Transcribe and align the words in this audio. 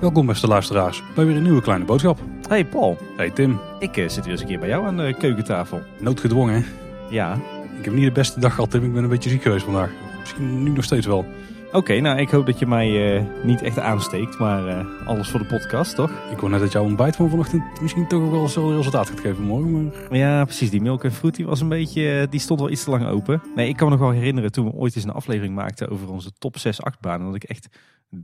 Welkom 0.00 0.26
beste 0.26 0.46
luisteraars 0.46 1.02
bij 1.14 1.24
weer 1.24 1.36
een 1.36 1.42
nieuwe 1.42 1.62
kleine 1.62 1.84
boodschap. 1.84 2.18
Hey 2.48 2.64
Paul, 2.66 2.98
Hey 3.16 3.30
Tim, 3.30 3.60
ik 3.78 3.96
eh, 3.96 4.08
zit 4.08 4.22
weer 4.22 4.32
eens 4.32 4.40
een 4.40 4.46
keer 4.46 4.58
bij 4.58 4.68
jou 4.68 4.86
aan 4.86 4.96
de 4.96 5.14
keukentafel. 5.18 5.82
noodgedwongen 5.98 6.54
hè? 6.54 6.62
Ja, 7.10 7.38
Ik 7.78 7.84
heb 7.84 7.94
niet 7.94 8.04
de 8.04 8.12
beste 8.12 8.40
dag 8.40 8.54
gehad 8.54 8.70
Tim, 8.70 8.84
ik 8.84 8.92
ben 8.92 9.02
een 9.02 9.08
beetje 9.08 9.30
ziek 9.30 9.42
geweest 9.42 9.64
vandaag. 9.64 9.90
Misschien 10.20 10.62
nu 10.62 10.70
nog 10.70 10.84
steeds 10.84 11.06
wel. 11.06 11.26
Oké. 11.72 12.00
nou, 12.00 12.18
ik 12.18 12.30
hoop 12.30 12.46
dat 12.46 12.58
je 12.58 12.66
mij 12.66 13.16
eh, 13.16 13.24
niet 13.44 13.62
echt 13.62 13.78
aansteekt, 13.78 14.38
maar 14.38 14.66
eh, 14.68 15.06
alles 15.06 15.28
voor 15.28 15.40
de 15.40 15.46
podcast, 15.46 15.94
toch? 15.94 16.10
Ik 16.30 16.38
hoor 16.38 16.50
net 16.50 16.60
dat 16.60 16.72
jouw 16.72 16.84
ontbijt 16.84 17.16
van 17.16 17.30
vanochtend 17.30 17.80
misschien 17.80 18.06
toch 18.06 18.22
ook 18.22 18.30
wel 18.30 18.42
hetzelfde 18.42 18.76
resultaat 18.76 19.08
gaat 19.08 19.20
geven 19.20 19.44
morgen. 19.44 19.84
Maar 19.84 20.16
Ja, 20.18 20.44
precies. 20.44 20.70
Die 20.70 20.80
milk 20.80 21.04
en 21.04 21.12
fruit 21.12 21.34
die 21.34 21.46
was 21.46 21.60
een 21.60 21.68
beetje, 21.68 22.20
eh, 22.20 22.30
die 22.30 22.40
stond 22.40 22.60
wel 22.60 22.70
iets 22.70 22.84
te 22.84 22.90
lang 22.90 23.06
open. 23.06 23.42
Nee, 23.54 23.68
ik 23.68 23.76
kan 23.76 23.86
me 23.88 23.96
nog 23.96 24.02
wel 24.02 24.12
herinneren 24.12 24.52
toen 24.52 24.64
we 24.64 24.72
ooit 24.72 24.96
eens 24.96 25.04
een 25.04 25.10
aflevering 25.12 25.54
maakten 25.54 25.88
over 25.88 26.10
onze 26.10 26.32
top 26.38 26.58
6 26.58 26.82
achtbanen. 26.82 27.26
Dat 27.26 27.34
ik 27.34 27.44
echt 27.44 27.68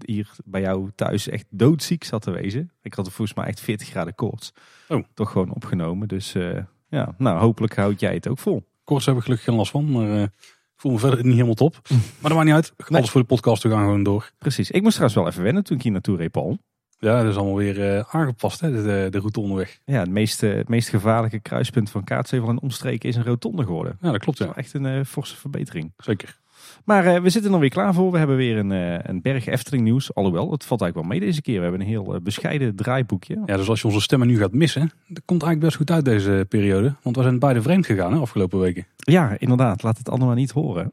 hier 0.05 0.30
bij 0.45 0.60
jou 0.60 0.91
thuis 0.95 1.29
echt 1.29 1.47
doodziek 1.51 2.05
zat 2.05 2.23
te 2.23 2.30
wezen. 2.30 2.71
Ik 2.83 2.95
had 2.95 3.07
er 3.07 3.13
volgens 3.13 3.37
mij 3.37 3.47
echt 3.47 3.60
40 3.60 3.88
graden 3.88 4.15
koorts. 4.15 4.52
Oh. 4.88 5.05
Toch 5.15 5.30
gewoon 5.30 5.55
opgenomen. 5.55 6.09
Dus 6.09 6.33
ja, 6.88 7.15
nou 7.19 7.38
hopelijk 7.38 7.77
houd 7.77 8.01
jij 8.01 8.15
het 8.15 8.29
ook 8.29 8.38
vol. 8.38 8.66
koorts 8.85 9.07
heb 9.07 9.16
ik 9.16 9.23
gelukkig 9.23 9.47
geen 9.47 9.57
last 9.57 9.71
van, 9.71 9.91
maar 9.91 10.30
ik 10.77 10.83
voel 10.83 10.93
me 10.93 10.98
verder 10.98 11.25
niet 11.25 11.33
helemaal 11.35 11.55
top. 11.55 11.79
Maar 11.89 11.98
dat 12.21 12.33
maakt 12.33 12.45
niet 12.45 12.55
uit. 12.55 12.73
Alles 12.77 12.91
Nee. 12.91 13.11
voor 13.11 13.21
de 13.21 13.27
podcast, 13.27 13.62
we 13.62 13.69
gaan 13.71 13.83
gewoon 13.85 14.03
door. 14.03 14.30
Precies. 14.39 14.71
Ik 14.71 14.83
moest 14.83 14.95
trouwens 14.95 15.21
wel 15.21 15.29
even 15.30 15.43
wennen 15.43 15.65
toen 15.65 15.77
ik 15.77 15.83
hier 15.83 15.93
naartoe 15.93 16.16
reed, 16.16 16.30
Paul. 16.30 16.59
Ja, 16.99 17.23
dat 17.23 17.30
is 17.30 17.37
allemaal 17.37 17.57
weer 17.57 17.97
eh, 17.97 18.05
aangepast 18.15 18.61
hè, 18.61 18.71
de, 18.71 19.07
de 19.11 19.19
route 19.19 19.41
onderweg. 19.41 19.80
Ja, 19.85 19.99
het 20.01 20.11
meest, 20.11 20.43
eh, 20.43 20.55
het 20.55 20.69
meest 20.69 20.89
gevaarlijke 20.89 21.41
kruispunt 21.41 21.91
van 21.91 22.05
Kaatsheuvel 22.05 22.49
en 22.49 22.61
omstreken 22.61 23.09
is 23.09 23.16
een 23.16 23.25
rotonde 23.25 23.62
geworden. 23.65 23.99
Ja, 24.01 24.11
dat 24.11 24.21
klopt 24.21 24.39
Dat 24.39 24.49
is 24.49 24.55
ja. 24.55 24.61
wel 24.62 24.65
echt 24.65 24.95
een 24.95 25.01
eh, 25.01 25.05
forse 25.07 25.37
verbetering. 25.37 25.93
Zeker. 25.97 26.39
Maar 26.85 27.07
eh, 27.07 27.21
we 27.23 27.30
zitten 27.30 27.52
er 27.52 27.59
weer 27.59 27.69
klaar 27.71 27.95
voor. 27.95 28.13
We 28.13 28.19
hebben 28.19 28.37
weer 28.37 28.57
een, 28.59 28.73
eh, 28.73 28.99
een 29.02 29.23
berg 29.23 29.46
Efteling 29.46 29.82
nieuws. 29.85 30.15
Alhoewel, 30.15 30.51
het 30.51 30.65
valt 30.65 30.80
eigenlijk 30.80 31.09
wel 31.10 31.19
mee 31.19 31.29
deze 31.29 31.43
keer. 31.43 31.57
We 31.57 31.63
hebben 31.63 31.80
een 31.80 31.87
heel 31.87 32.15
eh, 32.15 32.21
bescheiden 32.21 32.77
draaiboekje. 32.77 33.43
Ja, 33.46 33.57
dus 33.57 33.69
als 33.69 33.80
je 33.80 33.87
onze 33.87 34.01
stemmen 34.01 34.29
nu 34.29 34.38
gaat 34.38 34.52
missen, 34.52 34.80
dat 35.09 35.23
komt 35.24 35.43
eigenlijk 35.43 35.60
best 35.60 35.77
goed 35.77 35.91
uit 35.91 36.04
deze 36.04 36.47
periode. 36.49 36.95
Want 37.02 37.16
we 37.16 37.23
zijn 37.23 37.38
beide 37.38 37.63
vreemd 37.63 37.87
gegaan 37.87 38.13
hè, 38.13 38.19
afgelopen 38.19 38.59
weken. 38.60 38.87
Ja, 38.97 39.37
inderdaad. 39.38 39.82
Laat 39.82 39.99
het 39.99 40.09
allemaal 40.09 40.35
niet 40.35 40.51
horen. 40.51 40.93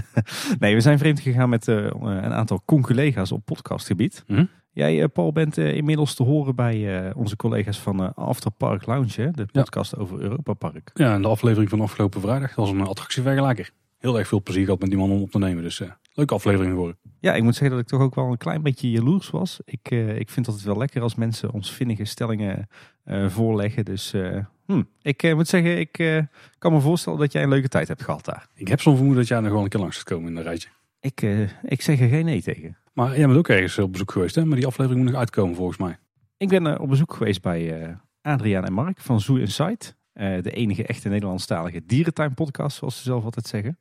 nee, 0.58 0.74
we 0.74 0.80
zijn 0.80 0.98
vreemd 0.98 1.20
gegaan 1.20 1.48
met 1.48 1.66
een 1.66 2.32
aantal 2.32 2.62
conculega's 2.64 3.32
op 3.32 3.44
podcastgebied. 3.44 4.24
Mhm. 4.26 4.44
Jij, 4.74 5.08
Paul, 5.08 5.32
bent 5.32 5.56
inmiddels 5.56 6.14
te 6.14 6.22
horen 6.22 6.54
bij 6.56 7.12
onze 7.14 7.36
collega's 7.36 7.78
van 7.80 8.14
After 8.14 8.50
Park 8.50 8.86
Lounge. 8.86 9.20
hè? 9.22 9.30
De 9.30 9.46
Ja. 9.52 9.60
podcast 9.62 9.96
over 9.96 10.20
Europa 10.20 10.52
Park. 10.52 10.90
Ja, 10.94 11.14
en 11.14 11.22
de 11.22 11.28
aflevering 11.28 11.70
van 11.70 11.80
afgelopen 11.80 12.20
vrijdag 12.20 12.54
was 12.54 12.70
een 12.70 12.80
attractievergelijker. 12.86 13.70
Heel 14.02 14.18
erg 14.18 14.28
veel 14.28 14.42
plezier 14.42 14.64
gehad 14.64 14.80
met 14.80 14.88
die 14.88 14.98
man 14.98 15.10
om 15.10 15.22
op 15.22 15.30
te 15.30 15.38
nemen. 15.38 15.62
Dus 15.62 15.80
eh, 15.80 15.90
leuke 16.14 16.34
aflevering 16.34 16.70
geworden. 16.70 16.96
Ja, 17.20 17.34
ik 17.34 17.42
moet 17.42 17.54
zeggen 17.54 17.70
dat 17.76 17.84
ik 17.84 17.90
toch 17.90 18.00
ook 18.00 18.14
wel 18.14 18.30
een 18.30 18.36
klein 18.36 18.62
beetje 18.62 18.90
jaloers 18.90 19.30
was. 19.30 19.60
Ik, 19.64 19.90
eh, 19.90 20.18
ik 20.18 20.30
vind 20.30 20.46
het 20.46 20.62
wel 20.62 20.76
lekker 20.76 21.02
als 21.02 21.14
mensen 21.14 21.52
ons 21.52 21.72
vinnige 21.72 22.04
stellingen 22.04 22.68
eh, 23.04 23.28
voorleggen. 23.28 23.84
Dus 23.84 24.12
eh, 24.12 24.38
hm, 24.66 24.82
ik 25.02 25.34
moet 25.34 25.48
zeggen, 25.48 25.78
ik 25.78 26.26
kan 26.58 26.72
me 26.72 26.80
voorstellen 26.80 27.18
dat 27.18 27.32
jij 27.32 27.42
een 27.42 27.48
leuke 27.48 27.68
tijd 27.68 27.88
hebt 27.88 28.02
gehad 28.02 28.24
daar. 28.24 28.46
Ik 28.54 28.68
heb 28.68 28.80
zo'n 28.80 28.94
vermoeden 28.94 29.20
dat 29.20 29.30
jij 29.30 29.40
nog 29.40 29.52
wel 29.52 29.62
een 29.62 29.68
keer 29.68 29.80
langs 29.80 29.96
gaat 29.96 30.04
komen 30.04 30.30
in 30.30 30.36
een 30.36 30.42
rijtje. 30.42 30.68
Ik, 31.00 31.22
ik 31.62 31.82
zeg 31.82 32.00
er 32.00 32.08
geen 32.08 32.24
nee 32.24 32.42
tegen. 32.42 32.76
Maar 32.92 33.16
jij 33.16 33.26
bent 33.26 33.38
ook 33.38 33.48
ergens 33.48 33.78
op 33.78 33.92
bezoek 33.92 34.12
geweest, 34.12 34.34
hè? 34.34 34.44
Maar 34.44 34.56
die 34.56 34.66
aflevering 34.66 35.02
moet 35.02 35.10
nog 35.10 35.20
uitkomen 35.20 35.56
volgens 35.56 35.78
mij. 35.78 35.98
Ik 36.36 36.48
ben 36.48 36.80
op 36.80 36.88
bezoek 36.88 37.14
geweest 37.14 37.42
bij 37.42 37.96
Adriaan 38.22 38.64
en 38.64 38.72
Mark 38.72 39.00
van 39.00 39.20
Zoo 39.20 39.36
Insight. 39.36 39.96
Eh, 40.12 40.42
de 40.42 40.50
enige 40.50 40.86
echte 40.86 41.08
Nederlandstalige 41.08 41.82
dierentuinpodcast, 41.86 42.76
zoals 42.76 42.96
ze 42.96 43.02
zelf 43.02 43.24
altijd 43.24 43.46
zeggen. 43.46 43.78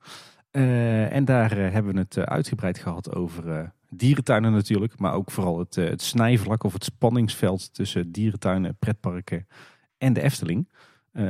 Eh, 0.51 1.13
en 1.13 1.25
daar 1.25 1.57
eh, 1.57 1.71
hebben 1.71 1.93
we 1.93 1.99
het 1.99 2.17
uitgebreid 2.17 2.77
gehad 2.77 3.15
over 3.15 3.71
dierentuinen 3.89 4.51
natuurlijk. 4.51 4.99
Maar 4.99 5.13
ook 5.13 5.31
vooral 5.31 5.59
het, 5.59 5.75
het 5.75 6.01
snijvlak 6.01 6.63
of 6.63 6.73
het 6.73 6.83
spanningsveld 6.83 7.73
tussen 7.73 8.11
dierentuinen, 8.11 8.75
pretparken 8.79 9.47
en 9.97 10.13
de 10.13 10.21
Efteling. 10.21 10.69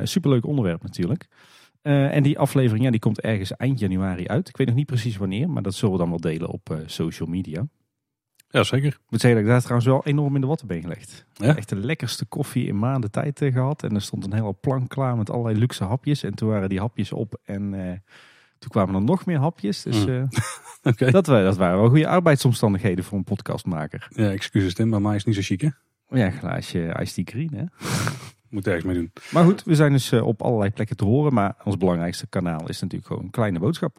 Superleuk 0.04 0.46
onderwerp 0.46 0.84
natuurlijk. 0.84 1.28
En 1.82 2.24
die 2.24 2.40
aflevering 2.40 2.84
ja, 2.84 2.92
die 2.92 3.00
komt 3.00 3.22
ergens 3.22 3.56
eind 3.56 3.80
januari 3.80 4.28
uit. 4.28 4.50
Ik 4.50 4.58
weet 4.58 4.68
nog 4.68 4.76
niet 4.76 4.86
precies 4.86 5.18
wanneer, 5.18 5.50
maar 5.50 5.62
dat 5.62 5.74
zullen 5.74 5.94
we 5.94 6.00
dan 6.00 6.10
wel 6.10 6.20
delen 6.20 6.50
op 6.50 6.82
social 6.86 7.30
media. 7.30 7.68
Ja, 8.52 8.64
zeker. 8.64 8.88
Ik 8.88 9.00
moet 9.10 9.22
zeggen 9.22 9.40
dat 9.40 9.48
ik 9.50 9.54
daar 9.54 9.62
trouwens 9.62 9.88
wel 9.88 10.06
enorm 10.06 10.36
in 10.36 10.42
de 10.42 10.48
watten 10.48 10.68
ben 10.68 10.82
gelegd. 10.82 11.26
Ja? 11.34 11.56
Echt 11.56 11.70
de 11.70 11.76
lekkerste 11.76 12.26
koffie 12.26 12.68
in 12.68 12.80
maanden 12.80 13.12
tijd 13.12 13.42
eh, 13.42 13.54
gehad. 13.54 13.84
En 13.84 13.96
er 13.96 14.02
stond 14.02 14.26
een 14.26 14.34
hele 14.34 14.54
plank 14.54 14.90
klaar 14.90 15.18
met 15.18 15.30
allerlei 15.30 15.60
luxe 15.60 15.84
hapjes. 15.84 16.24
En 16.24 16.34
toen 16.36 16.50
waren 16.50 16.70
die 16.70 16.80
hapjes 16.80 17.12
op 17.12 17.40
en 17.44 17.74
eh, 17.74 17.92
toen 18.60 18.70
kwamen 18.70 18.96
er 18.96 19.02
nog 19.02 19.26
meer 19.26 19.40
hapjes. 19.40 19.82
Dus 19.82 20.06
Mm. 20.06 20.12
eh, 20.14 20.24
Oké. 20.92 21.12
dat, 21.12 21.26
wa- 21.28 21.44
dat 21.44 21.58
waren 21.58 21.78
wel 21.80 21.90
goede 21.90 22.08
arbeidsomstandigheden 22.08 23.04
voor 23.04 23.18
een 23.18 23.24
podcastmaker. 23.24 24.08
Ja, 24.16 24.32
excuses 24.32 24.74
Tim, 24.74 24.90
maar 24.90 25.02
mij 25.02 25.16
is 25.16 25.24
niet 25.26 25.36
zo 25.36 25.42
chic 25.44 25.62
hè. 25.62 25.70
Ja, 26.10 26.26
een 26.26 26.32
glaasje 26.32 26.96
Ice 27.02 27.14
Tea 27.14 27.24
Green 27.28 27.54
hè. 27.56 27.64
Moet 28.50 28.68
ergens 28.68 28.86
mee 28.86 28.96
doen. 28.96 29.12
Maar 29.32 29.44
goed, 29.44 29.64
we 29.64 29.76
zijn 29.76 29.92
dus 29.92 30.14
op 30.14 30.42
allerlei 30.42 30.70
plekken 30.72 30.96
te 30.98 31.06
horen. 31.06 31.34
Maar 31.34 31.56
ons 31.64 31.78
belangrijkste 31.78 32.28
kanaal 32.28 32.70
is 32.70 32.82
natuurlijk 32.82 33.08
gewoon 33.08 33.24
een 33.24 33.30
kleine 33.32 33.60
boodschap. 33.60 33.98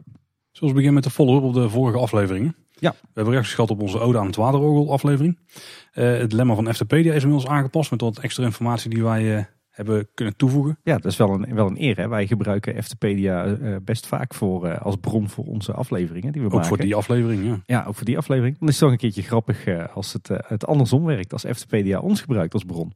Zoals 0.51 0.73
we 0.73 0.79
beginnen 0.79 0.93
met 0.93 1.03
de 1.03 1.09
follow-up 1.09 1.43
op 1.43 1.53
de 1.53 1.69
vorige 1.69 1.97
afleveringen. 1.97 2.55
Ja. 2.83 2.91
We 2.91 3.09
hebben 3.13 3.33
reacties 3.33 3.53
gehad 3.53 3.69
op 3.71 3.81
onze 3.81 3.99
Ode 3.99 4.17
aan 4.17 4.25
het 4.25 4.35
Waterorgel 4.35 4.91
aflevering. 4.91 5.39
Eh, 5.91 6.17
het 6.17 6.33
lemma 6.33 6.55
van 6.55 6.73
FTpedia 6.73 7.13
is 7.13 7.23
inmiddels 7.23 7.51
aangepast 7.51 7.91
met 7.91 8.01
wat 8.01 8.19
extra 8.19 8.43
informatie 8.43 8.89
die 8.89 9.03
wij 9.03 9.37
eh, 9.37 9.43
hebben 9.69 10.07
kunnen 10.13 10.35
toevoegen. 10.35 10.79
Ja, 10.83 10.97
dat 10.97 11.11
is 11.11 11.17
wel 11.17 11.33
een, 11.33 11.55
wel 11.55 11.67
een 11.67 11.81
eer. 11.81 11.97
Hè? 11.97 12.07
Wij 12.07 12.27
gebruiken 12.27 12.83
Ftpedia 12.83 13.45
eh, 13.45 13.75
best 13.81 14.07
vaak 14.07 14.33
voor, 14.33 14.77
als 14.77 14.95
bron 14.95 15.29
voor 15.29 15.45
onze 15.45 15.73
afleveringen 15.73 16.31
die 16.31 16.41
we 16.41 16.47
Ook 16.47 16.53
maken. 16.53 16.67
voor 16.67 16.77
die 16.77 16.95
aflevering, 16.95 17.45
ja. 17.45 17.61
Ja, 17.65 17.85
ook 17.87 17.95
voor 17.95 18.05
die 18.05 18.17
aflevering. 18.17 18.59
Dan 18.59 18.67
is 18.67 18.73
het 18.73 18.83
toch 18.83 18.91
een 18.91 18.97
keertje 18.97 19.21
grappig 19.21 19.87
als 19.93 20.13
het, 20.13 20.29
het 20.47 20.65
andersom 20.65 21.03
werkt. 21.05 21.33
Als 21.33 21.45
Ftpedia 21.49 21.99
ons 21.99 22.21
gebruikt 22.21 22.53
als 22.53 22.63
bron. 22.63 22.93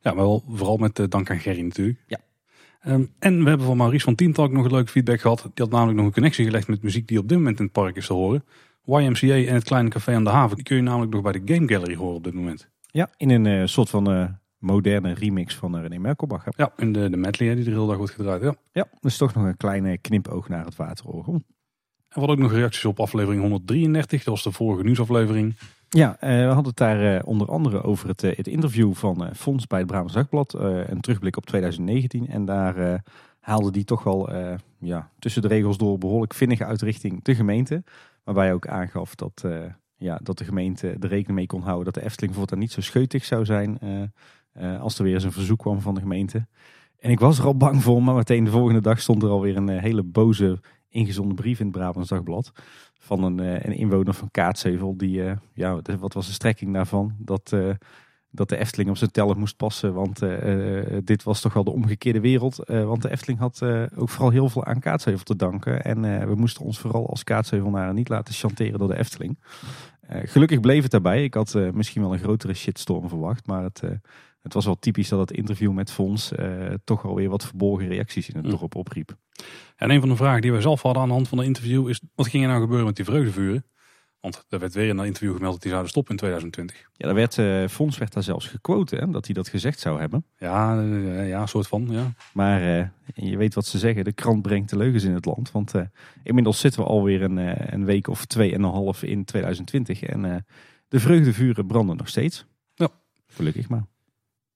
Ja, 0.00 0.12
maar 0.12 0.24
wel 0.24 0.44
vooral 0.48 0.76
met 0.76 1.06
dank 1.08 1.30
aan 1.30 1.38
Gerry 1.38 1.62
natuurlijk. 1.62 1.98
Ja. 2.06 2.18
Ehm, 2.80 3.04
en 3.18 3.42
we 3.42 3.48
hebben 3.48 3.66
van 3.66 3.76
Maurice 3.76 4.04
van 4.04 4.14
Teamtalk 4.14 4.52
nog 4.52 4.64
een 4.64 4.72
leuk 4.72 4.90
feedback 4.90 5.20
gehad. 5.20 5.42
Die 5.42 5.64
had 5.64 5.70
namelijk 5.70 5.96
nog 5.96 6.06
een 6.06 6.12
connectie 6.12 6.44
gelegd 6.44 6.68
met 6.68 6.82
muziek 6.82 7.08
die 7.08 7.18
op 7.18 7.28
dit 7.28 7.38
moment 7.38 7.58
in 7.58 7.64
het 7.64 7.72
park 7.72 7.96
is 7.96 8.06
te 8.06 8.12
horen. 8.12 8.44
YMCA 8.84 9.34
en 9.34 9.54
het 9.54 9.64
kleine 9.64 9.88
café 9.88 10.14
aan 10.14 10.24
de 10.24 10.30
haven. 10.30 10.56
Die 10.56 10.64
kun 10.64 10.76
je 10.76 10.82
namelijk 10.82 11.12
nog 11.12 11.22
bij 11.22 11.32
de 11.32 11.54
Game 11.54 11.68
Gallery 11.68 11.94
horen 11.94 12.16
op 12.16 12.24
dit 12.24 12.34
moment. 12.34 12.68
Ja, 12.86 13.10
in 13.16 13.30
een 13.30 13.46
eh, 13.46 13.66
soort 13.66 13.90
van 13.90 14.12
eh, 14.12 14.24
moderne 14.58 15.14
remix 15.14 15.54
van 15.54 15.76
eh, 15.76 15.82
René 15.82 15.98
Merkelbach. 15.98 16.44
hè. 16.44 16.50
Ja, 16.56 16.72
en 16.76 16.92
de, 16.92 17.10
de 17.10 17.16
medley 17.16 17.48
hè, 17.48 17.54
die 17.54 17.64
er 17.64 17.70
heel 17.70 17.86
dag 17.86 17.96
wordt 17.96 18.12
gedraaid. 18.12 18.42
Ja. 18.42 18.54
Ja, 18.72 18.88
dus 19.00 19.16
toch 19.16 19.34
nog 19.34 19.44
een 19.44 19.56
kleine 19.56 19.98
knipoog 19.98 20.48
naar 20.48 20.64
het 20.64 20.76
waterorgel. 20.76 21.32
En 21.34 21.42
we 22.20 22.26
hadden 22.26 22.36
ook 22.36 22.42
nog 22.42 22.52
reacties 22.52 22.84
op 22.84 23.00
aflevering 23.00 23.42
133. 23.42 24.24
Dat 24.24 24.34
was 24.34 24.42
de 24.42 24.52
vorige 24.52 24.82
nieuwsaflevering. 24.82 25.56
Ja, 25.88 26.16
we 26.20 26.28
hadden 26.28 26.64
het 26.64 26.76
daar 26.76 27.22
onder 27.22 27.48
andere 27.48 27.82
over 27.82 28.08
het, 28.08 28.20
het 28.20 28.46
interview 28.46 28.94
van 28.94 29.30
Fons 29.34 29.66
bij 29.66 29.78
het 29.78 29.88
Brabants 29.88 30.14
Dagblad. 30.14 30.54
een 30.54 31.00
terugblik 31.00 31.36
op 31.36 31.46
2019. 31.46 32.28
En 32.28 32.44
daar 32.44 33.02
haalde 33.40 33.70
die 33.70 33.84
toch 33.84 34.02
wel 34.02 34.32
ja, 34.78 35.10
tussen 35.18 35.42
de 35.42 35.48
regels 35.48 35.78
door 35.78 35.98
behoorlijk 35.98 36.34
vinnig 36.34 36.60
uit 36.60 36.82
richting 36.82 37.24
de 37.24 37.34
gemeente. 37.34 37.82
Waarbij 38.24 38.44
hij 38.44 38.54
ook 38.54 38.66
aangaf 38.66 39.14
dat, 39.14 39.42
eh, 39.44 39.64
ja, 39.96 40.20
dat 40.22 40.38
de 40.38 40.44
gemeente 40.44 40.88
er 40.88 41.08
rekening 41.08 41.38
mee 41.38 41.46
kon 41.46 41.62
houden 41.62 41.84
dat 41.84 41.94
de 41.94 42.08
Efteling 42.08 42.34
voortaan 42.34 42.58
niet 42.58 42.72
zo 42.72 42.80
scheutig 42.80 43.24
zou 43.24 43.44
zijn 43.44 43.78
eh, 43.78 44.02
eh, 44.52 44.80
als 44.80 44.98
er 44.98 45.04
weer 45.04 45.14
eens 45.14 45.24
een 45.24 45.32
verzoek 45.32 45.58
kwam 45.58 45.80
van 45.80 45.94
de 45.94 46.00
gemeente. 46.00 46.46
En 46.98 47.10
ik 47.10 47.20
was 47.20 47.38
er 47.38 47.44
al 47.44 47.56
bang 47.56 47.82
voor, 47.82 48.02
maar 48.02 48.14
meteen 48.14 48.44
de 48.44 48.50
volgende 48.50 48.80
dag 48.80 49.00
stond 49.00 49.22
er 49.22 49.28
alweer 49.28 49.56
een 49.56 49.68
hele 49.68 50.02
boze 50.02 50.60
ingezonden 50.88 51.36
brief 51.36 51.60
in 51.60 51.66
het 51.66 51.74
Brabants 51.76 52.08
Dagblad. 52.08 52.52
Van 52.98 53.22
een, 53.22 53.38
een 53.38 53.76
inwoner 53.76 54.14
van 54.14 54.30
Kaatsheuvel. 54.30 54.96
Die, 54.96 55.22
ja, 55.54 55.80
wat 55.98 56.12
was 56.12 56.26
de 56.26 56.32
strekking 56.32 56.74
daarvan? 56.74 57.14
Dat, 57.18 57.54
dat 58.30 58.48
de 58.48 58.56
Efteling 58.56 58.90
op 58.90 58.96
zijn 58.96 59.10
tellen 59.10 59.38
moest 59.38 59.56
passen. 59.56 59.94
Want 59.94 60.22
eh, 60.22 60.96
eh, 60.96 61.02
dit 61.04 61.22
was 61.22 61.40
toch 61.40 61.52
wel 61.52 61.64
de 61.64 61.70
omgekeerde 61.70 62.20
wereld. 62.20 62.64
Eh, 62.64 62.84
want 62.84 63.02
de 63.02 63.10
Efteling 63.10 63.38
had 63.38 63.62
ook 63.96 64.08
vooral 64.08 64.30
heel 64.30 64.48
veel 64.48 64.64
aan 64.64 64.80
Kaatsheuvel 64.80 65.24
te 65.24 65.36
danken. 65.36 65.84
En 65.84 66.28
we 66.28 66.34
moesten 66.34 66.64
ons 66.64 66.78
vooral 66.78 67.08
als 67.08 67.24
Kaatsheuvelnaren 67.24 67.94
niet 67.94 68.08
laten 68.08 68.34
chanteren 68.34 68.78
door 68.78 68.88
de 68.88 68.98
Efteling. 68.98 69.38
Gelukkig 70.08 70.60
bleef 70.60 70.82
het 70.82 70.90
daarbij. 70.90 71.24
Ik 71.24 71.34
had 71.34 71.54
misschien 71.72 72.02
wel 72.02 72.12
een 72.12 72.18
grotere 72.18 72.54
shitstorm 72.54 73.08
verwacht. 73.08 73.46
Maar 73.46 73.62
het, 73.62 73.82
het 74.42 74.54
was 74.54 74.64
wel 74.64 74.78
typisch 74.78 75.08
dat 75.08 75.20
het 75.20 75.30
interview 75.30 75.72
met 75.72 75.90
Fons 75.90 76.32
toch 76.84 77.04
alweer 77.04 77.28
wat 77.28 77.44
verborgen 77.44 77.88
reacties 77.88 78.28
in 78.28 78.36
het 78.36 78.44
Mm. 78.44 78.50
dorp 78.50 78.74
opriep. 78.74 79.16
En 79.76 79.90
een 79.90 80.00
van 80.00 80.08
de 80.08 80.16
vragen 80.16 80.40
die 80.40 80.52
wij 80.52 80.60
zelf 80.60 80.82
hadden 80.82 81.02
aan 81.02 81.08
de 81.08 81.14
hand 81.14 81.28
van 81.28 81.38
het 81.38 81.46
interview 81.46 81.88
is... 81.88 82.00
wat 82.14 82.28
ging 82.28 82.42
er 82.42 82.48
nou 82.48 82.60
gebeuren 82.60 82.86
met 82.86 82.96
die 82.96 83.04
vreugdevuren? 83.04 83.64
Want 84.20 84.44
er 84.48 84.58
werd 84.58 84.74
weer 84.74 84.88
in 84.88 84.96
dat 84.96 85.06
interview 85.06 85.34
gemeld 85.34 85.52
dat 85.52 85.60
die 85.60 85.70
zouden 85.70 85.90
stoppen 85.90 86.12
in 86.12 86.18
2020. 86.18 86.76
Ja, 86.92 87.06
daar 87.06 87.14
werd, 87.14 87.38
eh, 87.38 87.68
Fons 87.68 87.98
werd 87.98 88.12
daar 88.12 88.22
zelfs 88.22 88.46
gequote, 88.46 88.96
hè, 88.96 89.10
dat 89.10 89.24
hij 89.24 89.34
dat 89.34 89.48
gezegd 89.48 89.78
zou 89.78 90.00
hebben. 90.00 90.24
Ja, 90.38 90.80
eh, 90.80 91.28
ja, 91.28 91.46
soort 91.46 91.68
van, 91.68 91.86
ja. 91.90 92.12
Maar 92.32 92.78
eh, 92.78 92.86
je 93.14 93.36
weet 93.36 93.54
wat 93.54 93.66
ze 93.66 93.78
zeggen, 93.78 94.04
de 94.04 94.12
krant 94.12 94.42
brengt 94.42 94.70
de 94.70 94.76
leugens 94.76 95.04
in 95.04 95.14
het 95.14 95.24
land. 95.24 95.50
Want 95.50 95.74
eh, 95.74 95.82
inmiddels 96.22 96.60
zitten 96.60 96.80
we 96.80 96.86
alweer 96.86 97.22
een, 97.22 97.72
een 97.74 97.84
week 97.84 98.08
of 98.08 98.24
twee 98.24 98.54
en 98.54 98.62
een 98.62 98.70
half 98.70 99.02
in 99.02 99.24
2020. 99.24 100.02
En 100.02 100.46
de 100.88 101.00
vreugdevuren 101.00 101.66
branden 101.66 101.96
nog 101.96 102.08
steeds. 102.08 102.44
Ja. 102.74 102.88
Gelukkig 103.26 103.68
maar. 103.68 103.84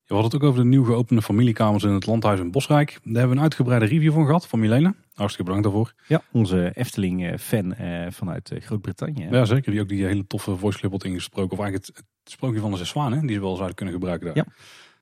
We 0.06 0.14
hadden 0.14 0.32
het 0.32 0.42
ook 0.42 0.48
over 0.48 0.62
de 0.62 0.68
nieuw 0.68 0.84
geopende 0.84 1.22
familiekamers 1.22 1.84
in 1.84 1.92
het 1.92 2.06
landhuis 2.06 2.40
in 2.40 2.50
Bosrijk. 2.50 2.90
Daar 2.90 3.00
hebben 3.04 3.28
we 3.28 3.36
een 3.36 3.42
uitgebreide 3.42 3.84
review 3.84 4.12
van 4.12 4.26
gehad 4.26 4.46
van 4.46 4.58
Milena. 4.58 4.94
Hartstikke 5.14 5.50
bedankt 5.50 5.62
daarvoor. 5.62 5.94
Ja, 6.06 6.22
onze 6.32 6.70
Efteling-fan 6.74 7.74
eh, 7.74 8.06
vanuit 8.10 8.50
eh, 8.50 8.60
Groot-Brittannië. 8.60 9.28
Ja, 9.30 9.44
zeker. 9.44 9.70
Die 9.70 9.80
ook 9.80 9.88
die 9.88 10.04
hele 10.04 10.26
toffe 10.26 10.56
voice 10.56 10.78
clip 10.78 10.90
had 10.90 11.04
ingesproken. 11.04 11.52
Of 11.52 11.58
eigenlijk 11.58 11.86
het, 11.86 11.96
het 12.22 12.32
sprookje 12.32 12.60
van 12.60 12.70
de 12.70 12.76
zes 12.76 12.88
zwanen, 12.88 13.26
die 13.26 13.34
ze 13.34 13.40
wel 13.40 13.54
zouden 13.54 13.76
kunnen 13.76 13.94
gebruiken 13.94 14.26
daar. 14.26 14.36
Ja. 14.36 14.52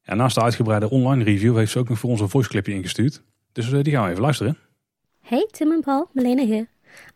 Ja, 0.05 0.15
naast 0.15 0.35
de 0.35 0.43
uitgebreide 0.43 0.91
online 0.91 1.25
review 1.25 1.57
heeft 1.57 1.73
ze 1.73 1.79
ook 1.79 1.89
nog 1.89 1.99
voor 1.99 2.11
ons 2.11 2.21
een 2.21 2.29
voice 2.29 2.49
clipje 2.49 2.73
ingestuurd. 2.73 3.23
Dus 3.53 3.73
eh, 3.73 3.83
die 3.83 3.93
gaan 3.93 4.05
we 4.05 4.11
even 4.11 4.23
luisteren. 4.23 4.59
Hey, 5.21 5.49
Tim 5.51 5.73
and 5.73 5.85
Paul, 5.85 6.09
Milena 6.13 6.47
here. 6.47 6.69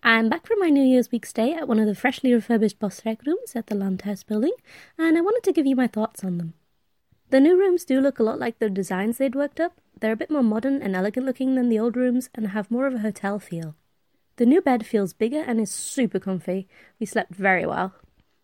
I'm 0.02 0.28
back 0.28 0.46
from 0.46 0.58
my 0.58 0.68
New 0.68 0.86
Year's 0.86 1.08
week 1.10 1.24
stay 1.24 1.54
at 1.60 1.68
one 1.68 1.80
of 1.80 1.86
the 1.86 1.94
freshly 1.94 2.32
refurbished 2.32 2.78
Bosrek 2.78 3.22
rooms 3.22 3.54
at 3.54 3.66
the 3.66 3.74
Landhouse 3.74 4.24
building, 4.26 4.58
and 4.96 5.16
I 5.16 5.20
wanted 5.20 5.42
to 5.42 5.52
give 5.52 5.66
you 5.66 5.76
my 5.76 5.88
thoughts 5.88 6.24
on 6.24 6.36
them. 6.36 6.52
The 7.30 7.40
new 7.40 7.58
rooms 7.58 7.84
do 7.84 8.00
look 8.00 8.18
a 8.18 8.22
lot 8.22 8.38
like 8.38 8.58
the 8.58 8.70
designs 8.70 9.18
they'd 9.18 9.34
worked 9.34 9.60
up. 9.60 9.80
They're 9.98 10.12
a 10.12 10.16
bit 10.16 10.30
more 10.30 10.42
modern 10.42 10.80
and 10.80 10.94
elegant 10.94 11.26
looking 11.26 11.54
than 11.54 11.68
the 11.68 11.78
old 11.78 11.96
rooms 11.96 12.30
and 12.34 12.48
have 12.48 12.70
more 12.70 12.86
of 12.86 12.94
a 12.94 12.98
hotel 13.00 13.38
feel. 13.38 13.74
The 14.36 14.46
new 14.46 14.60
bed 14.60 14.86
feels 14.86 15.12
bigger 15.12 15.40
and 15.40 15.60
is 15.60 15.70
super 15.70 16.20
comfy. 16.20 16.68
We 17.00 17.06
slept 17.06 17.34
very 17.34 17.66
well. 17.66 17.94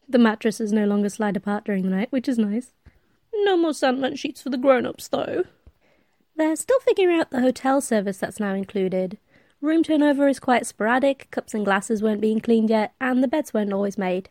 The 0.08 0.19
mattresses 0.19 0.73
no 0.73 0.84
longer 0.84 1.08
slide 1.08 1.37
apart 1.37 1.64
during 1.64 1.84
the 1.84 1.90
night, 1.90 2.11
which 2.11 2.29
is 2.29 2.38
nice. 2.38 2.73
No 3.32 3.56
more 3.56 3.75
Sandman 3.75 4.17
sheets 4.17 4.43
for 4.43 4.50
the 4.50 4.56
grown 4.56 4.85
ups, 4.85 5.08
though. 5.08 5.44
They're 6.35 6.56
still 6.56 6.81
figuring 6.81 7.20
out 7.20 7.31
the 7.31 7.40
hotel 7.40 7.81
service 7.81 8.19
that's 8.19 8.40
now 8.40 8.55
included. 8.55 9.19
Room 9.61 9.85
turnover 9.85 10.26
is 10.28 10.40
quite 10.40 10.67
sporadic, 10.67 11.28
cups 11.31 11.55
and 11.55 11.64
glasses 11.64 12.02
weren't 12.02 12.20
being 12.20 12.40
cleaned 12.40 12.70
yet, 12.70 12.94
and 13.00 13.23
the 13.23 13.28
beds 13.28 13.55
weren't 13.55 13.73
always 13.73 13.96
made. 13.96 14.31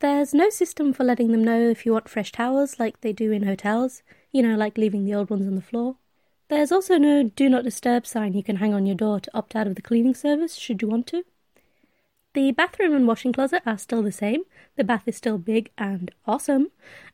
There's 0.00 0.32
no 0.32 0.48
system 0.48 0.94
for 0.94 1.04
letting 1.04 1.30
them 1.30 1.44
know 1.44 1.68
if 1.68 1.84
you 1.84 1.92
want 1.92 2.08
fresh 2.08 2.32
towels 2.32 2.80
like 2.80 3.02
they 3.02 3.12
do 3.12 3.32
in 3.32 3.42
hotels, 3.42 4.02
you 4.32 4.42
know, 4.42 4.56
like 4.56 4.78
leaving 4.78 5.04
the 5.04 5.14
old 5.14 5.28
ones 5.28 5.46
on 5.46 5.56
the 5.56 5.60
floor. 5.60 5.96
There's 6.48 6.72
also 6.72 6.96
no 6.96 7.24
do 7.24 7.50
not 7.50 7.64
disturb 7.64 8.06
sign 8.06 8.32
you 8.32 8.42
can 8.42 8.56
hang 8.56 8.72
on 8.72 8.86
your 8.86 8.96
door 8.96 9.20
to 9.20 9.30
opt 9.36 9.54
out 9.54 9.66
of 9.66 9.74
the 9.74 9.82
cleaning 9.82 10.14
service 10.14 10.54
should 10.54 10.80
you 10.80 10.88
want 10.88 11.06
to. 11.08 11.24
The 12.32 12.50
bathroom 12.52 12.94
and 12.94 13.06
washing 13.06 13.34
closet 13.34 13.62
are 13.66 13.76
still 13.76 14.02
the 14.02 14.10
same. 14.10 14.44
The 14.76 14.84
bath 14.84 15.02
is 15.06 15.16
still 15.16 15.36
big 15.36 15.70
and 15.76 16.10
awesome, 16.26 16.68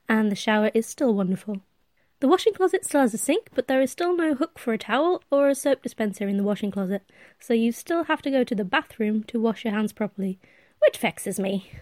and 0.08 0.30
the 0.30 0.36
shower 0.36 0.70
is 0.72 0.86
still 0.86 1.12
wonderful. 1.12 1.62
The 2.20 2.28
washing 2.28 2.52
closet 2.52 2.84
still 2.84 3.00
has 3.00 3.12
a 3.12 3.18
sink, 3.18 3.48
but 3.52 3.66
there 3.66 3.82
is 3.82 3.90
still 3.90 4.16
no 4.16 4.34
hook 4.34 4.60
for 4.60 4.72
a 4.72 4.78
towel 4.78 5.24
or 5.28 5.48
a 5.48 5.56
soap 5.56 5.82
dispenser 5.82 6.28
in 6.28 6.36
the 6.36 6.44
washing 6.44 6.70
closet, 6.70 7.02
so 7.40 7.52
you 7.52 7.72
still 7.72 8.04
have 8.04 8.22
to 8.22 8.30
go 8.30 8.44
to 8.44 8.54
the 8.54 8.64
bathroom 8.64 9.24
to 9.24 9.40
wash 9.40 9.64
your 9.64 9.74
hands 9.74 9.92
properly, 9.92 10.38
which 10.78 10.98
vexes 10.98 11.40
me. 11.40 11.72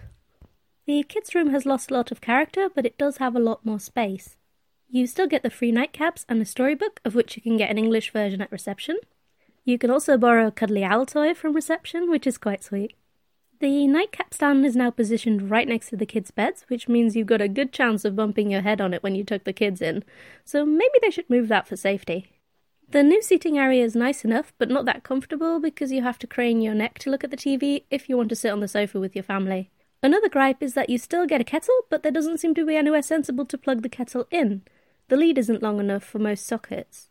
The 0.85 1.01
kids' 1.03 1.33
room 1.33 1.49
has 1.49 1.65
lost 1.65 1.89
a 1.89 1.93
lot 1.95 2.11
of 2.11 2.21
character, 2.21 2.69
but 2.73 2.85
it 2.85 2.97
does 2.97 3.17
have 3.17 3.35
a 3.35 3.39
lot 3.39 3.65
more 3.65 3.79
space. 3.79 4.37
You 4.87 5.07
still 5.07 5.25
get 5.25 5.41
the 5.41 5.49
free 5.49 5.71
nightcaps 5.71 6.25
and 6.29 6.39
a 6.41 6.45
storybook, 6.45 7.01
of 7.03 7.15
which 7.15 7.35
you 7.35 7.41
can 7.41 7.57
get 7.57 7.71
an 7.71 7.79
English 7.79 8.11
version 8.11 8.39
at 8.39 8.51
reception. 8.51 8.97
You 9.63 9.79
can 9.79 9.89
also 9.89 10.15
borrow 10.15 10.47
a 10.47 10.51
cuddly 10.51 10.83
owl 10.83 11.07
toy 11.07 11.33
from 11.33 11.53
reception, 11.53 12.07
which 12.09 12.27
is 12.27 12.37
quite 12.37 12.63
sweet. 12.63 12.93
The 13.59 13.87
nightcap 13.87 14.33
stand 14.33 14.63
is 14.63 14.75
now 14.75 14.91
positioned 14.91 15.49
right 15.49 15.67
next 15.67 15.89
to 15.89 15.97
the 15.97 16.05
kids' 16.05 16.29
beds, 16.29 16.65
which 16.67 16.87
means 16.87 17.15
you've 17.15 17.25
got 17.25 17.41
a 17.41 17.47
good 17.47 17.73
chance 17.73 18.05
of 18.05 18.15
bumping 18.15 18.51
your 18.51 18.61
head 18.61 18.79
on 18.79 18.93
it 18.93 19.01
when 19.01 19.15
you 19.15 19.23
tuck 19.23 19.43
the 19.43 19.53
kids 19.53 19.81
in, 19.81 20.03
so 20.43 20.65
maybe 20.65 20.99
they 21.01 21.09
should 21.09 21.29
move 21.31 21.47
that 21.47 21.67
for 21.67 21.75
safety. 21.75 22.27
The 22.87 23.01
new 23.01 23.23
seating 23.23 23.57
area 23.57 23.83
is 23.83 23.95
nice 23.95 24.23
enough, 24.23 24.53
but 24.59 24.69
not 24.69 24.85
that 24.85 25.03
comfortable 25.03 25.59
because 25.59 25.91
you 25.91 26.03
have 26.03 26.19
to 26.19 26.27
crane 26.27 26.61
your 26.61 26.75
neck 26.75 26.99
to 26.99 27.09
look 27.09 27.23
at 27.23 27.31
the 27.31 27.37
TV 27.37 27.85
if 27.89 28.07
you 28.07 28.17
want 28.17 28.29
to 28.29 28.35
sit 28.35 28.51
on 28.51 28.59
the 28.59 28.67
sofa 28.67 28.99
with 28.99 29.15
your 29.15 29.23
family. 29.23 29.71
Another 30.05 30.29
gripe 30.29 30.61
is 30.61 30.75
that 30.75 30.91
you 30.91 30.99
still 30.99 31.25
get 31.25 31.41
a 31.41 31.43
kettle, 31.43 31.73
but 31.89 32.03
there 32.03 32.11
doesn't 32.11 32.37
seem 32.37 32.53
to 32.53 32.63
be 32.63 32.75
anywhere 32.75 33.01
sensible 33.01 33.43
to 33.43 33.57
plug 33.57 33.81
the 33.81 33.89
kettle 33.89 34.27
in. 34.29 34.61
The 35.07 35.17
lead 35.17 35.39
isn't 35.39 35.63
long 35.63 35.79
enough 35.79 36.03
for 36.03 36.19
most 36.19 36.45
sockets. 36.45 37.09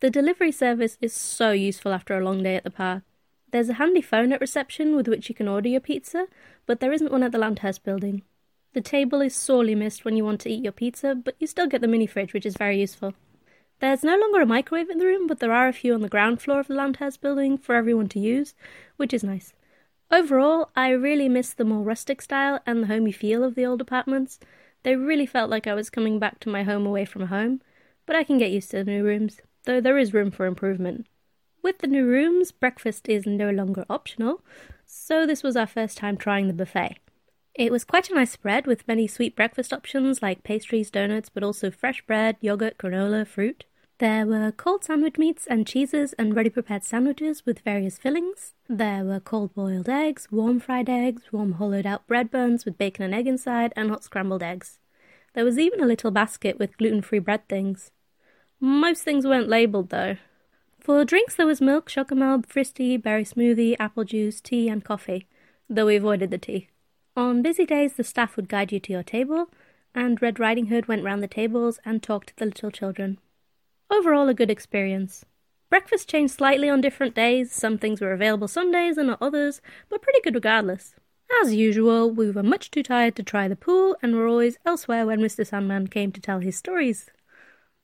The 0.00 0.10
delivery 0.10 0.50
service 0.50 0.98
is 1.00 1.12
so 1.12 1.52
useful 1.52 1.92
after 1.92 2.18
a 2.18 2.24
long 2.24 2.42
day 2.42 2.56
at 2.56 2.64
the 2.64 2.72
park. 2.72 3.04
There's 3.52 3.68
a 3.68 3.74
handy 3.74 4.00
phone 4.00 4.32
at 4.32 4.40
reception 4.40 4.96
with 4.96 5.06
which 5.06 5.28
you 5.28 5.34
can 5.36 5.46
order 5.46 5.68
your 5.68 5.80
pizza, 5.80 6.26
but 6.66 6.80
there 6.80 6.92
isn't 6.92 7.12
one 7.12 7.22
at 7.22 7.30
the 7.30 7.38
Landhouse 7.38 7.78
building. 7.78 8.22
The 8.72 8.80
table 8.80 9.20
is 9.20 9.36
sorely 9.36 9.76
missed 9.76 10.04
when 10.04 10.16
you 10.16 10.24
want 10.24 10.40
to 10.40 10.50
eat 10.50 10.64
your 10.64 10.72
pizza, 10.72 11.14
but 11.14 11.36
you 11.38 11.46
still 11.46 11.68
get 11.68 11.82
the 11.82 11.86
mini 11.86 12.08
fridge, 12.08 12.32
which 12.32 12.46
is 12.46 12.56
very 12.56 12.80
useful. 12.80 13.14
There's 13.78 14.02
no 14.02 14.16
longer 14.16 14.40
a 14.40 14.46
microwave 14.46 14.90
in 14.90 14.98
the 14.98 15.06
room, 15.06 15.28
but 15.28 15.38
there 15.38 15.52
are 15.52 15.68
a 15.68 15.72
few 15.72 15.94
on 15.94 16.00
the 16.00 16.08
ground 16.08 16.42
floor 16.42 16.58
of 16.58 16.66
the 16.66 16.74
Landhouse 16.74 17.16
building 17.16 17.56
for 17.56 17.76
everyone 17.76 18.08
to 18.08 18.18
use, 18.18 18.56
which 18.96 19.14
is 19.14 19.22
nice. 19.22 19.52
Overall, 20.10 20.70
I 20.76 20.90
really 20.90 21.28
miss 21.28 21.52
the 21.52 21.64
more 21.64 21.82
rustic 21.82 22.22
style 22.22 22.60
and 22.66 22.82
the 22.82 22.86
homey 22.86 23.12
feel 23.12 23.42
of 23.42 23.54
the 23.54 23.66
old 23.66 23.80
apartments. 23.80 24.38
They 24.82 24.96
really 24.96 25.26
felt 25.26 25.50
like 25.50 25.66
I 25.66 25.74
was 25.74 25.90
coming 25.90 26.18
back 26.18 26.40
to 26.40 26.48
my 26.48 26.62
home 26.62 26.86
away 26.86 27.04
from 27.04 27.26
home, 27.26 27.62
but 28.06 28.14
I 28.14 28.24
can 28.24 28.38
get 28.38 28.50
used 28.50 28.70
to 28.70 28.78
the 28.78 28.90
new 28.90 29.04
rooms, 29.04 29.40
though 29.64 29.80
there 29.80 29.98
is 29.98 30.14
room 30.14 30.30
for 30.30 30.46
improvement. 30.46 31.06
With 31.62 31.78
the 31.78 31.86
new 31.86 32.06
rooms, 32.06 32.52
breakfast 32.52 33.08
is 33.08 33.26
no 33.26 33.50
longer 33.50 33.86
optional, 33.88 34.42
so 34.84 35.26
this 35.26 35.42
was 35.42 35.56
our 35.56 35.66
first 35.66 35.96
time 35.96 36.16
trying 36.16 36.46
the 36.46 36.52
buffet. 36.52 36.98
It 37.54 37.72
was 37.72 37.84
quite 37.84 38.10
a 38.10 38.14
nice 38.14 38.32
spread 38.32 38.66
with 38.66 38.86
many 38.86 39.06
sweet 39.06 39.34
breakfast 39.34 39.72
options 39.72 40.20
like 40.20 40.42
pastries, 40.44 40.90
donuts, 40.90 41.30
but 41.30 41.42
also 41.42 41.70
fresh 41.70 42.04
bread, 42.06 42.36
yogurt, 42.40 42.76
granola, 42.76 43.26
fruit. 43.26 43.64
There 43.98 44.26
were 44.26 44.50
cold 44.50 44.82
sandwich 44.82 45.18
meats 45.18 45.46
and 45.46 45.68
cheeses 45.68 46.14
and 46.14 46.34
ready 46.34 46.50
prepared 46.50 46.82
sandwiches 46.82 47.46
with 47.46 47.60
various 47.60 47.96
fillings. 47.96 48.52
There 48.68 49.04
were 49.04 49.20
cold 49.20 49.54
boiled 49.54 49.88
eggs, 49.88 50.26
warm 50.32 50.58
fried 50.58 50.88
eggs, 50.88 51.32
warm 51.32 51.52
hollowed 51.52 51.86
out 51.86 52.04
bread 52.08 52.28
buns 52.28 52.64
with 52.64 52.76
bacon 52.76 53.04
and 53.04 53.14
egg 53.14 53.28
inside, 53.28 53.72
and 53.76 53.90
hot 53.90 54.02
scrambled 54.02 54.42
eggs. 54.42 54.80
There 55.34 55.44
was 55.44 55.60
even 55.60 55.80
a 55.80 55.86
little 55.86 56.10
basket 56.10 56.58
with 56.58 56.76
gluten 56.76 57.02
free 57.02 57.20
bread 57.20 57.48
things. 57.48 57.92
Most 58.58 59.04
things 59.04 59.26
weren't 59.26 59.48
labelled 59.48 59.90
though. 59.90 60.16
For 60.80 61.04
drinks, 61.04 61.36
there 61.36 61.46
was 61.46 61.60
milk, 61.60 61.88
chocomel, 61.88 62.44
fristy, 62.44 62.96
berry 62.96 63.24
smoothie, 63.24 63.76
apple 63.78 64.02
juice, 64.02 64.40
tea, 64.40 64.68
and 64.68 64.84
coffee, 64.84 65.28
though 65.70 65.86
we 65.86 65.94
avoided 65.94 66.32
the 66.32 66.38
tea. 66.38 66.68
On 67.16 67.42
busy 67.42 67.64
days, 67.64 67.92
the 67.92 68.02
staff 68.02 68.34
would 68.34 68.48
guide 68.48 68.72
you 68.72 68.80
to 68.80 68.92
your 68.92 69.04
table, 69.04 69.50
and 69.94 70.20
Red 70.20 70.40
Riding 70.40 70.66
Hood 70.66 70.88
went 70.88 71.04
round 71.04 71.22
the 71.22 71.28
tables 71.28 71.78
and 71.84 72.02
talked 72.02 72.30
to 72.30 72.36
the 72.36 72.46
little 72.46 72.72
children. 72.72 73.18
Overall, 73.90 74.28
a 74.28 74.34
good 74.34 74.50
experience. 74.50 75.24
Breakfast 75.70 76.08
changed 76.08 76.34
slightly 76.34 76.68
on 76.68 76.80
different 76.80 77.14
days. 77.14 77.52
Some 77.52 77.78
things 77.78 78.00
were 78.00 78.12
available 78.12 78.48
some 78.48 78.70
days 78.70 78.96
and 78.98 79.08
not 79.08 79.22
others, 79.22 79.60
but 79.88 80.02
pretty 80.02 80.20
good 80.22 80.34
regardless. 80.34 80.94
As 81.42 81.54
usual, 81.54 82.10
we 82.10 82.30
were 82.30 82.42
much 82.42 82.70
too 82.70 82.82
tired 82.82 83.16
to 83.16 83.22
try 83.22 83.48
the 83.48 83.56
pool 83.56 83.96
and 84.02 84.14
were 84.14 84.28
always 84.28 84.58
elsewhere 84.64 85.06
when 85.06 85.20
Mr. 85.20 85.44
Sandman 85.46 85.88
came 85.88 86.12
to 86.12 86.20
tell 86.20 86.38
his 86.40 86.56
stories. 86.56 87.10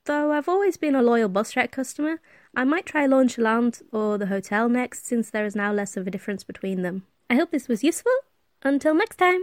Though 0.05 0.31
I've 0.31 0.47
always 0.49 0.77
been 0.77 0.95
a 0.95 1.01
loyal 1.03 1.29
bus 1.29 1.51
track 1.51 1.71
customer, 1.71 2.19
I 2.55 2.63
might 2.63 2.85
try 2.85 3.07
Launchland 3.07 3.81
or 3.91 4.17
the 4.17 4.27
hotel 4.27 4.69
next 4.69 5.05
since 5.05 5.29
there 5.31 5.45
is 5.45 5.55
now 5.55 5.71
less 5.73 5.97
of 5.97 6.07
a 6.07 6.11
difference 6.11 6.43
between 6.45 6.81
them. 6.81 7.03
I 7.29 7.35
hope 7.35 7.51
this 7.51 7.67
was 7.67 7.83
useful. 7.83 8.11
Until 8.63 8.93
next 8.95 9.17
time. 9.17 9.41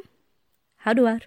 Houdoe. 0.84 1.20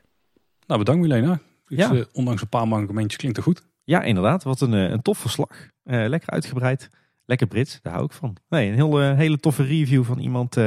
Nou, 0.68 0.78
bedankt 0.80 1.02
Milena. 1.02 1.40
Dus, 1.68 1.78
Ja. 1.78 1.94
eh, 1.96 2.04
ondanks 2.14 2.42
een 2.42 2.50
paar 2.50 2.68
mankementjes 2.68 3.18
klinkt 3.18 3.38
het 3.38 3.46
goed. 3.46 3.62
Ja, 3.84 4.04
inderdaad. 4.04 4.44
Wat 4.44 4.62
een, 4.62 4.74
eh, 4.74 4.90
een 4.90 5.02
tof 5.02 5.18
verslag. 5.18 5.70
Eh, 5.84 6.08
lekker 6.08 6.30
uitgebreid. 6.30 6.90
Lekker 7.26 7.48
Brits, 7.48 7.80
daar 7.82 7.94
hou 7.94 8.06
ik 8.06 8.12
van. 8.12 8.38
Nee, 8.50 8.70
een 8.70 8.76
heel, 8.76 9.02
eh, 9.02 9.16
hele 9.16 9.38
toffe 9.38 9.64
review 9.64 10.04
van 10.04 10.20
iemand 10.20 10.58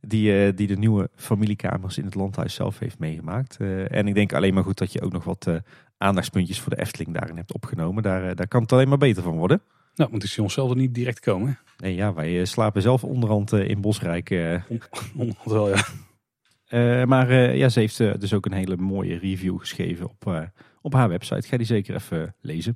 die, 0.00 0.54
die 0.54 0.66
de 0.66 0.76
nieuwe 0.76 1.10
familiekamers 1.14 1.98
in 1.98 2.04
het 2.04 2.14
landhuis 2.14 2.54
zelf 2.54 2.78
heeft 2.78 2.98
meegemaakt. 2.98 3.56
En 3.90 4.08
ik 4.08 4.14
denk 4.14 4.32
alleen 4.32 4.54
maar 4.54 4.62
goed 4.62 4.78
dat 4.78 4.92
je 4.92 5.00
ook 5.00 5.12
nog 5.12 5.24
wat 5.24 5.46
aandachtspuntjes 5.98 6.60
voor 6.60 6.74
de 6.74 6.80
Efteling 6.80 7.14
daarin 7.14 7.36
hebt 7.36 7.54
opgenomen. 7.54 8.02
Daar, 8.02 8.34
daar 8.34 8.48
kan 8.48 8.62
het 8.62 8.72
alleen 8.72 8.88
maar 8.88 8.98
beter 8.98 9.22
van 9.22 9.36
worden. 9.36 9.62
Nou, 9.94 10.10
want 10.10 10.22
ik 10.24 10.30
zie 10.30 10.42
onszelf 10.42 10.70
er 10.70 10.76
niet 10.76 10.94
direct 10.94 11.20
komen. 11.20 11.58
Nee, 11.76 11.94
ja, 11.94 12.14
wij 12.14 12.44
slapen 12.44 12.82
zelf 12.82 13.04
onderhand 13.04 13.52
in 13.52 13.80
Bosrijk. 13.80 14.30
Onderhand 15.14 15.50
wel, 15.50 15.68
ja. 15.68 17.06
Maar 17.06 17.56
ja, 17.56 17.68
ze 17.68 17.80
heeft 17.80 17.98
dus 17.98 18.34
ook 18.34 18.46
een 18.46 18.52
hele 18.52 18.76
mooie 18.76 19.18
review 19.18 19.58
geschreven 19.58 20.08
op, 20.08 20.50
op 20.80 20.92
haar 20.92 21.08
website. 21.08 21.48
Ga 21.48 21.56
die 21.56 21.66
zeker 21.66 21.94
even 21.94 22.34
lezen. 22.40 22.74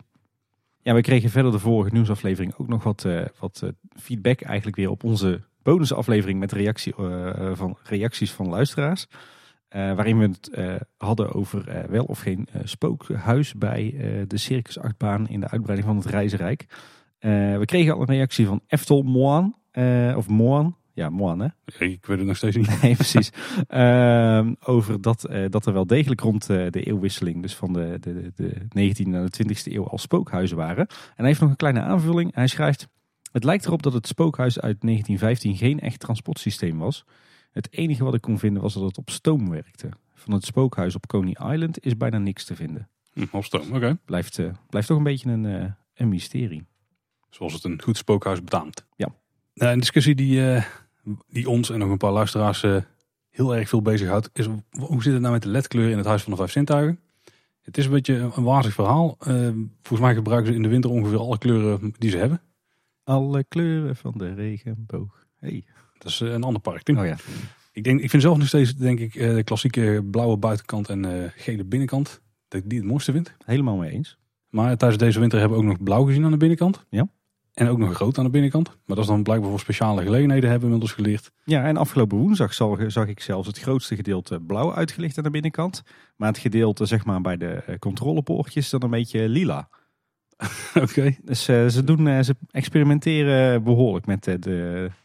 Ja, 0.84 0.94
we 0.94 1.00
kregen 1.00 1.30
verder 1.30 1.52
de 1.52 1.58
vorige 1.58 1.92
nieuwsaflevering 1.92 2.54
ook 2.56 2.68
nog 2.68 2.82
wat, 2.82 3.04
eh, 3.04 3.24
wat 3.38 3.60
eh, 3.64 3.70
feedback 4.00 4.40
eigenlijk 4.40 4.76
weer 4.76 4.90
op 4.90 5.04
onze 5.04 5.40
bonusaflevering 5.62 6.38
met 6.38 6.52
reactie, 6.52 6.94
eh, 6.96 7.50
van, 7.52 7.76
reacties 7.82 8.32
van 8.32 8.48
luisteraars. 8.48 9.06
Waarin 9.68 10.18
we 10.18 10.28
het 10.28 10.50
hadden 10.96 11.32
over 11.32 11.86
wel 11.90 12.04
of 12.04 12.18
geen 12.18 12.48
spookhuis 12.64 13.54
bij 13.54 13.94
de 14.28 14.38
circusachtbaan 14.38 15.28
in 15.28 15.40
de 15.40 15.50
uitbreiding 15.50 15.88
van 15.88 15.96
het 15.96 16.06
Reizenrijk. 16.06 16.66
We 17.18 17.62
kregen 17.64 17.94
al 17.94 18.00
een 18.00 18.06
reactie 18.06 18.46
van 18.46 18.60
Eftel 18.66 19.02
Moan, 19.02 19.56
of 20.16 20.28
Moan. 20.28 20.76
Ja, 20.94 21.10
Moan 21.10 21.40
hè? 21.40 21.48
Ik 21.78 22.06
weet 22.06 22.18
het 22.18 22.26
nog 22.26 22.36
steeds 22.36 22.56
niet. 22.56 22.80
Nee, 22.82 22.94
precies. 22.94 23.30
Ehm, 23.68 24.54
over 24.64 25.00
dat, 25.00 25.24
eh, 25.24 25.44
dat 25.50 25.66
er 25.66 25.72
wel 25.72 25.86
degelijk 25.86 26.20
rond 26.20 26.50
eh, 26.50 26.70
de 26.70 26.82
eeuwwisseling, 26.82 27.42
dus 27.42 27.54
van 27.54 27.72
de, 27.72 27.96
de, 28.00 28.32
de 28.34 28.92
19e 28.92 29.08
naar 29.08 29.30
de 29.30 29.44
20e 29.44 29.72
eeuw, 29.72 29.88
al 29.88 29.98
spookhuizen 29.98 30.56
waren. 30.56 30.86
En 30.86 30.96
hij 31.16 31.26
heeft 31.26 31.40
nog 31.40 31.50
een 31.50 31.56
kleine 31.56 31.80
aanvulling. 31.80 32.34
Hij 32.34 32.46
schrijft: 32.46 32.88
Het 33.32 33.44
lijkt 33.44 33.66
erop 33.66 33.82
dat 33.82 33.92
het 33.92 34.06
spookhuis 34.06 34.60
uit 34.60 34.80
1915 34.80 35.56
geen 35.56 35.80
echt 35.80 36.00
transportsysteem 36.00 36.78
was. 36.78 37.04
Het 37.52 37.72
enige 37.72 38.04
wat 38.04 38.14
ik 38.14 38.20
kon 38.20 38.38
vinden 38.38 38.62
was 38.62 38.74
dat 38.74 38.82
het 38.82 38.98
op 38.98 39.10
stoom 39.10 39.50
werkte. 39.50 39.88
Van 40.14 40.32
het 40.32 40.44
spookhuis 40.44 40.94
op 40.94 41.06
Coney 41.06 41.52
Island 41.52 41.84
is 41.84 41.96
bijna 41.96 42.18
niks 42.18 42.44
te 42.44 42.54
vinden. 42.54 42.88
Hm, 43.12 43.24
Hofstone, 43.30 43.74
oké. 43.74 43.98
Blijft, 44.04 44.38
eh, 44.38 44.50
blijft 44.68 44.88
toch 44.88 44.96
een 44.96 45.02
beetje 45.04 45.30
een, 45.30 45.74
een 45.94 46.08
mysterie. 46.08 46.66
Zoals 47.30 47.52
het 47.52 47.64
een 47.64 47.82
goed 47.82 47.96
spookhuis 47.96 48.44
betaamt. 48.44 48.86
Ja. 48.96 49.08
Nou, 49.54 49.72
een 49.72 49.78
discussie 49.78 50.14
die, 50.14 50.40
die 51.28 51.48
ons 51.48 51.70
en 51.70 51.78
nog 51.78 51.90
een 51.90 51.96
paar 51.96 52.12
luisteraars 52.12 52.62
eh, 52.62 52.76
heel 53.30 53.56
erg 53.56 53.68
veel 53.68 53.82
bezighoudt, 53.82 54.30
is 54.32 54.46
hoe 54.70 55.02
zit 55.02 55.12
het 55.12 55.22
nou 55.22 55.32
met 55.32 55.42
de 55.42 55.48
ledkleur 55.48 55.90
in 55.90 55.96
het 55.96 56.06
Huis 56.06 56.22
van 56.22 56.32
de 56.32 56.38
Vijf 56.38 56.50
Zintuigen? 56.50 56.98
Het 57.64 57.78
is 57.78 57.84
een 57.84 57.90
beetje 57.90 58.30
een 58.34 58.42
wazig 58.42 58.72
verhaal. 58.72 59.16
Eh, 59.18 59.48
volgens 59.82 60.00
mij 60.00 60.14
gebruiken 60.14 60.50
ze 60.50 60.56
in 60.56 60.62
de 60.62 60.68
winter 60.68 60.90
ongeveer 60.90 61.18
alle 61.18 61.38
kleuren 61.38 61.94
die 61.98 62.10
ze 62.10 62.16
hebben. 62.16 62.40
Alle 63.04 63.44
kleuren 63.44 63.96
van 63.96 64.12
de 64.16 64.34
regenboog. 64.34 65.26
Hey. 65.36 65.64
Dat 65.98 66.10
is 66.12 66.20
eh, 66.20 66.32
een 66.32 66.42
ander 66.42 66.60
park. 66.60 66.88
Oh 66.88 67.04
ja. 67.04 67.16
Ik, 67.72 67.84
denk, 67.84 68.00
ik 68.00 68.10
vind 68.10 68.22
zelf 68.22 68.38
nog 68.38 68.46
steeds 68.46 68.74
denk 68.74 68.98
ik, 68.98 69.14
eh, 69.14 69.34
de 69.34 69.44
klassieke 69.44 70.06
blauwe 70.10 70.36
buitenkant 70.36 70.88
en 70.88 71.32
gele 71.36 71.64
binnenkant. 71.64 72.20
Dat 72.48 72.60
ik 72.60 72.70
die 72.70 72.78
het 72.78 72.88
mooiste 72.88 73.12
vind. 73.12 73.34
Helemaal 73.44 73.76
mee 73.76 73.90
eens. 73.90 74.18
Maar 74.48 74.76
tijdens 74.76 75.02
deze 75.02 75.20
winter 75.20 75.38
hebben 75.38 75.58
we 75.58 75.64
ook 75.64 75.70
nog 75.70 75.82
blauw 75.82 76.04
gezien 76.04 76.24
aan 76.24 76.30
de 76.30 76.36
binnenkant. 76.36 76.84
Ja. 76.88 77.08
En 77.54 77.68
ook 77.68 77.78
nog 77.78 77.98
rood 77.98 78.18
aan 78.18 78.24
de 78.24 78.30
binnenkant. 78.30 78.68
Maar 78.68 78.96
dat 78.96 78.98
is 78.98 79.06
dan 79.06 79.22
blijkbaar 79.22 79.50
voor 79.50 79.60
speciale 79.60 80.02
gelegenheden 80.02 80.50
hebben 80.50 80.68
we 80.68 80.74
inmiddels 80.74 80.92
geleerd. 80.92 81.30
Ja, 81.44 81.64
en 81.64 81.76
afgelopen 81.76 82.18
woensdag 82.18 82.54
zag, 82.54 82.78
zag 82.86 83.06
ik 83.06 83.20
zelfs 83.20 83.46
het 83.46 83.58
grootste 83.58 83.96
gedeelte 83.96 84.40
blauw 84.40 84.74
uitgelicht 84.74 85.18
aan 85.18 85.24
de 85.24 85.30
binnenkant. 85.30 85.82
Maar 86.16 86.28
het 86.28 86.38
gedeelte 86.38 86.86
zeg 86.86 87.04
maar 87.04 87.20
bij 87.20 87.36
de 87.36 87.50
eh, 87.52 87.78
controlepoortjes 87.78 88.70
dan 88.70 88.82
een 88.82 88.90
beetje 88.90 89.28
lila. 89.28 89.68
Oké. 90.82 91.16
Dus 91.22 91.48
eh, 91.48 91.66
ze, 91.66 91.84
doen, 91.84 92.08
eh, 92.08 92.20
ze 92.20 92.36
experimenteren 92.50 93.62
behoorlijk 93.62 94.06
met 94.06 94.24
de, 94.24 94.38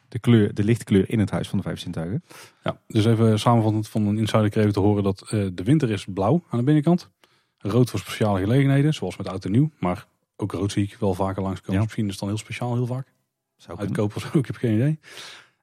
de, 0.07 0.19
kleur, 0.19 0.53
de 0.53 0.63
lichtkleur 0.63 1.09
in 1.09 1.19
het 1.19 1.31
Huis 1.31 1.49
van 1.49 1.57
de 1.57 1.63
Vijf 1.63 1.79
Zintuigen. 1.79 2.23
Ja, 2.63 2.79
dus 2.87 3.05
even 3.05 3.39
samenvattend 3.39 3.87
van 3.89 4.07
een 4.07 4.17
insider 4.17 4.49
kregen 4.49 4.73
te 4.73 4.79
horen 4.79 5.03
dat 5.03 5.25
de 5.29 5.63
winter 5.63 5.89
is 5.89 6.05
blauw 6.13 6.43
aan 6.49 6.59
de 6.59 6.65
binnenkant. 6.65 7.09
Rood 7.57 7.89
voor 7.89 7.99
speciale 7.99 8.39
gelegenheden, 8.39 8.93
zoals 8.93 9.17
met 9.17 9.27
oud 9.27 9.45
en 9.45 9.51
nieuw. 9.51 9.69
Maar 9.79 10.07
ook 10.39 10.51
rood 10.51 10.71
zie 10.71 10.83
ik 10.83 10.97
wel 10.99 11.13
vaker 11.13 11.41
langskomen. 11.41 11.75
Ja. 11.75 11.81
Misschien 11.81 12.05
is 12.05 12.11
het 12.11 12.19
dan 12.19 12.29
heel 12.29 12.37
speciaal 12.37 12.73
heel 12.73 12.85
vaak. 12.85 13.13
Zou. 13.57 13.79
Uitkopen 13.79 14.15
of 14.15 14.21
zo, 14.31 14.37
ik 14.37 14.45
heb 14.45 14.55
geen 14.55 14.73
idee. 14.73 14.99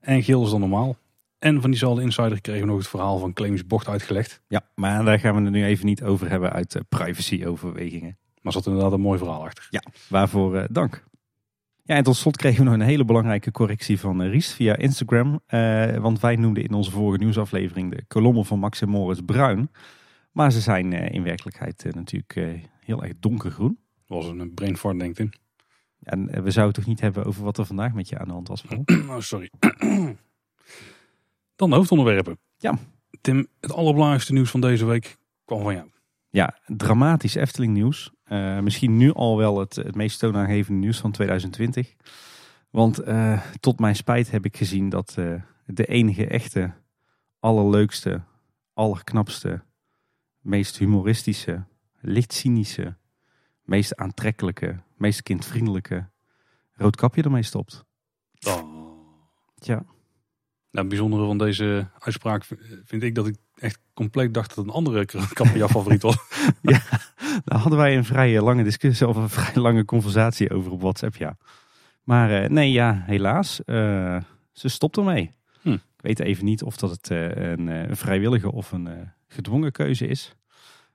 En 0.01 0.23
geel 0.23 0.45
is 0.45 0.51
dan 0.51 0.61
normaal. 0.61 0.97
En 1.39 1.61
van 1.61 1.71
diezelfde 1.71 2.03
insider 2.03 2.41
kregen 2.41 2.61
we 2.61 2.67
nog 2.67 2.79
het 2.79 2.89
verhaal 2.89 3.19
van 3.19 3.33
Clemens 3.33 3.67
Bocht 3.67 3.89
uitgelegd. 3.89 4.41
Ja, 4.49 4.61
maar 4.75 5.05
daar 5.05 5.19
gaan 5.19 5.37
we 5.37 5.43
het 5.43 5.51
nu 5.51 5.65
even 5.65 5.87
niet 5.87 6.03
over 6.03 6.31
hebben 6.31 6.53
uit 6.53 6.75
eh, 6.75 6.83
privacy-overwegingen. 6.89 8.19
Maar 8.43 8.53
zat 8.53 8.67
inderdaad 8.67 8.93
een 8.93 9.01
mooi 9.01 9.19
verhaal 9.19 9.45
achter. 9.45 9.67
Ja, 9.71 9.83
waarvoor 10.09 10.57
eh, 10.57 10.65
dank. 10.71 11.05
Ja, 11.83 11.95
en 11.95 12.03
tot 12.03 12.17
slot 12.17 12.37
kregen 12.37 12.59
we 12.59 12.65
nog 12.65 12.75
een 12.75 12.87
hele 12.87 13.05
belangrijke 13.05 13.51
correctie 13.51 14.01
van 14.01 14.23
eh, 14.23 14.31
Ries 14.31 14.53
via 14.53 14.77
Instagram. 14.77 15.41
Want 16.01 16.21
wij 16.21 16.37
noemden 16.37 16.65
in 16.65 16.73
onze 16.73 16.91
vorige 16.91 17.23
nieuwsaflevering 17.23 17.91
de 17.91 18.05
kolommen 18.09 18.45
van 18.45 18.59
Max 18.59 18.81
en 18.81 18.89
Moritz 18.89 19.21
bruin. 19.27 19.71
Maar 20.33 20.53
ze 20.53 20.61
zijn 20.61 20.93
in 20.93 21.23
werkelijkheid 21.23 21.87
natuurlijk 21.95 22.61
heel 22.81 23.03
erg 23.03 23.13
donkergroen. 23.21 23.79
Was 24.07 24.27
een 24.27 24.55
brain 24.55 24.77
fart, 24.77 24.99
denk 24.99 25.19
ik. 25.19 25.39
En 26.03 26.29
eh, 26.29 26.43
we 26.43 26.51
zouden 26.51 26.65
het 26.65 26.75
toch 26.75 26.87
niet 26.87 27.01
hebben 27.01 27.25
over 27.25 27.45
wat 27.45 27.59
er 27.59 27.67
vandaag 27.67 27.93
met 27.93 28.09
je 28.09 28.19
aan 28.19 28.27
de 28.27 28.33
hand 28.33 28.49
was, 28.49 28.63
Paul? 28.63 28.85
Oh, 29.17 29.21
sorry. 29.21 29.51
Dan 31.57 31.71
de 31.71 31.77
hoofdonderwerpen. 31.77 32.39
Ja. 32.57 32.79
Tim, 33.21 33.47
het 33.61 33.73
allerbelangrijkste 33.73 34.33
nieuws 34.33 34.51
van 34.51 34.61
deze 34.61 34.85
week 34.85 35.17
kwam 35.45 35.63
van 35.63 35.75
jou. 35.75 35.91
Ja, 36.29 36.59
dramatisch 36.67 37.35
Efteling 37.35 37.73
nieuws. 37.73 38.13
Eh, 38.25 38.59
misschien 38.61 38.97
nu 38.97 39.13
al 39.13 39.37
wel 39.37 39.59
het, 39.59 39.75
het 39.77 39.95
meest 39.95 40.19
toonaangevende 40.19 40.81
nieuws 40.81 40.99
van 40.99 41.11
2020. 41.13 41.95
Want 42.71 42.99
eh, 42.99 43.43
tot 43.61 43.79
mijn 43.81 43.97
spijt 43.97 44.31
heb 44.31 44.45
ik 44.45 44.57
gezien 44.57 44.89
dat 44.89 45.19
de 45.67 45.87
enige 45.87 46.27
echte, 46.27 46.73
allerleukste, 47.41 48.23
allerknapste, 48.75 49.63
meest 50.41 50.79
humoristische, 50.79 51.65
licht 52.01 52.33
cynische, 52.33 52.97
meest 53.67 53.97
aantrekkelijke, 53.97 54.83
meest 54.97 55.23
kindvriendelijke 55.23 56.09
roodkapje 56.73 57.23
ermee 57.23 57.43
stopt. 57.43 57.85
Oh. 58.47 58.75
Ja, 59.55 59.75
Nou, 59.75 59.87
het 60.71 60.89
bijzondere 60.89 61.27
van 61.27 61.39
deze 61.39 61.89
uitspraak 61.99 62.45
vind 62.85 63.03
ik 63.03 63.15
dat 63.15 63.27
ik 63.27 63.37
echt 63.55 63.79
compleet 63.95 64.35
dacht 64.35 64.55
dat 64.55 64.65
een 64.65 64.71
andere 64.71 65.05
kapper 65.05 65.57
jouw 65.57 65.69
favoriet 65.69 66.03
was. 66.03 66.17
Daar 67.45 67.59
hadden 67.59 67.79
wij 67.79 67.97
een 67.97 68.05
vrij 68.05 68.41
lange 68.41 68.65
discussie 68.65 69.09
of 69.09 69.17
een 69.17 69.29
vrij 69.29 69.63
lange 69.63 69.85
conversatie 69.85 70.51
over 70.51 70.73
op 70.73 70.81
WhatsApp, 70.81 71.17
ja. 71.17 71.37
Maar 72.03 72.43
eh, 72.43 72.49
nee, 72.49 72.73
ja, 72.73 73.03
helaas. 73.07 73.65
eh, 73.65 74.21
ze 74.53 74.69
stopt 74.69 74.97
ermee. 74.97 75.35
Hm. 75.63 75.73
Ik 75.73 75.81
weet 75.97 76.21
even 76.21 76.45
niet 76.45 76.63
of 76.63 76.77
dat 76.77 76.91
het 76.91 77.11
eh, 77.11 77.29
een, 77.29 77.67
een 77.67 77.97
vrijwillige 77.97 78.53
of 78.53 78.73
een 78.73 79.13
gedwongen 79.29 79.73
keuze 79.73 80.07
is. 80.07 80.35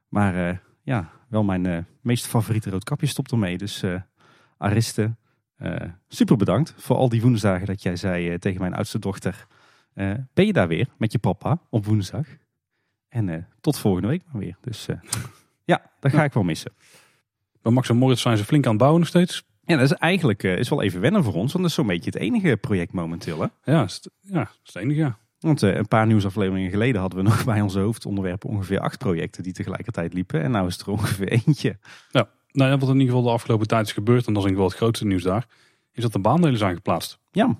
Maar 0.07 0.61
ja, 0.83 1.11
wel 1.27 1.43
mijn 1.43 1.65
eh, 1.65 1.77
meest 2.01 2.27
favoriete 2.27 2.69
roodkapje 2.69 3.07
stopt 3.07 3.31
ermee. 3.31 3.57
Dus 3.57 3.83
eh 3.83 4.01
Ariste, 4.57 5.15
eh, 5.55 5.89
super 6.07 6.37
bedankt 6.37 6.73
voor 6.77 6.95
al 6.95 7.09
die 7.09 7.21
woensdagen 7.21 7.67
dat 7.67 7.81
jij 7.81 7.95
zei 7.95 8.37
tegen 8.37 8.61
mijn 8.61 8.73
oudste 8.73 8.99
dochter. 8.99 9.47
ben 10.33 10.45
je 10.45 10.53
daar 10.53 10.67
weer 10.67 10.87
met 10.97 11.11
je 11.11 11.19
papa 11.19 11.61
op 11.69 11.85
woensdag? 11.85 12.27
En 13.09 13.47
tot 13.61 13.77
volgende 13.77 14.07
week 14.07 14.23
maar 14.31 14.41
weer. 14.41 14.57
Dus 14.61 14.87
ja, 15.71 15.91
dat 15.99 16.11
ga 16.11 16.23
ik 16.23 16.33
wel 16.33 16.43
missen. 16.43 16.71
Bij 17.61 17.71
Max 17.71 17.89
en 17.89 17.97
Moritz 17.97 18.21
zijn 18.21 18.37
ze 18.37 18.45
flink 18.45 18.63
aan 18.63 18.69
het 18.69 18.79
bouwen 18.79 18.99
nog 18.99 19.09
steeds. 19.09 19.43
Ja, 19.61 19.75
dat 19.75 19.91
is 19.91 19.97
eigenlijk 19.97 20.43
is 20.43 20.69
wel 20.69 20.81
even 20.81 21.01
wennen 21.01 21.23
voor 21.23 21.33
ons, 21.33 21.51
want 21.51 21.63
dat 21.63 21.65
is 21.65 21.73
zo'n 21.73 21.87
beetje 21.87 22.11
het 22.11 22.19
enige 22.19 22.57
project 22.57 22.93
momenteel. 22.93 23.41
Hè? 23.41 23.71
Ja, 23.71 23.83
is 23.83 23.93
het, 23.93 24.09
ja, 24.19 24.41
is 24.41 24.73
het 24.73 24.83
enige, 24.83 24.99
ja. 24.99 25.17
Want 25.41 25.63
eh, 25.63 25.75
een 25.75 25.87
paar 25.87 26.07
nieuwsafleveringen 26.07 26.69
geleden 26.69 27.01
hadden 27.01 27.23
we 27.23 27.25
nog 27.29 27.45
bij 27.45 27.61
onze 27.61 27.79
hoofdonderwerpen 27.79 28.49
ongeveer 28.49 28.79
acht 28.79 28.97
projecten 28.97 29.43
die 29.43 29.53
tegelijkertijd 29.53 30.13
liepen. 30.13 30.41
En 30.41 30.51
nou 30.51 30.67
is 30.67 30.77
er 30.79 30.89
ongeveer 30.91 31.27
eentje. 31.45 31.77
Nou 32.51 32.69
ja, 32.71 32.77
wat 32.77 32.89
in 32.89 32.93
ieder 32.99 33.07
geval 33.07 33.23
de 33.23 33.29
afgelopen 33.29 33.67
tijd 33.67 33.85
is 33.85 33.91
gebeurd, 33.93 34.27
en 34.27 34.33
dat 34.33 34.43
is 34.43 34.49
denk 34.49 34.51
ik 34.51 34.57
wel 34.57 34.67
het 34.69 34.77
grootste 34.77 35.05
nieuws 35.05 35.23
daar, 35.23 35.47
is 35.91 36.03
dat 36.03 36.13
de 36.13 36.19
baandelen 36.19 36.57
zijn 36.57 36.75
geplaatst. 36.75 37.19
Ja. 37.31 37.59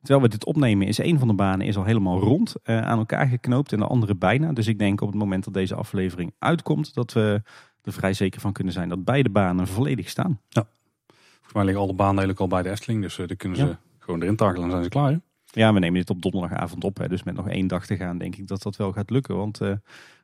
Terwijl 0.00 0.20
we 0.20 0.28
dit 0.28 0.44
opnemen 0.44 0.86
is 0.86 0.98
een 0.98 1.18
van 1.18 1.28
de 1.28 1.34
banen 1.34 1.66
is 1.66 1.76
al 1.76 1.84
helemaal 1.84 2.18
rond 2.20 2.54
eh, 2.62 2.80
aan 2.80 2.98
elkaar 2.98 3.26
geknoopt 3.26 3.72
en 3.72 3.78
de 3.78 3.86
andere 3.86 4.14
bijna. 4.16 4.52
Dus 4.52 4.66
ik 4.66 4.78
denk 4.78 5.00
op 5.00 5.08
het 5.08 5.16
moment 5.16 5.44
dat 5.44 5.54
deze 5.54 5.74
aflevering 5.74 6.34
uitkomt 6.38 6.94
dat 6.94 7.12
we 7.12 7.42
er 7.82 7.92
vrij 7.92 8.12
zeker 8.12 8.40
van 8.40 8.52
kunnen 8.52 8.72
zijn 8.72 8.88
dat 8.88 9.04
beide 9.04 9.30
banen 9.30 9.66
volledig 9.66 10.08
staan. 10.08 10.40
Volgens 10.50 11.52
mij 11.52 11.64
liggen 11.64 11.82
alle 11.82 11.94
baandelen 11.94 12.36
al 12.36 12.46
bij 12.48 12.62
de 12.62 12.70
Efteling, 12.70 13.02
dus 13.02 13.18
eh 13.18 13.26
daar 13.26 13.36
kunnen 13.36 13.58
ze 13.58 13.64
Ja. 13.66 13.78
gewoon 13.98 14.22
erin 14.22 14.36
takelen 14.36 14.64
en 14.64 14.70
zijn 14.70 14.82
ze 14.82 14.88
klaar. 14.88 15.10
Hè? 15.10 15.16
Ja, 15.50 15.72
we 15.72 15.78
nemen 15.78 15.98
dit 16.00 16.10
op 16.10 16.22
donderdagavond 16.22 16.84
op. 16.84 16.96
Hè, 16.98 17.08
dus 17.08 17.22
met 17.22 17.34
nog 17.34 17.48
één 17.48 17.66
dag 17.66 17.86
te 17.86 17.96
gaan 17.96 18.18
denk 18.18 18.36
ik 18.36 18.46
dat 18.46 18.62
dat 18.62 18.76
wel 18.76 18.92
gaat 18.92 19.10
lukken. 19.10 19.36
Want 19.36 19.60
eh, 19.60 19.72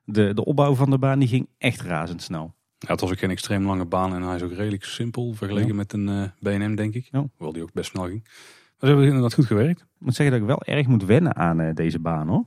de, 0.05 0.35
de 0.35 0.45
opbouw 0.45 0.75
van 0.75 0.91
de 0.91 0.99
baan 0.99 1.19
die 1.19 1.29
ging 1.29 1.49
echt 1.59 1.81
razendsnel. 1.81 2.55
Ja, 2.79 2.89
het 2.89 3.01
was 3.01 3.11
ook 3.11 3.19
geen 3.19 3.31
extreem 3.31 3.67
lange 3.67 3.85
baan 3.85 4.15
en 4.15 4.23
hij 4.23 4.37
is 4.37 4.43
ook 4.43 4.53
redelijk 4.53 4.85
simpel 4.85 5.33
vergeleken 5.35 5.69
Ja. 5.69 5.75
met 5.75 5.93
een 5.93 6.09
eh 6.09 6.23
BNM, 6.41 6.75
denk 6.75 6.95
ik. 6.95 7.09
Ja. 7.11 7.19
Hoewel 7.37 7.53
die 7.53 7.63
ook 7.63 7.73
best 7.73 7.91
snel 7.91 8.05
ging. 8.05 8.23
Maar 8.25 8.33
ze 8.79 8.87
hebben 8.87 9.05
inderdaad 9.07 9.35
goed 9.35 9.47
gewerkt. 9.47 9.81
Ik 9.81 9.87
moet 9.99 10.15
zeggen 10.15 10.35
dat 10.41 10.49
ik 10.49 10.57
wel 10.57 10.75
erg 10.77 10.87
moet 10.87 11.05
wennen 11.05 11.37
aan 11.37 11.61
eh, 11.61 11.75
deze 11.75 11.99
baan 11.99 12.29
hoor. 12.29 12.45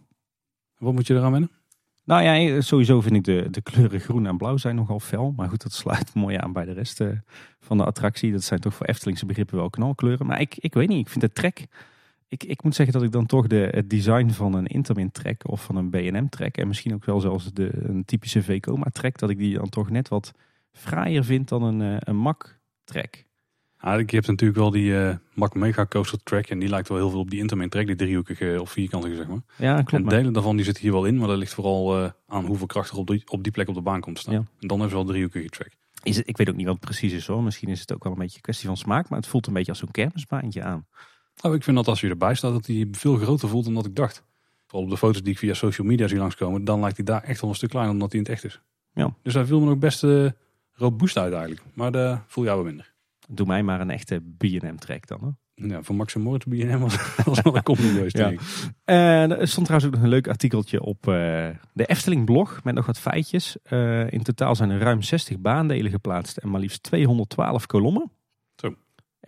Wat 0.77 0.93
moet 0.93 1.07
je 1.07 1.13
eraan 1.15 1.31
wennen? 1.31 1.51
Nou 2.03 2.23
ja, 2.23 2.61
sowieso 2.61 3.01
vind 3.01 3.15
ik 3.15 3.23
de, 3.23 3.47
de 3.51 3.61
kleuren 3.61 3.99
groen 3.99 4.25
en 4.25 4.37
blauw 4.37 4.57
zijn 4.57 4.75
nogal 4.75 4.99
fel. 4.99 5.33
Maar 5.35 5.49
goed, 5.49 5.63
dat 5.63 5.73
sluit 5.73 6.13
mooi 6.23 6.37
aan 6.37 6.53
bij 6.53 6.65
de 6.65 6.71
rest 6.71 7.01
van 7.59 7.77
de 7.77 7.85
attractie. 7.85 8.31
Dat 8.31 8.43
zijn 8.43 8.59
toch 8.59 8.73
voor 8.73 8.85
Eftelingse 8.85 9.25
begrippen 9.25 9.57
wel 9.57 9.69
knalkleuren. 9.69 10.25
Maar 10.25 10.41
ik, 10.41 10.55
ik 10.57 10.73
weet 10.73 10.87
niet, 10.87 10.99
ik 10.99 11.09
vind 11.09 11.21
de 11.21 11.31
trek... 11.31 11.67
Ik, 12.29 12.43
ik 12.43 12.63
moet 12.63 12.75
zeggen 12.75 12.93
dat 12.93 13.03
ik 13.03 13.11
dan 13.11 13.25
toch 13.25 13.47
de, 13.47 13.67
het 13.71 13.89
design 13.89 14.29
van 14.29 14.53
een 14.53 14.65
Intermin 14.65 15.11
trek 15.11 15.47
of 15.47 15.63
van 15.63 15.75
een 15.75 15.89
B&M 15.89 16.27
trek... 16.29 16.57
en 16.57 16.67
misschien 16.67 16.93
ook 16.93 17.05
wel 17.05 17.19
zelfs 17.19 17.53
de, 17.53 17.69
een 17.73 18.05
typische 18.05 18.41
Vekoma 18.41 18.87
trek... 18.91 19.17
dat 19.17 19.29
ik 19.29 19.37
die 19.37 19.57
dan 19.57 19.69
toch 19.69 19.89
net 19.89 20.07
wat 20.07 20.33
fraaier 20.71 21.23
vind 21.23 21.49
dan 21.49 21.63
een, 21.63 21.81
eh, 21.81 21.97
een 21.99 22.15
Mack 22.15 22.59
trek. 22.83 23.27
Ja, 23.81 23.93
je 23.93 24.05
hebt 24.05 24.27
natuurlijk 24.27 24.59
wel 24.59 24.71
die 24.71 24.97
eh 24.97 25.15
Mack 25.33 25.55
Mega 25.55 25.85
Coaster 25.85 26.23
Track 26.23 26.47
en 26.47 26.59
die 26.59 26.69
lijkt 26.69 26.87
wel 26.87 26.97
heel 26.97 27.09
veel 27.09 27.19
op 27.19 27.29
die 27.29 27.39
Intermin 27.39 27.69
Track, 27.69 27.85
die 27.85 27.95
driehoekige 27.95 28.57
of 28.61 28.71
vierkantige 28.71 29.15
zeg 29.15 29.27
maar. 29.27 29.41
Ja, 29.57 29.77
en 29.77 29.85
klopt. 29.85 30.03
maar- 30.03 30.13
delen 30.13 30.33
daarvan 30.33 30.55
die 30.55 30.65
zitten 30.65 30.83
hier 30.83 30.91
wel 30.91 31.05
in, 31.05 31.17
maar 31.17 31.27
dat 31.27 31.37
ligt 31.37 31.53
vooral 31.53 32.03
eh, 32.03 32.11
aan 32.27 32.45
hoeveel 32.45 32.67
kracht 32.67 32.91
er 32.91 32.97
op 32.97 33.07
die, 33.07 33.21
op 33.25 33.43
die 33.43 33.51
plek 33.51 33.67
op 33.67 33.75
de 33.75 33.81
baan 33.81 34.01
komt 34.01 34.15
te 34.15 34.21
staan. 34.21 34.33
Ja. 34.33 34.39
En 34.39 34.67
dan 34.67 34.79
hebben 34.79 34.89
ze 34.89 34.95
wel 34.95 35.05
driehoekige 35.05 35.49
track. 35.49 35.71
Is 36.03 36.17
het, 36.17 36.27
ik 36.27 36.37
weet 36.37 36.49
ook 36.49 36.55
niet 36.55 36.65
wat 36.65 36.75
het 36.75 36.85
precies 36.85 37.13
is 37.13 37.27
hoor. 37.27 37.43
Misschien 37.43 37.69
is 37.69 37.79
het 37.79 37.93
ook 37.93 38.03
wel 38.03 38.11
een 38.11 38.19
beetje 38.19 38.35
een 38.35 38.41
kwestie 38.41 38.67
van 38.67 38.77
smaak. 38.77 39.09
Maar 39.09 39.19
het 39.19 39.27
voelt 39.27 39.47
een 39.47 39.53
beetje 39.53 39.71
als 39.71 39.79
zo'n 39.79 39.91
kermisbaantje 39.91 40.63
aan. 40.63 40.87
Oh, 41.41 41.53
ik 41.55 41.63
vind 41.63 41.75
dat 41.77 41.87
als 41.87 42.01
je 42.01 42.09
erbij 42.09 42.33
staat, 42.35 42.51
dat 42.51 42.65
die 42.65 42.87
veel 42.91 43.15
groter 43.15 43.49
voelt 43.49 43.65
dan 43.65 43.73
dat 43.73 43.85
ik 43.85 43.95
dacht. 43.95 44.23
Vooral 44.67 44.83
op 44.87 44.93
de 44.93 44.97
foto's 44.97 45.23
die 45.23 45.31
ik 45.31 45.39
via 45.39 45.53
social 45.53 45.87
media 45.87 46.07
zie 46.07 46.17
langskomen, 46.17 46.63
dan 46.63 46.79
lijkt 46.79 46.95
hij 46.97 47.05
daar 47.05 47.23
echt 47.23 47.41
wel 47.41 47.49
een 47.49 47.55
stuk 47.55 47.69
kleiner 47.69 47.93
dan 47.93 48.01
dat 48.01 48.11
hij 48.11 48.21
in 48.21 48.25
het 48.25 48.35
echt 48.35 48.45
is. 48.53 48.61
Ja. 48.93 49.13
Dus 49.23 49.33
hij 49.33 49.45
viel 49.45 49.59
me 49.59 49.69
ook 49.71 49.79
best 49.79 50.03
eh 50.03 50.25
robuust 50.73 51.17
uit 51.17 51.33
eigenlijk. 51.33 51.61
Maar 51.73 51.91
daar 51.91 52.23
voel 52.27 52.43
jij 52.43 52.55
wel 52.55 52.63
minder. 52.63 52.93
Doe 53.27 53.45
mij 53.47 53.63
maar 53.63 53.81
een 53.81 53.89
echte 53.89 54.21
B&M 54.37 54.75
trek 54.75 55.07
dan 55.07 55.19
hoor. 55.21 55.35
Ja, 55.69 55.83
voor 55.83 55.95
Max 55.95 56.15
en 56.15 56.21
Moritz 56.21 56.45
B&M 56.45 56.77
was, 56.79 56.95
was 57.25 57.41
wel 57.41 57.55
een 57.55 57.63
combi 57.63 57.81
geweest, 57.81 58.17
Ja. 58.17 58.27
ik. 58.29 58.39
En 58.85 59.39
er 59.39 59.47
stond 59.47 59.65
trouwens 59.65 59.85
ook 59.85 59.95
nog 59.95 60.03
een 60.03 60.09
leuk 60.15 60.27
artikeltje 60.27 60.81
op 60.81 61.07
eh, 61.07 61.13
de 61.73 61.85
Efteling 61.85 62.25
blog 62.25 62.63
met 62.63 62.75
nog 62.75 62.85
wat 62.85 62.99
feitjes. 62.99 63.57
Eh, 63.63 64.11
in 64.11 64.23
totaal 64.23 64.55
zijn 64.55 64.69
er 64.69 64.79
ruim 64.79 65.01
60 65.01 65.39
baandelen 65.39 65.91
geplaatst 65.91 66.37
en 66.37 66.49
maar 66.49 66.59
liefst 66.61 66.83
212 66.83 67.65
kolommen. 67.65 68.11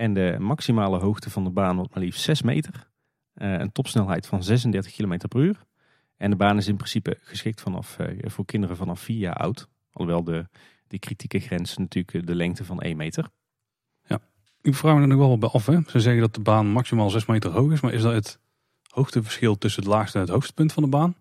En 0.01 0.13
de 0.13 0.35
maximale 0.39 0.97
hoogte 0.97 1.29
van 1.29 1.43
de 1.43 1.49
baan 1.49 1.75
wordt 1.75 1.93
maar 1.93 2.03
liefst 2.03 2.21
6 2.21 2.41
meter. 2.41 2.89
Eh, 3.33 3.53
een 3.53 3.71
topsnelheid 3.71 4.25
van 4.27 4.43
36 4.43 4.91
km 4.91 5.27
per 5.27 5.39
uur. 5.39 5.63
En 6.17 6.29
de 6.29 6.35
baan 6.35 6.57
is 6.57 6.67
in 6.67 6.75
principe 6.75 7.17
geschikt 7.21 7.61
vanaf, 7.61 7.99
eh, 7.99 8.29
voor 8.29 8.45
kinderen 8.45 8.77
vanaf 8.77 8.99
4 8.99 9.17
jaar 9.17 9.35
oud. 9.35 9.67
Alhoewel 9.91 10.23
de, 10.23 10.47
die 10.87 10.99
kritieke 10.99 11.39
grens 11.39 11.77
natuurlijk 11.77 12.27
de 12.27 12.35
lengte 12.35 12.65
van 12.65 12.81
1 12.81 12.97
meter. 12.97 13.29
Ik 14.61 14.75
vraag 14.75 14.95
me 14.95 15.01
er 15.01 15.07
nog 15.07 15.17
wel 15.17 15.37
bij 15.37 15.49
af. 15.49 15.65
Hè? 15.65 15.79
Ze 15.87 15.99
zeggen 15.99 16.21
dat 16.21 16.35
de 16.35 16.41
baan 16.41 16.67
maximaal 16.67 17.09
6 17.09 17.25
meter 17.25 17.51
hoog 17.51 17.71
is. 17.71 17.81
Maar 17.81 17.93
is 17.93 18.01
dat 18.01 18.13
het 18.13 18.39
hoogteverschil 18.87 19.57
tussen 19.57 19.83
het 19.83 19.91
laagste 19.91 20.17
en 20.17 20.23
het 20.23 20.33
hoogste 20.33 20.53
punt 20.53 20.73
van 20.73 20.83
de 20.83 20.89
baan? 20.89 21.15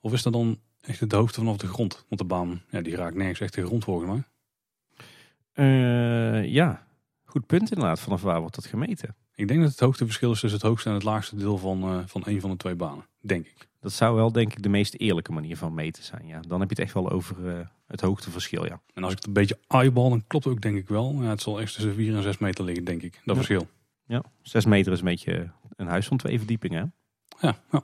Of 0.00 0.12
is 0.12 0.22
dat 0.22 0.32
dan 0.32 0.60
echt 0.80 1.00
het 1.00 1.12
hoogte 1.12 1.38
vanaf 1.38 1.56
de 1.56 1.66
grond? 1.66 2.04
Want 2.08 2.20
de 2.20 2.26
baan 2.26 2.62
ja, 2.70 2.80
die 2.80 2.96
raakt 2.96 3.16
nergens 3.16 3.40
echt 3.40 3.54
de 3.54 3.66
grond 3.66 3.84
volgens 3.84 4.10
mij. 4.10 4.22
Eh, 5.52 6.52
ja, 6.52 6.85
goed 7.26 7.46
punt 7.46 7.70
inderdaad. 7.72 8.00
Vanaf 8.00 8.22
waar 8.22 8.40
wordt 8.40 8.54
dat 8.54 8.66
gemeten? 8.66 9.14
Ik 9.34 9.48
denk 9.48 9.60
dat 9.60 9.70
het 9.70 9.80
hoogteverschil 9.80 10.30
is 10.32 10.40
tussen 10.40 10.58
het 10.58 10.68
hoogste 10.68 10.88
en 10.88 10.94
het 10.94 11.04
laagste 11.04 11.36
deel 11.36 11.58
van, 11.58 11.82
eh, 11.82 11.98
van 12.06 12.22
een 12.24 12.40
van 12.40 12.50
de 12.50 12.56
twee 12.56 12.74
banen. 12.74 13.06
Denk 13.20 13.46
ik. 13.46 13.68
Dat 13.80 13.92
zou 13.92 14.16
wel 14.16 14.32
denk 14.32 14.52
ik 14.52 14.62
de 14.62 14.68
meest 14.68 14.94
eerlijke 14.94 15.32
manier 15.32 15.56
van 15.56 15.74
meten 15.74 16.02
zijn. 16.02 16.26
Ja. 16.26 16.40
Dan 16.40 16.60
heb 16.60 16.68
je 16.68 16.74
het 16.74 16.84
echt 16.84 16.94
wel 16.94 17.10
over 17.10 17.48
eh, 17.48 17.66
het 17.86 18.00
hoogteverschil. 18.00 18.66
Ja. 18.66 18.80
En 18.94 19.02
als 19.02 19.12
ik 19.12 19.18
het 19.18 19.26
een 19.26 19.32
beetje 19.32 19.58
eyeball, 19.68 20.08
dan 20.08 20.24
klopt 20.26 20.44
het 20.44 20.54
ook 20.54 20.60
denk 20.60 20.76
ik 20.76 20.88
wel. 20.88 21.22
Ja, 21.22 21.28
het 21.28 21.40
zal 21.42 21.60
echt 21.60 21.74
tussen 21.74 21.94
4 21.94 22.16
en 22.16 22.22
6 22.22 22.38
meter 22.38 22.64
liggen, 22.64 22.84
denk 22.84 23.02
ik. 23.02 23.12
Dat 23.12 23.22
Ja. 23.24 23.34
verschil. 23.34 23.68
ja, 24.06 24.22
6 24.42 24.64
meter 24.64 24.92
is 24.92 24.98
een 24.98 25.04
beetje 25.04 25.50
een 25.76 25.86
huis 25.86 26.06
van 26.06 26.16
twee 26.16 26.38
verdiepingen. 26.38 26.94
hè? 27.38 27.46
Ja, 27.46 27.56
ja. 27.72 27.82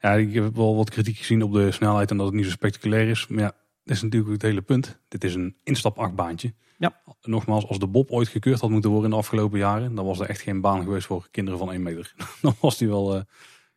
ja, 0.00 0.12
ik 0.12 0.34
heb 0.34 0.56
wel 0.56 0.76
wat 0.76 0.90
kritiek 0.90 1.16
gezien 1.16 1.42
op 1.42 1.52
de 1.52 1.72
snelheid 1.72 2.10
en 2.10 2.16
dat 2.16 2.26
het 2.26 2.34
niet 2.34 2.44
zo 2.44 2.50
spectaculair 2.50 3.08
is. 3.08 3.26
Maar 3.26 3.40
ja, 3.40 3.52
dat 3.84 3.96
is 3.96 4.02
natuurlijk 4.02 4.32
het 4.32 4.42
hele 4.42 4.62
punt. 4.62 4.98
Dit 5.08 5.24
is 5.24 5.34
een 5.34 5.56
instapachtbaantje. 5.62 6.54
Ja. 6.78 7.00
Nogmaals, 7.22 7.66
als 7.68 7.78
de 7.78 7.86
Bob 7.86 8.10
ooit 8.10 8.28
gekeurd 8.28 8.60
had 8.60 8.70
moeten 8.70 8.90
worden 8.90 9.10
in 9.10 9.16
de 9.16 9.22
afgelopen 9.22 9.58
jaren, 9.58 9.94
dan 9.94 10.04
was 10.04 10.20
er 10.20 10.28
echt 10.28 10.40
geen 10.40 10.60
baan 10.60 10.82
geweest 10.82 11.06
voor 11.06 11.28
kinderen 11.30 11.58
van 11.58 11.72
1 11.72 11.82
meter. 11.82 12.14
Dan 12.42 12.54
was 12.60 12.78
die 12.78 12.88
wel, 12.88 13.14
eh, 13.14 13.20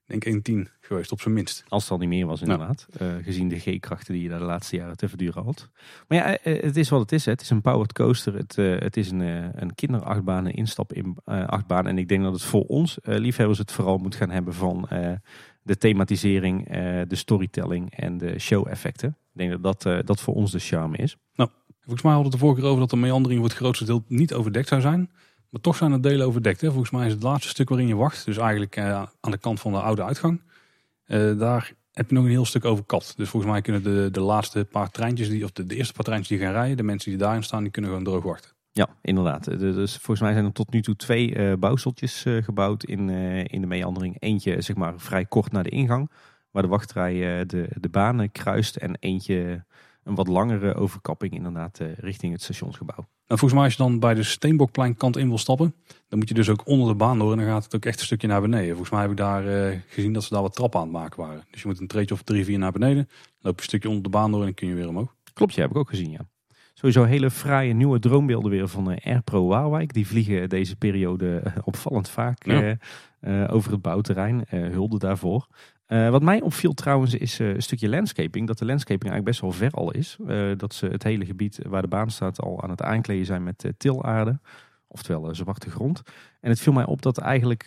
ik 0.07 0.23
denk 0.23 0.47
1,10 0.67 0.71
geweest, 0.79 1.11
op 1.11 1.21
zijn 1.21 1.33
minst. 1.33 1.63
Als 1.67 1.83
het 1.83 1.91
al 1.91 1.97
niet 1.97 2.09
meer 2.09 2.25
was 2.25 2.41
inderdaad. 2.41 2.87
Eh, 2.97 3.15
gezien 3.21 3.47
de 3.47 3.59
G-krachten 3.59 4.13
die 4.13 4.23
je 4.23 4.29
daar 4.29 4.39
de 4.39 4.45
laatste 4.45 4.75
jaren 4.75 4.97
te 4.97 5.09
verduren 5.09 5.43
had. 5.43 5.69
Maar 6.07 6.17
ja, 6.17 6.37
eh, 6.37 6.63
het 6.63 6.77
is 6.77 6.89
wat 6.89 6.99
het 6.99 7.11
is. 7.11 7.25
Hè. 7.25 7.31
Het 7.31 7.41
is 7.41 7.49
een 7.49 7.61
powered 7.61 7.93
coaster. 7.93 8.35
Het, 8.35 8.57
eh, 8.57 8.79
het 8.79 8.97
is 8.97 9.11
een, 9.11 9.19
een 9.61 9.75
kinderachtbaan, 9.75 10.45
een 10.45 10.53
instap 10.53 10.93
in 10.93 11.17
achtbaan. 11.25 11.87
En 11.87 11.97
ik 11.97 12.07
denk 12.07 12.23
dat 12.23 12.33
het 12.33 12.43
voor 12.43 12.63
ons 12.63 12.97
liefhebbers 13.01 13.59
het 13.59 13.71
vooral 13.71 13.97
moet 13.97 14.15
gaan 14.15 14.29
hebben 14.29 14.53
van 14.53 14.87
eh, 14.89 15.11
de 15.67 15.77
thematisering, 15.77 16.67
eh, 16.67 17.01
de 17.07 17.15
storytelling 17.15 17.95
en 17.95 18.17
de 18.17 18.39
show-effecten. 18.39 19.09
Ik 19.09 19.37
denk 19.39 19.51
dat 19.51 19.63
dat, 19.63 19.85
eh, 19.85 19.99
dat 20.05 20.21
voor 20.21 20.33
ons 20.33 20.51
de 20.51 20.59
charme 20.59 20.97
is. 20.97 21.17
Volgens 21.88 22.06
mij 22.06 22.13
hadden 22.13 22.32
we 22.32 22.38
het 22.38 22.39
de 22.39 22.46
vorige 22.46 22.60
keer 22.62 22.70
over 22.70 22.82
dat 22.82 22.89
de 23.00 23.06
meandering 23.06 23.39
voor 23.39 23.50
het 23.50 23.58
grootste 23.58 23.86
deel 23.86 24.03
niet 24.08 24.34
overdekt 24.34 24.67
zou 24.67 24.82
zijn. 24.82 25.12
Maar 25.50 25.62
toch 25.62 25.75
zijn 25.75 25.91
er 25.91 26.01
delen 26.01 26.27
overdekt. 26.27 26.62
Hè. 26.62 26.67
Volgens 26.67 26.91
mij 26.91 27.06
is 27.06 27.13
het 27.13 27.24
laatste 27.24 27.50
stuk 27.50 27.70
waarin 27.70 27.88
je 27.88 27.96
wacht, 27.96 28.25
dus 28.25 28.38
eigenlijk 28.38 28.75
eh, 28.75 29.03
aan 29.20 29.32
de 29.32 29.38
kant 29.38 29.60
van 29.60 29.72
de 29.72 29.79
oude 29.82 30.03
uitgang. 30.03 30.41
eh, 31.06 31.38
daar 31.39 31.74
heb 31.91 32.10
je 32.10 32.15
nog 32.15 32.24
een 32.24 32.29
heel 32.29 32.46
stuk 32.46 32.65
overkapt. 32.65 33.17
Dus 33.17 33.29
volgens 33.29 33.51
mij 33.51 33.62
kunnen 33.62 33.84
de, 33.84 34.10
de 34.12 34.20
laatste 34.20 34.65
paar 34.72 34.89
treintjes, 34.91 35.29
die, 35.29 35.44
of 35.44 35.51
de, 35.51 35.65
de 35.65 35.75
eerste 35.75 35.94
paar 35.94 36.03
treintjes 36.06 36.38
die 36.38 36.48
gaan 36.48 36.56
rijden, 36.56 36.77
de 36.77 36.84
mensen 36.84 37.10
die 37.10 37.20
daarin 37.20 37.44
staan, 37.44 37.62
die 37.63 37.72
kunnen 37.72 37.91
gewoon 37.91 38.06
droog 38.06 38.24
wachten. 38.24 38.51
Ja, 38.72 38.88
inderdaad. 39.01 39.48
Eh, 39.48 39.58
Dus 39.60 39.91
volgens 39.91 40.20
mij 40.20 40.34
zijn 40.34 40.46
er 40.46 40.51
tot 40.51 40.72
nu 40.72 40.82
toe 40.82 40.96
twee 40.96 41.36
eh 41.36 41.53
bouwseltjes 41.60 42.25
gebouwd 42.41 42.84
in, 42.84 43.10
in 43.50 43.62
de 43.62 43.67
meandering. 43.67 44.15
Eentje 44.20 44.62
zeg 44.62 44.75
maar 44.75 44.94
vrij 44.98 45.25
kort 45.25 45.51
naar 45.51 45.63
de 45.63 45.70
ingang, 45.70 46.12
waar 46.51 46.63
de 46.63 46.70
wachtrij 46.70 47.46
de, 47.46 47.67
de 47.79 47.89
banen 47.89 48.32
kruist. 48.32 48.75
En 48.75 48.98
eentje 49.00 49.65
een 50.07 50.15
wat 50.15 50.27
langere 50.27 50.75
overkapping 50.75 51.33
inderdaad 51.33 51.79
eh, 51.79 51.87
richting 51.97 52.33
het 52.33 52.41
stationsgebouw. 52.41 52.95
Nou, 52.97 53.39
volgens 53.39 53.53
mij 53.53 53.63
als 53.63 53.71
je 53.71 53.83
dan 53.83 53.99
bij 53.99 54.13
de 54.13 54.23
Steenbokplein 54.23 54.95
kant 54.95 55.17
in 55.17 55.27
wil 55.27 55.37
stappen, 55.37 55.75
dan 56.07 56.19
moet 56.19 56.27
je 56.27 56.33
dus 56.33 56.49
ook 56.49 56.67
onder 56.67 56.87
de 56.87 56.95
baan 56.95 57.19
door 57.19 57.31
en 57.31 57.37
dan 57.37 57.47
gaat 57.47 57.63
het 57.63 57.75
ook 57.75 57.85
echt 57.85 57.99
een 57.99 58.05
stukje 58.05 58.27
naar 58.27 58.41
beneden. 58.41 58.69
Volgens 58.69 58.89
mij 58.89 59.01
heb 59.01 59.11
ik 59.11 59.17
daar 59.17 59.47
eh, 59.47 59.79
gezien 59.87 60.13
dat 60.13 60.23
ze 60.23 60.33
daar 60.33 60.41
wat 60.41 60.53
trappen 60.53 60.79
aan 60.79 60.85
het 60.85 60.95
maken 60.95 61.21
waren. 61.21 61.43
Dus 61.51 61.61
je 61.61 61.67
moet 61.67 61.79
een 61.79 61.87
treetje 61.87 62.13
of 62.13 62.21
drie, 62.21 62.45
vier 62.45 62.59
naar 62.59 62.71
beneden, 62.71 63.03
dan 63.05 63.15
loop 63.39 63.55
je 63.55 63.61
een 63.61 63.67
stukje 63.67 63.87
onder 63.87 64.03
de 64.03 64.09
baan 64.09 64.31
door 64.31 64.39
en 64.39 64.45
dan 64.45 64.55
kun 64.55 64.67
je 64.67 64.73
weer 64.73 64.87
omhoog. 64.87 65.15
Klopt, 65.33 65.53
ja, 65.53 65.61
heb 65.61 65.71
ik 65.71 65.77
ook 65.77 65.89
gezien, 65.89 66.11
ja. 66.11 66.27
Sowieso 66.77 67.03
hele 67.03 67.31
fraaie 67.31 67.74
nieuwe 67.74 68.00
droombeelden 68.00 68.51
weer 68.51 68.67
van 68.67 68.91
eh, 68.91 69.13
Airpro 69.13 69.48
Waalwijk. 69.48 69.93
Die 69.93 70.07
vliegen 70.07 70.50
deze 70.50 70.75
periode 70.75 71.39
eh, 71.39 71.53
opvallend 71.63 72.10
vaak 72.10 72.46
Ja. 72.46 72.77
eh, 73.19 73.43
over 73.50 73.72
het 73.72 73.81
bouwterrein. 73.81 74.46
Hulde 74.50 74.98
daarvoor. 74.98 75.48
Wat 75.88 76.22
mij 76.22 76.41
opviel 76.41 76.74
trouwens 76.74 77.13
is 77.13 77.39
een 77.39 77.62
stukje 77.62 77.89
landscaping. 77.89 78.47
Dat 78.47 78.58
de 78.58 78.65
landscaping 78.65 79.12
eigenlijk 79.12 79.30
best 79.30 79.41
wel 79.41 79.69
ver 79.69 79.71
al 79.71 79.91
is. 79.91 80.17
Dat 80.58 80.73
ze 80.73 80.86
het 80.86 81.04
hele 81.04 81.25
gebied 81.25 81.60
waar 81.67 81.82
de 81.82 81.88
baan 81.88 82.10
staat 82.10 82.41
al 82.41 82.63
aan 82.63 82.69
het 82.69 82.82
aankleden 82.82 83.25
zijn 83.25 83.43
met 83.43 83.71
tilaarde. 83.78 84.39
Oftewel 84.88 85.36
zwarte 85.36 85.69
grond. 85.69 86.01
En 86.41 86.49
het 86.49 86.60
viel 86.60 86.73
mij 86.73 86.86
op 86.86 87.01
dat 87.01 87.17
eigenlijk 87.17 87.65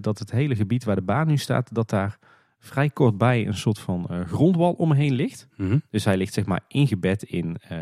dat 0.00 0.18
het 0.18 0.30
hele 0.30 0.56
gebied 0.56 0.84
waar 0.84 0.96
de 0.96 1.02
baan 1.02 1.26
nu 1.26 1.36
staat, 1.36 1.74
dat 1.74 1.90
daar 1.90 2.18
vrij 2.64 2.90
kort 2.90 3.18
bij 3.18 3.46
een 3.46 3.54
soort 3.56 3.78
van 3.78 4.06
eh, 4.08 4.20
grondwal 4.20 4.72
omheen 4.72 5.12
ligt. 5.12 5.48
Mhm. 5.56 5.78
Dus 5.90 6.04
hij 6.04 6.16
ligt 6.16 6.32
zeg 6.34 6.46
maar 6.46 6.60
ingebed 6.68 7.22
in 7.22 7.56
eh, 7.68 7.78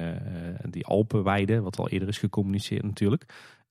die 0.71 0.87
Alpenweide, 0.87 1.61
wat 1.61 1.79
al 1.79 1.88
eerder 1.88 2.09
is 2.09 2.19
gecommuniceerd 2.19 2.83
natuurlijk. 2.83 3.25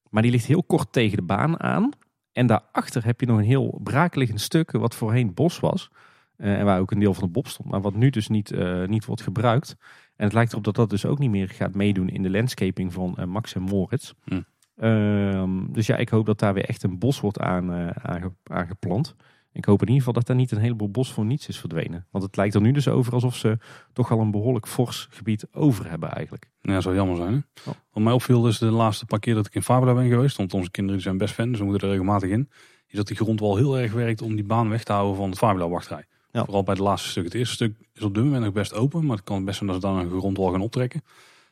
Maar 0.10 0.22
die 0.22 0.32
ligt 0.32 0.45
heel 0.45 0.63
kort 0.63 0.91
tegen 0.91 1.17
de 1.17 1.24
baan 1.24 1.60
aan. 1.60 1.89
En 2.32 2.48
daarachter 2.48 3.06
heb 3.06 3.19
je 3.19 3.26
nog 3.26 3.38
een 3.38 3.43
heel 3.43 3.80
braakliggend 3.84 4.41
stuk 4.41 4.72
wat 4.72 4.95
voorheen 4.95 5.34
bos 5.34 5.60
was. 5.60 5.89
Eh, 6.38 6.60
en 6.60 6.65
waar 6.65 6.80
ook 6.80 6.91
een 6.91 7.00
deel 7.00 7.13
van 7.13 7.24
de 7.24 7.30
bob 7.30 7.48
stond. 7.48 7.69
Maar 7.69 7.82
wat 7.82 7.95
nu 7.95 8.10
dus 8.10 8.28
niet, 8.28 8.54
niet 8.86 9.06
wordt 9.06 9.22
gebruikt. 9.22 9.76
En 10.15 10.26
het 10.26 10.34
lijkt 10.34 10.52
erop 10.52 10.63
dat 10.63 10.76
dat 10.76 10.89
dus 10.89 11.06
ook 11.06 11.19
niet 11.19 11.30
meer 11.30 11.50
gaat 11.50 11.76
meedoen 11.76 12.10
in 12.10 12.24
de 12.24 12.30
landscaping 12.30 12.93
van 12.93 13.17
Max 13.28 13.56
en 13.56 13.62
Moritz. 13.62 14.12
Hm. 14.24 14.41
Ehm, 14.76 15.72
dus 15.72 15.88
ja, 15.88 15.95
ik 15.98 16.10
hoop 16.10 16.26
dat 16.26 16.39
daar 16.39 16.54
weer 16.54 16.65
echt 16.65 16.84
een 16.84 17.00
bos 17.00 17.19
wordt 17.19 17.39
aan, 17.39 17.72
aange- 18.02 18.34
aangeplant. 18.43 19.15
Ik 19.51 19.65
hoop 19.65 19.81
in 19.81 19.88
ieder 19.88 19.97
geval 19.97 20.13
dat 20.13 20.27
daar 20.27 20.35
niet 20.35 20.51
een 20.51 20.57
heleboel 20.57 20.89
bos 20.89 21.12
voor 21.12 21.25
niets 21.25 21.47
is 21.47 21.59
verdwenen. 21.59 22.07
Want 22.12 22.23
het 22.23 22.35
lijkt 22.35 22.55
er 22.55 22.62
nu 22.62 22.71
dus 22.71 22.88
over 22.88 23.13
alsof 23.13 23.35
ze 23.35 23.57
toch 23.93 24.12
al 24.12 24.19
een 24.19 24.31
behoorlijk 24.31 24.67
fors 24.67 25.07
gebied 25.09 25.47
over 25.51 25.89
hebben 25.89 26.12
eigenlijk. 26.12 26.49
Ja, 26.62 26.73
dat 26.73 26.83
zou 26.83 26.95
jammer 26.95 27.15
zijn. 27.15 27.33
Hè? 27.33 27.39
Ja. 27.71 27.77
Wat 27.91 28.03
mij 28.03 28.13
opviel 28.13 28.47
is 28.47 28.57
de 28.57 28.65
laatste 28.65 29.05
paar 29.05 29.19
keer 29.19 29.33
dat 29.35 29.45
ik 29.45 29.55
in 29.55 29.63
Fabula 29.63 29.93
ben 29.93 30.09
geweest, 30.09 30.38
want 30.38 30.53
onze 30.53 30.71
kinderen 30.71 31.01
zijn 31.01 31.17
best 31.17 31.33
fan, 31.33 31.49
dus 31.49 31.59
we 31.59 31.65
moeten 31.65 31.83
er 31.83 31.93
regelmatig 31.93 32.29
in, 32.29 32.49
is 32.88 32.97
dat 32.97 33.07
die 33.07 33.15
grond 33.15 33.39
wel 33.39 33.55
heel 33.55 33.77
erg 33.77 33.93
werkt 33.93 34.21
om 34.21 34.35
die 34.35 34.45
baan 34.45 34.69
weg 34.69 34.83
te 34.83 34.91
houden 34.91 35.15
van 35.15 35.31
de 35.31 35.38
Fabula 35.38 35.69
wachtrij. 35.69 36.05
Ja. 36.31 36.43
Vooral 36.43 36.63
bij 36.63 36.73
het 36.73 36.83
laatste 36.83 37.09
stuk. 37.09 37.23
Het 37.23 37.33
eerste 37.33 37.53
stuk 37.53 37.75
is 37.93 38.01
op 38.01 38.13
dit 38.13 38.23
moment 38.23 38.43
nog 38.43 38.53
best 38.53 38.73
open, 38.73 39.05
maar 39.05 39.15
het 39.15 39.25
kan 39.25 39.45
best 39.45 39.57
zijn 39.57 39.69
dat 39.69 39.81
ze 39.81 39.88
dan 39.88 39.97
een 39.97 40.09
grondwal 40.09 40.51
gaan 40.51 40.62
optrekken. 40.62 41.03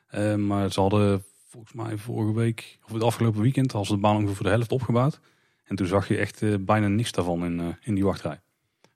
Eh, 0.06 0.34
maar 0.34 0.72
ze 0.72 0.80
hadden 0.80 1.24
volgens 1.48 1.72
mij 1.72 1.96
vorige 1.96 2.34
week, 2.34 2.78
of 2.86 2.92
het 2.92 3.02
afgelopen 3.02 3.42
weekend, 3.42 3.72
hadden 3.72 3.90
ze 3.90 3.94
de 3.94 4.00
baan 4.00 4.16
ongeveer 4.16 4.34
voor 4.34 4.44
de 4.44 4.50
helft 4.50 4.72
opgebouwd. 4.72 5.20
En 5.68 5.76
toen 5.76 5.86
zag 5.86 6.08
je 6.08 6.16
echt 6.16 6.42
eh, 6.42 6.54
bijna 6.60 6.88
niks 6.88 7.12
daarvan 7.12 7.44
in, 7.44 7.60
eh, 7.60 7.66
in 7.80 7.94
die 7.94 8.04
wachtrij. 8.04 8.40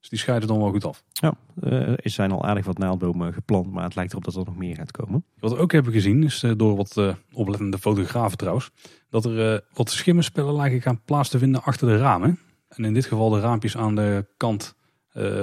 Dus 0.00 0.10
die 0.10 0.18
scheiden 0.18 0.48
dan 0.48 0.58
wel 0.58 0.70
goed 0.70 0.84
af. 0.84 1.04
Ja, 1.12 1.34
eh, 1.60 1.88
er 1.88 2.10
zijn 2.10 2.32
al 2.32 2.44
aardig 2.44 2.64
wat 2.64 2.78
naaldbomen 2.78 3.32
geplant, 3.32 3.72
maar 3.72 3.84
het 3.84 3.94
lijkt 3.94 4.10
erop 4.10 4.24
dat 4.24 4.36
er 4.36 4.44
nog 4.44 4.56
meer 4.56 4.76
gaat 4.76 4.90
komen. 4.90 5.24
Wat 5.38 5.52
we 5.52 5.58
ook 5.58 5.72
hebben 5.72 5.92
gezien, 5.92 6.22
is 6.22 6.44
door 6.56 6.76
wat 6.76 7.16
oplettende 7.32 7.78
fotografen 7.78 8.38
trouwens, 8.38 8.70
dat 9.10 9.24
er 9.24 9.64
wat 9.74 9.90
schimmenspellen 9.90 10.54
lijken 10.54 10.82
gaan 10.82 11.00
plaats 11.04 11.28
te 11.28 11.38
vinden 11.38 11.62
achter 11.62 11.88
de 11.88 11.96
ramen. 11.96 12.38
En 12.68 12.84
in 12.84 12.94
dit 12.94 13.06
geval 13.06 13.30
de 13.30 13.40
raampjes 13.40 13.76
aan 13.76 13.94
de 13.94 14.26
kant 14.36 14.74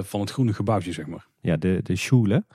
van 0.02 0.20
het 0.20 0.32
groene 0.32 0.54
gebouwtje, 0.54 0.92
zeg 0.92 1.08
maar. 1.08 1.28
Ja, 1.42 1.58
de, 1.58 1.80
de 1.84 1.96
Schule. 1.96 2.46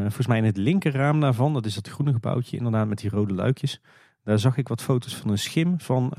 Volgens 0.00 0.26
mij 0.26 0.38
in 0.38 0.44
het 0.44 0.56
linkerraam 0.56 1.20
daarvan, 1.20 1.52
dat 1.52 1.66
is 1.66 1.74
dat 1.74 1.88
groene 1.88 2.12
gebouwtje 2.12 2.56
inderdaad 2.56 2.88
met 2.88 2.98
die 2.98 3.10
rode 3.10 3.34
luikjes. 3.34 3.80
Daar 4.24 4.38
zag 4.38 4.56
ik 4.56 4.68
wat 4.68 4.82
foto's 4.82 5.16
van 5.16 5.30
een 5.30 5.38
schim 5.38 5.80
van 5.80 6.12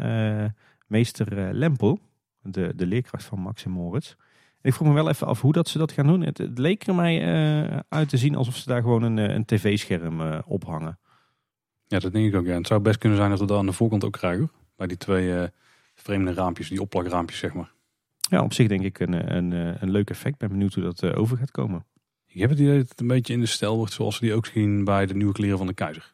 meester 0.89 1.37
eh, 1.37 1.53
Lempel, 1.53 1.99
de, 2.41 2.73
de 2.75 2.85
leerkracht 2.85 3.23
van 3.23 3.39
Max 3.39 3.65
en 3.65 3.71
Moritz. 3.71 4.09
En 4.61 4.69
ik 4.69 4.73
vroeg 4.73 4.87
me 4.87 4.93
wel 4.93 5.09
even 5.09 5.27
af 5.27 5.41
hoe 5.41 5.53
dat 5.53 5.67
ze 5.67 5.77
dat 5.77 5.91
gaan 5.91 6.07
doen. 6.07 6.21
Het, 6.21 6.37
het 6.37 6.57
leek 6.57 6.87
er 6.87 6.95
mij 6.95 7.21
eh, 7.21 7.79
uit 7.89 8.09
te 8.09 8.17
zien 8.17 8.35
alsof 8.35 8.55
ze 8.55 8.69
daar 8.69 8.81
gewoon 8.81 9.03
een, 9.03 9.17
eh, 9.17 9.35
een 9.35 9.45
tv-scherm 9.45 10.41
ophangen. 10.45 10.99
Ja, 11.87 11.99
dat 11.99 12.13
denk 12.13 12.27
ik 12.27 12.35
ook. 12.35 12.45
Ja. 12.45 12.53
Het 12.53 12.67
zou 12.67 12.79
best 12.79 12.97
kunnen 12.97 13.17
zijn 13.17 13.29
dat 13.29 13.39
we 13.39 13.45
dat 13.45 13.57
aan 13.57 13.65
de 13.65 13.71
voorkant 13.71 14.03
ook 14.03 14.13
krijgen. 14.13 14.51
Bij 14.75 14.87
die 14.87 14.97
twee 14.97 15.47
vreemde 15.95 16.33
raampjes, 16.33 16.69
die 16.69 16.81
opplakraampjes, 16.81 17.39
zeg 17.39 17.53
maar. 17.53 17.71
Ja, 18.19 18.43
op 18.43 18.53
zich 18.53 18.67
denk 18.67 18.83
ik 18.83 18.99
een, 18.99 19.35
een, 19.35 19.51
een 19.83 19.91
leuk 19.91 20.09
effect. 20.09 20.37
Ben 20.37 20.49
benieuwd 20.49 20.73
hoe 20.73 20.83
dat 20.83 21.03
over 21.03 21.37
gaat 21.37 21.51
komen. 21.51 21.85
Ik 22.27 22.39
heb 22.39 22.49
het 22.49 22.59
idee 22.59 22.77
dat 22.77 22.89
het 22.89 22.99
een 22.99 23.07
beetje 23.07 23.33
in 23.33 23.39
de 23.39 23.45
stijl 23.45 23.77
wordt 23.77 23.93
zoals 23.93 24.19
we 24.19 24.25
die 24.25 24.35
ook 24.35 24.45
zien 24.45 24.83
bij 24.83 25.05
de 25.05 25.15
nieuwe 25.15 25.33
kleren 25.33 25.57
van 25.57 25.67
de 25.67 25.73
keizer. 25.73 26.13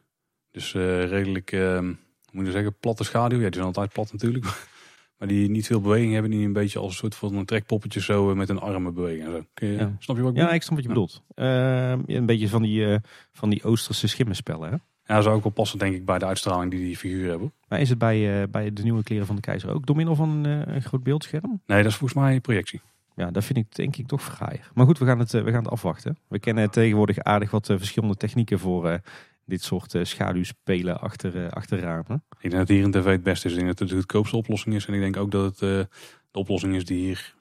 Dus 0.50 0.72
redelijk, 0.72 1.52
eh, 1.52 1.78
hoe 1.78 1.96
moet 2.36 2.46
je 2.46 2.52
zeggen, 2.52 2.76
platte 2.80 3.04
schaduw. 3.04 3.36
Ja, 3.38 3.44
die 3.44 3.52
zijn 3.54 3.66
altijd 3.66 3.92
plat 3.92 4.12
natuurlijk. 4.12 4.44
Maar 5.18 5.28
die 5.28 5.50
niet 5.50 5.66
veel 5.66 5.80
beweging 5.80 6.12
hebben. 6.12 6.30
Die 6.30 6.46
een 6.46 6.52
beetje 6.52 6.78
als 6.78 6.88
een 6.90 6.96
soort 6.98 7.14
van 7.14 7.34
een 7.34 7.44
trekpoppetje 7.44 8.00
zo 8.00 8.30
eh, 8.30 8.36
met 8.36 8.48
een 8.48 8.58
armen 8.58 8.94
bewegen. 8.94 9.26
En 9.26 9.32
zo. 9.32 9.66
Je, 9.66 9.72
Ja. 9.72 9.92
Snap 9.98 10.16
je 10.16 10.22
wat 10.22 10.30
ik 10.32 10.36
Ja, 10.36 10.42
bedoel? 10.42 10.54
ik 10.54 10.62
snap 10.62 10.74
wat 10.74 10.82
je 10.84 10.88
Ja. 10.88 10.94
bedoelt. 10.94 11.22
Ehm, 11.34 12.02
ja, 12.12 12.18
een 12.18 12.26
beetje 12.26 12.48
van 12.48 12.62
die, 12.62 12.86
eh, 12.92 12.98
van 13.32 13.50
die 13.50 13.62
Oosterse 13.64 14.06
schimmenspellen. 14.08 14.68
Hè? 14.70 14.76
Ja, 15.04 15.14
dat 15.14 15.22
zou 15.22 15.36
ook 15.36 15.42
wel 15.42 15.52
passen 15.52 15.78
denk 15.78 15.94
ik 15.94 16.04
bij 16.04 16.18
de 16.18 16.24
uitstraling 16.26 16.70
die 16.70 16.80
die 16.80 16.96
figuren 16.96 17.30
hebben. 17.30 17.52
Maar 17.68 17.80
is 17.80 17.88
het 17.88 17.98
bij, 17.98 18.42
eh, 18.42 18.48
bij 18.50 18.72
de 18.72 18.82
nieuwe 18.82 19.02
kleren 19.02 19.26
van 19.26 19.34
de 19.36 19.42
keizer 19.42 19.70
ook 19.70 19.86
door 19.86 19.96
middel 19.96 20.14
van 20.14 20.44
een, 20.44 20.82
groot 20.82 21.02
beeldscherm? 21.02 21.60
Nee, 21.66 21.82
dat 21.82 21.90
is 21.92 21.96
volgens 21.96 22.20
mij 22.20 22.40
projectie. 22.40 22.80
Ja, 23.14 23.30
dat 23.30 23.44
vind 23.44 23.58
ik 23.58 23.74
denk 23.74 23.96
ik 23.96 24.06
toch 24.06 24.22
fraaier. 24.22 24.70
Maar 24.74 24.86
goed, 24.86 24.98
we 24.98 25.04
gaan 25.04 25.18
het, 25.18 25.30
we 25.32 25.50
gaan 25.50 25.62
het 25.62 25.68
afwachten. 25.72 26.18
We 26.28 26.38
kennen 26.38 26.70
tegenwoordig 26.70 27.18
aardig 27.18 27.50
wat 27.50 27.66
verschillende 27.66 28.16
technieken 28.16 28.58
voor 28.58 29.00
dit 29.46 29.62
soort 29.62 29.94
eh, 29.94 30.04
schaduwspelen 30.04 31.00
achter, 31.00 31.44
eh, 31.44 31.50
achter 31.50 31.78
ramen. 31.78 32.24
Ik 32.40 32.50
denk 32.50 32.52
dat 32.52 32.68
hier 32.68 32.84
een 32.84 32.90
tv 32.90 33.04
het 33.04 33.22
beste 33.22 33.46
is. 33.46 33.52
Ik 33.52 33.58
denk 33.58 33.70
dat 33.70 33.78
het 33.78 33.88
de 33.88 33.94
goedkoopste 33.94 34.36
oplossing 34.36 34.74
is. 34.74 34.86
En 34.86 34.94
ik 34.94 35.00
denk 35.00 35.16
ook 35.16 35.30
dat 35.30 35.44
het 35.44 35.54
eh, 35.54 35.98
de 36.30 36.38
oplossing 36.38 36.74
is 36.74 36.84
die 36.84 36.98
hier 36.98 37.34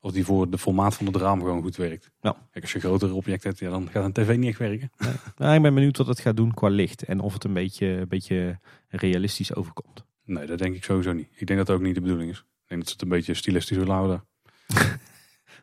Of 0.00 0.12
die 0.12 0.24
voor 0.24 0.50
de 0.50 0.58
formaat 0.58 0.94
van 0.94 1.06
het 1.06 1.16
raam 1.16 1.40
gewoon 1.40 1.62
goed 1.62 1.76
werkt. 1.76 2.10
Ja. 2.20 2.36
Kijk, 2.50 2.64
als 2.64 2.72
je 2.72 2.80
grotere 2.80 3.14
objecten 3.14 3.48
hebt, 3.48 3.60
ja, 3.60 3.70
dan 3.70 3.88
gaat 3.90 4.04
een 4.04 4.12
tv 4.12 4.36
niet 4.36 4.48
echt 4.48 4.58
werken. 4.58 4.90
Nou, 5.36 5.54
ik 5.54 5.62
ben 5.62 5.74
benieuwd 5.74 5.96
wat 5.96 6.06
het 6.06 6.20
gaat 6.20 6.36
doen 6.36 6.54
qua 6.54 6.68
licht. 6.68 7.02
En 7.02 7.20
of 7.20 7.32
het 7.32 7.44
een 7.44 7.52
beetje, 7.52 7.86
een 7.86 8.08
beetje 8.08 8.58
realistisch 8.88 9.54
overkomt. 9.54 10.04
Nee, 10.24 10.46
dat 10.46 10.58
denk 10.58 10.74
ik 10.74 10.84
sowieso 10.84 11.12
niet. 11.12 11.28
Ik 11.34 11.46
denk 11.46 11.58
dat 11.58 11.66
dat 11.68 11.76
ook 11.76 11.82
niet 11.82 11.94
de 11.94 12.00
bedoeling 12.00 12.30
is. 12.30 12.38
Ik 12.38 12.68
denk 12.68 12.80
dat 12.80 12.88
ze 12.88 12.94
het 12.94 13.02
een 13.02 13.08
beetje 13.08 13.34
stilistisch 13.34 13.76
willen 13.76 13.94
houden. 13.94 14.24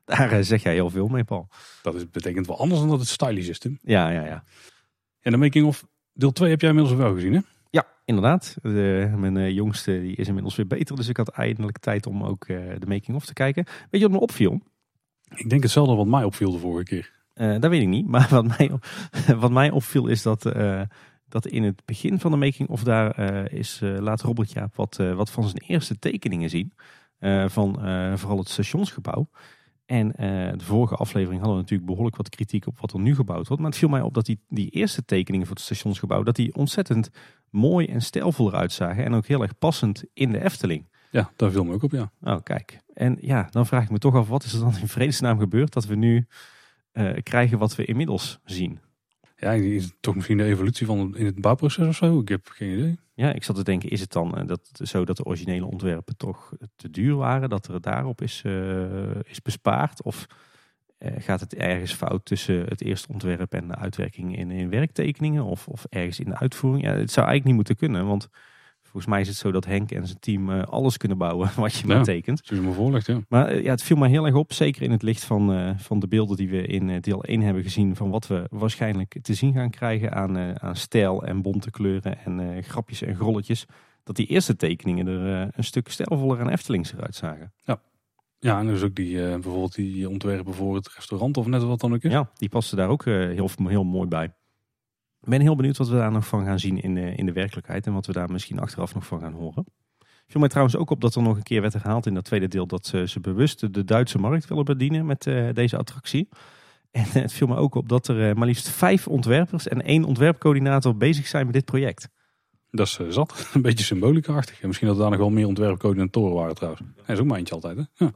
Daar 0.05 0.43
zeg 0.43 0.63
jij 0.63 0.73
heel 0.73 0.89
veel 0.89 1.07
mee, 1.07 1.23
Paul. 1.23 1.47
Dat 1.81 1.95
is, 1.95 2.09
betekent 2.09 2.47
wel 2.47 2.59
anders 2.59 2.79
dan 2.79 2.89
dat 2.89 2.99
het 2.99 3.07
stylish 3.07 3.47
is, 3.47 3.59
Tim. 3.59 3.79
Ja, 3.81 4.09
ja, 4.09 4.25
ja. 4.25 4.43
En 5.23 5.31
de 5.31 5.37
making 5.37 5.65
of 5.65 5.85
deel 6.13 6.31
2 6.31 6.49
heb 6.49 6.61
jij 6.61 6.69
inmiddels 6.69 6.97
wel 6.97 7.13
gezien, 7.13 7.33
hè? 7.33 7.39
Ja, 7.69 7.85
inderdaad. 8.05 8.55
De, 8.61 9.13
mijn 9.17 9.37
eh, 9.37 9.49
jongste 9.49 10.01
die 10.01 10.15
is 10.15 10.27
inmiddels 10.27 10.55
weer 10.55 10.67
beter. 10.67 10.95
Dus 10.95 11.07
ik 11.07 11.17
had 11.17 11.29
eindelijk 11.29 11.77
tijd 11.77 12.07
om 12.07 12.23
ook 12.23 12.45
eh, 12.45 12.57
de 12.79 12.87
making-of 12.87 13.25
te 13.25 13.33
kijken. 13.33 13.63
Weet 13.63 14.01
je 14.01 14.07
wat 14.07 14.17
me 14.17 14.23
opviel? 14.23 14.61
Ik 15.35 15.49
denk 15.49 15.63
hetzelfde 15.63 15.95
wat 15.95 16.07
mij 16.07 16.23
opviel 16.23 16.51
de 16.51 16.57
vorige 16.57 16.83
keer. 16.83 17.11
Eh, 17.33 17.59
dat 17.59 17.69
weet 17.69 17.81
ik 17.81 17.87
niet. 17.87 18.07
Maar 18.07 18.27
wat 18.29 18.57
mij, 18.57 18.71
wat 19.43 19.51
mij 19.51 19.71
opviel 19.71 20.07
is 20.07 20.21
dat, 20.21 20.41
dat 21.27 21.47
in 21.47 21.63
het 21.63 21.81
begin 21.85 22.19
van 22.19 22.31
de 22.31 22.37
making-of 22.37 22.83
daar 22.83 23.11
eh, 23.11 23.59
is, 23.59 23.79
laat 23.81 24.21
Robert 24.21 24.51
Jaap 24.51 24.75
wat, 24.75 24.95
wat 24.95 25.31
van 25.31 25.43
zijn 25.43 25.63
eerste 25.67 25.99
tekeningen 25.99 26.49
zien. 26.49 26.73
van 27.47 27.73
vooral 28.17 28.37
het 28.37 28.49
stationsgebouw. 28.49 29.29
En 29.93 30.15
eh, 30.15 30.57
de 30.57 30.63
vorige 30.63 30.95
aflevering 30.95 31.39
hadden 31.39 31.55
we 31.55 31.61
natuurlijk 31.61 31.89
behoorlijk 31.89 32.15
wat 32.15 32.29
kritiek 32.29 32.67
op 32.67 32.79
wat 32.79 32.93
er 32.93 32.99
nu 32.99 33.15
gebouwd 33.15 33.47
wordt. 33.47 33.61
Maar 33.61 33.71
het 33.71 33.79
viel 33.79 33.89
mij 33.89 34.01
op 34.01 34.13
dat 34.13 34.25
die, 34.25 34.39
die 34.49 34.69
eerste 34.69 35.05
tekeningen 35.05 35.47
voor 35.47 35.55
het 35.55 35.65
stationsgebouw, 35.65 36.23
dat 36.23 36.35
die 36.35 36.55
ontzettend 36.55 37.09
mooi 37.49 37.87
en 37.87 38.01
stijlvol 38.01 38.47
eruit 38.47 38.71
zagen. 38.71 39.03
En 39.03 39.13
ook 39.13 39.25
heel 39.25 39.41
erg 39.41 39.57
passend 39.57 40.03
in 40.13 40.31
de 40.31 40.43
Efteling. 40.43 40.89
Ja, 41.11 41.31
daar 41.35 41.51
viel 41.51 41.63
me 41.63 41.73
ook 41.73 41.83
op, 41.83 41.91
ja. 41.91 42.11
Oh, 42.21 42.37
kijk. 42.43 42.79
En 42.93 43.17
ja, 43.21 43.47
dan 43.49 43.65
vraag 43.65 43.83
ik 43.83 43.89
me 43.89 43.97
toch 43.97 44.15
af, 44.15 44.27
wat 44.27 44.43
is 44.43 44.53
er 44.53 44.59
dan 44.59 44.77
in 44.77 44.87
vredesnaam 44.87 45.39
gebeurd 45.39 45.73
dat 45.73 45.85
we 45.85 45.95
nu 45.95 46.27
eh, 46.91 47.11
krijgen 47.23 47.57
wat 47.57 47.75
we 47.75 47.85
inmiddels 47.85 48.39
zien? 48.45 48.79
Ja, 49.43 49.51
is 49.51 49.91
toch 49.99 50.15
misschien 50.15 50.37
de 50.37 50.43
evolutie 50.43 50.85
van 50.85 51.17
in 51.17 51.25
het 51.25 51.41
bouwproces 51.41 51.87
of 51.87 51.95
zo? 51.95 52.19
Ik 52.19 52.29
heb 52.29 52.47
geen 52.47 52.77
idee. 52.77 52.99
Ja, 53.13 53.33
ik 53.33 53.43
zat 53.43 53.55
te 53.55 53.63
denken, 53.63 53.89
is 53.89 53.99
het 53.99 54.11
dan 54.11 54.37
eh, 54.37 54.47
dat, 54.47 54.69
zo 54.73 55.05
dat 55.05 55.17
de 55.17 55.23
originele 55.23 55.65
ontwerpen 55.65 56.17
toch 56.17 56.53
te 56.75 56.89
duur 56.89 57.15
waren? 57.15 57.49
Dat 57.49 57.67
er 57.67 57.81
daarop 57.81 58.21
is, 58.21 58.41
eh, 58.45 59.15
is 59.23 59.41
bespaard? 59.41 60.03
Of 60.03 60.27
eh, 60.97 61.11
gaat 61.17 61.39
het 61.39 61.55
ergens 61.55 61.93
fout 61.93 62.25
tussen 62.25 62.65
het 62.65 62.81
eerste 62.81 63.07
ontwerp 63.07 63.53
en 63.53 63.67
de 63.67 63.75
uitwerking 63.75 64.37
in, 64.37 64.51
in 64.51 64.69
werktekeningen? 64.69 65.43
Of, 65.43 65.67
of 65.67 65.85
ergens 65.89 66.19
in 66.19 66.29
de 66.29 66.37
uitvoering? 66.37 66.83
Ja, 66.83 66.89
het 66.89 67.11
zou 67.11 67.27
eigenlijk 67.27 67.45
niet 67.45 67.55
moeten 67.55 67.75
kunnen, 67.75 68.05
want 68.05 68.29
volgens 68.93 69.13
mij 69.13 69.21
is 69.21 69.27
het 69.27 69.37
zo 69.37 69.51
dat 69.51 69.65
Henk 69.65 69.91
en 69.91 70.07
zijn 70.07 70.19
team 70.19 70.49
eh, 70.49 70.63
alles 70.63 70.97
kunnen 70.97 71.17
bouwen 71.17 71.49
wat 71.55 71.73
je 71.73 71.87
Ja. 71.87 71.93
maar 71.93 72.03
tekent. 72.03 72.41
Zoals 72.43 72.63
je 72.63 72.69
me 72.69 72.75
voorlegt, 72.75 73.05
ja. 73.05 73.19
Maar 73.27 73.47
eh, 73.47 73.63
ja, 73.63 73.69
het 73.71 73.83
viel 73.83 73.97
mij 73.97 74.09
heel 74.09 74.25
erg 74.25 74.35
op, 74.35 74.53
zeker 74.53 74.81
in 74.81 74.91
het 74.91 75.01
licht 75.01 75.23
van, 75.23 75.53
eh, 75.53 75.77
van 75.77 75.99
de 75.99 76.07
beelden 76.07 76.37
die 76.37 76.49
we 76.49 76.65
in 76.65 76.99
deel 77.01 77.23
1 77.23 77.41
hebben 77.41 77.63
gezien. 77.63 77.95
Van 77.95 78.09
wat 78.09 78.27
we 78.27 78.47
waarschijnlijk 78.49 79.17
te 79.21 79.33
zien 79.33 79.53
gaan 79.53 79.69
krijgen 79.69 80.11
aan, 80.13 80.61
aan 80.61 80.75
stijl 80.75 81.23
en 81.23 81.41
bonte 81.41 81.71
kleuren 81.71 82.17
en 82.25 82.63
grapjes 82.63 83.01
en 83.01 83.15
grolletjes. 83.15 83.65
Dat 84.03 84.15
die 84.15 84.27
eerste 84.27 84.55
tekeningen 84.55 85.07
er 85.07 85.49
een 85.55 85.63
stuk 85.63 85.89
stijlvoller 85.89 86.39
en 86.39 86.49
Eftelingser 86.49 87.01
uitzagen. 87.01 87.53
Ja, 88.39 88.59
en 88.59 88.67
dus 88.67 88.83
ook 88.83 88.95
die, 88.95 89.15
bijvoorbeeld 89.17 89.75
die 89.75 90.09
ontwerpen 90.09 90.53
voor 90.53 90.75
het 90.75 90.93
restaurant 90.95 91.37
of 91.37 91.47
net 91.47 91.63
wat 91.63 91.79
dan 91.79 91.93
ook 91.93 92.03
is. 92.03 92.11
Ja, 92.11 92.29
die 92.35 92.49
passen 92.49 92.77
daar 92.77 92.89
ook 92.89 93.05
heel, 93.05 93.49
heel 93.57 93.83
mooi 93.83 94.07
bij. 94.07 94.33
Ik 95.23 95.29
ben 95.29 95.41
heel 95.41 95.55
benieuwd 95.55 95.77
wat 95.77 95.89
we 95.89 95.95
daar 95.95 96.11
nog 96.11 96.27
van 96.27 96.45
gaan 96.45 96.59
zien 96.59 96.81
in, 96.81 96.97
eh, 96.97 97.17
in 97.17 97.25
de 97.25 97.33
werkelijkheid. 97.33 97.85
En 97.85 97.93
wat 97.93 98.05
we 98.05 98.13
daar 98.13 98.31
misschien 98.31 98.59
achteraf 98.59 98.93
nog 98.93 99.05
van 99.05 99.19
gaan 99.19 99.33
horen. 99.33 99.65
Viel 100.27 100.39
mij 100.39 100.49
trouwens 100.49 100.77
ook 100.77 100.89
op 100.89 101.01
dat 101.01 101.15
er 101.15 101.21
nog 101.21 101.37
een 101.37 101.43
keer 101.43 101.61
werd 101.61 101.73
herhaald 101.73 102.05
in 102.05 102.13
dat 102.13 102.25
tweede 102.25 102.47
deel. 102.47 102.67
Dat 102.67 102.85
ze, 102.85 103.07
ze 103.07 103.19
bewust 103.19 103.73
de 103.73 103.83
Duitse 103.83 104.17
markt 104.17 104.47
willen 104.47 104.65
bedienen 104.65 105.05
met 105.05 105.27
eh, 105.27 105.49
deze 105.53 105.77
attractie. 105.77 106.29
En 106.91 107.03
eh, 107.03 107.13
het 107.13 107.33
viel 107.33 107.47
me 107.47 107.55
ook 107.55 107.75
op 107.75 107.89
dat 107.89 108.07
er 108.07 108.29
eh, 108.29 108.35
maar 108.35 108.47
liefst 108.47 108.69
vijf 108.69 109.07
ontwerpers 109.07 109.67
en 109.67 109.81
één 109.81 110.03
ontwerpcoördinator 110.03 110.97
bezig 110.97 111.27
zijn 111.27 111.45
met 111.45 111.53
dit 111.53 111.65
project. 111.65 112.09
Dat 112.71 112.87
is 112.87 112.99
zat. 113.09 113.49
Een 113.53 113.61
beetje 113.61 113.83
symbolica-achtig. 113.83 114.61
En 114.61 114.67
misschien 114.67 114.87
dat 114.87 114.97
er 114.97 115.01
daar 115.01 115.11
nog 115.11 115.19
wel 115.19 115.29
meer 115.29 115.47
ontwerpcoördinatoren 115.47 116.35
waren 116.35 116.55
trouwens. 116.55 116.83
Hij 117.03 117.15
is 117.15 117.21
ook 117.21 117.35
eentje 117.35 117.53
altijd, 117.53 117.77
hè? 117.77 118.05
Ja. 118.05 118.11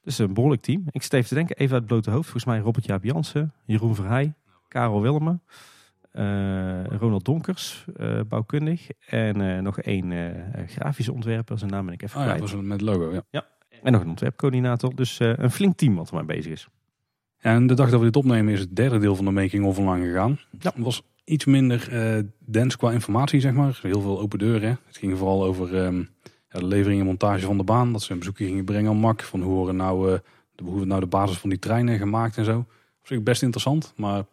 Dus 0.00 0.18
een 0.18 0.34
behoorlijk 0.34 0.62
team. 0.62 0.84
Ik 0.90 1.02
even 1.02 1.24
te 1.24 1.34
denken, 1.34 1.56
even 1.56 1.72
uit 1.72 1.82
het 1.82 1.90
blote 1.90 2.10
hoofd. 2.10 2.24
Volgens 2.24 2.44
mij 2.44 2.58
Robert 2.58 2.84
Jaap 2.84 3.04
Jansen, 3.04 3.52
Jeroen 3.66 3.94
Verheij, 3.94 4.34
Karel 4.68 5.02
Willemen, 5.02 5.42
Ronald 6.98 7.24
Donkers, 7.24 7.84
eh, 7.96 8.20
bouwkundig. 8.28 8.88
En 9.06 9.40
eh, 9.40 9.62
nog 9.62 9.80
één 9.80 10.12
eh, 10.12 10.68
grafische 10.68 11.12
ontwerper, 11.12 11.58
zijn 11.58 11.70
naam 11.70 11.84
ben 11.84 11.94
ik 11.94 12.02
even 12.02 12.20
Ah, 12.20 12.26
ja, 12.26 12.32
kwijt. 12.32 12.42
dat 12.50 12.56
was 12.58 12.66
met 12.68 12.80
logo, 12.80 13.22
ja. 13.30 13.46
En 13.82 13.92
nog 13.92 14.00
een 14.02 14.08
ontwerpcoördinator. 14.08 14.94
Dus 14.94 15.18
eh, 15.20 15.32
een 15.36 15.50
flink 15.50 15.76
team 15.76 15.94
wat 15.94 16.08
ermee 16.10 16.24
bezig 16.24 16.52
is. 16.52 16.68
En 17.38 17.66
de 17.66 17.74
dag 17.74 17.90
dat 17.90 17.98
we 17.98 18.06
dit 18.06 18.16
opnemen 18.16 18.52
is 18.52 18.60
het 18.60 18.76
derde 18.76 18.98
deel 18.98 19.16
van 19.16 19.24
de 19.24 19.30
making 19.30 19.64
of 19.64 19.78
online 19.78 20.06
gegaan. 20.06 20.38
Ja. 20.58 20.72
Het 20.74 20.84
was 20.84 21.02
iets 21.24 21.44
minder 21.44 21.88
eh 21.92 22.22
dens 22.38 22.76
qua 22.76 22.90
informatie, 22.92 23.40
zeg 23.40 23.52
maar. 23.52 23.78
Heel 23.82 24.00
veel 24.00 24.20
open 24.20 24.38
deuren. 24.38 24.78
Het 24.86 24.96
ging 24.96 25.18
vooral 25.18 25.44
over 25.44 25.74
ja, 26.48 26.58
de 26.60 26.66
levering 26.66 27.00
en 27.00 27.06
montage 27.06 27.46
van 27.46 27.56
de 27.56 27.64
baan. 27.64 27.92
Dat 27.92 28.02
ze 28.02 28.12
een 28.12 28.18
bezoekje 28.18 28.46
gingen 28.46 28.64
brengen 28.64 28.90
aan 28.90 28.96
MAC. 28.96 29.22
Van 29.22 29.42
hoe 29.42 29.54
worden 29.54 29.76
nou, 29.76 30.12
eh, 30.12 30.18
de, 30.54 30.64
hoe 30.64 30.84
nou 30.84 31.00
de 31.00 31.06
basis 31.06 31.38
van 31.38 31.50
die 31.50 31.58
treinen 31.58 31.98
gemaakt 31.98 32.36
en 32.36 32.44
zo. 32.44 32.64
Was 33.02 33.18
ook 33.18 33.24
best 33.24 33.42
interessant, 33.42 33.92
maar 33.96 34.24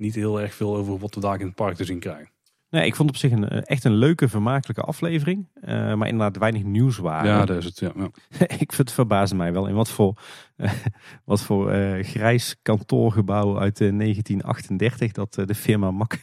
niet 0.00 0.14
heel 0.14 0.40
erg 0.40 0.54
veel 0.54 0.76
over 0.76 0.98
wat 0.98 1.14
we 1.14 1.20
daar 1.20 1.40
in 1.40 1.46
het 1.46 1.54
park 1.54 1.76
te 1.76 1.84
zien 1.84 1.98
krijgen. 1.98 2.30
Nee, 2.70 2.86
ik 2.86 2.94
vond 2.94 3.08
op 3.08 3.16
zich 3.16 3.32
een, 3.32 3.48
eh, 3.48 3.60
echt 3.64 3.84
een 3.84 3.94
leuke, 3.94 4.28
vermakelijke 4.28 4.82
aflevering. 4.82 5.48
Eh, 5.54 5.94
maar 5.94 6.08
inderdaad 6.08 6.36
weinig 6.36 6.62
nieuwswaarde. 6.62 7.28
Ja, 7.28 7.44
dat 7.44 7.56
is 7.56 7.64
het. 7.64 7.78
Ja, 7.78 7.92
ja. 7.96 8.10
ik 8.64 8.72
vind 8.72 8.76
het 8.76 8.92
verbaasde 8.92 9.36
mij 9.36 9.52
wel 9.52 9.66
in 9.66 9.74
wat 9.74 9.90
voor, 9.90 10.22
wat 11.24 11.42
voor 11.42 11.70
eh, 11.70 12.04
grijs 12.04 12.56
kantoorgebouw 12.62 13.58
uit 13.58 13.80
eh, 13.80 13.98
1938 13.98 15.12
dat 15.12 15.34
de 15.34 15.54
firma 15.54 15.90
Mak 15.90 16.18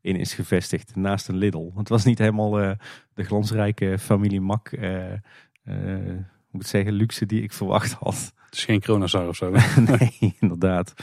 in 0.00 0.16
is 0.16 0.34
gevestigd 0.34 0.96
naast 0.96 1.28
een 1.28 1.36
Lidl. 1.36 1.70
Het 1.76 1.88
was 1.88 2.04
niet 2.04 2.18
helemaal 2.18 2.50
de 3.14 3.24
glansrijke 3.24 3.98
familie 3.98 4.40
Mak, 4.40 4.70
moet 6.50 6.66
zeggen, 6.66 6.92
luxe 6.92 7.26
die 7.26 7.42
ik 7.42 7.52
verwacht 7.52 7.92
had. 7.92 8.32
Het 8.44 8.54
is 8.54 8.64
geen 8.64 8.80
Cronazar 8.80 9.28
of 9.28 9.36
zo. 9.36 9.50
nee, 9.98 10.36
inderdaad. 10.40 10.94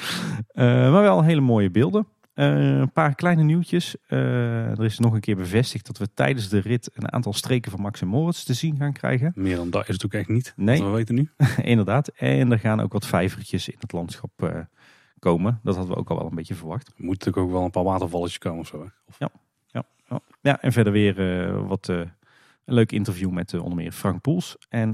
Maar 0.53 1.01
wel 1.01 1.23
hele 1.23 1.41
mooie 1.41 1.69
beelden. 1.69 2.07
Eh, 2.35 2.77
een 2.77 2.91
paar 2.91 3.15
kleine 3.15 3.43
nieuwtjes. 3.43 3.95
Eh, 4.07 4.69
er 4.69 4.83
is 4.83 4.99
nog 4.99 5.13
een 5.13 5.19
keer 5.19 5.35
bevestigd 5.35 5.85
dat 5.85 5.97
we 5.97 6.13
tijdens 6.13 6.49
de 6.49 6.59
rit 6.59 6.91
een 6.93 7.11
aantal 7.11 7.33
streken 7.33 7.71
van 7.71 7.81
Max 7.81 8.01
en 8.01 8.07
Moritz 8.07 8.43
te 8.43 8.53
zien 8.53 8.77
gaan 8.77 8.93
krijgen. 8.93 9.31
Meer 9.35 9.55
dan 9.55 9.69
dat 9.69 9.87
is 9.87 9.93
het 9.93 10.05
ook 10.05 10.13
echt 10.13 10.27
niet. 10.27 10.53
Nee. 10.55 10.79
Wat 10.79 10.89
we 10.89 10.95
weten 10.95 11.15
nu. 11.15 11.29
Inderdaad. 11.63 12.07
En 12.07 12.51
er 12.51 12.59
gaan 12.59 12.79
ook 12.79 12.93
wat 12.93 13.05
vijvertjes 13.05 13.69
in 13.69 13.77
het 13.79 13.91
landschap 13.91 14.43
eh, 14.43 14.59
komen. 15.19 15.59
Dat 15.63 15.75
hadden 15.75 15.93
we 15.93 15.99
ook 15.99 16.09
al 16.09 16.17
wel 16.17 16.27
een 16.27 16.35
beetje 16.35 16.55
verwacht. 16.55 16.87
Er 16.87 16.93
moet 16.97 17.19
natuurlijk 17.19 17.45
ook 17.45 17.51
wel 17.51 17.63
een 17.63 17.71
paar 17.71 17.83
watervalletjes 17.83 18.37
komen 18.37 18.59
of 18.59 18.67
zo. 18.67 18.79
hè. 18.79 18.87
Of, 19.05 19.19
Ja, 19.19 19.31
ja 20.41 20.61
en 20.61 20.71
verder 20.71 20.93
weer 20.93 21.67
wat 21.67 21.87
een 21.87 22.11
leuk 22.65 22.91
interview 22.91 23.29
met 23.29 23.53
onder 23.53 23.75
meer 23.75 23.91
Frank 23.91 24.21
Poels. 24.21 24.57
En 24.69 24.89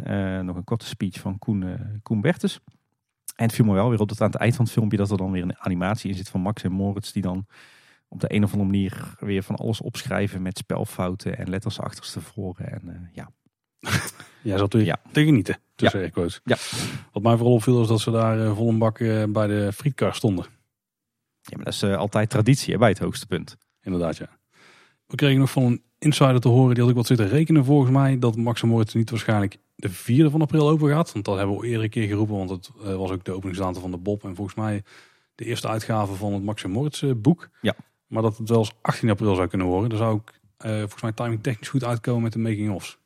nog 0.46 0.56
een 0.56 0.64
korte 0.64 0.86
speech 0.86 1.20
van 1.20 1.40
Koen, 1.40 1.78
Koen 2.04 2.22
Bertes. 2.22 2.60
En 3.42 3.48
het 3.48 3.56
viel 3.56 3.66
me 3.66 3.74
wel 3.74 3.90
weer 3.90 4.00
op 4.00 4.10
dat 4.10 4.22
aan 4.22 4.32
het 4.32 4.40
eind 4.40 4.56
van 4.56 4.66
het 4.66 4.74
filmpje 4.74 4.98
dat 4.98 5.12
er 5.12 5.18
dan 5.18 5.32
weer 5.32 5.44
een 5.44 5.58
animatie 5.60 6.10
in 6.10 6.16
zit 6.16 6.30
van 6.30 6.42
Max 6.42 6.64
en 6.64 6.72
Moritz. 6.72 7.12
Die 7.12 7.22
dan 7.22 7.46
op 8.08 8.20
de 8.20 8.34
een 8.34 8.44
of 8.44 8.52
andere 8.52 8.70
manier 8.72 9.16
weer 9.20 9.44
van 9.44 9.56
alles 9.56 9.82
opschrijven 9.82 10.42
met 10.42 10.58
spelfouten 10.58 11.38
en 11.38 11.50
letters 11.50 11.80
achterstevoren. 11.80 12.72
En 12.72 12.82
eh, 12.90 13.16
ja, 13.16 13.32
Jij 14.42 14.58
zat 14.58 14.74
Ja. 14.74 14.98
te 15.12 15.24
genieten. 15.26 15.58
Tussen 15.76 16.00
airquotes. 16.00 16.40
Ja. 16.44 16.58
Wat 17.12 17.24
mij 17.24 17.36
vooral 17.38 17.54
opviel 17.54 17.82
is 17.82 17.88
dat 17.88 18.00
ze 18.00 18.12
daar 18.12 18.46
eh, 18.46 18.56
vol 18.56 18.70
een 18.70 18.78
bak 18.78 19.00
eh, 19.00 19.24
bij 19.30 19.48
de 19.48 19.72
frietkar 19.74 20.16
stonden. 20.16 20.46
ja 21.42 21.56
maar 21.56 21.66
dat 21.66 21.74
is 21.74 21.84
altijd 21.84 22.30
traditie 22.30 22.74
hè, 22.74 22.80
bij 22.80 22.90
het 22.90 23.00
hoogste 23.00 23.28
punt. 23.28 23.58
Inderdaad, 23.82 24.18
ja. 24.18 24.30
We 25.12 25.18
kregen 25.18 25.40
nog 25.40 25.52
van 25.52 25.64
een 25.64 25.82
insider 26.00 26.40
te 26.40 26.48
horen, 26.48 26.74
die 26.74 26.80
had 26.80 26.90
ik 26.90 26.98
wat 26.98 27.06
zitten 27.06 27.28
rekenen 27.28 27.66
volgens 27.66 27.92
mij, 27.92 28.20
dat 28.20 28.36
Max 28.36 28.62
en 28.62 28.68
Moritz 28.68 28.94
niet 28.94 29.10
waarschijnlijk 29.10 29.58
de 29.76 29.90
4e 29.90 30.32
van 30.32 30.42
april 30.42 30.70
open 30.70 30.90
gaat. 30.90 31.14
Want 31.14 31.26
dat 31.26 31.38
hebben 31.38 31.56
we 31.56 31.62
al 31.62 31.68
eerder 31.68 31.84
een 31.84 31.90
keer 31.90 32.08
geroepen, 32.08 32.36
want 32.36 32.50
het 32.50 32.70
eh, 32.84 32.96
was 32.96 33.12
ook 33.12 33.24
de 33.24 33.32
openingsdatum 33.32 33.82
van 33.82 33.92
de 33.92 33.98
Bob. 33.98 34.24
En 34.24 34.36
volgens 34.36 34.56
mij 34.56 34.84
de 35.36 35.46
eerste 35.46 35.68
uitgave 35.68 36.14
van 36.14 36.34
het 36.34 36.44
Max 36.44 36.66
Moritz 36.66 37.04
eh, 37.04 37.12
boek. 37.16 37.50
Ja. 37.62 37.76
Maar 38.08 38.22
dat 38.22 38.38
het 38.38 38.50
wel 38.50 38.58
eens 38.58 38.74
18 38.82 39.10
april 39.10 39.36
zou 39.36 39.48
kunnen 39.48 39.68
worden. 39.68 39.90
Daar 39.90 39.98
zou 39.98 40.16
ik 40.16 40.40
eh, 40.58 40.78
volgens 40.78 41.02
mij 41.02 41.12
timing 41.12 41.44
technisch 41.44 41.70
goed 41.70 41.84
uitkomen 41.84 42.24
met 42.24 42.34
de 42.34 42.40
making-ofs. 42.40 42.98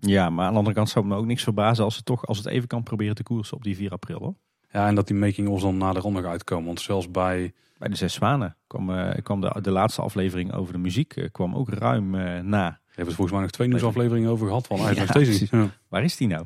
Ja, 0.00 0.30
maar 0.30 0.46
aan 0.46 0.52
de 0.52 0.58
andere 0.58 0.76
kant 0.76 0.88
zou 0.88 1.06
me 1.06 1.16
ook 1.16 1.26
niks 1.26 1.42
verbazen 1.42 1.84
als 1.84 1.94
ze 1.94 2.02
toch, 2.02 2.26
als 2.26 2.38
het 2.38 2.46
even 2.46 2.68
kan, 2.68 2.82
proberen 2.82 3.14
te 3.14 3.22
koersen 3.22 3.56
op 3.56 3.62
die 3.62 3.76
4 3.76 3.90
april. 3.90 4.18
Hoor. 4.18 4.34
Ja, 4.72 4.86
en 4.86 4.94
dat 4.94 5.06
die 5.06 5.16
making-ofs 5.16 5.62
dan 5.62 5.76
na 5.76 5.92
de 5.92 6.00
ronde 6.00 6.26
uitkomen. 6.26 6.66
Want 6.66 6.80
zelfs 6.80 7.10
bij, 7.10 7.52
Bij 7.78 7.88
de 7.88 7.96
Zes 7.96 8.12
Zwanen 8.14 8.56
kwam, 8.66 8.90
eh, 8.90 9.22
kwam 9.22 9.40
de, 9.40 9.58
de 9.62 9.70
laatste 9.70 10.02
aflevering 10.02 10.52
over 10.52 10.72
de 10.72 10.78
muziek 10.78 11.16
eh, 11.16 11.28
kwam 11.32 11.54
ook 11.54 11.68
ruim 11.68 12.14
eh, 12.14 12.40
na. 12.40 12.68
we 12.68 12.86
hebben 12.86 13.06
het 13.06 13.14
volgens 13.14 13.30
mij 13.30 13.40
nog 13.40 13.50
twee 13.50 13.68
nieuwsafleveringen 13.68 14.30
over 14.30 14.46
gehad. 14.46 14.66
Van 14.66 14.94
Ja, 14.94 15.06
steeds. 15.06 15.50
Ja. 15.50 15.70
Waar 15.88 16.04
is 16.04 16.16
die 16.16 16.28
nou? 16.28 16.44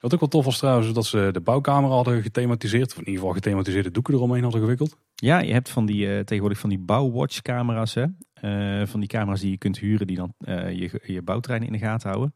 Wat 0.00 0.14
ook 0.14 0.20
wel 0.20 0.28
tof 0.28 0.44
was 0.44 0.58
trouwens, 0.58 0.92
dat 0.92 1.06
ze 1.06 1.28
de 1.32 1.40
bouwkamer 1.40 1.90
hadden 1.90 2.22
gethematiseerd. 2.22 2.90
Of 2.90 2.92
in 2.92 2.98
ieder 2.98 3.14
geval 3.14 3.32
gethematiseerde 3.32 3.90
doeken 3.90 4.14
eromheen 4.14 4.42
hadden 4.42 4.60
gewikkeld. 4.60 4.96
Ja, 5.14 5.38
je 5.38 5.52
hebt 5.52 5.68
van 5.68 5.86
die, 5.86 6.24
tegenwoordig 6.24 6.58
van 6.58 6.68
die 6.68 6.78
bouwwatch-camera's. 6.78 7.94
Hè? 7.94 8.04
Eh, 8.32 8.86
van 8.86 9.00
die 9.00 9.08
camera's 9.08 9.40
die 9.40 9.50
je 9.50 9.58
kunt 9.58 9.78
huren 9.78 10.06
die 10.06 10.16
dan 10.16 10.34
je, 10.38 11.00
je 11.02 11.22
bouwtreinen 11.22 11.66
in 11.66 11.72
de 11.72 11.78
gaten 11.78 12.08
houden. 12.08 12.34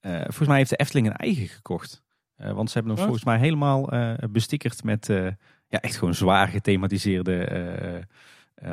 Volgens 0.00 0.48
mij 0.48 0.56
heeft 0.56 0.70
de 0.70 0.76
Efteling 0.76 1.06
een 1.06 1.16
eigen 1.16 1.48
gekocht. 1.48 2.02
Eh, 2.40 2.52
want 2.52 2.70
ze 2.70 2.78
hebben 2.78 2.96
hem 2.96 3.06
Wat? 3.06 3.10
volgens 3.10 3.24
mij 3.24 3.38
helemaal 3.38 3.92
eh 3.92 4.14
bestickerd 4.30 4.84
met 4.84 5.08
eh, 5.08 5.26
ja, 5.68 5.80
echt 5.80 5.96
gewoon 5.96 6.14
zwaar 6.14 6.48
gethematiseerde 6.48 8.06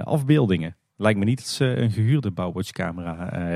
afbeeldingen. 0.04 0.76
Lijkt 0.98 1.20
me 1.20 1.26
niet 1.26 1.38
dat 1.38 1.48
ze 1.48 1.66
een 1.66 1.92
gehuurde 1.92 2.32
eh, 3.32 3.56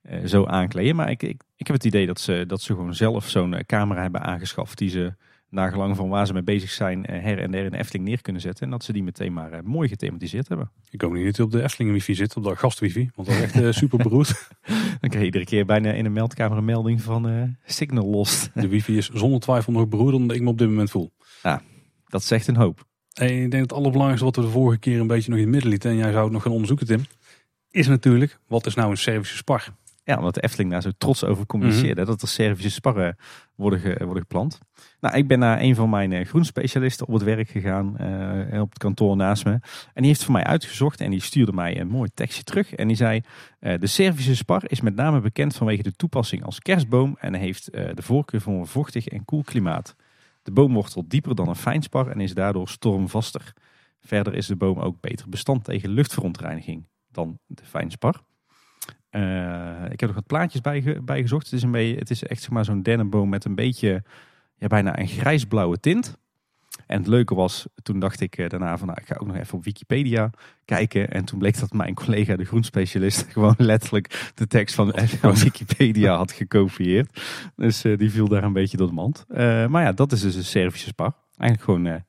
eh, 0.00 0.24
zo 0.24 0.46
aankleden. 0.46 0.96
Maar 0.96 1.10
ik, 1.10 1.22
ik, 1.22 1.42
ik 1.56 1.66
heb 1.66 1.76
het 1.76 1.84
idee 1.84 2.06
dat 2.06 2.20
ze, 2.20 2.44
dat 2.46 2.60
ze 2.60 2.74
gewoon 2.74 2.94
zelf 2.94 3.28
zo'n 3.28 3.62
camera 3.66 4.02
hebben 4.02 4.20
aangeschaft. 4.22 4.78
Die 4.78 4.88
ze 4.88 5.14
nagelang 5.50 5.96
van 5.96 6.08
waar 6.08 6.26
ze 6.26 6.32
mee 6.32 6.42
bezig 6.42 6.70
zijn 6.70 7.06
eh, 7.06 7.22
her 7.22 7.38
en 7.38 7.50
der 7.50 7.64
in 7.64 7.70
de 7.70 7.78
Efteling 7.78 8.08
neer 8.08 8.22
kunnen 8.22 8.42
zetten. 8.42 8.64
En 8.64 8.70
dat 8.70 8.84
ze 8.84 8.92
die 8.92 9.02
meteen 9.02 9.32
maar 9.32 9.52
eh, 9.52 9.62
mooi 9.62 9.88
gethematiseerd 9.88 10.48
hebben. 10.48 10.70
Ik 10.90 11.00
hoop 11.00 11.12
niet 11.12 11.36
dat 11.36 11.46
op 11.46 11.52
de 11.52 11.62
Efteling 11.62 11.92
wifi 11.92 12.14
zit, 12.14 12.36
op 12.36 12.44
de 12.44 12.56
gastwifi. 12.56 13.10
Want 13.14 13.28
dat 13.28 13.36
is 13.36 13.42
echt 13.42 13.60
eh, 13.60 13.70
super 13.70 13.98
beroerd. 13.98 14.28
Dan 15.00 15.10
krijg 15.10 15.18
je 15.18 15.24
iedere 15.24 15.44
keer 15.44 15.66
bijna 15.66 15.92
in 15.92 16.04
een 16.04 16.12
meldkamer 16.12 16.58
een 16.58 16.64
melding 16.64 17.02
van 17.02 17.28
eh, 17.28 17.42
signal 17.64 18.06
lost. 18.06 18.50
De 18.54 18.68
wifi 18.68 18.96
is 18.96 19.08
zonder 19.08 19.40
twijfel 19.40 19.72
nog 19.72 19.88
beroerder 19.88 20.20
dan 20.20 20.36
ik 20.36 20.42
me 20.42 20.48
op 20.48 20.58
dit 20.58 20.68
moment 20.68 20.90
voel. 20.90 21.12
Dat 22.06 22.24
zegt 22.24 22.46
een 22.46 22.56
hoop. 22.56 22.86
En 23.12 23.26
ik 23.26 23.38
denk 23.38 23.52
dat 23.52 23.60
het 23.60 23.72
allerbelangrijkste 23.72 24.24
wat 24.24 24.36
we 24.36 24.42
de 24.42 24.48
vorige 24.48 24.78
keer 24.78 25.00
een 25.00 25.06
beetje 25.06 25.30
nog 25.30 25.38
in 25.38 25.44
het 25.44 25.52
midden 25.52 25.70
lieten. 25.70 25.90
En 25.90 25.96
jij 25.96 26.10
zou 26.10 26.24
het 26.24 26.32
nog 26.32 26.42
gaan 26.42 26.52
onderzoeken 26.52 26.86
Tim. 26.86 27.04
Is 27.70 27.86
natuurlijk, 27.86 28.38
wat 28.46 28.66
is 28.66 28.74
nou 28.74 28.90
een 28.90 28.96
Servische 28.96 29.36
spar? 29.36 29.68
Ja, 30.08 30.16
omdat 30.16 30.34
de 30.34 30.40
Efteling 30.42 30.70
daar 30.70 30.82
zo 30.82 30.90
trots 30.98 31.24
over 31.24 31.46
communiceerde. 31.46 32.04
Dat 32.04 32.22
er 32.22 32.28
Servische 32.28 32.70
sparren 32.70 33.16
worden, 33.54 33.78
ge- 33.80 33.96
worden 34.04 34.22
geplant. 34.22 34.58
Nou, 35.00 35.16
ik 35.16 35.28
ben 35.28 35.38
naar 35.38 35.60
een 35.60 35.74
van 35.74 35.90
mijn 35.90 36.12
eh, 36.12 36.26
groenspecialisten 36.26 37.06
op 37.06 37.12
het 37.14 37.22
werk 37.22 37.48
gegaan. 37.48 37.98
eh, 37.98 38.60
op 38.60 38.68
het 38.68 38.78
kantoor 38.78 39.16
naast 39.16 39.44
me. 39.44 39.50
En 39.50 39.60
die 39.94 40.06
heeft 40.06 40.24
voor 40.24 40.32
mij 40.32 40.44
uitgezocht. 40.44 41.00
En 41.00 41.10
die 41.10 41.20
stuurde 41.20 41.52
mij 41.52 41.80
een 41.80 41.88
mooi 41.88 42.10
tekstje 42.14 42.42
terug. 42.42 42.74
En 42.74 42.86
die 42.86 42.96
zei, 42.96 43.20
eh, 43.60 43.78
de 43.78 43.86
Servische 43.86 44.36
spar 44.36 44.62
is 44.66 44.80
met 44.80 44.94
name 44.94 45.20
bekend 45.20 45.56
vanwege 45.56 45.82
de 45.82 45.92
toepassing 45.92 46.44
als 46.44 46.58
kerstboom. 46.58 47.16
En 47.20 47.34
heeft 47.34 47.72
de 47.72 48.02
voorkeur 48.02 48.40
voor 48.40 48.54
een 48.54 48.66
vochtig 48.66 49.06
en 49.06 49.24
koel 49.24 49.42
klimaat. 49.42 49.96
De 50.42 50.50
boom 50.52 50.72
wortelt 50.74 51.10
dieper 51.10 51.34
dan 51.34 51.48
een 51.48 51.56
fijnspar 51.56 52.08
en 52.08 52.20
is 52.20 52.34
daardoor 52.34 52.68
stormvaster. 52.68 53.52
Verder 54.00 54.34
is 54.34 54.46
de 54.46 54.56
boom 54.56 54.78
ook 54.78 55.00
beter 55.00 55.28
bestand 55.28 55.64
tegen 55.64 55.88
luchtverontreiniging 55.90 56.88
dan 57.10 57.38
de 57.46 57.64
fijnspar. 57.64 58.22
Eh, 59.10 59.84
ik 59.90 60.00
heb 60.00 60.08
nog 60.08 60.14
wat 60.14 60.26
plaatjes 60.26 60.60
bij, 60.60 61.00
bijgezocht. 61.04 61.44
Het 61.44 61.54
is, 61.54 61.62
een 61.62 61.70
beetje, 61.70 61.96
het 61.96 62.10
is 62.10 62.22
echt 62.22 62.50
maar, 62.50 62.64
zo'n 62.64 62.82
dennenboom 62.82 63.28
met 63.28 63.44
een 63.44 63.54
beetje 63.54 64.02
ja, 64.56 64.66
bijna 64.66 64.98
een 64.98 65.08
grijsblauwe 65.08 65.80
tint. 65.80 66.16
En 66.86 66.98
het 66.98 67.06
leuke 67.06 67.34
was, 67.34 67.66
toen 67.82 67.98
dacht 67.98 68.20
ik 68.20 68.36
eh, 68.36 68.48
daarna 68.48 68.78
van 68.78 68.86
nou, 68.86 68.98
ik 69.00 69.06
ga 69.06 69.16
ook 69.18 69.26
nog 69.26 69.36
even 69.36 69.58
op 69.58 69.64
Wikipedia 69.64 70.30
kijken. 70.64 71.10
En 71.10 71.24
toen 71.24 71.38
bleek 71.38 71.58
dat 71.58 71.72
mijn 71.72 71.94
collega, 71.94 72.36
de 72.36 72.44
groenspecialist, 72.44 73.26
gewoon 73.32 73.54
letterlijk 73.56 74.32
de 74.34 74.46
tekst 74.46 74.74
van, 74.74 74.92
van 74.94 75.34
Wikipedia 75.34 76.16
had 76.16 76.32
gekopieerd. 76.32 77.20
Dus 77.56 77.84
eh, 77.84 77.98
die 77.98 78.10
viel 78.10 78.28
daar 78.28 78.42
een 78.42 78.52
beetje 78.52 78.76
door 78.76 78.86
de 78.86 78.92
mand. 78.92 79.24
Eh, 79.28 79.66
maar 79.66 79.82
ja, 79.82 79.92
dat 79.92 80.12
is 80.12 80.20
dus 80.20 80.34
een 80.34 80.44
Servische 80.44 80.86
spar. 80.86 81.12
Eigenlijk 81.36 81.70
gewoon 81.70 81.86
eh, 81.86 82.00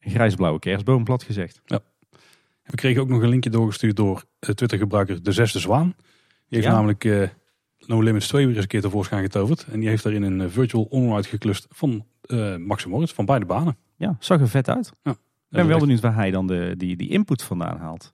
een 0.00 0.10
grijsblauwe 0.10 0.58
kerstboom, 0.58 1.04
plat 1.04 1.22
gezegd. 1.22 1.60
We 2.64 2.74
kregen 2.74 3.02
ook 3.02 3.08
nog 3.08 3.22
een 3.22 3.28
linkje 3.28 3.50
doorgestuurd 3.50 3.96
door 3.96 4.24
Twitter-gebruiker 4.38 5.22
De 5.22 5.32
Zesde 5.32 5.58
Zwaan. 5.58 5.94
Die 6.48 6.58
heeft 6.58 6.64
Ja. 6.64 6.72
namelijk 6.74 7.04
eh, 7.04 7.28
No 7.86 8.00
Limits 8.00 8.28
2 8.28 8.46
weer 8.46 8.54
eens 8.54 8.62
een 8.64 8.68
keer 8.70 8.80
tevoorschijn 8.80 9.22
getoverd. 9.22 9.66
En 9.70 9.80
die 9.80 9.88
heeft 9.88 10.02
daarin 10.02 10.22
een 10.22 10.40
eh, 10.40 10.48
virtual 10.48 10.82
onride 10.82 11.28
geklust 11.28 11.66
van 11.70 12.04
eh 12.24 12.56
Max 12.56 12.86
Moritz, 12.86 13.12
van 13.12 13.24
beide 13.24 13.44
banen. 13.46 13.76
Ja, 13.96 14.16
zag 14.20 14.40
er 14.40 14.48
vet 14.48 14.68
uit. 14.68 14.92
Ja. 15.02 15.10
Ik 15.10 15.60
ben 15.60 15.66
wel 15.66 15.78
benieuwd 15.78 16.00
waar 16.00 16.14
hij 16.14 16.30
dan 16.30 16.46
de, 16.46 16.74
die, 16.76 16.96
die 16.96 17.08
input 17.08 17.42
vandaan 17.42 17.78
haalt. 17.78 18.12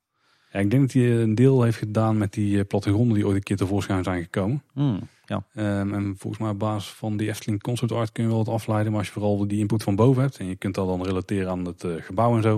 Ja, 0.53 0.59
ik 0.59 0.71
denk 0.71 0.83
dat 0.83 0.93
hij 0.93 1.21
een 1.23 1.35
deel 1.35 1.63
heeft 1.63 1.77
gedaan 1.79 2.19
met 2.19 2.33
die 2.33 2.65
plattegronden 2.65 3.15
die 3.15 3.27
ooit 3.27 3.37
een 3.37 3.43
keer 3.43 3.57
tevoorschijn 3.57 4.05
zijn 4.05 4.23
gekomen. 4.23 4.63
Hmm, 4.73 5.01
ja. 5.25 5.45
Ehm, 5.55 5.95
en 5.95 6.15
volgens 6.19 6.43
mij 6.43 6.51
op 6.51 6.59
basis 6.59 6.91
van 6.93 7.17
die 7.17 7.29
Efteling 7.29 7.63
Concept 7.63 7.93
Art 7.93 8.13
kun 8.13 8.23
je 8.23 8.29
wel 8.29 8.39
wat 8.45 8.55
afleiden. 8.55 8.91
Maar 8.91 8.99
als 9.01 9.09
je 9.09 9.15
vooral 9.15 9.47
die 9.49 9.59
input 9.59 9.83
van 9.83 9.97
boven 9.97 10.23
hebt 10.23 10.37
en 10.39 10.47
je 10.47 10.57
kunt 10.57 10.75
dat 10.75 10.87
dan 10.87 11.03
relateren 11.05 11.51
aan 11.51 11.65
het 11.65 11.85
gebouw 11.99 12.37
en 12.37 12.43
zo, 12.43 12.51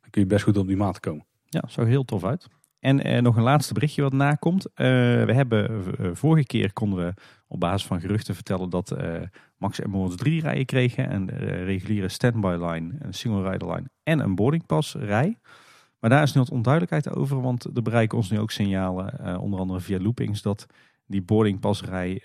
dan 0.00 0.10
kun 0.10 0.22
je 0.22 0.26
best 0.28 0.44
goed 0.44 0.56
op 0.56 0.66
die 0.66 0.76
maat 0.76 1.00
komen. 1.00 1.24
Ja, 1.48 1.62
zag 1.66 1.84
er 1.84 1.90
heel 1.90 2.04
tof 2.04 2.24
uit. 2.24 2.48
En 2.82 3.04
eh, 3.04 3.22
nog 3.22 3.36
een 3.36 3.42
laatste 3.42 3.74
berichtje 3.74 4.02
wat 4.02 4.12
nakomt. 4.12 4.66
Eh, 4.66 4.86
we 5.24 5.32
hebben 5.32 5.84
eh, 5.98 6.10
vorige 6.12 6.46
keer 6.46 6.72
konden 6.72 7.06
we 7.06 7.14
op 7.46 7.60
basis 7.60 7.86
van 7.86 8.00
geruchten 8.00 8.34
vertellen 8.34 8.70
dat 8.70 8.96
Max 9.56 9.80
en 9.80 9.90
Moritz 9.90 10.16
drie 10.16 10.40
rijen 10.40 10.64
kregen. 10.64 11.14
Een 11.14 11.28
reguliere 11.64 12.08
standby 12.08 12.56
line, 12.60 12.94
een 12.98 13.14
single 13.14 13.50
rider 13.50 13.68
line 13.68 13.90
en 14.02 14.18
een 14.18 14.34
boarding 14.34 14.66
pass 14.66 14.94
rij. 14.94 15.38
Maar 16.00 16.10
daar 16.10 16.22
is 16.22 16.32
nu 16.32 16.40
wat 16.40 16.50
onduidelijkheid 16.50 17.16
over, 17.16 17.40
want 17.40 17.64
er 17.64 17.82
bereiken 17.82 18.18
ons 18.18 18.30
nu 18.30 18.38
ook 18.38 18.50
signalen, 18.50 19.38
onder 19.38 19.60
andere 19.60 19.80
via 19.80 19.98
loopings, 19.98 20.42
dat 20.42 20.66
die 21.06 21.22
boarding 21.22 21.60
pass 21.60 21.82
rij 21.82 22.22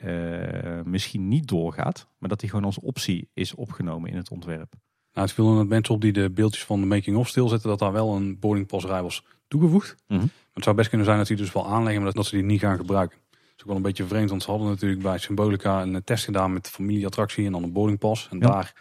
misschien 0.86 1.28
niet 1.28 1.48
doorgaat. 1.48 2.08
Maar 2.18 2.30
dat 2.30 2.40
die 2.40 2.50
gewoon 2.50 2.66
als 2.66 2.80
optie 2.80 3.30
is 3.34 3.56
opgenomen 3.56 4.10
in 4.10 4.18
het 4.18 4.30
ontwerp. 4.30 4.74
Nou, 5.14 5.28
het 5.28 5.32
viel 5.32 5.66
mensen 5.66 5.96
op 5.96 6.02
die 6.02 6.14
de 6.14 6.30
beeldjes 6.30 6.66
van 6.66 6.80
de 6.80 6.86
making-of 6.86 7.28
stilzetten 7.28 7.70
dat 7.70 7.80
daar 7.80 7.92
wel 7.92 8.16
een 8.16 8.40
boarding 8.40 8.68
pass 8.68 8.86
rij 8.86 9.02
was 9.02 9.24
toegevoegd. 9.48 9.96
Maar 10.08 10.47
het 10.58 10.66
zou 10.66 10.76
best 10.76 10.90
kunnen 10.90 11.08
zijn 11.08 11.18
dat 11.18 11.28
die 11.28 11.38
dus 11.38 11.52
wel 11.54 11.68
aanleggen, 11.68 11.96
maar 11.96 12.06
dat, 12.06 12.16
dat 12.16 12.26
ze 12.26 12.36
die 12.36 12.46
niet 12.46 12.60
gaan 12.60 12.78
gebruiken. 12.78 13.18
Dat 13.30 13.40
is 13.56 13.62
ook 13.62 13.68
wel 13.68 13.76
een 13.76 13.82
beetje 13.82 14.06
vreemd, 14.06 14.30
want 14.30 14.44
ze 14.44 14.50
hadden 14.52 14.68
natuurlijk 14.68 15.02
bij 15.02 15.18
Symbolica 15.18 15.82
een 15.82 16.04
test 16.04 16.26
gedaan 16.26 16.54
met 16.54 16.64
de 16.66 16.72
familieattractie 16.72 17.46
en 17.46 17.52
dan 17.52 17.64
een 17.64 17.72
boarding 17.72 18.00
pass. 18.00 18.28
En 18.32 18.40
Ja. 18.40 18.48
daar 18.48 18.74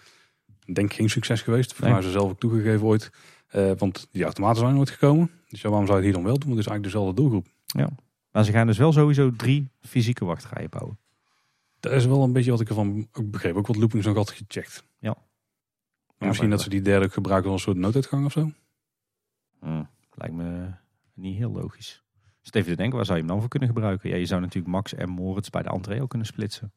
denk 0.73 0.91
ik 0.91 0.97
geen 0.97 1.11
succes 1.11 1.43
geweest. 1.43 1.73
Volgens 1.75 1.99
mij 1.99 2.03
ze 2.07 2.11
zelf 2.19 2.31
ook 2.31 2.39
toegegeven 2.41 2.87
ooit. 2.87 3.11
Eh, 3.47 3.71
want 3.79 4.09
die 4.13 4.25
automaten 4.25 4.61
zijn 4.61 4.75
nooit 4.75 4.91
gekomen. 4.91 5.31
Dus 5.49 5.61
ja, 5.61 5.69
waarom 5.69 5.87
zou 5.87 5.99
je 6.01 6.05
het 6.07 6.15
hier 6.15 6.23
dan 6.23 6.33
wel 6.33 6.39
doen? 6.39 6.49
Want 6.49 6.59
het 6.59 6.67
is 6.67 6.73
eigenlijk 6.73 6.83
dezelfde 6.83 7.15
doelgroep. 7.23 7.47
Maar 8.31 8.45
ze 8.45 8.53
gaan 8.53 8.67
dus 8.67 8.79
wel 8.79 8.93
sowieso 8.93 9.33
drie 9.37 9.71
fysieke 9.81 10.25
wachtrijen 10.25 10.71
bouwen. 10.71 10.99
Dat 11.81 11.93
is 11.93 12.07
wel 12.07 12.23
een 12.23 12.33
beetje 12.33 12.51
wat 12.51 12.61
ik 12.61 12.69
ervan 12.69 13.09
ook 13.13 13.31
begreep. 13.31 13.57
Ook 13.57 13.67
wat 13.67 13.77
loopings 13.77 14.07
nog 14.07 14.15
had 14.17 14.31
gecheckt. 14.31 14.85
Ja. 14.99 15.17
Maar 16.19 16.29
misschien 16.29 16.51
dat 16.51 16.61
ze 16.63 16.69
die 16.69 16.83
derde 16.83 17.05
ook 17.05 17.13
gebruiken 17.13 17.51
als 17.51 17.61
een 17.61 17.67
soort 17.73 17.83
nooduitgang 17.83 18.25
of 18.25 18.33
zo. 18.33 18.51
Hmm, 19.61 19.89
lijkt 20.15 20.35
me 20.35 20.71
niet 21.17 21.37
heel 21.37 21.51
logisch. 21.53 22.05
Dus 22.43 22.53
even 22.53 22.71
te 22.71 22.77
denken, 22.77 22.97
waar 22.97 23.05
zou 23.05 23.19
je 23.19 23.23
hem 23.25 23.33
dan 23.33 23.41
voor 23.41 23.51
kunnen 23.51 23.69
gebruiken? 23.69 24.11
Ja, 24.11 24.17
je 24.17 24.27
zou 24.27 24.41
natuurlijk 24.41 24.73
Max 24.73 24.95
en 24.95 25.09
Moritz 25.09 25.49
bij 25.49 25.63
de 25.63 25.69
entree 25.69 26.03
ook 26.03 26.09
kunnen 26.09 26.27
splitsen. 26.27 26.73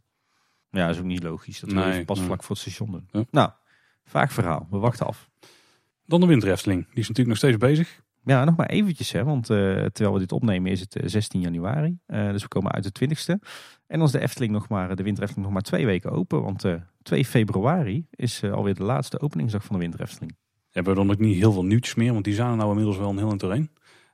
Ja, 0.69 0.85
dat 0.85 0.95
is 0.95 1.01
ook 1.01 1.07
niet 1.07 1.23
logisch. 1.23 1.59
Dat 1.59 1.71
wil 1.71 1.81
je 1.81 1.87
Nee, 1.87 2.05
pas 2.05 2.17
nee. 2.17 2.27
vlak 2.27 2.43
voor 2.43 2.55
het 2.55 2.59
station 2.65 2.91
doen. 2.91 3.07
Ja. 3.11 3.23
Nou, 3.31 3.49
vaag 4.03 4.33
verhaal. 4.33 4.67
We 4.69 4.77
wachten 4.77 5.05
af. 5.05 5.29
Dan 6.05 6.19
de 6.19 6.27
winterefteling. 6.27 6.81
Die 6.81 6.99
is 6.99 7.07
natuurlijk 7.07 7.27
nog 7.27 7.37
steeds 7.37 7.57
bezig. 7.57 8.01
Ja, 8.23 8.43
nog 8.45 8.55
maar 8.55 8.65
eventjes, 8.69 9.11
hè, 9.11 9.23
want 9.23 9.49
eh, 9.49 9.57
terwijl 9.57 10.13
we 10.13 10.19
dit 10.19 10.31
opnemen 10.31 10.71
is 10.71 10.79
het 10.79 10.95
eh, 10.95 11.07
16 11.07 11.41
januari. 11.41 11.99
Eh, 12.05 12.31
dus 12.31 12.41
we 12.41 12.47
komen 12.47 12.71
uit 12.71 12.83
de 12.83 13.07
20ste. 13.07 13.47
En 13.87 13.97
dan 13.97 14.07
is 14.07 14.11
de 14.11 14.19
Efteling 14.19 14.51
nog 14.51 14.69
maar, 14.69 14.95
de 14.95 15.03
winter 15.03 15.23
Efteling 15.23 15.45
nog 15.45 15.53
maar 15.53 15.63
twee 15.63 15.85
weken 15.85 16.11
open. 16.11 16.41
Want 16.41 16.63
eh 16.63 16.73
2 17.01 17.25
februari 17.25 18.07
is 18.09 18.41
eh, 18.41 18.51
alweer 18.51 18.75
de 18.75 18.83
laatste 18.83 19.19
openingsdag 19.19 19.63
van 19.63 19.75
de 19.75 19.81
winter 19.81 20.01
Efteling. 20.01 20.31
We 20.53 20.75
hebben 20.75 20.95
dan 20.95 21.11
ook 21.11 21.19
niet 21.19 21.37
heel 21.37 21.51
veel 21.51 21.65
nieuwtjes 21.65 21.95
meer, 21.95 22.13
want 22.13 22.25
die 22.25 22.33
zijn 22.33 22.49
er 22.49 22.55
nou 22.55 22.69
inmiddels 22.69 22.97
wel 22.97 23.09
een 23.09 23.17
heel 23.17 23.37
doorheen. 23.37 23.69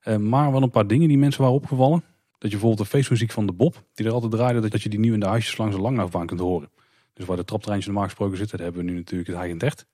Eh, 0.05 0.17
maar 0.17 0.51
wel 0.51 0.61
een 0.61 0.69
paar 0.69 0.87
dingen 0.87 1.07
die 1.07 1.17
mensen 1.17 1.41
waren 1.41 1.55
opgevallen. 1.55 2.03
Dat 2.37 2.51
je 2.51 2.57
bijvoorbeeld 2.57 2.89
de 2.89 2.97
feestmuziek 2.97 3.31
van 3.31 3.45
de 3.45 3.53
Bob, 3.53 3.83
die 3.93 4.05
er 4.05 4.11
altijd 4.11 4.31
draaide, 4.31 4.69
dat 4.69 4.81
je 4.81 4.89
die 4.89 4.99
nu 4.99 5.13
in 5.13 5.19
de 5.19 5.25
huisjes 5.25 5.57
langs 5.57 5.75
de 5.75 5.81
langlaufbaan 5.81 6.25
kunt 6.25 6.39
horen. 6.39 6.69
Dus 7.13 7.25
waar 7.25 7.37
de 7.37 7.43
traptreintjes 7.43 7.87
normaal 7.87 8.05
gesproken 8.09 8.37
zitten, 8.37 8.57
daar 8.57 8.65
hebben 8.65 8.85
we 8.85 8.91
nu 8.91 8.97
natuurlijk 8.97 9.29
het 9.29 9.37
Heigen 9.37 9.57
Dert. 9.57 9.85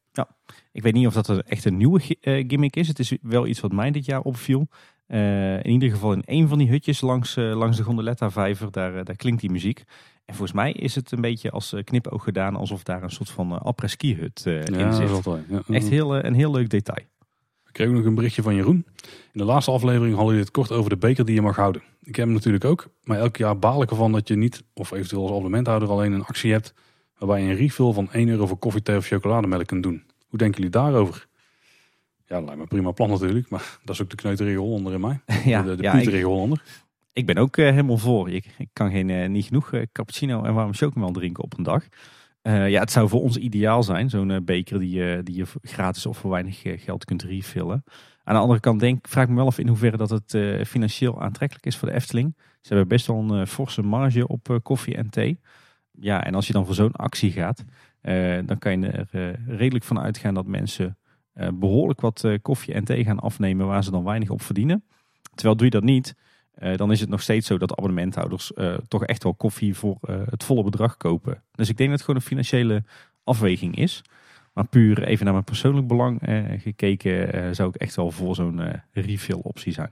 Ik 0.71 0.83
weet 0.83 0.93
niet 0.93 1.07
of 1.07 1.13
dat 1.13 1.27
een 1.27 1.41
echt 1.41 1.65
een 1.65 1.77
nieuwe 1.77 2.17
eh, 2.21 2.43
gimmick 2.47 2.75
is. 2.75 2.87
Het 2.87 2.99
is 2.99 3.17
wel 3.21 3.47
iets 3.47 3.59
wat 3.59 3.71
mij 3.71 3.91
dit 3.91 4.05
jaar 4.05 4.21
opviel. 4.21 4.67
Eh, 5.07 5.55
in 5.55 5.69
ieder 5.69 5.89
geval 5.89 6.13
in 6.13 6.21
een 6.25 6.47
van 6.47 6.57
die 6.57 6.69
hutjes 6.69 7.01
langs, 7.01 7.35
langs 7.35 7.77
de 7.77 7.83
Gondoletta-vijver, 7.83 8.71
daar, 8.71 9.03
daar 9.03 9.15
klinkt 9.15 9.41
die 9.41 9.51
muziek. 9.51 9.83
En 10.25 10.35
volgens 10.35 10.57
mij 10.57 10.71
is 10.71 10.95
het 10.95 11.11
een 11.11 11.21
beetje 11.21 11.51
als 11.51 11.75
knipoog 11.83 12.23
gedaan, 12.23 12.55
alsof 12.55 12.83
daar 12.83 13.03
een 13.03 13.09
soort 13.09 13.29
van 13.29 13.51
uh, 13.51 13.59
après-ski-hut 13.59 14.45
in 14.45 14.93
zit. 14.93 15.09
altijd, 15.09 15.43
ja. 15.49 15.61
Echt 15.67 15.89
heel, 15.89 16.15
een 16.15 16.33
heel 16.33 16.51
leuk 16.51 16.69
detail. 16.69 17.05
Ik 17.71 17.77
kreeg 17.77 17.89
ook 17.89 17.95
nog 17.95 18.05
een 18.05 18.15
berichtje 18.15 18.41
van 18.41 18.55
Jeroen. 18.55 18.85
In 19.03 19.39
de 19.39 19.43
laatste 19.43 19.71
aflevering 19.71 20.15
hadden 20.15 20.25
jullie 20.25 20.41
het 20.41 20.51
kort 20.51 20.71
over 20.71 20.89
de 20.89 20.97
beker 20.97 21.25
die 21.25 21.35
je 21.35 21.41
mag 21.41 21.55
houden. 21.55 21.81
Ik 22.03 22.15
heb 22.15 22.25
hem 22.25 22.33
natuurlijk 22.33 22.65
ook, 22.65 22.89
maar 23.03 23.17
elk 23.19 23.37
jaar 23.37 23.59
baal 23.59 23.81
ik 23.81 23.89
ervan 23.89 24.11
dat 24.11 24.27
je 24.27 24.35
niet, 24.35 24.63
of 24.73 24.91
eventueel 24.91 25.21
als 25.21 25.31
abonnementhouder 25.31 25.89
alleen 25.89 26.11
een 26.11 26.25
actie 26.25 26.51
hebt, 26.51 26.73
waarbij 27.17 27.41
je 27.41 27.49
een 27.49 27.55
refill 27.55 27.91
van 27.91 28.11
1 28.11 28.29
euro 28.29 28.45
voor 28.47 28.57
koffie, 28.57 28.81
thee 28.81 28.97
of 28.97 29.07
chocolademelk 29.07 29.67
kunt 29.67 29.83
doen. 29.83 30.03
Hoe 30.27 30.39
denken 30.39 30.57
jullie 30.57 30.71
daarover? 30.71 31.27
Ja, 32.27 32.35
dat 32.35 32.41
lijkt 32.41 32.55
me 32.55 32.61
een 32.61 32.67
prima 32.67 32.91
plan 32.91 33.09
natuurlijk, 33.09 33.49
maar 33.49 33.77
dat 33.85 33.95
is 33.95 34.01
ook 34.01 34.09
de 34.09 34.15
kneuterige 34.15 34.57
Hollander 34.57 34.93
in 34.93 35.01
mij. 35.01 35.21
ja, 35.45 35.61
de 35.61 35.75
de 35.75 35.83
ja, 35.83 35.93
ik, 35.93 36.23
Hollander. 36.23 36.63
ik 37.13 37.25
ben 37.25 37.37
ook 37.37 37.57
eh, 37.57 37.69
helemaal 37.69 37.97
voor. 37.97 38.29
Ik, 38.29 38.45
ik 38.57 38.69
kan 38.73 38.91
geen, 38.91 39.09
eh, 39.09 39.29
niet 39.29 39.45
genoeg 39.45 39.73
eh, 39.73 39.81
cappuccino 39.91 40.43
en 40.43 40.53
warme 40.53 40.73
chocomel 40.73 41.11
drinken 41.11 41.43
op 41.43 41.57
een 41.57 41.63
dag. 41.63 41.83
Eh, 42.41 42.69
ja, 42.69 42.79
het 42.79 42.91
zou 42.91 43.09
voor 43.09 43.21
ons 43.21 43.37
ideaal 43.37 43.83
zijn, 43.83 44.09
zo'n 44.09 44.31
eh, 44.31 44.41
beker 44.41 44.79
die, 44.79 45.23
die 45.23 45.35
je 45.35 45.45
gratis 45.61 46.05
of 46.05 46.17
voor 46.17 46.31
weinig 46.31 46.63
eh, 46.63 46.79
geld 46.79 47.05
kunt 47.05 47.23
refillen. 47.23 47.83
Aan 48.23 48.35
de 48.35 48.41
andere 48.41 48.59
kant 48.59 48.79
denk, 48.79 49.07
vraag 49.07 49.23
ik 49.23 49.29
me 49.29 49.35
wel 49.35 49.45
af 49.45 49.57
in 49.57 49.67
hoeverre 49.67 49.97
dat 49.97 50.09
het 50.09 50.37
financieel 50.67 51.21
aantrekkelijk 51.21 51.65
is 51.65 51.77
voor 51.77 51.87
de 51.87 51.93
Efteling. 51.93 52.35
Ze 52.37 52.67
hebben 52.67 52.87
best 52.87 53.07
wel 53.07 53.17
een 53.17 53.47
forse 53.47 53.81
marge 53.81 54.27
op 54.27 54.59
koffie 54.63 54.95
en 54.95 55.09
thee. 55.09 55.39
Ja, 55.91 56.23
en 56.23 56.35
als 56.35 56.47
je 56.47 56.53
dan 56.53 56.65
voor 56.65 56.75
zo'n 56.75 56.91
actie 56.91 57.31
gaat, 57.31 57.65
dan 58.45 58.57
kan 58.59 58.81
je 58.81 58.87
er 58.87 59.39
redelijk 59.47 59.83
van 59.83 59.99
uitgaan 59.99 60.33
dat 60.33 60.45
mensen 60.45 60.97
eh, 61.33 61.47
behoorlijk 61.53 62.01
wat 62.01 62.25
koffie 62.41 62.73
en 62.73 62.83
thee 62.83 63.03
gaan 63.03 63.19
afnemen 63.19 63.67
waar 63.67 63.83
ze 63.83 63.91
dan 63.91 64.03
weinig 64.03 64.29
op 64.29 64.41
verdienen. 64.41 64.83
Terwijl 65.35 65.55
doe 65.55 65.65
je 65.65 65.71
dat 65.71 65.83
niet, 65.83 66.15
eh, 66.61 66.77
dan 66.77 66.91
is 66.91 66.99
het 66.99 67.09
nog 67.09 67.21
steeds 67.21 67.47
zo 67.47 67.57
dat 67.57 67.71
abonnementhouders 67.71 68.53
eh, 68.53 68.73
toch 68.87 69.05
echt 69.05 69.23
wel 69.23 69.33
koffie 69.33 69.75
voor 69.75 69.97
eh, 70.01 70.15
het 70.29 70.43
volle 70.43 70.63
bedrag 70.63 70.97
kopen. 70.97 71.43
Dus 71.51 71.69
ik 71.69 71.77
denk 71.77 71.89
dat 71.89 71.97
het 71.99 72.07
gewoon 72.07 72.21
een 72.21 72.27
financiële 72.27 72.83
afweging 73.23 73.75
is. 73.75 74.01
Maar 74.53 74.67
puur 74.67 75.03
even 75.03 75.23
naar 75.23 75.33
mijn 75.33 75.45
persoonlijk 75.45 75.87
belang 75.87 76.19
gekeken, 76.57 77.55
zou 77.55 77.69
ik 77.69 77.75
echt 77.75 77.95
wel 77.95 78.11
voor 78.11 78.35
zo'n 78.35 78.61
refill 78.91 79.39
optie 79.41 79.73
zijn. 79.73 79.91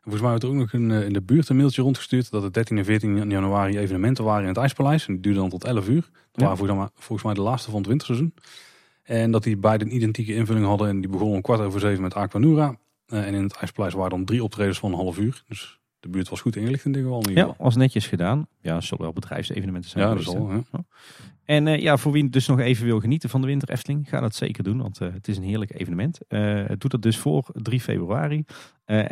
Volgens 0.00 0.22
mij 0.22 0.30
werd 0.30 0.42
er 0.42 0.48
ook 0.48 0.54
nog 0.54 0.72
een, 0.72 0.90
in 0.90 1.12
de 1.12 1.22
buurt 1.22 1.48
een 1.48 1.56
mailtje 1.56 1.82
rondgestuurd 1.82 2.30
dat 2.30 2.42
het 2.42 2.54
13 2.54 2.78
en 2.78 2.84
14 2.84 3.30
januari 3.30 3.78
evenementen 3.78 4.24
waren 4.24 4.42
in 4.42 4.48
het 4.48 4.56
IJspaleis. 4.56 5.06
En 5.06 5.12
die 5.12 5.22
duurden 5.22 5.40
dan 5.42 5.50
tot 5.50 5.64
11 5.64 5.88
uur. 5.88 6.00
Dat 6.00 6.10
Ja. 6.32 6.42
waren 6.42 6.56
volgens 6.56 6.78
mij, 6.78 6.88
volgens 6.94 7.22
mij 7.22 7.34
de 7.34 7.40
laatste 7.40 7.70
van 7.70 7.78
het 7.78 7.88
winterseizoen. 7.88 8.34
En 9.02 9.30
dat 9.30 9.42
die 9.42 9.56
beide 9.56 9.84
een 9.84 9.94
identieke 9.94 10.34
invulling 10.34 10.66
hadden. 10.66 10.88
En 10.88 11.00
die 11.00 11.10
begonnen 11.10 11.36
om 11.36 11.42
kwart 11.42 11.60
over 11.60 11.80
zeven 11.80 12.02
met 12.02 12.14
Aquanura. 12.14 12.76
Eh, 13.10 13.26
en 13.26 13.34
in 13.34 13.42
het 13.42 13.56
IJspaleis 13.56 13.94
waren 13.94 14.10
dan 14.10 14.24
drie 14.24 14.44
optredens 14.44 14.78
van 14.78 14.90
een 14.92 14.98
half 14.98 15.18
uur. 15.18 15.42
Dus 15.48 15.78
de 16.00 16.08
buurt 16.08 16.28
was 16.28 16.40
goed 16.40 16.56
ingelicht 16.56 16.84
in 16.84 16.92
dit 16.92 17.02
geval. 17.02 17.20
In 17.28 17.34
Ja, 17.34 17.40
geval. 17.40 17.56
was 17.58 17.76
netjes 17.76 18.06
gedaan. 18.06 18.46
Ja, 18.60 18.74
het 18.74 18.84
zullen 18.84 19.04
wel 19.04 19.12
bedrijfsevenementen 19.12 19.90
zijn. 19.90 20.08
ja, 20.08 20.62
dat. 20.70 20.84
En 21.44 21.66
eh, 21.66 21.80
ja, 21.80 21.96
voor 21.96 22.12
wie 22.12 22.28
dus 22.28 22.46
nog 22.46 22.58
even 22.60 22.84
wil 22.84 23.00
genieten 23.00 23.30
van 23.30 23.40
de 23.40 23.46
winter 23.46 23.70
Efteling, 23.70 24.08
ga 24.08 24.20
dat 24.20 24.34
zeker 24.34 24.64
doen, 24.64 24.82
want 24.82 25.00
eh, 25.00 25.12
het 25.12 25.28
is 25.28 25.36
een 25.36 25.42
heerlijk 25.42 25.80
evenement. 25.80 26.18
Het 26.28 26.80
doet 26.80 26.90
dat 26.90 27.02
dus 27.02 27.16
voor 27.18 27.48
3 27.52 27.80
februari, 27.80 28.44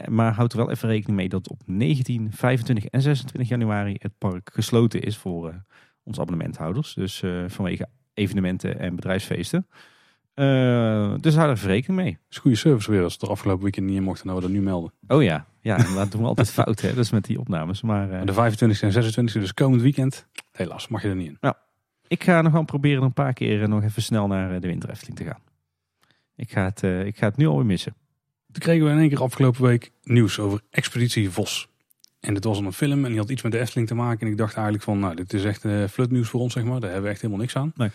maar 0.09 0.35
houd 0.35 0.53
er 0.53 0.59
wel 0.59 0.71
even 0.71 0.89
rekening 0.89 1.17
mee 1.17 1.29
dat 1.29 1.49
op 1.49 1.61
19, 1.67 2.33
25 2.33 2.85
en 2.85 3.03
26 3.03 3.49
januari 3.51 3.97
het 3.99 4.13
park 4.19 4.51
gesloten 4.53 5.03
is 5.03 5.17
voor 5.17 5.65
onze 6.03 6.21
abonnementhouders. 6.21 6.95
Dus 6.95 7.23
vanwege 7.47 7.89
evenementen 8.15 8.79
en 8.79 8.95
bedrijfsfeesten. 8.95 9.67
Eh, 10.39 11.15
dus 11.21 11.35
hou 11.35 11.51
er 11.51 11.59
rekening 11.67 12.01
mee. 12.01 12.11
Het 12.11 12.31
is 12.31 12.39
goede 12.39 12.57
service 12.57 12.91
weer 12.91 13.03
als 13.03 13.13
het 13.13 13.23
er 13.23 13.29
afgelopen 13.29 13.63
weekend 13.63 13.87
niet 13.87 13.97
in 13.97 14.03
mocht 14.03 14.21
en 14.21 14.27
dat 14.27 14.37
we 14.37 14.43
dat 14.43 14.51
nu 14.51 14.61
melden. 14.61 14.93
Oh 15.09 15.23
ja, 15.23 15.47
ja, 15.61 15.77
dat 15.77 16.13
doen 16.13 16.21
we 16.21 16.27
altijd 16.27 16.51
fout, 16.59 16.81
hè, 16.81 16.95
dus 16.95 17.11
met 17.11 17.25
die 17.25 17.41
opnames. 17.41 17.83
Maar 17.83 18.11
eh, 18.11 18.27
de 18.27 18.33
25 18.33 18.83
en 18.83 18.93
26 18.93 19.43
dus 19.43 19.55
komend 19.55 19.83
weekend, 19.83 20.27
helaas 20.53 20.89
mag 20.89 21.03
je 21.03 21.09
er 21.09 21.17
niet 21.17 21.29
in. 21.43 21.53
Ik 22.09 22.25
ga 22.25 22.43
nog 22.43 22.53
wel 22.53 22.65
proberen 22.65 23.03
een 23.03 23.13
paar 23.13 23.33
keer 23.33 23.63
eh, 23.63 23.69
nog 23.69 23.83
even 23.83 24.03
snel 24.03 24.27
naar 24.27 24.61
de 24.61 24.67
Winter 24.67 24.91
Efteling 24.91 25.17
te 25.17 25.25
gaan. 25.25 25.41
Ik 26.37 26.51
ga 26.51 26.65
het, 26.65 26.83
ik 27.07 27.17
ga 27.17 27.27
het 27.27 27.37
nu 27.37 27.47
alweer 27.47 27.67
missen. 27.67 27.95
Toen 28.53 28.63
kregen 28.63 28.85
we 28.85 28.93
in 28.93 28.99
één 28.99 29.09
keer 29.09 29.23
afgelopen 29.23 29.63
week 29.63 29.91
nieuws 30.03 30.39
over 30.39 30.61
Expeditie 30.71 31.31
Vos. 31.31 31.69
En 32.21 32.35
dit 32.35 32.45
was 32.45 32.59
een 32.59 32.73
film 32.73 33.05
en 33.05 33.11
die 33.11 33.21
had 33.21 33.31
iets 33.31 33.43
met 33.43 33.53
de 33.53 33.59
Efteling 33.59 33.89
te 33.89 33.95
maken. 33.95 34.27
En 34.27 34.33
ik 34.33 34.39
dacht 34.39 34.55
eigenlijk 34.55 34.85
van, 34.85 34.99
nou, 34.99 35.15
dit 35.15 35.33
is 35.33 35.45
echt 35.45 35.65
uh, 35.65 35.85
flutnieuws 35.87 36.29
voor 36.29 36.41
ons, 36.41 36.53
zeg 36.53 36.65
maar. 36.65 36.81
Daar 36.81 36.91
hebben 36.91 37.03
we 37.03 37.11
echt 37.11 37.21
helemaal 37.21 37.43
niks 37.43 37.57
aan. 37.57 37.73
Nee. 37.75 37.91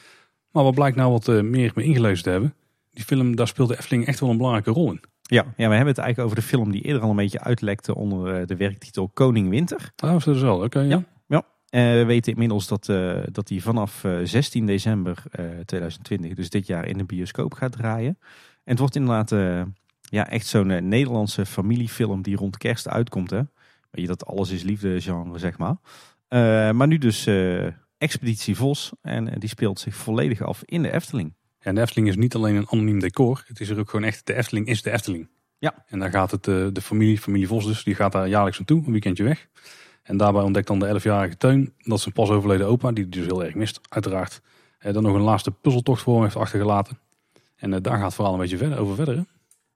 Maar 0.53 0.63
wat 0.63 0.73
blijkt 0.75 0.97
nou 0.97 1.11
wat 1.11 1.27
eh, 1.27 1.41
meer 1.41 1.71
me 1.75 1.83
ingelezen 1.83 2.23
te 2.23 2.29
hebben. 2.29 2.53
Die 2.91 3.03
film, 3.03 3.35
daar 3.35 3.47
speelt 3.47 3.69
de 3.69 3.77
Efteling 3.77 4.05
echt 4.05 4.19
wel 4.19 4.29
een 4.29 4.37
belangrijke 4.37 4.71
rol 4.71 4.91
in. 4.91 5.01
Ja, 5.21 5.43
ja, 5.43 5.69
we 5.69 5.75
hebben 5.75 5.93
het 5.93 5.97
eigenlijk 5.97 6.19
over 6.19 6.35
de 6.35 6.47
film 6.47 6.71
die 6.71 6.81
eerder 6.81 7.01
al 7.01 7.09
een 7.09 7.15
beetje 7.15 7.39
uitlekte 7.39 7.95
onder 7.95 8.35
eh, 8.39 8.47
de 8.47 8.55
werktitel 8.55 9.09
Koning 9.09 9.49
Winter. 9.49 9.91
Ah, 9.95 10.11
was 10.11 10.23
dat 10.23 10.33
dus 10.33 10.43
wel, 10.43 10.63
oké. 10.63 10.79
ja. 10.79 11.03
Ja. 11.27 11.43
Eh, 11.69 11.81
we 11.81 12.05
weten 12.05 12.31
inmiddels 12.31 12.67
dat, 12.67 12.89
eh, 12.89 13.19
dat 13.31 13.47
die 13.47 13.61
vanaf 13.63 14.03
eh, 14.03 14.17
16 14.23 14.65
december 14.65 15.23
eh, 15.31 15.45
2020, 15.65 16.33
dus 16.33 16.49
dit 16.49 16.67
jaar, 16.67 16.87
in 16.87 16.97
de 16.97 17.03
bioscoop 17.03 17.53
gaat 17.53 17.71
draaien. 17.71 18.17
En 18.63 18.71
het 18.71 18.79
wordt 18.79 18.95
inderdaad 18.95 19.29
ja, 20.01 20.29
echt 20.29 20.45
zo'n 20.45 20.87
Nederlandse 20.87 21.45
familiefilm 21.45 22.21
die 22.21 22.35
rond 22.35 22.57
kerst 22.57 22.87
uitkomt. 22.87 23.29
Hè? 23.29 23.41
Weet 23.91 24.01
je, 24.01 24.07
dat 24.07 24.25
alles 24.25 24.49
is 24.49 24.63
liefde 24.63 25.01
genre, 25.01 25.37
zeg 25.39 25.57
maar. 25.57 25.75
Maar 26.73 26.87
nu 26.87 26.97
dus 26.97 27.29
Expeditie 28.03 28.55
Vos. 28.55 28.91
En 29.01 29.27
eh, 29.27 29.35
die 29.39 29.49
speelt 29.49 29.79
zich 29.79 29.95
volledig 29.95 30.41
af 30.41 30.61
in 30.65 30.81
de 30.81 30.91
Efteling. 30.91 31.33
En 31.59 31.75
de 31.75 31.81
Efteling 31.81 32.07
is 32.07 32.15
niet 32.15 32.35
alleen 32.35 32.55
een 32.55 32.67
anoniem 32.69 32.99
decor. 32.99 33.43
Het 33.47 33.59
is 33.59 33.69
er 33.69 33.79
ook 33.79 33.89
gewoon 33.89 34.05
echt, 34.05 34.25
de 34.25 34.33
Efteling 34.33 34.67
is 34.67 34.81
de 34.81 34.91
Efteling. 34.91 35.29
Ja. 35.57 35.85
En 35.87 35.99
daar 35.99 36.09
gaat 36.09 36.31
het, 36.31 36.47
eh, 36.47 36.67
de 36.71 36.81
familie, 36.81 37.19
familie 37.19 37.47
Vos 37.47 37.65
dus, 37.65 37.83
die 37.83 37.95
gaat 37.95 38.11
daar 38.11 38.27
jaarlijks 38.27 38.57
naartoe, 38.57 38.83
een 38.85 38.91
weekendje 38.91 39.23
weg. 39.23 39.47
En 40.03 40.17
daarbij 40.17 40.41
ontdekt 40.41 40.67
dan 40.67 40.79
de 40.79 40.87
11-jarige 40.87 41.37
Teun 41.37 41.73
dat 41.77 41.99
zijn 41.99 42.13
pas 42.13 42.29
overleden 42.29 42.67
opa, 42.67 42.91
die 42.91 43.09
dus 43.09 43.25
heel 43.25 43.43
erg 43.43 43.55
mist, 43.55 43.79
uiteraard, 43.89 44.41
eh, 44.77 44.93
dan 44.93 45.03
nog 45.03 45.15
een 45.15 45.21
laatste 45.21 45.51
puzzeltocht 45.51 46.01
voor 46.01 46.13
hem 46.13 46.23
heeft 46.23 46.35
achtergelaten. 46.35 46.99
En 47.55 47.81
daar 47.81 47.95
gaat 47.95 48.05
het 48.05 48.13
verhaal 48.13 48.33
een 48.33 48.39
beetje 48.39 48.57
verder, 48.57 48.77
over 48.77 48.95
verder. 48.95 49.15
hè? 49.15 49.21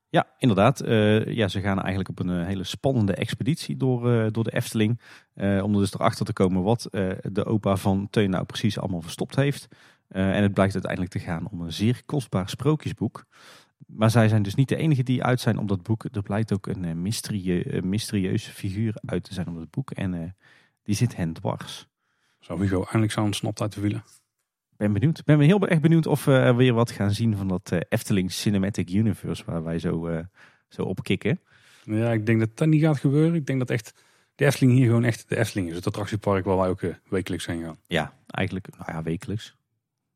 Ja, 0.10 0.28
inderdaad. 0.38 0.82
Eh, 0.82 1.26
ja, 1.26 1.48
ze 1.48 1.62
gaan 1.62 1.80
eigenlijk 1.80 2.10
op 2.10 2.20
een 2.20 2.40
eh, 2.40 2.46
hele 2.46 2.64
spannende 2.64 3.14
expeditie 3.14 3.78
door, 3.78 4.12
eh, 4.12 4.28
door 4.32 4.44
de 4.44 4.54
Efteling. 4.54 5.02
om 5.36 5.74
er 5.74 5.80
dus 5.80 5.94
erachter 5.94 6.26
te 6.26 6.34
komen 6.34 6.64
wat 6.64 6.88
de 7.32 7.46
opa 7.46 7.76
van 7.76 8.08
Teun 8.10 8.30
nou 8.30 8.46
precies 8.46 8.80
allemaal 8.80 9.02
verstopt 9.02 9.36
heeft. 9.36 9.68
En 10.08 10.42
het 10.42 10.54
blijkt 10.54 10.74
uiteindelijk 10.74 11.12
te 11.12 11.20
gaan 11.20 11.48
om 11.50 11.62
een 11.62 11.74
zeer 11.74 12.02
kostbaar 12.06 12.50
sprookjesboek. 12.50 13.26
Maar 13.88 14.12
zij 14.12 14.28
zijn 14.28 14.44
dus 14.44 14.56
niet 14.56 14.70
de 14.70 14.76
enige 14.76 15.04
die 15.04 15.24
uit 15.24 15.40
zijn 15.40 15.58
op 15.58 15.68
dat 15.68 15.84
boek. 15.84 16.06
Er 16.12 16.22
blijkt 16.22 16.54
ook 16.54 16.68
een, 16.68 17.02
mysterie, 17.02 17.76
een 17.76 17.90
mysterieuze 17.90 18.52
figuur 18.52 19.02
uit 19.06 19.24
te 19.24 19.34
zijn 19.34 19.48
op 19.48 19.56
het 19.56 19.72
boek. 19.72 19.92
En 19.92 20.36
die 20.84 20.96
zit 20.96 21.16
hen 21.16 21.34
dwars. 21.34 21.88
Zou 22.40 22.62
Hugo 22.62 22.82
eindelijk 22.82 23.12
zo 23.12 23.24
ontsnapt 23.24 23.62
uit 23.62 23.74
de 23.74 23.82
wielen? 23.82 24.04
Ben 24.78 24.94
benieuwd. 24.94 25.24
Ben 25.26 25.40
heel 25.40 25.68
erg 25.68 25.80
benieuwd 25.80 26.06
of 26.06 26.26
we 26.26 26.34
er 26.34 26.56
weer 26.56 26.74
wat 26.74 26.92
gaan 26.92 27.12
zien 27.12 27.38
van 27.38 27.48
dat 27.48 27.72
eh, 27.72 27.80
Efteling 27.90 28.32
Cinematic 28.32 28.90
Universe 28.90 29.44
waar 29.46 29.64
wij 29.64 29.80
zo, 29.80 30.08
eh, 30.08 30.24
zo 30.70 30.82
op 30.82 31.04
kikken. 31.04 31.40
Ja, 31.84 32.12
ik 32.12 32.26
denk 32.26 32.40
dat 32.40 32.58
dat 32.58 32.68
niet 32.68 32.82
gaat 32.82 33.00
gebeuren. 33.00 33.36
Ik 33.36 33.46
denk 33.46 33.60
dat 33.60 33.70
echt 33.70 34.04
de 34.36 34.46
Efteling 34.46 34.78
hier 34.78 34.86
gewoon 34.86 35.04
echt 35.04 35.30
de 35.30 35.38
Efteling 35.38 35.70
is. 35.70 35.76
Het 35.76 35.88
attractiepark 35.88 36.46
waar 36.46 36.58
wij 36.58 36.68
ook 36.68 36.82
eh, 36.82 36.94
wekelijks 37.10 37.46
heen 37.46 37.64
gaan. 37.64 37.78
Ja, 37.88 38.14
eigenlijk 38.26 38.68
nou 38.78 38.92
ja, 38.92 39.04
wekelijks. 39.04 39.56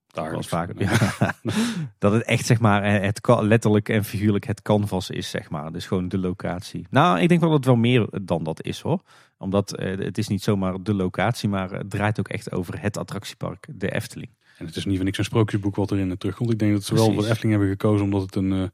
Dagelijks. 0.07 0.47
vaker. 0.47 0.75
Ja. 0.81 1.35
dat 1.97 2.13
het 2.13 2.23
echt 2.23 2.45
zeg 2.45 2.59
maar 2.59 3.01
het 3.01 3.27
letterlijk 3.27 3.89
en 3.89 4.03
figuurlijk 4.03 4.45
het 4.45 4.61
canvas 4.61 5.09
is 5.09 5.29
zeg 5.29 5.49
maar. 5.49 5.71
Dus 5.71 5.85
gewoon 5.85 6.07
de 6.07 6.17
locatie. 6.17 6.87
Nou, 6.89 7.19
ik 7.19 7.27
denk 7.27 7.39
wel 7.41 7.49
dat 7.49 7.57
het 7.57 7.67
wel 7.67 7.75
meer 7.75 8.07
dan 8.21 8.43
dat 8.43 8.63
is 8.63 8.79
hoor. 8.79 9.01
Omdat 9.37 9.75
eh, 9.75 9.97
het 9.97 10.17
is 10.17 10.27
niet 10.27 10.43
zomaar 10.43 10.83
de 10.83 10.93
locatie, 10.93 11.49
maar 11.49 11.71
het 11.71 11.89
draait 11.89 12.19
ook 12.19 12.27
echt 12.27 12.51
over 12.51 12.81
het 12.81 12.97
attractiepark, 12.97 13.67
de 13.73 13.91
Efteling. 13.91 14.29
En 14.61 14.67
het 14.67 14.75
is 14.75 14.85
niet 14.85 14.95
voor 14.95 15.05
niks 15.05 15.17
een 15.17 15.23
sprookjesboek 15.23 15.75
wat 15.75 15.91
erin 15.91 16.17
terugkomt. 16.17 16.51
Ik 16.51 16.59
denk 16.59 16.73
dat 16.73 16.83
ze 16.83 16.93
wel 16.93 17.13
voor 17.13 17.23
de 17.23 17.29
Efteling 17.29 17.51
hebben 17.51 17.69
gekozen 17.69 18.05
omdat 18.05 18.21
het 18.21 18.35
een 18.35 18.51
eh, 18.51 18.67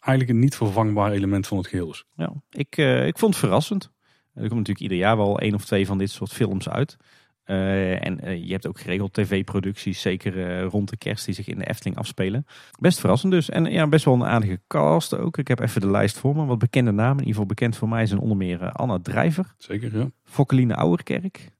eigenlijk 0.00 0.30
een 0.30 0.38
niet 0.38 0.56
vervangbaar 0.56 1.12
element 1.12 1.46
van 1.46 1.56
het 1.56 1.66
geheel 1.66 1.90
is. 1.90 2.04
Ja, 2.16 2.32
ik, 2.50 2.76
eh, 2.76 3.06
ik 3.06 3.18
vond 3.18 3.34
het 3.34 3.44
verrassend. 3.44 3.90
Er 4.34 4.40
komt 4.40 4.50
natuurlijk 4.50 4.80
ieder 4.80 4.96
jaar 4.96 5.16
wel 5.16 5.38
één 5.38 5.54
of 5.54 5.64
twee 5.64 5.86
van 5.86 5.98
dit 5.98 6.10
soort 6.10 6.32
films 6.32 6.68
uit. 6.68 6.96
Eh, 7.44 8.06
en 8.06 8.20
eh, 8.20 8.44
je 8.44 8.52
hebt 8.52 8.66
ook 8.66 8.80
geregeld 8.80 9.12
tv-producties, 9.12 10.00
zeker 10.00 10.46
eh, 10.46 10.66
rond 10.66 10.88
de 10.88 10.96
kerst, 10.96 11.24
die 11.24 11.34
zich 11.34 11.48
in 11.48 11.58
de 11.58 11.68
Efteling 11.68 11.96
afspelen. 11.96 12.46
Best 12.78 13.00
verrassend 13.00 13.32
dus. 13.32 13.48
En 13.48 13.64
ja, 13.64 13.86
best 13.86 14.04
wel 14.04 14.14
een 14.14 14.24
aardige 14.24 14.60
cast 14.66 15.16
ook. 15.16 15.38
Ik 15.38 15.48
heb 15.48 15.60
even 15.60 15.80
de 15.80 15.90
lijst 15.90 16.18
voor 16.18 16.36
me. 16.36 16.44
Wat 16.44 16.58
bekende 16.58 16.90
namen. 16.90 17.12
In 17.12 17.18
ieder 17.18 17.32
geval 17.32 17.46
bekend 17.46 17.76
voor 17.76 17.88
mij 17.88 18.06
zijn 18.06 18.20
onder 18.20 18.36
meer 18.36 18.62
eh, 18.62 18.72
Anna 18.72 18.98
Drijver, 19.02 19.54
Zeker, 19.58 19.98
ja. 19.98 20.10
Fokkeline 20.24 20.74
Ouwerkerk, 20.74 21.50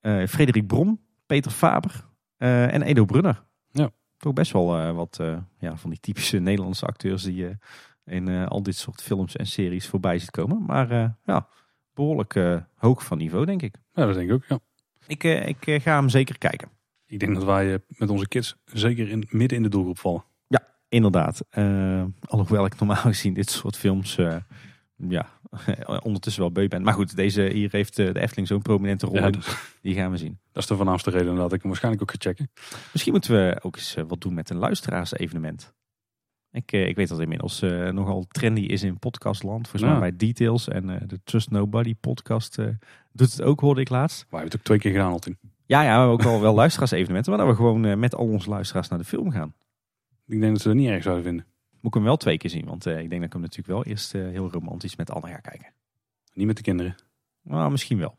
eh 0.00 0.26
Frederik 0.26 0.66
Brom, 0.66 1.00
Peter 1.26 1.50
Faber 1.50 2.07
eh, 2.38 2.74
en 2.74 2.82
Edo 2.82 3.04
Brunner. 3.04 3.44
Ja. 3.70 3.90
Toch 4.16 4.32
best 4.32 4.52
wel 4.52 4.78
eh, 4.78 4.94
wat 4.94 5.18
eh, 5.20 5.38
ja, 5.58 5.76
van 5.76 5.90
die 5.90 6.00
typische 6.00 6.38
Nederlandse 6.48 6.86
acteurs 6.86 7.22
die 7.22 7.34
je 7.34 7.56
in 8.04 8.28
al 8.28 8.62
dit 8.62 8.76
soort 8.76 9.02
films 9.02 9.36
en 9.36 9.46
series 9.46 9.86
voorbij 9.88 10.18
ziet 10.18 10.30
komen. 10.30 10.64
Maar 10.64 11.16
ja, 11.24 11.48
behoorlijk 11.94 12.34
eh, 12.34 12.56
hoog 12.74 13.04
van 13.04 13.18
niveau, 13.18 13.44
denk 13.44 13.62
ik. 13.62 13.74
Ja, 13.92 14.06
dat 14.06 14.14
denk 14.14 14.28
ik 14.28 14.34
ook, 14.34 14.44
ja. 14.48 14.58
Ik, 15.06 15.24
ik 15.24 15.82
ga 15.82 15.98
hem 15.98 16.08
zeker 16.08 16.38
kijken. 16.38 16.68
Ik 17.06 17.18
denk 17.18 17.34
dat 17.34 17.44
wij 17.44 17.78
met 17.88 18.10
onze 18.10 18.28
kids 18.28 18.56
zeker 18.64 19.08
in, 19.08 19.26
midden 19.30 19.56
in 19.56 19.62
de 19.62 19.68
doelgroep 19.68 19.98
vallen. 19.98 20.24
Inderdaad. 20.90 21.44
Eh, 21.50 22.04
alhoewel 22.24 22.64
ik 22.64 22.78
normaal 22.78 23.02
gezien 23.12 23.34
dit 23.34 23.50
soort 23.50 23.76
films 23.76 24.18
ja, 25.08 25.26
ondertussen 26.02 26.42
wel 26.42 26.52
beu 26.52 26.68
ben. 26.68 26.82
Maar 26.82 26.94
goed, 26.94 27.16
deze 27.16 27.42
hier 27.42 27.68
heeft 27.72 27.98
eh, 27.98 28.12
de 28.12 28.20
Efteling 28.20 28.48
zo'n 28.48 28.62
prominente 28.62 29.06
rol 29.06 29.16
Ja, 29.16 29.30
Die 29.82 29.94
gaan 29.94 30.10
we 30.10 30.16
zien. 30.16 30.38
dat 30.52 30.62
is 30.62 30.68
de 30.68 30.76
voornaamste 30.76 31.10
reden 31.10 31.34
dat 31.36 31.52
ik 31.52 31.60
hem 31.60 31.68
waarschijnlijk 31.70 32.02
ook 32.02 32.10
ga 32.10 32.16
checken. 32.18 32.50
Misschien 32.92 33.12
moeten 33.12 33.32
we 33.32 33.58
ook 33.62 33.76
eens 33.76 33.94
eh, 33.94 34.04
wat 34.08 34.20
doen 34.20 34.34
met 34.34 34.50
een 34.50 34.56
luisteraars-evenement. 34.56 35.74
Ik, 36.50 36.72
eh, 36.72 36.86
ik 36.86 36.96
weet 36.96 37.08
dat 37.08 37.18
het 37.18 37.28
inmiddels 37.30 37.60
nogal 37.92 38.26
trendy 38.28 38.60
is 38.60 38.82
in 38.82 38.98
podcastland. 38.98 39.68
Volgens 39.68 39.90
mij 39.90 40.00
bij 40.00 40.16
Details 40.16 40.68
en 40.68 40.86
de 41.06 41.20
Trust 41.24 41.50
Nobody 41.50 41.94
podcast 42.00 42.56
doet 43.12 43.32
het 43.32 43.42
ook, 43.42 43.60
hoorde 43.60 43.80
ik 43.80 43.88
laatst. 43.88 44.18
Wij 44.18 44.26
hebben 44.30 44.48
het 44.50 44.58
ook 44.58 44.64
twee 44.66 44.78
keer 44.78 44.92
gedaan 44.92 45.12
al 45.12 45.18
toen. 45.18 45.38
Ja, 45.66 45.82
ja, 45.82 45.88
we 45.88 45.96
hebben 45.96 46.12
ook 46.12 46.22
wel, 46.22 46.40
wel 46.40 46.54
luisteraars-evenementen. 46.62 47.32
Maar 47.32 47.40
dat 47.40 47.50
we 47.50 47.56
gewoon 47.56 47.98
met 47.98 48.14
al 48.14 48.26
onze 48.26 48.48
luisteraars 48.48 48.88
naar 48.88 48.98
de 48.98 49.04
film 49.04 49.30
gaan. 49.30 49.54
Ik 50.26 50.40
denk 50.40 50.52
dat 50.52 50.62
ze 50.62 50.68
dat 50.68 50.76
niet 50.76 50.88
erg 50.88 51.02
zouden 51.02 51.24
vinden. 51.24 51.46
Moet 51.80 51.94
ik 51.94 51.94
hem 51.94 52.02
wel 52.02 52.16
twee 52.16 52.36
keer 52.36 52.50
zien. 52.50 52.64
Want 52.64 52.86
eh, 52.86 52.92
ik 52.92 53.08
denk 53.08 53.20
dat 53.20 53.22
ik 53.22 53.32
hem 53.32 53.40
natuurlijk 53.40 53.68
wel 53.68 53.84
eerst 53.84 54.14
eh, 54.14 54.22
heel 54.22 54.50
romantisch 54.50 54.96
met 54.96 55.10
Anne 55.10 55.28
ga 55.28 55.36
kijken. 55.36 55.72
Niet 56.32 56.46
met 56.46 56.56
de 56.56 56.62
kinderen. 56.62 56.94
Nou, 57.42 57.70
misschien 57.70 57.98
wel. 57.98 58.18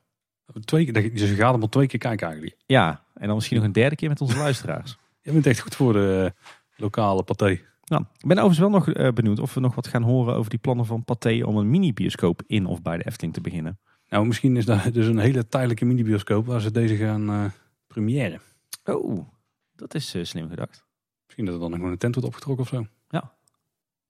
Twee 0.59 0.85
keer, 0.85 1.13
dus 1.13 1.29
je 1.29 1.35
gaat 1.35 1.53
hem 1.53 1.61
al 1.61 1.69
twee 1.69 1.87
keer 1.87 1.99
kijken 1.99 2.27
eigenlijk. 2.27 2.57
Ja, 2.65 3.03
en 3.13 3.25
dan 3.25 3.35
misschien 3.35 3.57
nog 3.57 3.65
een 3.65 3.71
derde 3.71 3.95
keer 3.95 4.09
met 4.09 4.21
onze 4.21 4.37
luisteraars. 4.37 4.97
Je 5.21 5.31
bent 5.31 5.45
echt 5.45 5.59
goed 5.59 5.75
voor 5.75 5.93
de 5.93 6.33
eh, 6.35 6.43
lokale 6.75 7.23
paté. 7.23 7.59
Nou, 7.85 8.03
ik 8.17 8.27
ben 8.27 8.37
overigens 8.37 8.59
wel 8.59 8.69
nog 8.69 9.13
benieuwd 9.13 9.39
of 9.39 9.53
we 9.53 9.59
nog 9.59 9.75
wat 9.75 9.87
gaan 9.87 10.03
horen 10.03 10.35
over 10.35 10.49
die 10.49 10.59
plannen 10.59 10.85
van 10.85 11.03
Pathé 11.03 11.43
om 11.43 11.57
een 11.57 11.69
mini-bioscoop 11.69 12.41
in 12.47 12.65
of 12.65 12.81
bij 12.81 12.97
de 12.97 13.05
Efteling 13.05 13.33
te 13.33 13.41
beginnen. 13.41 13.79
Nou, 14.07 14.25
misschien 14.25 14.57
is 14.57 14.65
dat 14.65 14.93
dus 14.93 15.07
een 15.07 15.17
hele 15.17 15.47
tijdelijke 15.47 15.85
mini-bioscoop 15.85 16.45
waar 16.45 16.61
ze 16.61 16.71
deze 16.71 16.95
gaan 16.95 17.53
premiëren. 17.87 18.41
Oh, 18.85 19.27
dat 19.75 19.95
is 19.95 20.15
slim 20.21 20.49
gedacht. 20.49 20.85
Misschien 21.25 21.45
dat 21.45 21.53
er 21.53 21.59
dan 21.59 21.73
gewoon 21.73 21.91
een 21.91 21.97
tent 21.97 22.15
wordt 22.15 22.29
opgetrokken 22.29 22.63
of 22.63 22.69
zo. 22.69 22.98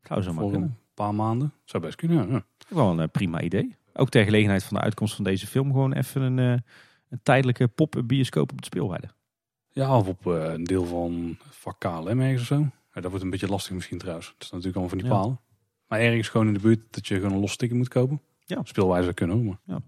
Zou 0.03 0.21
zo 0.21 0.33
maar 0.33 0.41
Voor 0.41 0.51
kunnen. 0.51 0.69
een 0.69 0.77
paar 0.93 1.15
maanden. 1.15 1.53
Zou 1.63 1.83
best 1.83 1.95
kunnen, 1.95 2.27
ja. 2.27 2.33
ja. 2.33 2.45
Wel 2.69 2.91
een 2.91 2.99
eh, 2.99 3.07
prima 3.11 3.41
idee. 3.41 3.75
Ook 3.93 4.09
ter 4.09 4.23
gelegenheid 4.23 4.63
van 4.63 4.77
de 4.77 4.83
uitkomst 4.83 5.15
van 5.15 5.23
deze 5.23 5.47
film 5.47 5.71
gewoon 5.71 5.93
even 5.93 6.21
een, 6.21 6.39
eh, 6.39 6.59
een 7.09 7.19
tijdelijke 7.23 7.67
pop-up 7.67 8.07
bioscoop 8.07 8.51
op 8.51 8.57
de 8.59 8.65
speelweide. 8.65 9.09
Ja, 9.71 9.97
of 9.97 10.07
op 10.07 10.27
eh, 10.27 10.53
een 10.53 10.63
deel 10.63 10.85
van 10.85 11.37
vak 11.49 11.79
KLM 11.79 12.19
ergens 12.19 12.41
of 12.41 12.47
zo. 12.47 12.59
Ja, 12.93 13.01
dat 13.01 13.09
wordt 13.09 13.23
een 13.23 13.29
beetje 13.29 13.47
lastig 13.47 13.73
misschien 13.73 13.97
trouwens. 13.97 14.27
Het 14.27 14.43
is 14.43 14.49
natuurlijk 14.49 14.75
allemaal 14.77 14.97
van 14.99 15.07
die 15.07 15.15
Ja. 15.17 15.21
palen. 15.21 15.39
Maar 15.87 15.99
ergens 15.99 16.29
gewoon 16.29 16.47
in 16.47 16.53
de 16.53 16.59
buurt 16.59 16.79
dat 16.89 17.07
je 17.07 17.15
gewoon 17.15 17.31
een 17.33 17.39
los 17.39 17.55
ticket 17.55 17.77
moet 17.77 17.87
kopen. 17.87 18.21
Ja. 18.45 18.59
Speelwijze 18.63 19.03
zou 19.03 19.13
kunnen 19.15 19.45
maar 19.67 19.79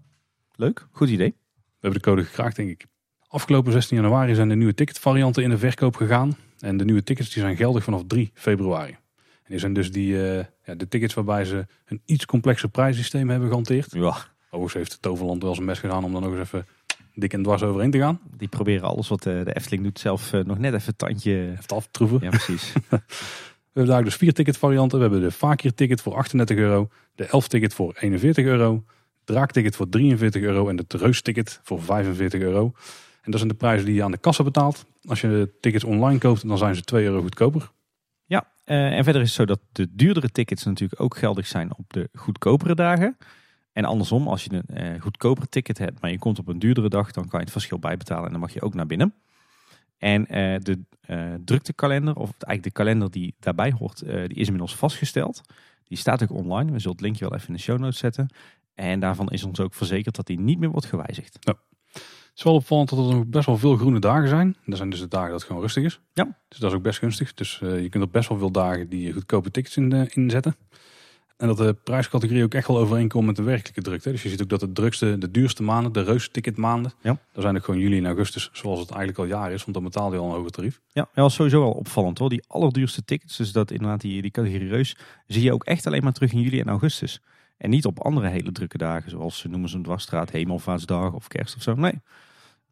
Leuk, 0.54 0.86
goed 0.90 1.08
idee. 1.08 1.28
we 1.54 1.64
hebben 1.80 2.02
de 2.02 2.08
code 2.08 2.24
gekraakt 2.24 2.56
denk 2.56 2.68
ik. 2.70 2.86
Afgelopen 3.28 3.72
16 3.72 3.96
januari 3.96 4.34
zijn 4.34 4.48
de 4.48 4.54
nieuwe 4.54 4.74
ticketvarianten 4.74 5.42
in 5.42 5.50
de 5.50 5.58
verkoop 5.58 5.96
gegaan. 5.96 6.36
En 6.58 6.76
de 6.76 6.84
nieuwe 6.84 7.02
tickets 7.02 7.30
die 7.30 7.42
zijn 7.42 7.56
geldig 7.56 7.84
vanaf 7.84 8.02
3 8.06 8.30
februari. 8.34 8.96
En 9.52 9.58
die 9.58 9.66
zijn 9.66 9.82
dus 9.82 9.92
die, 9.92 10.30
eh, 10.30 10.44
ja, 10.64 10.74
de 10.74 10.88
tickets 10.88 11.14
waarbij 11.14 11.44
ze 11.44 11.66
een 11.84 12.02
iets 12.04 12.24
complexer 12.24 12.68
prijssysteem 12.68 13.30
hebben 13.30 13.48
gehanteerd. 13.48 13.92
Ja, 13.92 14.16
Overigens 14.46 14.74
heeft 14.74 15.02
Toverland 15.02 15.42
wel 15.42 15.54
zijn 15.54 15.66
best 15.66 15.80
gedaan 15.80 16.04
om 16.04 16.12
dan 16.12 16.22
nog 16.22 16.32
eens 16.32 16.40
even 16.40 16.66
dik 17.14 17.32
en 17.32 17.42
dwars 17.42 17.62
overheen 17.62 17.90
te 17.90 17.98
gaan. 17.98 18.20
die 18.36 18.48
proberen 18.48 18.88
alles 18.88 19.08
wat 19.08 19.26
eh, 19.26 19.44
de 19.44 19.54
Efteling 19.54 19.82
doet 19.82 19.98
zelf 19.98 20.32
eh, 20.32 20.44
nog 20.44 20.58
net 20.58 20.74
even 20.74 20.96
tandje... 20.96 21.50
Even 21.50 21.76
af 21.76 21.84
te 21.84 21.90
troeven. 21.90 22.18
Ja, 22.22 22.28
precies. 22.28 22.72
We 23.72 23.80
hebben 23.80 23.94
daar 23.94 24.04
dus 24.04 24.14
vier 24.14 24.32
ticketvarianten. 24.32 24.98
We 24.98 25.04
hebben 25.04 25.22
de 25.22 25.30
Fakir 25.30 25.74
ticket 25.74 26.00
voor 26.00 26.14
38 26.14 26.56
euro. 26.56 26.88
De 27.14 27.24
Elf 27.24 27.48
ticket 27.48 27.74
voor 27.74 27.96
41 28.00 28.44
euro. 28.44 28.84
Draak 29.24 29.52
ticket 29.52 29.76
voor 29.76 29.88
43 29.88 30.42
euro. 30.42 30.68
En 30.68 30.76
de 30.76 30.86
Treus 30.86 31.22
ticket 31.22 31.60
voor 31.62 31.82
45 31.82 32.40
euro. 32.40 32.72
En 33.22 33.30
dat 33.30 33.40
zijn 33.40 33.48
de 33.48 33.58
prijzen 33.58 33.86
die 33.86 33.94
je 33.94 34.02
aan 34.02 34.10
de 34.10 34.18
kassa 34.18 34.44
betaalt. 34.44 34.86
Als 35.04 35.20
je 35.20 35.28
de 35.28 35.52
tickets 35.60 35.84
online 35.84 36.18
koopt, 36.18 36.48
dan 36.48 36.58
zijn 36.58 36.74
ze 36.74 36.82
2 36.82 37.04
euro 37.04 37.20
goedkoper. 37.20 37.70
Ja, 38.64 38.74
eh, 38.74 38.96
en 38.96 39.04
verder 39.04 39.22
is 39.22 39.28
het 39.28 39.36
zo 39.36 39.44
dat 39.44 39.60
de 39.72 39.94
duurdere 39.94 40.28
tickets 40.28 40.64
natuurlijk 40.64 41.00
ook 41.00 41.16
geldig 41.16 41.46
zijn 41.46 41.76
op 41.76 41.92
de 41.92 42.08
goedkopere 42.12 42.74
dagen. 42.74 43.16
En 43.72 43.84
andersom, 43.84 44.28
als 44.28 44.44
je 44.44 44.52
een 44.52 44.76
eh 44.76 45.00
goedkoper 45.00 45.48
ticket 45.48 45.78
hebt, 45.78 46.00
maar 46.00 46.10
je 46.10 46.18
komt 46.18 46.38
op 46.38 46.48
een 46.48 46.58
duurdere 46.58 46.88
dag, 46.88 47.10
dan 47.10 47.28
kan 47.28 47.38
je 47.38 47.44
het 47.44 47.52
verschil 47.52 47.78
bijbetalen 47.78 48.24
en 48.24 48.30
dan 48.30 48.40
mag 48.40 48.52
je 48.52 48.62
ook 48.62 48.74
naar 48.74 48.86
binnen. 48.86 49.14
En 49.98 50.26
eh, 50.26 50.56
de 50.60 50.84
druktekalender, 51.44 52.14
of 52.14 52.30
eigenlijk 52.30 52.62
de 52.62 52.70
kalender 52.70 53.10
die 53.10 53.34
daarbij 53.38 53.72
hoort, 53.78 53.98
die 53.98 54.34
is 54.34 54.46
inmiddels 54.46 54.76
vastgesteld. 54.76 55.40
Die 55.84 55.98
staat 55.98 56.22
ook 56.22 56.30
online. 56.30 56.72
We 56.72 56.78
zullen 56.78 56.96
het 56.96 57.00
linkje 57.00 57.28
wel 57.28 57.34
even 57.34 57.48
in 57.48 57.54
de 57.54 57.60
show 57.60 57.78
notes 57.78 57.98
zetten. 57.98 58.28
En 58.74 59.00
daarvan 59.00 59.28
is 59.28 59.44
ons 59.44 59.60
ook 59.60 59.74
verzekerd 59.74 60.16
dat 60.16 60.26
die 60.26 60.40
niet 60.40 60.58
meer 60.58 60.70
wordt 60.70 60.86
gewijzigd. 60.86 61.38
Het 62.32 62.40
is 62.40 62.46
wel 62.46 62.54
opvallend 62.54 62.88
dat 62.88 62.98
er 62.98 63.14
nog 63.14 63.26
best 63.26 63.46
wel 63.46 63.58
veel 63.58 63.76
groene 63.76 63.98
dagen 63.98 64.28
zijn. 64.28 64.56
Dat 64.64 64.76
zijn 64.76 64.90
dus 64.90 65.00
de 65.00 65.08
dagen 65.08 65.30
dat 65.30 65.38
het 65.38 65.46
gewoon 65.46 65.62
rustig 65.62 65.84
is. 65.84 66.00
Ja. 66.12 66.38
Dus 66.48 66.58
dat 66.58 66.70
is 66.70 66.76
ook 66.76 66.82
best 66.82 66.98
gunstig. 66.98 67.34
Dus 67.34 67.60
eh, 67.62 67.82
je 67.82 67.88
kunt 67.88 68.04
op 68.04 68.12
best 68.12 68.28
wel 68.28 68.38
veel 68.38 68.50
dagen 68.50 68.88
die 68.88 69.12
goedkope 69.12 69.50
tickets 69.50 69.76
in, 69.76 69.92
eh, 69.92 70.02
inzetten. 70.08 70.56
En 71.36 71.46
dat 71.46 71.56
de 71.56 71.76
prijscategorie 71.84 72.42
ook 72.42 72.54
echt 72.54 72.66
wel 72.66 72.78
overeenkomt 72.78 73.26
met 73.26 73.36
de 73.36 73.42
werkelijke 73.42 73.82
drukte. 73.82 74.10
Dus 74.10 74.22
je 74.22 74.28
ziet 74.28 74.42
ook 74.42 74.48
dat 74.48 74.60
de 74.60 74.72
drukste, 74.72 75.18
de 75.18 75.30
duurste 75.30 75.62
maanden, 75.62 75.92
de 75.92 76.02
reus 76.02 76.28
ticketmaanden. 76.28 76.92
Ja. 77.00 77.18
Dat 77.32 77.42
zijn 77.42 77.56
ook 77.56 77.64
gewoon 77.64 77.80
juli 77.80 77.98
en 77.98 78.06
augustus, 78.06 78.50
zoals 78.52 78.80
het 78.80 78.90
eigenlijk 78.90 79.18
al 79.18 79.38
jaar 79.38 79.52
is. 79.52 79.60
Want 79.62 79.74
dan 79.74 79.82
betaal 79.84 80.12
je 80.12 80.18
al 80.18 80.28
een 80.28 80.34
hoger 80.34 80.50
tarief. 80.50 80.80
Ja, 80.92 81.02
dat 81.02 81.24
was 81.24 81.34
sowieso 81.34 81.60
wel 81.60 81.72
opvallend 81.72 82.18
hoor. 82.18 82.28
Die 82.28 82.44
allerduurste 82.46 83.04
tickets, 83.04 83.36
dus 83.36 83.52
dat 83.52 83.70
inderdaad 83.70 84.00
die, 84.00 84.22
die 84.22 84.30
categorie 84.30 84.68
reus, 84.68 84.96
zie 85.26 85.42
je 85.42 85.52
ook 85.52 85.64
echt 85.64 85.86
alleen 85.86 86.02
maar 86.02 86.12
terug 86.12 86.32
in 86.32 86.40
juli 86.40 86.60
en 86.60 86.68
augustus. 86.68 87.20
En 87.62 87.70
niet 87.70 87.86
op 87.86 88.00
andere 88.00 88.28
hele 88.28 88.52
drukke 88.52 88.78
dagen, 88.78 89.10
zoals 89.10 89.38
ze 89.38 89.48
noemen 89.48 89.68
ze 89.68 89.76
een 89.76 89.82
dwarsstraat, 89.82 90.30
hemelvaartsdag 90.30 91.12
of 91.12 91.28
kerst 91.28 91.56
of 91.56 91.62
zo. 91.62 91.74
Nee. 91.74 92.00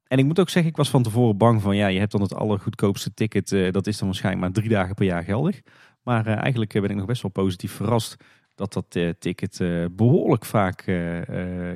En 0.07 0.19
ik 0.19 0.25
moet 0.25 0.41
ook 0.41 0.49
zeggen, 0.49 0.71
ik 0.71 0.77
was 0.77 0.91
van 0.91 1.03
tevoren 1.03 1.37
bang 1.37 1.63
van, 1.63 1.77
ja, 1.77 1.87
je 1.87 1.99
hebt 1.99 2.13
dan 2.13 2.23
het 2.23 2.35
allergoedkoopste 2.35 3.15
ticket. 3.15 3.53
eh, 3.53 3.73
dat 3.73 3.87
is 3.87 3.99
dan 3.99 4.09
waarschijnlijk 4.09 4.45
maar 4.45 4.55
drie 4.55 4.69
dagen 4.69 4.95
per 4.95 5.05
jaar 5.05 5.25
geldig. 5.25 5.61
Maar 6.03 6.27
eh, 6.27 6.37
eigenlijk 6.37 6.75
eh, 6.75 6.81
ben 6.81 6.91
ik 6.91 6.97
nog 6.97 7.07
best 7.07 7.23
wel 7.23 7.31
positief 7.31 7.73
verrast 7.73 8.17
dat 8.55 8.73
dat 8.73 8.99
ticket 9.19 9.61
eh, 9.61 9.85
behoorlijk 9.91 10.45
vaak 10.45 10.83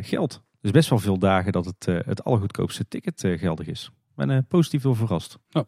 geldt. 0.01 0.43
Dus 0.61 0.71
best 0.71 0.89
wel 0.89 0.99
veel 0.99 1.19
dagen 1.19 1.53
dat 1.53 1.65
het, 1.65 1.87
het 1.87 2.25
allergoedkoopste 2.25 2.89
ticket 2.89 3.21
geldig 3.21 3.67
is. 3.67 3.91
Ik 4.17 4.27
ben 4.27 4.47
positief 4.47 4.83
wel 4.83 4.95
verrast. 4.95 5.39
Weet 5.51 5.67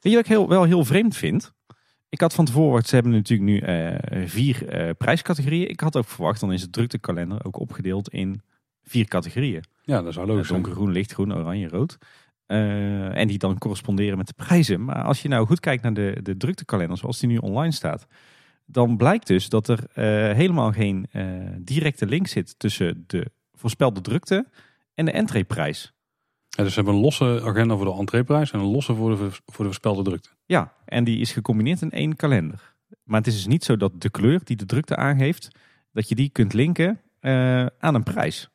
je 0.00 0.10
wat 0.10 0.18
ik 0.18 0.26
heel, 0.26 0.48
wel 0.48 0.64
heel 0.64 0.84
vreemd 0.84 1.16
vind? 1.16 1.54
Ik 2.14 2.20
had 2.20 2.34
van 2.34 2.44
tevoren, 2.44 2.84
ze 2.84 2.94
hebben 2.94 3.12
natuurlijk 3.12 3.50
nu 3.50 3.58
eh, 3.58 4.26
vier 4.26 4.68
eh, 4.68 4.90
prijscategorieën. 4.98 5.68
Ik 5.68 5.80
had 5.80 5.96
ook 5.96 6.08
verwacht, 6.08 6.40
dan 6.40 6.52
is 6.52 6.62
het 6.62 6.72
druktekalender 6.72 7.44
ook 7.44 7.60
opgedeeld 7.60 8.08
in 8.08 8.40
vier 8.82 9.08
categorieën. 9.08 9.64
Ja, 9.82 10.02
dat 10.02 10.12
zou 10.12 10.26
logisch 10.26 10.46
zijn. 10.46 10.62
Donkergroen, 10.62 10.92
lichtgroen, 10.92 11.34
oranje, 11.34 11.68
rood. 11.68 11.98
Eh, 12.46 13.16
en 13.16 13.28
die 13.28 13.38
dan 13.38 13.58
corresponderen 13.58 14.16
met 14.16 14.26
de 14.26 14.32
prijzen. 14.36 14.84
Maar 14.84 15.02
als 15.02 15.22
je 15.22 15.28
nou 15.28 15.46
goed 15.46 15.60
kijkt 15.60 15.82
naar 15.82 15.94
de, 15.94 16.18
de 16.22 16.36
druktekalender 16.36 16.98
zoals 16.98 17.18
die 17.18 17.28
nu 17.28 17.36
online 17.36 17.72
staat. 17.72 18.06
Dan 18.66 18.96
blijkt 18.96 19.26
dus 19.26 19.48
dat 19.48 19.68
er 19.68 19.84
eh, 19.92 20.04
helemaal 20.36 20.72
geen 20.72 21.06
eh, 21.10 21.24
directe 21.58 22.06
link 22.06 22.26
zit 22.26 22.58
tussen 22.58 23.04
de 23.06 23.30
voorspelde 23.52 24.00
drukte 24.00 24.46
en 24.94 25.04
de 25.04 25.10
entreeprijs. 25.10 25.93
Ja, 26.56 26.62
dus 26.62 26.72
ze 26.72 26.78
hebben 26.78 26.94
een 26.94 27.00
losse 27.00 27.40
agenda 27.44 27.76
voor 27.76 27.84
de 27.84 27.92
entreeprijs 27.92 28.50
en 28.50 28.58
een 28.58 28.70
losse 28.70 28.94
voor 28.94 29.10
de, 29.10 29.30
voor 29.30 29.42
de 29.56 29.64
voorspelde 29.64 30.02
drukte. 30.02 30.28
Ja, 30.44 30.72
en 30.84 31.04
die 31.04 31.18
is 31.18 31.32
gecombineerd 31.32 31.82
in 31.82 31.90
één 31.90 32.16
kalender. 32.16 32.74
Maar 33.02 33.18
het 33.18 33.26
is 33.26 33.34
dus 33.34 33.46
niet 33.46 33.64
zo 33.64 33.76
dat 33.76 34.00
de 34.00 34.10
kleur 34.10 34.40
die 34.44 34.56
de 34.56 34.66
drukte 34.66 34.96
aangeeft, 34.96 35.48
dat 35.92 36.08
je 36.08 36.14
die 36.14 36.28
kunt 36.28 36.52
linken 36.52 37.00
eh, 37.20 37.66
aan 37.66 37.94
een 37.94 38.02
prijs. 38.02 38.48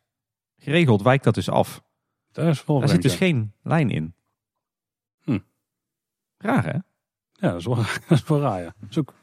Geregeld 0.58 1.02
wijkt 1.02 1.24
dat 1.24 1.34
dus 1.34 1.50
af. 1.50 1.84
Dat 2.32 2.48
is 2.48 2.66
wel 2.66 2.80
Daar 2.80 2.90
zit 2.90 3.02
dus 3.02 3.12
ja. 3.12 3.18
geen 3.18 3.54
lijn 3.64 3.90
in. 3.90 4.14
Hm. 5.24 5.40
Raar 6.38 6.66
hè? 6.66 6.78
Ja, 7.34 7.52
dat 7.52 7.60
is 7.60 7.66
wel, 7.66 7.76
dat 8.08 8.18
is 8.18 8.24
wel 8.24 8.40
raar, 8.40 8.60
ja. 8.62 8.74
Dat 8.80 8.90
is 8.90 8.98
ook 8.98 9.14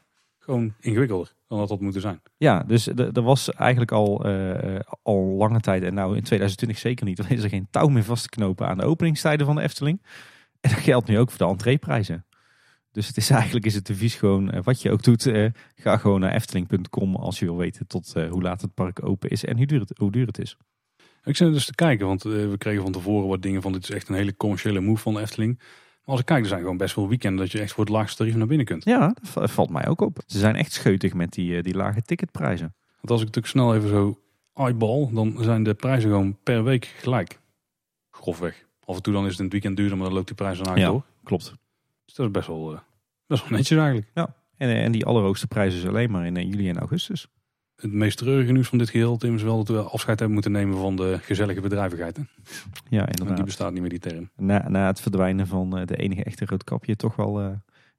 gewoon 0.47 0.73
ingewikkelder 0.79 1.33
dan 1.47 1.57
dat 1.57 1.67
dat 1.67 1.79
moeten 1.79 2.01
zijn. 2.01 2.21
Ja, 2.37 2.63
dus 2.63 2.87
er 2.87 3.21
was 3.21 3.51
eigenlijk 3.53 3.91
al, 3.91 4.25
eh, 4.25 4.79
al 5.03 5.23
lange 5.23 5.59
tijd, 5.59 5.83
en 5.83 5.93
nou 5.93 6.15
in 6.15 6.23
2020 6.23 6.77
zeker 6.77 7.05
niet, 7.05 7.17
dan 7.17 7.27
is 7.37 7.43
er 7.43 7.49
geen 7.49 7.67
touw 7.71 7.87
meer 7.87 8.03
vast 8.03 8.23
te 8.23 8.29
knopen 8.29 8.67
aan 8.67 8.77
de 8.77 8.85
openingstijden 8.85 9.45
van 9.45 9.55
de 9.55 9.61
Efteling. 9.61 10.01
En 10.59 10.69
dat 10.69 10.79
geldt 10.79 11.07
nu 11.07 11.19
ook 11.19 11.29
voor 11.29 11.45
de 11.45 11.53
entreeprijzen. 11.53 12.25
Dus 12.91 13.07
het 13.07 13.17
is 13.17 13.29
eigenlijk 13.39 13.65
is 13.65 13.75
het 13.75 13.89
advies 13.89 14.15
gewoon, 14.15 14.51
eh, 14.51 14.63
wat 14.63 14.81
je 14.81 14.91
ook 14.91 15.03
doet, 15.03 15.25
eh, 15.25 15.49
ga 15.75 15.97
gewoon 15.97 16.19
naar 16.19 16.33
efteling.com 16.33 17.15
als 17.15 17.39
je 17.39 17.45
wil 17.45 17.57
weten 17.57 17.87
tot 17.87 18.13
eh, 18.15 18.29
hoe 18.29 18.41
laat 18.41 18.61
het 18.61 18.73
park 18.73 19.05
open 19.05 19.29
is 19.29 19.45
en 19.45 19.57
hoe 19.57 19.65
duur 19.65 19.79
het, 19.79 19.97
hoe 19.97 20.11
duur 20.11 20.27
het 20.27 20.39
is. 20.39 20.57
Ik 21.27 21.35
zit 21.35 21.53
dus 21.53 21.65
te 21.65 21.75
kijken, 21.75 22.07
want 22.07 22.25
eh, 22.25 22.31
we 22.31 22.57
kregen 22.57 22.83
van 22.83 22.91
tevoren 22.91 23.27
wat 23.27 23.41
dingen 23.41 23.61
van 23.61 23.71
dit 23.71 23.83
is 23.83 23.89
echt 23.89 24.09
een 24.09 24.15
hele 24.15 24.35
commerciële 24.35 24.79
move 24.79 25.01
van 25.01 25.13
de 25.13 25.19
Efteling. 25.19 25.59
Als 26.07 26.19
ik 26.19 26.25
kijk, 26.25 26.41
er 26.41 26.47
zijn 26.47 26.61
gewoon 26.61 26.77
best 26.77 26.95
wel 26.95 27.07
weekenden 27.07 27.39
dat 27.39 27.51
je 27.51 27.59
echt 27.59 27.71
voor 27.71 27.83
het 27.83 27.93
laagste 27.93 28.17
tarief 28.17 28.35
naar 28.35 28.47
binnen 28.47 28.65
kunt. 28.65 28.83
Ja, 28.85 28.99
dat 29.07 29.29
va- 29.29 29.47
valt 29.47 29.69
mij 29.69 29.87
ook 29.87 30.01
op. 30.01 30.19
Ze 30.25 30.39
zijn 30.39 30.55
echt 30.55 30.71
scheutig 30.71 31.13
met 31.13 31.31
die, 31.31 31.57
eh, 31.57 31.63
die 31.63 31.75
lage 31.75 32.01
ticketprijzen. 32.01 32.73
Want 32.95 33.09
als 33.11 33.19
ik 33.21 33.25
natuurlijk 33.25 33.53
snel 33.53 33.75
even 33.75 33.89
zo 33.89 34.19
eyeball, 34.53 35.09
dan 35.13 35.37
zijn 35.39 35.63
de 35.63 35.73
prijzen 35.73 36.09
gewoon 36.09 36.37
per 36.43 36.63
week 36.63 36.85
gelijk. 36.85 37.39
Grofweg. 38.11 38.65
Af 38.85 38.95
en 38.95 39.01
toe 39.01 39.13
dan 39.13 39.23
is 39.23 39.29
het 39.29 39.37
in 39.37 39.43
het 39.43 39.53
weekend 39.53 39.77
duurder, 39.77 39.97
maar 39.97 40.05
dan 40.05 40.15
loopt 40.15 40.27
die 40.27 40.35
prijs 40.35 40.57
daarna 40.57 40.75
Ja. 40.81 40.87
door. 40.87 41.03
Klopt. 41.23 41.53
Dus 42.05 42.13
dat 42.15 42.25
is 42.25 42.31
best 42.31 42.47
wel, 42.47 42.73
eh, 42.73 42.79
best 43.27 43.41
wel 43.49 43.57
netjes 43.57 43.77
eigenlijk. 43.77 44.07
En, 44.13 44.69
eh, 44.69 44.83
en 44.83 44.91
die 44.91 45.05
allerhoogste 45.05 45.47
prijzen 45.47 45.79
is 45.79 45.87
alleen 45.87 46.11
maar 46.11 46.25
in 46.25 46.47
juli 46.49 46.69
en 46.69 46.77
augustus. 46.77 47.27
Het 47.81 47.91
meest 47.93 48.17
treurige 48.17 48.51
nieuws 48.51 48.67
van 48.67 48.77
dit 48.77 48.89
geheel, 48.89 49.17
Tim, 49.17 49.35
is 49.35 49.41
wel 49.43 49.63
dat 49.63 49.67
we 49.67 49.81
afscheid 49.81 50.17
hebben 50.19 50.31
moeten 50.31 50.51
nemen 50.51 50.77
van 50.77 50.95
de 50.95 51.19
gezellige 51.21 51.61
bedrijvigheid. 51.61 52.17
Hè? 52.17 52.23
Ja, 52.89 52.97
Want 52.97 53.09
inderdaad. 53.09 53.35
die 53.35 53.45
bestaat 53.45 53.71
niet 53.71 53.81
meer, 53.81 53.89
die 53.89 53.99
term. 53.99 54.29
na, 54.35 54.69
na 54.69 54.87
het 54.87 55.01
verdwijnen 55.01 55.47
van 55.47 55.77
eh, 55.77 55.85
de 55.85 55.95
enige 55.95 56.23
echte 56.23 56.45
roodkapje 56.45 56.95
toch 56.95 57.15
wel 57.15 57.41
eh, 57.41 57.49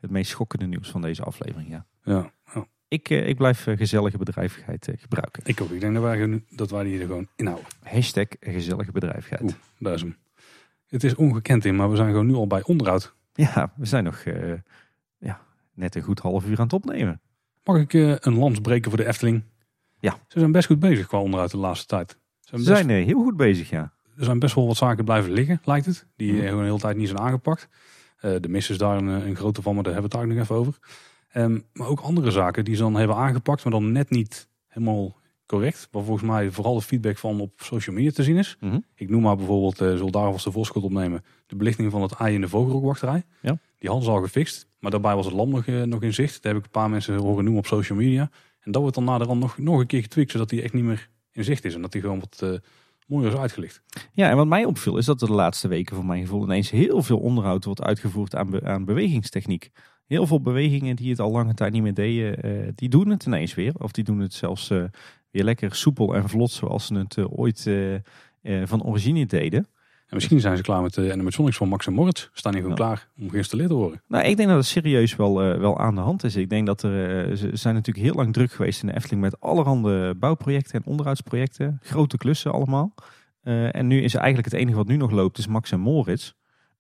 het 0.01 0.11
meest 0.11 0.31
schokkende 0.31 0.67
nieuws 0.67 0.91
van 0.91 1.01
deze 1.01 1.23
aflevering. 1.23 1.71
Ja. 1.71 1.87
Ja, 2.03 2.33
ja. 2.55 2.67
Ik, 2.89 3.11
eh, 3.11 3.29
ik 3.29 3.37
blijf 3.37 3.67
gezellige 3.77 4.19
bedrijvigheid 4.19 4.89
gebruiken. 4.97 5.43
ik 5.47 5.61
ook. 5.61 5.71
Ik 5.71 5.81
denk 5.81 5.95
dat 5.95 6.03
wij, 6.03 6.43
dat 6.51 6.71
wij 6.71 6.85
die 6.85 7.01
er 7.01 7.07
gewoon 7.07 7.29
inhouden. 7.37 7.67
Hashtag 7.83 8.27
gezellige 8.41 8.93
bedrijvigheid. 8.93 9.43
Oeh. 9.43 9.53
Daar 9.79 9.95
is 9.95 10.01
hem. 10.01 10.17
Het 10.87 11.05
is 11.05 11.15
ongekend 11.15 11.65
in, 11.65 11.77
maar 11.77 11.91
we 11.91 11.97
zijn 11.97 12.11
gewoon 12.11 12.27
nu 12.27 12.35
al 12.35 12.47
bij 12.47 12.65
onderhoud. 12.65 13.15
Ja, 13.33 13.73
we 13.77 13.87
zijn 13.87 14.05
nog 14.05 14.25
ja, 15.19 15.41
net 15.75 15.95
een 15.95 16.03
goed 16.03 16.19
half 16.19 16.47
uur 16.47 16.59
aan 16.59 16.65
het 16.65 16.73
opnemen. 16.73 17.21
Mag 17.65 17.81
ik 17.81 17.93
een 18.25 18.35
lans 18.35 18.61
breken 18.61 18.91
voor 18.91 19.01
de 19.01 19.07
Efteling? 19.07 19.43
Ja. 20.01 20.19
Ze 20.29 20.39
zijn 20.39 20.53
best 20.53 20.67
goed 20.67 20.79
bezig 20.79 21.07
qua 21.07 21.21
onderhoud 21.21 21.51
de 21.51 21.57
laatste 21.57 21.87
tijd. 21.87 22.11
Ze 22.11 22.19
zijn 22.49 22.65
best, 22.65 22.77
zijn 22.77 22.91
eh, 22.91 23.07
heel 23.07 23.23
goed 23.23 23.37
bezig, 23.37 23.71
ja. 23.71 23.93
Er 24.17 24.25
zijn 24.25 24.39
best 24.39 24.55
wel 24.55 24.67
wat 24.67 24.77
zaken 24.77 25.05
blijven 25.05 25.33
liggen, 25.33 25.61
lijkt 25.65 25.87
het. 25.87 26.07
Die 26.17 26.33
eh, 26.33 26.49
gewoon 26.49 26.63
de 26.63 26.67
hele 26.67 26.79
tijd 26.79 26.97
niet 26.97 27.09
zijn 27.09 27.21
aangepakt. 27.21 27.69
Eh, 28.19 28.33
de 28.41 28.49
mis 28.49 28.71
is 28.71 28.79
daar 28.79 28.97
een, 28.97 29.09
eh, 29.09 29.27
een 29.27 29.37
grote 29.37 29.63
van, 29.63 29.75
maar 29.75 29.83
daar 29.83 29.93
hebben 29.93 30.11
we 30.11 30.19
het 30.19 30.27
daar 30.29 30.37
nog 30.37 30.45
even 30.45 30.57
over. 30.57 30.79
Ehm, 31.29 31.59
maar 31.73 31.87
ook 31.87 32.01
andere 32.01 32.31
zaken 32.31 32.65
die 32.65 32.75
ze 32.75 32.83
dan 32.83 32.95
hebben 32.95 33.17
aangepakt, 33.17 33.65
maar 33.65 33.73
dan 33.73 33.93
net 33.93 34.11
niet 34.11 34.49
helemaal 34.67 35.17
correct. 35.47 35.89
Waar 35.91 36.05
volgens 36.05 36.29
mij 36.29 36.51
vooral 36.51 36.75
de 36.75 36.83
feedback 36.83 37.19
van 37.19 37.41
op 37.41 37.53
social 37.57 37.97
media 37.97 38.11
te 38.11 38.23
zien 38.23 38.37
is. 38.37 38.57
Mhm. 38.61 38.79
Ik 38.95 39.09
noem 39.09 39.23
maar 39.23 39.37
bijvoorbeeld, 39.37 39.81
uh, 39.81 40.13
daar 40.13 40.23
alvast 40.23 40.45
de 40.45 40.53
voorschot 40.53 40.83
opnemen, 40.83 41.25
de 41.47 41.57
belichting 41.57 41.91
van 41.91 42.03
het 42.03 42.13
ei 42.13 42.35
in 42.35 42.41
de 42.41 42.49
vogelrokwachterij. 42.49 43.25
Ja. 43.41 43.59
Die 43.79 43.91
hadden 43.91 44.09
ze 44.09 44.15
al 44.15 44.23
gefixt, 44.23 44.69
maar 44.79 44.91
daarbij 44.91 45.15
was 45.15 45.25
het 45.25 45.35
lam 45.35 45.49
nog, 45.49 45.67
eh, 45.67 45.83
nog 45.83 46.03
in 46.03 46.15
zicht. 46.15 46.35
Dat 46.35 46.43
heb 46.43 46.57
ik 46.57 46.65
een 46.65 46.71
paar 46.71 46.91
mensen 46.91 47.17
horen 47.17 47.45
noemen 47.45 47.63
op 47.63 47.67
social 47.67 47.99
media. 47.99 48.31
En 48.69 48.75
dat 48.75 48.83
wordt 48.83 48.97
dan 48.97 49.07
naderhand 49.07 49.41
nog, 49.41 49.59
nog 49.59 49.81
een 49.81 49.87
keer 49.87 50.03
getweakt, 50.03 50.31
zodat 50.31 50.49
die 50.49 50.63
echt 50.63 50.73
niet 50.73 50.85
meer 50.85 51.09
in 51.33 51.45
zicht 51.45 51.65
is. 51.65 51.75
En 51.75 51.83
dat 51.83 51.93
die 51.93 52.01
gewoon 52.01 52.21
wat 52.21 52.39
eh, 52.43 52.59
mooier 53.07 53.33
is 53.33 53.39
uitgelicht. 53.39 53.83
Ja, 54.13 54.31
en 54.31 54.37
wat 54.37 54.47
mij 54.47 54.65
opviel 54.65 54.97
is 54.97 55.05
dat 55.05 55.21
er 55.23 55.27
de 55.27 55.33
laatste 55.35 55.69
weken 55.69 55.97
voor 55.97 56.05
mijn 56.05 56.23
gevoel 56.23 56.43
ineens 56.43 56.71
heel 56.71 57.03
veel 57.03 57.19
onderhoud 57.19 57.65
wordt 57.65 57.83
uitgevoerd 57.83 58.35
aan, 58.35 58.51
be- 58.51 58.65
aan 58.65 58.85
bewegingstechniek. 58.85 59.71
Heel 60.07 60.27
veel 60.27 60.41
bewegingen 60.41 60.97
die 60.97 61.11
het 61.11 61.21
al 61.21 61.31
lange 61.31 61.55
tijd 61.55 61.73
niet 61.73 61.83
meer 61.83 61.95
deden, 61.95 62.43
eh, 62.43 62.69
die 62.75 62.89
doen 62.89 63.09
het 63.09 63.27
ineens 63.27 63.55
weer. 63.55 63.73
Of 63.79 63.93
die 63.93 64.05
doen 64.05 64.19
het 64.19 64.35
zelfs 64.35 64.71
eh, 64.71 64.85
weer 65.31 65.45
lekker 65.45 65.75
soepel 65.75 66.15
en 66.15 66.29
vlot 66.29 66.51
zoals 66.51 66.87
ze 66.87 66.95
het 66.95 67.19
ooit 67.19 67.71
van 68.65 68.83
origine 68.83 69.27
deden. 69.27 69.67
En 70.09 70.15
misschien 70.15 70.41
zijn 70.41 70.57
ze 70.57 70.63
klaar 70.63 70.83
met 70.83 70.95
de 70.95 71.13
animatronics 71.13 71.57
van 71.57 71.69
Max 71.69 71.87
en 71.87 71.93
Moritz. 71.93 72.29
Staan 72.33 72.55
gewoon 72.55 72.69
Ja. 72.69 72.75
klaar 72.75 73.09
om 73.21 73.31
geïnstalleerd 73.31 73.69
te 73.69 73.75
worden. 73.75 74.03
Nou, 74.07 74.25
ik 74.25 74.37
denk 74.37 74.49
dat 74.49 74.57
het 74.59 74.67
serieus 74.67 75.17
wel, 75.17 75.43
eh, 75.43 75.59
wel 75.59 75.79
aan 75.79 75.95
de 75.95 76.01
hand 76.01 76.25
is. 76.25 76.37
Ik 76.37 76.49
denk 76.51 76.67
dat 76.67 76.83
er, 76.83 77.29
eh, 77.31 77.37
ze 77.37 77.51
zijn 77.53 77.75
natuurlijk 77.75 78.07
heel 78.07 78.15
lang 78.15 78.33
druk 78.33 78.53
geweest 78.53 78.81
in 78.83 78.89
de 78.89 78.95
Efteling 78.95 79.21
met 79.21 79.41
allerhande 79.41 80.15
bouwprojecten 80.19 80.75
en 80.81 80.87
onderhoudsprojecten. 80.91 81.79
Grote 81.83 82.17
klussen 82.17 82.53
allemaal. 82.53 82.95
Eh, 83.43 83.75
en 83.75 83.87
nu 83.87 84.03
is 84.03 84.15
eigenlijk 84.15 84.45
het 84.53 84.61
enige 84.61 84.77
wat 84.77 84.87
nu 84.87 84.97
nog 84.97 85.11
loopt, 85.11 85.39
is 85.39 85.47
Max 85.47 85.73
en 85.73 85.81
Moritz. 85.81 86.33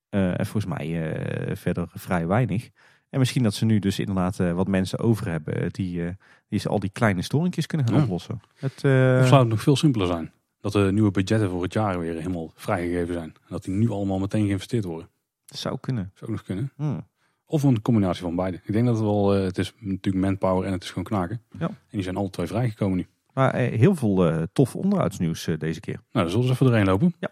Eh, 0.08 0.40
en 0.40 0.46
volgens 0.46 0.74
mij 0.74 1.12
eh, 1.12 1.56
verder 1.56 1.88
vrij 1.94 2.26
weinig. 2.26 2.68
En 3.10 3.18
misschien 3.18 3.42
dat 3.42 3.54
ze 3.54 3.64
nu 3.64 3.78
dus 3.78 3.98
inderdaad 3.98 4.40
eh, 4.40 4.52
wat 4.52 4.68
mensen 4.68 4.98
over 4.98 5.28
hebben 5.30 5.60
eh, 5.62 5.66
die, 5.70 6.04
eh, 6.04 6.10
die 6.48 6.58
ze 6.58 6.68
al 6.68 6.78
die 6.80 6.90
kleine 6.92 7.22
storingjes 7.22 7.66
kunnen 7.66 7.86
gaan 7.86 7.96
Ja. 7.96 8.02
oplossen. 8.02 8.40
Het, 8.58 8.84
eh, 8.84 9.18
Of 9.20 9.26
zou 9.28 9.40
het 9.40 9.48
nog 9.48 9.62
veel 9.62 9.76
simpeler 9.76 10.06
zijn? 10.06 10.30
Dat 10.60 10.72
de 10.72 10.88
nieuwe 10.92 11.10
budgetten 11.10 11.50
voor 11.50 11.62
het 11.62 11.72
jaar 11.72 11.98
weer 11.98 12.14
helemaal 12.14 12.52
vrijgegeven 12.54 13.14
zijn. 13.14 13.28
En 13.28 13.46
dat 13.48 13.64
die 13.64 13.74
nu 13.74 13.90
allemaal 13.90 14.18
meteen 14.18 14.46
geïnvesteerd 14.46 14.84
worden. 14.84 15.08
zou 15.46 15.78
kunnen. 15.80 16.12
Zou 16.14 16.30
nog 16.30 16.42
kunnen. 16.42 16.72
Hmm. 16.76 17.06
Of 17.50 17.62
een 17.62 17.82
combinatie 17.82 18.22
van 18.22 18.36
beide. 18.36 18.60
Ik 18.64 18.72
denk 18.72 18.86
dat 18.86 18.94
het 18.94 19.04
wel, 19.04 19.34
eh, 19.34 19.42
het 19.42 19.58
is 19.58 19.72
natuurlijk 19.78 20.24
manpower 20.24 20.66
en 20.66 20.72
het 20.72 20.82
is 20.82 20.88
gewoon 20.88 21.04
knaken. 21.04 21.42
Ja. 21.58 21.66
En 21.66 21.76
die 21.90 22.02
zijn 22.02 22.16
alle 22.16 22.30
twee 22.30 22.46
vrijgekomen 22.46 22.96
nu. 22.96 23.06
Maar 23.32 23.54
eh, 23.54 23.78
heel 23.78 23.94
veel 23.94 24.26
eh, 24.26 24.42
tof 24.52 24.76
onderhoudsnieuws 24.76 25.48
deze 25.58 25.80
keer. 25.80 25.94
Nou, 25.94 26.04
dan 26.12 26.28
zullen 26.28 26.40
we 26.40 26.50
eens 26.50 26.52
even 26.52 26.66
doorheen 26.66 26.86
lopen. 26.86 27.14
Ja. 27.18 27.30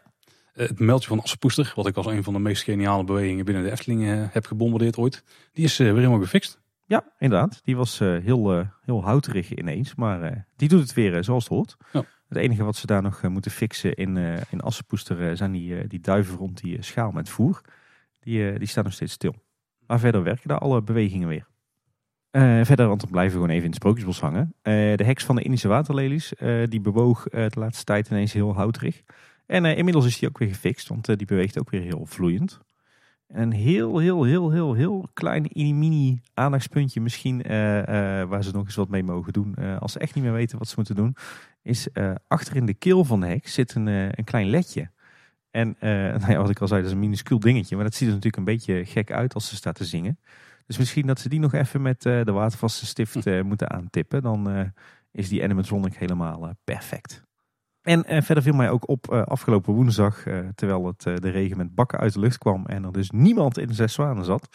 Het 0.53 0.79
meldje 0.79 1.09
van 1.09 1.21
Assepoester, 1.21 1.73
wat 1.75 1.87
ik 1.87 1.97
als 1.97 2.07
een 2.07 2.25
van 2.25 2.33
de 2.33 2.39
meest 2.39 2.63
geniale 2.63 3.05
bewegingen 3.05 3.45
binnen 3.45 3.65
de 3.65 3.71
Efteling 3.71 4.31
heb 4.33 4.47
gebombardeerd 4.47 4.97
ooit. 4.97 5.25
Die 5.53 5.65
is 5.65 5.77
weer 5.77 5.95
helemaal 5.95 6.21
gefixt. 6.21 6.61
Ja, 6.87 7.13
inderdaad. 7.19 7.61
Die 7.65 7.77
was 7.77 7.99
heel, 7.99 8.67
heel 8.81 9.03
houterig 9.03 9.55
ineens. 9.55 9.95
Maar 9.95 10.47
die 10.57 10.69
doet 10.69 10.81
het 10.81 10.95
weer 10.95 11.25
zoals 11.25 11.45
het 11.45 11.53
hoort. 11.53 11.77
Ja. 11.93 12.05
Het 12.29 12.39
enige 12.39 12.65
wat 12.65 12.77
ze 12.77 12.87
daar 12.87 13.03
nog 13.03 13.23
eh, 13.23 13.31
moeten 13.31 13.51
fixen 13.51 13.95
in, 13.95 14.17
eh 14.17 14.41
in 14.51 14.61
Assenpoester 14.61 15.29
eh, 15.29 15.37
zijn 15.37 15.53
die, 15.53 15.87
die 15.87 16.01
duiven 16.01 16.37
rond 16.37 16.61
die 16.61 16.83
schaal 16.83 17.11
met 17.11 17.29
voer. 17.29 17.61
Die, 18.21 18.59
die 18.59 18.69
staan 18.69 18.85
nog 18.85 18.93
steeds 18.93 19.13
stil. 19.13 19.35
Maar 19.87 19.99
verder 19.99 20.23
werken 20.23 20.49
daar 20.49 20.59
alle 20.59 20.83
bewegingen 20.83 21.29
weer. 21.29 21.47
Verder, 22.65 22.89
want 22.89 23.01
dan 23.01 23.11
blijven 23.11 23.33
we 23.33 23.43
gewoon 23.43 23.51
even 23.51 23.65
in 23.65 23.71
het 23.71 23.81
sprookjesbos 23.81 24.21
hangen. 24.21 24.55
De 24.63 25.03
heks 25.05 25.25
van 25.25 25.37
de 25.37 25.43
Indische 25.43 25.69
waterlelies, 25.69 26.33
die 26.69 26.81
bewoog 26.81 27.23
de 27.23 27.51
laatste 27.55 27.85
tijd 27.85 28.09
ineens 28.11 28.33
heel 28.33 28.55
houterig. 28.55 29.03
En 29.47 29.65
inmiddels 29.65 30.07
is 30.07 30.19
die 30.19 30.29
ook 30.29 30.39
weer 30.39 30.49
gefixt, 30.49 30.89
want 30.89 31.07
die 31.07 31.27
beweegt 31.27 31.59
ook 31.59 31.71
weer 31.71 31.81
heel 31.81 32.07
vloeiend. 32.07 32.61
En 33.27 33.43
een 33.43 33.53
heel, 33.53 33.99
heel, 33.99 34.25
heel, 34.25 34.51
heel, 34.51 34.75
heel 34.75 35.09
klein 35.13 35.49
mini 35.55 36.21
aandachtspuntje 36.35 37.01
misschien, 37.01 37.43
eh, 37.43 38.21
eh, 38.21 38.29
waar 38.29 38.45
ze 38.45 38.53
nog 38.53 38.65
eens 38.65 38.75
wat 38.75 38.89
mee 38.89 39.03
mogen 39.03 39.33
doen. 39.33 39.55
eh, 39.55 39.79
als 39.79 39.93
ze 39.93 39.99
echt 39.99 40.15
niet 40.15 40.25
meer 40.25 40.33
weten 40.33 40.59
wat 40.59 40.69
ze 40.69 40.75
moeten 40.77 40.95
doen, 40.95 41.17
is 41.63 41.89
achter 42.29 42.57
in 42.57 42.67
de 42.67 42.75
keel 42.75 43.05
van 43.05 43.21
de 43.21 43.27
heks 43.27 43.55
zit 43.55 43.75
een, 43.75 43.87
een 43.87 44.25
klein 44.25 44.47
ledje. 44.49 44.91
En 45.51 45.77
nou 46.21 46.33
ja, 46.33 46.37
wat 46.37 46.51
ik 46.51 46.61
al 46.61 46.69
zei, 46.69 46.81
dat 46.81 46.91
is 46.91 46.97
een 46.97 47.03
minuscuul 47.03 47.39
dingetje. 47.39 47.77
Maar 47.77 47.85
dat 47.85 47.95
ziet 47.95 48.09
er 48.09 48.15
natuurlijk 48.15 48.37
een 48.37 48.55
beetje 48.55 48.85
gek 48.85 49.11
uit 49.11 49.35
als 49.35 49.49
ze 49.49 49.57
staat 49.57 49.75
te 49.75 49.85
zingen. 49.85 50.19
Dus 50.67 50.79
misschien 50.79 51.07
dat 51.07 51.21
ze 51.21 51.29
die 51.29 51.41
nog 51.41 51.53
even 51.53 51.83
met 51.83 52.03
de 52.03 52.33
watervaste 52.33 52.87
stift 52.87 53.27
eh, 53.27 53.43
moeten 53.43 53.71
aantippen. 53.71 54.23
Dan 54.23 54.73
is 55.11 55.29
die 55.29 55.43
animatronic 55.43 55.97
helemaal 55.97 56.53
perfect. 56.65 57.26
En 57.87 58.23
verder 58.23 58.43
viel 58.43 58.55
mij 58.55 58.71
ook 58.71 58.89
op 58.89 59.13
eh, 59.13 59.23
afgelopen 59.23 59.75
woensdag, 59.75 60.27
eh, 60.27 60.39
terwijl 60.55 60.87
het, 60.87 61.07
eh, 61.07 61.15
de 61.17 61.29
regen 61.29 61.57
met 61.57 61.75
bakken 61.75 61.99
uit 61.99 62.13
de 62.13 62.21
lucht 62.21 62.39
kwam 62.39 62.67
en 62.67 62.85
er 62.85 62.93
dus 62.93 63.11
niemand 63.11 63.59
in 63.59 63.67
de 63.67 63.75
zes 63.75 63.93
zwanen 63.93 64.25
zat, 64.25 64.49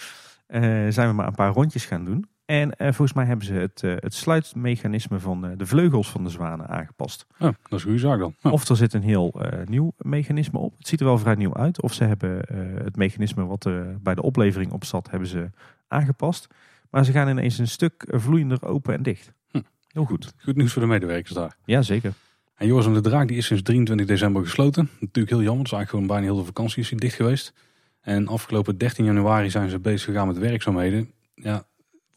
zijn 0.90 1.08
we 1.08 1.14
maar 1.14 1.28
een 1.28 1.36
paar 1.36 1.54
rondjes 1.54 1.86
gaan 1.86 2.06
doen. 2.06 2.30
En 2.46 2.74
volgens 2.78 3.14
mij 3.14 3.26
hebben 3.26 3.46
ze 3.46 3.54
het, 3.54 3.82
het 3.82 4.14
sluitmechanisme 4.14 5.20
van 5.20 5.54
de 5.58 5.66
vleugels 5.66 6.10
van 6.10 6.24
de 6.24 6.30
zwanen 6.30 6.68
aangepast. 6.68 7.26
Ja, 7.38 7.46
dat 7.46 7.56
is 7.64 7.72
een 7.72 7.82
goede 7.82 8.00
zaak 8.00 8.20
dan. 8.20 8.36
Ja. 8.40 8.50
Of 8.50 8.70
er 8.70 8.76
zit 8.76 8.94
een 8.94 9.04
heel 9.04 9.42
nieuw 9.66 9.94
mechanisme 9.98 10.60
op. 10.60 10.78
Het 10.78 10.88
ziet 10.88 11.00
er 11.00 11.06
wel 11.06 11.18
vrij 11.18 11.36
nieuw 11.36 11.54
uit. 11.54 11.82
Of 11.82 11.94
ze 11.94 12.04
hebben 12.04 12.46
het 12.84 12.96
mechanisme 12.96 13.46
wat 13.46 13.66
er 13.66 14.02
bij 14.02 14.16
de 14.16 14.22
oplevering 14.22 14.72
op 14.72 14.84
zat, 14.84 15.10
hebben 15.10 15.30
ze 15.30 15.50
aangepast. 15.88 16.48
Maar 16.90 17.06
ze 17.06 17.12
gaan 17.12 17.30
ineens 17.30 17.58
een 17.58 17.68
stuk 17.68 18.06
vloeiender 18.08 18.66
open 18.66 18.94
en 18.94 19.04
dicht. 19.04 19.34
Hm. 19.52 19.62
Heel 19.88 20.06
goed. 20.06 20.34
Goed 20.38 20.56
nieuws 20.56 20.74
voor 20.74 20.82
de 20.82 20.88
medewerkers 20.88 21.34
daar. 21.34 21.56
Ja, 21.66 21.82
zeker. 21.82 22.14
En 22.62 22.68
Joris 22.68 22.86
en 22.86 22.94
de 22.94 23.02
Draak 23.02 23.28
die 23.28 23.38
is 23.38 23.46
sinds 23.46 23.64
23 23.64 24.08
december 24.08 24.44
gesloten. 24.44 24.90
Natuurlijk 25.00 25.30
heel 25.30 25.42
jammer. 25.42 25.64
Het 25.64 25.72
is 25.72 25.78
eigenlijk 25.78 25.90
gewoon 25.90 26.08
bijna 26.08 26.24
heel 26.24 26.36
de 26.36 26.46
vakantie 26.46 26.82
is 26.84 26.90
dicht 26.90 27.16
geweest. 27.16 27.54
En 28.02 28.28
afgelopen 28.28 28.78
13 28.78 29.06
januari 29.06 29.50
zijn 29.50 29.70
ze 29.70 29.80
bezig 29.80 30.04
gegaan 30.04 30.28
met 30.28 30.38
werkzaamheden. 30.38 31.12
Ja, 31.36 31.66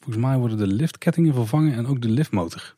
volgens 0.00 0.24
mij 0.24 0.38
worden 0.38 0.58
de 0.58 0.66
liftkettingen 0.66 1.34
vervangen 1.34 1.74
en 1.74 1.86
ook 1.86 2.02
de 2.02 2.08
liftmotor. 2.08 2.74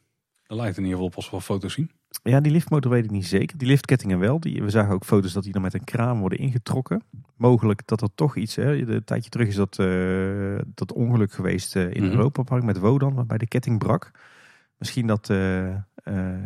Dat 0.46 0.58
lijkt 0.58 0.76
in 0.76 0.82
ieder 0.82 0.98
geval 0.98 1.06
op 1.06 1.14
als 1.14 1.30
we 1.30 1.40
foto's 1.40 1.72
zien. 1.72 1.90
Ja, 2.22 2.40
die 2.40 2.52
liftmotor 2.52 2.90
weet 2.90 3.04
ik 3.04 3.10
niet 3.10 3.26
zeker. 3.26 3.58
Die 3.58 3.68
liftkettingen 3.68 4.18
wel. 4.18 4.40
Die, 4.40 4.62
we 4.62 4.70
zagen 4.70 4.94
ook 4.94 5.04
foto's 5.04 5.32
dat 5.32 5.42
die 5.42 5.52
dan 5.52 5.62
met 5.62 5.74
een 5.74 5.84
kraan 5.84 6.20
worden 6.20 6.38
ingetrokken. 6.38 7.02
Mogelijk 7.36 7.86
dat 7.86 8.02
er 8.02 8.08
toch 8.14 8.36
iets... 8.36 8.56
Hè, 8.56 8.76
een 8.76 9.04
tijdje 9.04 9.30
terug 9.30 9.48
is 9.48 9.54
dat, 9.54 9.78
eh, 9.78 10.58
dat 10.74 10.92
ongeluk 10.92 11.32
geweest 11.32 11.76
eh, 11.76 11.90
in 11.90 12.02
Mhm. 12.02 12.12
Europa 12.12 12.42
Park 12.42 12.62
met 12.62 12.78
Wodan, 12.78 13.14
waarbij 13.14 13.38
de 13.38 13.46
ketting 13.46 13.78
brak. 13.78 14.10
Misschien 14.78 15.06
dat 15.06 15.30
eh, 15.30 15.74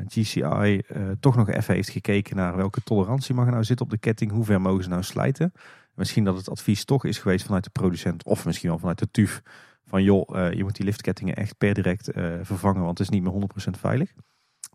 GCI 0.07 0.43
eh, 0.43 1.03
toch 1.21 1.37
nog 1.37 1.49
even 1.49 1.75
heeft 1.75 1.89
gekeken 1.89 2.37
naar 2.37 2.57
welke 2.57 2.83
tolerantie 2.83 3.35
mag 3.35 3.45
er 3.45 3.53
nou 3.53 3.65
zitten 3.65 3.87
op 3.87 3.93
de 3.93 3.99
ketting. 3.99 4.31
Hoe 4.31 4.45
ver 4.45 4.61
mogen 4.61 4.83
ze 4.83 4.89
nou 4.89 5.03
slijten? 5.03 5.53
Misschien 5.95 6.25
dat 6.25 6.37
het 6.37 6.51
advies 6.51 6.85
toch 6.85 7.05
is 7.05 7.19
geweest 7.19 7.45
vanuit 7.45 7.65
de 7.65 7.71
producent 7.71 8.25
of 8.25 8.45
misschien 8.45 8.69
wel 8.69 8.79
vanuit 8.79 8.99
de 8.99 9.11
TUF. 9.11 9.43
Van 9.85 10.03
joh, 10.03 10.39
eh, 10.39 10.53
je 10.53 10.63
moet 10.63 10.77
die 10.77 10.85
liftkettingen 10.85 11.37
echt 11.37 11.59
per 11.59 11.75
direct 11.75 12.11
eh, 12.11 12.35
vervangen, 12.43 12.83
want 12.83 12.99
het 12.99 13.09
is 13.09 13.15
niet 13.15 13.23
meer 13.23 13.33
100% 13.33 13.79
veilig. 13.79 14.13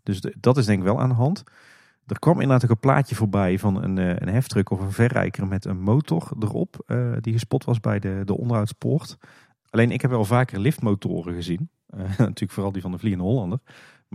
Dus 0.03 0.21
dat 0.39 0.57
is 0.57 0.65
denk 0.65 0.79
ik 0.79 0.85
wel 0.85 0.99
aan 1.01 1.09
de 1.09 1.15
hand. 1.15 1.43
Er 2.05 2.19
kwam 2.19 2.41
inderdaad 2.41 2.69
een 2.69 2.79
plaatje 2.79 3.15
voorbij 3.15 3.59
van 3.59 3.83
een, 3.83 3.97
eh, 3.97 4.09
een 4.09 4.27
heftruck 4.27 4.69
of 4.69 4.79
een 4.79 4.91
verrijker 4.91 5.47
met 5.47 5.65
een 5.65 5.79
motor 5.79 6.31
erop. 6.39 6.83
eh, 6.85 7.11
die 7.21 7.33
gespot 7.33 7.63
was 7.63 7.79
bij 7.79 7.99
de, 7.99 8.21
de 8.25 8.37
onderhoudspoort. 8.37 9.17
Alleen 9.69 9.91
ik 9.91 10.01
heb 10.01 10.11
wel 10.11 10.25
vaker 10.25 10.59
liftmotoren 10.59 11.33
gezien. 11.33 11.69
Eh, 11.87 11.99
natuurlijk 12.17 12.51
vooral 12.51 12.71
die 12.71 12.81
van 12.81 12.91
de 12.91 12.97
Vliegende 12.97 13.27
Hollander. 13.27 13.59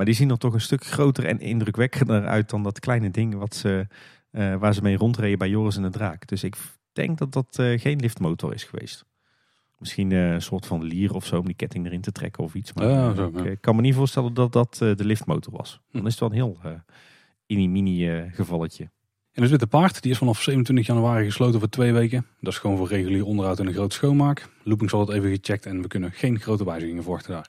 Maar 0.00 0.08
die 0.08 0.18
zien 0.18 0.30
er 0.30 0.38
toch 0.38 0.54
een 0.54 0.60
stuk 0.60 0.84
groter 0.84 1.24
en 1.24 1.40
indrukwekkender 1.40 2.26
uit 2.26 2.50
dan 2.50 2.62
dat 2.62 2.80
kleine 2.80 3.10
ding 3.10 3.34
wat 3.34 3.54
ze, 3.54 3.86
eh, 4.30 4.56
waar 4.56 4.74
ze 4.74 4.82
mee 4.82 4.96
rondreden 4.96 5.38
bij 5.38 5.48
Joris 5.48 5.76
en 5.76 5.82
de 5.82 5.90
Draak. 5.90 6.26
Dus 6.26 6.44
ik 6.44 6.56
denk 6.92 7.18
dat 7.18 7.32
dat 7.32 7.58
eh, 7.58 7.80
geen 7.80 7.98
liftmotor 8.00 8.54
is 8.54 8.64
geweest. 8.64 9.04
Misschien 9.78 10.12
eh, 10.12 10.32
een 10.32 10.42
soort 10.42 10.66
van 10.66 10.82
lier 10.82 11.14
of 11.14 11.26
zo 11.26 11.38
om 11.38 11.46
die 11.46 11.54
ketting 11.54 11.86
erin 11.86 12.00
te 12.00 12.12
trekken 12.12 12.44
of 12.44 12.54
iets. 12.54 12.72
Maar 12.72 12.88
Ja, 12.88 13.14
zo, 13.14 13.26
ik 13.26 13.44
ja. 13.44 13.54
kan 13.60 13.76
me 13.76 13.82
niet 13.82 13.94
voorstellen 13.94 14.34
dat 14.34 14.52
dat 14.52 14.74
de 14.74 15.04
liftmotor 15.04 15.52
was. 15.56 15.80
Dan 15.92 16.06
is 16.06 16.10
het 16.10 16.20
wel 16.20 16.28
een 16.28 16.34
heel 16.34 16.58
uh, 17.48 17.68
mini 17.68 18.30
gevalletje. 18.30 18.90
En 19.32 19.42
het 19.42 19.50
Witte 19.50 19.66
Paard 19.66 20.02
die 20.02 20.10
is 20.10 20.18
vanaf 20.18 20.42
27 20.42 20.86
januari 20.86 21.24
gesloten 21.24 21.60
voor 21.60 21.68
twee 21.68 21.92
weken. 21.92 22.26
Dat 22.40 22.52
is 22.52 22.58
gewoon 22.58 22.76
voor 22.76 22.88
regulier 22.88 23.24
onderhoud 23.24 23.58
en 23.58 23.66
een 23.66 23.72
grote 23.72 23.94
schoonmaak. 23.94 24.48
Looping 24.62 24.90
zal 24.90 25.00
het 25.00 25.08
even 25.08 25.30
gecheckt 25.30 25.66
en 25.66 25.82
we 25.82 25.88
kunnen 25.88 26.12
geen 26.12 26.40
grote 26.40 26.64
wijzigingen 26.64 27.02
verwachten 27.02 27.32
daar. 27.32 27.48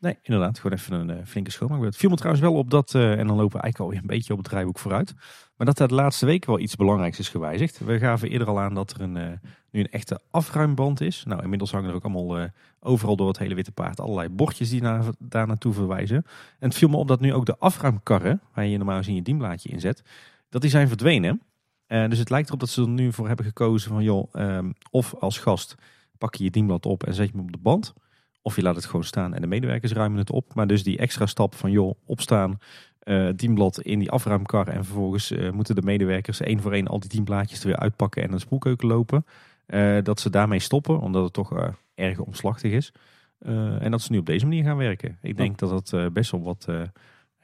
Nee, 0.00 0.18
inderdaad. 0.22 0.58
Gewoon 0.58 0.78
even 0.78 1.00
een 1.00 1.10
eh, 1.10 1.26
flinke 1.26 1.50
schoonmaak. 1.50 1.82
Het 1.82 1.96
viel 1.96 2.10
me 2.10 2.16
trouwens 2.16 2.42
wel 2.42 2.54
op 2.54 2.70
dat, 2.70 2.94
eh, 2.94 3.18
en 3.18 3.26
dan 3.26 3.36
lopen 3.36 3.56
we 3.56 3.62
eigenlijk 3.62 3.78
alweer 3.78 3.98
een 3.98 4.16
beetje 4.16 4.32
op 4.32 4.38
het 4.38 4.48
draaiboek 4.48 4.78
vooruit. 4.78 5.14
Maar 5.56 5.66
dat 5.66 5.78
er 5.78 5.88
de 5.88 5.94
laatste 5.94 6.26
weken 6.26 6.50
wel 6.50 6.58
iets 6.58 6.76
belangrijks 6.76 7.18
is 7.18 7.28
gewijzigd. 7.28 7.78
We 7.78 7.98
gaven 7.98 8.28
eerder 8.28 8.48
al 8.48 8.60
aan 8.60 8.74
dat 8.74 8.90
er 8.90 9.00
een, 9.00 9.16
eh, 9.16 9.30
nu 9.70 9.80
een 9.80 9.90
echte 9.90 10.20
afruimband 10.30 11.00
is. 11.00 11.24
Nou, 11.26 11.42
inmiddels 11.42 11.70
hangen 11.70 11.88
er 11.88 11.94
ook 11.94 12.04
allemaal 12.04 12.48
overal 12.80 13.16
door 13.16 13.28
het 13.28 13.38
hele 13.38 13.54
Witte 13.54 13.72
Paard 13.72 14.00
allerlei 14.00 14.28
bordjes 14.28 14.70
die 14.70 14.82
naar, 14.82 15.04
daar 15.18 15.46
naartoe 15.46 15.72
verwijzen. 15.72 16.16
En 16.58 16.68
het 16.68 16.74
viel 16.74 16.88
me 16.88 16.96
op 16.96 17.08
dat 17.08 17.20
nu 17.20 17.34
ook 17.34 17.46
de 17.46 17.58
afruimkarren, 17.58 18.40
waar 18.54 18.66
je 18.66 18.76
normaal 18.76 18.96
gezien 18.96 19.14
je 19.14 19.22
dienblaadje 19.22 19.68
inzet, 19.68 20.02
dat 20.48 20.60
die 20.60 20.70
zijn 20.70 20.88
verdwenen. 20.88 21.42
Dus 21.86 22.18
het 22.18 22.30
lijkt 22.30 22.46
erop 22.48 22.60
dat 22.60 22.68
ze 22.68 22.82
er 22.82 22.88
nu 22.88 23.12
voor 23.12 23.26
hebben 23.26 23.46
gekozen 23.46 23.90
van 23.90 24.02
joh, 24.02 24.28
ehm, 24.32 24.72
of 24.90 25.14
als 25.14 25.38
gast 25.38 25.74
pak 26.18 26.34
je 26.34 26.44
je 26.44 26.50
dienblad 26.50 26.86
op 26.86 27.04
en 27.04 27.14
zet 27.14 27.26
je 27.26 27.32
hem 27.32 27.44
op 27.44 27.52
de 27.52 27.58
band. 27.58 27.94
Of 28.42 28.56
je 28.56 28.62
laat 28.62 28.76
het 28.76 28.84
gewoon 28.84 29.04
staan 29.04 29.34
en 29.34 29.40
de 29.40 29.46
medewerkers 29.46 29.92
ruimen 29.92 30.18
het 30.18 30.30
op. 30.30 30.54
Maar 30.54 30.66
dus 30.66 30.82
die 30.82 30.98
extra 30.98 31.26
stap 31.26 31.54
van 31.54 31.70
joh, 31.70 31.94
opstaan, 32.06 32.58
eh 32.98 33.28
dienblad 33.36 33.80
in 33.80 33.98
die 33.98 34.10
afruimkar. 34.10 34.68
En 34.68 34.84
vervolgens 34.84 35.30
eh, 35.30 35.50
moeten 35.50 35.74
de 35.74 35.82
medewerkers 35.82 36.40
één 36.40 36.60
voor 36.60 36.72
één 36.72 36.86
al 36.86 37.00
die 37.00 37.08
dienblaadjes 37.08 37.60
er 37.60 37.66
weer 37.66 37.78
uitpakken 37.78 38.22
en 38.22 38.28
naar 38.28 38.38
de 38.38 38.44
spoelkeuken 38.44 38.88
lopen. 38.88 39.24
Eh, 39.66 39.96
dat 40.02 40.20
ze 40.20 40.30
daarmee 40.30 40.58
stoppen, 40.60 41.00
omdat 41.00 41.24
het 41.24 41.32
toch 41.32 41.74
erg 41.94 42.18
omslachtig 42.18 42.72
is. 42.72 42.92
En 43.38 43.90
dat 43.90 44.02
ze 44.02 44.12
nu 44.12 44.18
op 44.18 44.26
deze 44.26 44.46
manier 44.46 44.64
gaan 44.64 44.76
werken. 44.76 45.18
Ik 45.22 45.36
denk 45.36 45.58
dat 45.58 45.88
dat 45.90 46.12
best 46.12 46.30
wel 46.30 46.42
wat 46.42 46.68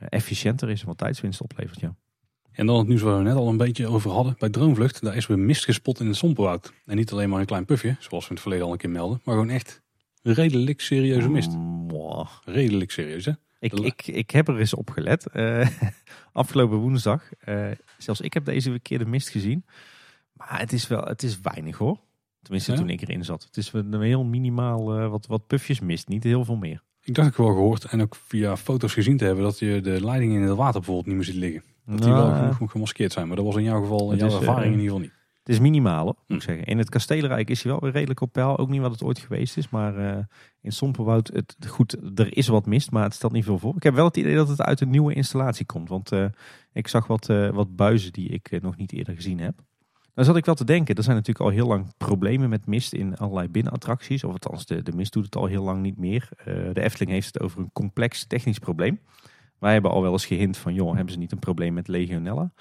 efficiënter 0.08 0.70
is 0.70 0.80
en 0.80 0.86
wat 0.86 0.98
tijdswinst 0.98 1.40
oplevert. 1.40 1.80
Ja. 1.80 1.94
En 2.54 2.66
dan 2.66 2.78
het 2.78 2.88
nieuws 2.88 3.02
waar 3.02 3.16
we 3.16 3.22
net 3.22 3.34
al 3.34 3.48
een 3.48 3.56
beetje 3.56 3.86
over 3.86 4.10
hadden. 4.10 4.34
Bij 4.38 4.48
Droomvlucht, 4.48 5.02
daar 5.02 5.16
is 5.16 5.26
weer 5.26 5.38
mist 5.38 5.64
gespot 5.64 6.00
in 6.00 6.06
het 6.06 6.16
Sompenwoud. 6.16 6.72
En 6.86 6.96
niet 6.96 7.12
alleen 7.12 7.28
maar 7.28 7.40
een 7.40 7.46
klein 7.46 7.64
pufje, 7.64 7.96
zoals 7.98 8.24
we 8.24 8.28
in 8.28 8.34
het 8.34 8.40
verleden 8.40 8.66
al 8.66 8.72
een 8.72 8.78
keer 8.78 8.90
melden. 8.90 9.20
Maar 9.24 9.34
gewoon 9.34 9.50
echt 9.50 9.82
redelijk 10.32 10.80
serieuze 10.80 11.28
mist. 11.28 11.50
Redelijk 12.44 12.90
serieus 12.90 13.24
hè. 13.24 13.32
Ik, 13.58 13.72
ik, 13.72 14.06
ik 14.06 14.30
heb 14.30 14.48
er 14.48 14.58
eens 14.58 14.74
op 14.74 14.90
gelet. 14.90 15.26
Eh, 15.26 15.68
afgelopen 16.32 16.76
woensdag. 16.78 17.22
eh, 17.40 17.66
zelfs 17.98 18.20
ik 18.20 18.34
heb 18.34 18.44
deze 18.44 18.78
keer 18.78 18.98
de 18.98 19.06
mist 19.06 19.28
gezien. 19.28 19.64
Maar 20.32 20.58
het 20.60 20.72
is 20.72 20.86
wel 20.86 21.02
het 21.04 21.22
is 21.22 21.40
weinig 21.40 21.76
hoor. 21.76 21.98
Tenminste, 22.42 22.72
Ja? 22.72 22.78
toen 22.78 22.88
ik 22.90 23.00
erin 23.00 23.24
zat. 23.24 23.42
Het 23.42 23.56
is 23.56 23.72
een 23.72 24.00
heel 24.02 24.24
minimaal 24.24 24.98
eh, 24.98 25.08
wat, 25.10 25.26
wat 25.26 25.46
pufjes 25.46 25.80
mist. 25.80 26.08
Niet 26.08 26.24
heel 26.24 26.44
veel 26.44 26.56
meer. 26.56 26.82
Ik 27.02 27.14
dacht 27.14 27.28
ik 27.28 27.36
wel 27.36 27.46
gehoord 27.46 27.84
en 27.84 28.02
ook 28.02 28.14
via 28.26 28.56
foto's 28.56 28.92
gezien 28.92 29.16
te 29.16 29.24
hebben 29.24 29.44
dat 29.44 29.58
je 29.58 29.80
de 29.80 30.04
leidingen 30.04 30.42
in 30.42 30.48
het 30.48 30.56
water 30.56 30.74
bijvoorbeeld 30.80 31.06
niet 31.06 31.14
meer 31.16 31.24
ziet 31.24 31.34
liggen. 31.34 31.62
Dat 31.86 32.02
die 32.02 32.12
wel 32.12 32.26
Nou, 32.30 32.52
genoeg 32.52 32.70
gemaskeerd 32.70 33.12
zijn. 33.12 33.26
Maar 33.26 33.36
dat 33.36 33.44
was 33.44 33.56
in 33.56 33.62
jouw 33.62 33.80
geval, 33.80 34.12
in 34.12 34.18
jouw 34.18 34.26
is, 34.26 34.34
ervaring 34.34 34.64
in 34.64 34.80
ieder 34.80 34.84
geval 34.84 34.98
niet. 35.00 35.12
Het 35.44 35.54
is 35.54 35.60
minimaal, 35.60 36.04
hoor, 36.04 36.16
moet 36.26 36.36
ik 36.36 36.42
zeggen. 36.42 36.64
In 36.64 36.78
het 36.78 36.88
Kastelenrijk 36.88 37.50
is 37.50 37.62
hij 37.62 37.72
wel 37.72 37.80
weer 37.80 37.92
redelijk 37.92 38.20
op 38.20 38.32
peil. 38.32 38.58
Ook 38.58 38.68
niet 38.68 38.80
wat 38.80 38.92
het 38.92 39.02
ooit 39.02 39.18
geweest 39.18 39.56
is. 39.56 39.68
Maar 39.68 39.96
eh, 39.96 40.24
in 40.60 40.72
Sompenwoud, 40.72 41.30
het, 41.32 41.56
goed, 41.66 42.18
er 42.18 42.36
is 42.36 42.46
wat 42.46 42.66
mist, 42.66 42.90
maar 42.90 43.02
het 43.02 43.14
stelt 43.14 43.32
niet 43.32 43.44
veel 43.44 43.58
voor. 43.58 43.76
Ik 43.76 43.82
heb 43.82 43.94
wel 43.94 44.04
het 44.04 44.16
idee 44.16 44.34
dat 44.34 44.48
het 44.48 44.60
uit 44.60 44.80
een 44.80 44.90
nieuwe 44.90 45.14
installatie 45.14 45.66
komt. 45.66 45.88
Want 45.88 46.12
eh, 46.12 46.24
ik 46.72 46.88
zag 46.88 47.06
wat, 47.06 47.28
eh, 47.28 47.48
wat 47.50 47.76
buizen 47.76 48.12
die 48.12 48.28
ik 48.28 48.62
nog 48.62 48.76
niet 48.76 48.92
eerder 48.92 49.14
gezien 49.14 49.40
heb. 49.40 49.54
Dan 50.14 50.24
zat 50.24 50.36
ik 50.36 50.44
wel 50.44 50.54
te 50.54 50.64
denken, 50.64 50.94
er 50.94 51.02
zijn 51.02 51.16
natuurlijk 51.16 51.44
al 51.44 51.50
heel 51.50 51.66
lang 51.66 51.92
problemen 51.96 52.48
met 52.48 52.66
mist 52.66 52.92
in 52.92 53.16
allerlei 53.16 53.48
binnenattracties. 53.48 54.24
Of 54.24 54.32
althans, 54.32 54.66
de, 54.66 54.82
de 54.82 54.92
mist 54.92 55.12
doet 55.12 55.24
het 55.24 55.36
al 55.36 55.46
heel 55.46 55.64
lang 55.64 55.82
niet 55.82 55.98
meer. 55.98 56.28
De 56.44 56.80
Efteling 56.80 57.10
heeft 57.10 57.34
het 57.34 57.42
over 57.42 57.60
een 57.60 57.72
complex 57.72 58.26
technisch 58.26 58.58
probleem. 58.58 59.00
Wij 59.58 59.72
hebben 59.72 59.90
al 59.90 60.02
wel 60.02 60.12
eens 60.12 60.26
gehint 60.26 60.56
van, 60.56 60.74
joh, 60.74 60.94
hebben 60.94 61.12
ze 61.12 61.18
niet 61.18 61.32
een 61.32 61.38
probleem 61.38 61.74
met 61.74 61.88
legionella? 61.88 62.52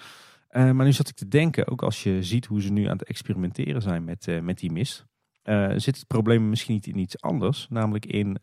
Eh, 0.54 0.72
maar 0.72 0.86
nu 0.86 0.92
zat 0.92 1.08
ik 1.08 1.16
te 1.16 1.28
denken, 1.28 1.68
ook 1.68 1.84
als 1.84 2.04
je 2.04 2.24
ziet 2.24 2.46
hoe 2.46 2.62
ze 2.62 2.72
nu 2.72 2.86
aan 2.86 2.98
het 2.98 3.08
experimenteren 3.08 3.82
zijn 3.82 4.04
met, 4.04 4.28
eh, 4.28 4.40
met 4.40 4.60
die 4.60 4.72
mist. 4.72 5.06
eh, 5.44 5.72
zit 5.76 5.96
het 5.96 6.08
probleem 6.08 6.50
misschien 6.50 6.74
niet 6.74 6.88
in 6.88 6.98
iets 6.98 7.22
anders. 7.22 7.68
Namelijk 7.70 8.06
in 8.06 8.38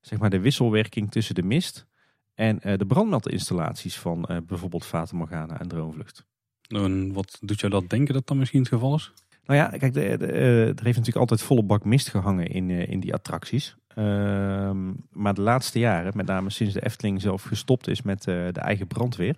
zeg 0.00 0.18
maar 0.18 0.30
de 0.30 0.40
wisselwerking 0.40 1.10
tussen 1.10 1.34
de 1.34 1.42
mist 1.42 1.86
en 2.34 2.58
de 2.76 2.86
brandmeldinstallaties 2.86 3.98
van 3.98 4.42
bijvoorbeeld 4.46 4.84
Fata 4.84 5.16
Morgana 5.16 5.60
en 5.60 5.68
Droomvlucht. 5.68 6.26
En 6.68 7.12
wat 7.12 7.38
doet 7.40 7.60
jou 7.60 7.72
dat 7.72 7.90
denken 7.90 8.14
dat 8.14 8.26
dat 8.26 8.36
misschien 8.36 8.60
het 8.60 8.68
geval 8.68 8.94
is? 8.94 9.12
Nou 9.44 9.58
ja, 9.58 9.68
kijk, 9.78 9.92
de, 9.92 10.16
de, 10.16 10.26
er 10.26 10.84
heeft 10.84 10.98
natuurlijk 10.98 11.16
altijd 11.16 11.42
volle 11.42 11.62
bak 11.62 11.84
mist 11.84 12.08
gehangen 12.08 12.46
in, 12.46 12.70
in 12.70 13.00
die 13.00 13.14
attracties. 13.14 13.76
Ehm, 13.88 14.92
maar 15.10 15.34
de 15.34 15.42
laatste 15.42 15.78
jaren, 15.78 16.12
met 16.16 16.26
name 16.26 16.50
sinds 16.50 16.74
de 16.74 16.84
Efteling 16.84 17.20
zelf 17.20 17.42
gestopt 17.42 17.88
is 17.88 18.02
met 18.02 18.22
de 18.22 18.52
eigen 18.52 18.86
brandweer, 18.86 19.36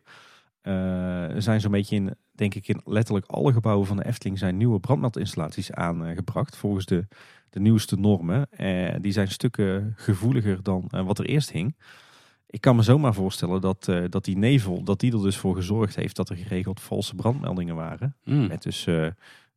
zijn 1.43 1.61
zo'n 1.61 1.71
beetje 1.71 1.97
in, 1.97 2.15
denk 2.33 2.55
ik, 2.55 2.69
in 2.69 2.81
letterlijk 2.85 3.27
alle 3.27 3.53
gebouwen 3.53 3.87
van 3.87 3.97
de 3.97 4.05
Efteling 4.05 4.39
zijn 4.39 4.57
nieuwe 4.57 4.81
brandmeldinstallaties 4.81 5.73
aangebracht 5.73 6.57
volgens 6.57 6.87
de, 6.87 7.07
de 7.51 7.61
nieuwste 7.61 7.97
normen. 7.97 8.51
Eh, 8.51 8.95
die 9.01 9.13
zijn 9.13 9.29
stukken 9.29 9.93
gevoeliger 9.97 10.63
dan 10.63 10.89
eh, 10.91 11.07
wat 11.07 11.19
er 11.19 11.25
eerst 11.25 11.51
hing. 11.53 11.77
Ik 12.47 12.61
kan 12.61 12.77
me 12.77 12.83
zomaar 12.83 13.15
voorstellen 13.15 13.61
dat, 13.61 13.89
eh, 13.89 14.05
dat 14.09 14.25
die 14.25 14.37
nevel, 14.37 14.83
dat 14.83 15.01
die 15.01 15.13
er 15.13 15.23
dus 15.23 15.37
voor 15.37 15.55
gezorgd 15.55 15.97
heeft 15.97 16.17
dat 16.17 16.29
er 16.29 16.37
geregeld 16.37 16.81
valse 16.81 17.15
brandmeldingen 17.15 17.75
waren. 17.75 18.17
Hmm. 18.23 18.47
Met 18.47 18.63
dus 18.63 18.87
eh, 18.87 19.07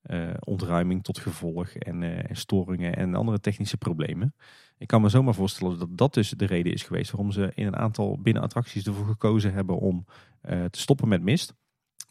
eh, 0.06 0.34
ontruiming 0.40 1.04
tot 1.04 1.18
gevolg 1.18 1.70
en, 1.70 2.04
eh, 2.04 2.30
en 2.30 2.36
storingen 2.36 2.96
en 2.96 3.16
andere 3.16 3.40
technische 3.40 3.78
problemen. 3.78 4.36
Ik 4.78 4.88
kan 4.88 5.02
me 5.02 5.10
zomaar 5.10 5.34
voorstellen 5.34 5.80
dat 5.80 5.98
dat 5.98 6.14
dus 6.14 6.30
de 6.30 6.46
reden 6.46 6.74
is 6.74 6.84
geweest 6.84 7.12
waarom 7.12 7.32
ze 7.32 7.52
in 7.56 7.68
een 7.68 7.76
aantal 7.76 8.20
binnenattracties 8.22 8.86
ervoor 8.86 9.06
gekozen 9.06 9.54
hebben 9.54 9.78
om 9.78 10.06
eh, 10.42 10.66
te 10.66 10.80
stoppen 10.80 11.08
met 11.08 11.22
mist. 11.22 11.54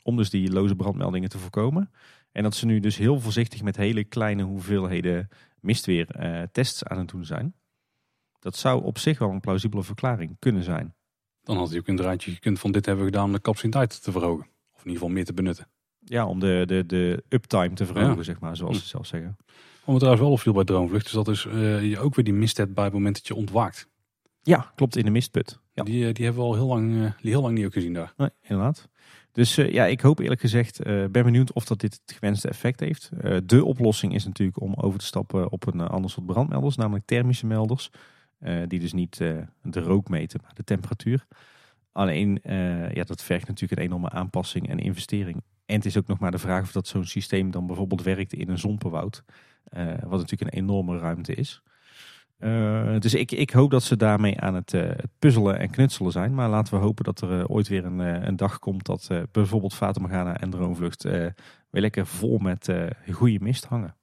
Om 0.02 0.16
dus 0.16 0.30
die 0.30 0.52
loze 0.52 0.74
brandmeldingen 0.74 1.28
te 1.28 1.38
voorkomen. 1.38 1.90
En 2.32 2.42
dat 2.42 2.54
ze 2.54 2.66
nu 2.66 2.80
dus 2.80 2.96
heel 2.96 3.20
voorzichtig 3.20 3.62
met 3.62 3.76
hele 3.76 4.04
kleine 4.04 4.42
hoeveelheden 4.42 5.28
mistweer 5.60 6.10
eh, 6.10 6.42
tests 6.52 6.84
aan 6.84 6.98
het 6.98 7.08
doen 7.08 7.24
zijn. 7.24 7.54
Dat 8.38 8.56
zou 8.56 8.82
op 8.82 8.98
zich 8.98 9.18
wel 9.18 9.30
een 9.30 9.40
plausibele 9.40 9.82
verklaring 9.82 10.36
kunnen 10.38 10.62
zijn. 10.62 10.94
Dan 11.42 11.56
had 11.56 11.70
hij 11.70 11.78
ook 11.78 11.88
een 11.88 11.96
draadje 11.96 12.32
gekund 12.32 12.58
van 12.58 12.72
dit 12.72 12.86
hebben 12.86 13.04
we 13.04 13.10
gedaan 13.10 13.26
om 13.26 13.32
de 13.32 13.40
capaciteit 13.40 14.02
te 14.02 14.12
verhogen. 14.12 14.46
Of 14.72 14.84
in 14.84 14.90
ieder 14.90 14.92
geval 14.92 15.08
meer 15.08 15.24
te 15.24 15.34
benutten. 15.34 15.68
Ja, 16.04 16.26
om 16.26 16.40
de, 16.40 16.62
de, 16.66 16.86
de 16.86 17.24
uptime 17.28 17.72
te 17.74 17.86
verhogen, 17.86 18.16
Ja. 18.16 18.22
zeg 18.22 18.40
maar, 18.40 18.56
zoals 18.56 18.76
Hm. 18.76 18.82
ze 18.82 18.88
zelf 18.88 19.06
zeggen. 19.06 19.36
Wat 19.84 19.92
me 19.94 19.96
trouwens 19.96 20.22
wel 20.22 20.32
opviel 20.32 20.52
bij 20.52 20.64
Droomvlucht 20.64 21.06
is 21.06 21.12
dat 21.12 21.24
dus, 21.24 21.46
eh, 21.46 21.90
je 21.90 21.98
ook 21.98 22.14
weer 22.14 22.24
die 22.24 22.34
mist 22.34 22.56
hebt 22.56 22.74
bij 22.74 22.84
het 22.84 22.92
moment 22.92 23.14
dat 23.14 23.26
je 23.26 23.34
ontwaakt. 23.34 23.88
Ja, 24.42 24.72
klopt, 24.74 24.96
in 24.96 25.04
de 25.04 25.10
mistput. 25.10 25.58
Ja. 25.72 25.82
Die, 25.82 26.06
eh, 26.08 26.14
die 26.14 26.24
hebben 26.24 26.42
we 26.42 26.48
al 26.48 26.54
heel 26.54 26.66
lang, 26.66 27.02
eh, 27.04 27.10
heel 27.20 27.42
lang 27.42 27.54
niet 27.54 27.64
ook 27.66 27.72
gezien 27.72 27.92
daar. 27.92 28.12
Nee, 28.16 28.28
inderdaad. 28.42 28.88
Dus 29.32 29.54
ja, 29.54 29.84
ik 29.86 30.00
hoop 30.00 30.18
eerlijk 30.18 30.40
gezegd, 30.40 30.82
ben 30.82 31.10
benieuwd 31.12 31.52
of 31.52 31.64
dat 31.64 31.80
dit 31.80 32.00
het 32.06 32.16
gewenste 32.18 32.48
effect 32.48 32.80
heeft. 32.80 33.10
De 33.44 33.64
oplossing 33.64 34.14
is 34.14 34.24
natuurlijk 34.24 34.60
om 34.60 34.74
over 34.74 34.98
te 34.98 35.04
stappen 35.04 35.50
op 35.50 35.66
een 35.66 35.80
ander 35.80 36.10
soort 36.10 36.26
brandmelders, 36.26 36.76
namelijk 36.76 37.06
thermische 37.06 37.46
melders. 37.46 37.90
die 38.66 38.78
dus 38.80 38.92
niet 38.92 39.16
de 39.62 39.80
rook 39.80 40.08
meten, 40.08 40.40
maar 40.42 40.54
de 40.54 40.64
temperatuur. 40.64 41.26
Alleen, 41.92 42.40
ja, 42.92 43.04
dat 43.04 43.22
vergt 43.22 43.48
natuurlijk 43.48 43.80
een 43.80 43.86
enorme 43.86 44.10
aanpassing 44.10 44.68
en 44.68 44.78
investering. 44.78 45.42
En 45.66 45.74
het 45.74 45.84
is 45.84 45.98
ook 45.98 46.06
nog 46.06 46.18
maar 46.18 46.30
de 46.30 46.38
vraag 46.38 46.62
of 46.62 46.72
dat 46.72 46.86
zo'n 46.86 47.04
systeem 47.04 47.50
dan 47.50 47.66
bijvoorbeeld 47.66 48.02
werkt 48.02 48.32
in 48.32 48.48
een 48.48 48.58
zompenwoud. 48.58 49.24
eh, 49.64 49.86
wat 49.86 50.20
natuurlijk 50.20 50.42
een 50.42 50.62
enorme 50.62 50.98
ruimte 50.98 51.34
is. 51.34 51.62
Eh, 52.38 52.98
dus 52.98 53.14
ik, 53.14 53.30
ik 53.32 53.50
hoop 53.50 53.70
dat 53.70 53.82
ze 53.82 53.96
daarmee 53.96 54.40
aan 54.40 54.54
het, 54.54 54.74
eh, 54.74 54.82
het 54.82 55.10
puzzelen 55.18 55.58
en 55.58 55.70
knutselen 55.70 56.12
zijn. 56.12 56.34
Maar 56.34 56.48
laten 56.48 56.74
we 56.74 56.80
hopen 56.80 57.04
dat 57.04 57.20
er 57.20 57.48
ooit 57.48 57.68
weer 57.68 57.84
een, 57.84 57.98
een 57.98 58.36
dag 58.36 58.58
komt 58.58 58.86
dat 58.86 59.10
bijvoorbeeld 59.32 59.74
Fata 59.74 60.00
Morgana 60.00 60.40
en 60.40 60.50
Droomvlucht 60.50 61.02
weer 61.02 61.34
lekker 61.70 62.06
vol 62.06 62.38
met 62.38 62.72
goede 63.12 63.38
mist 63.40 63.64
hangen. 63.64 63.96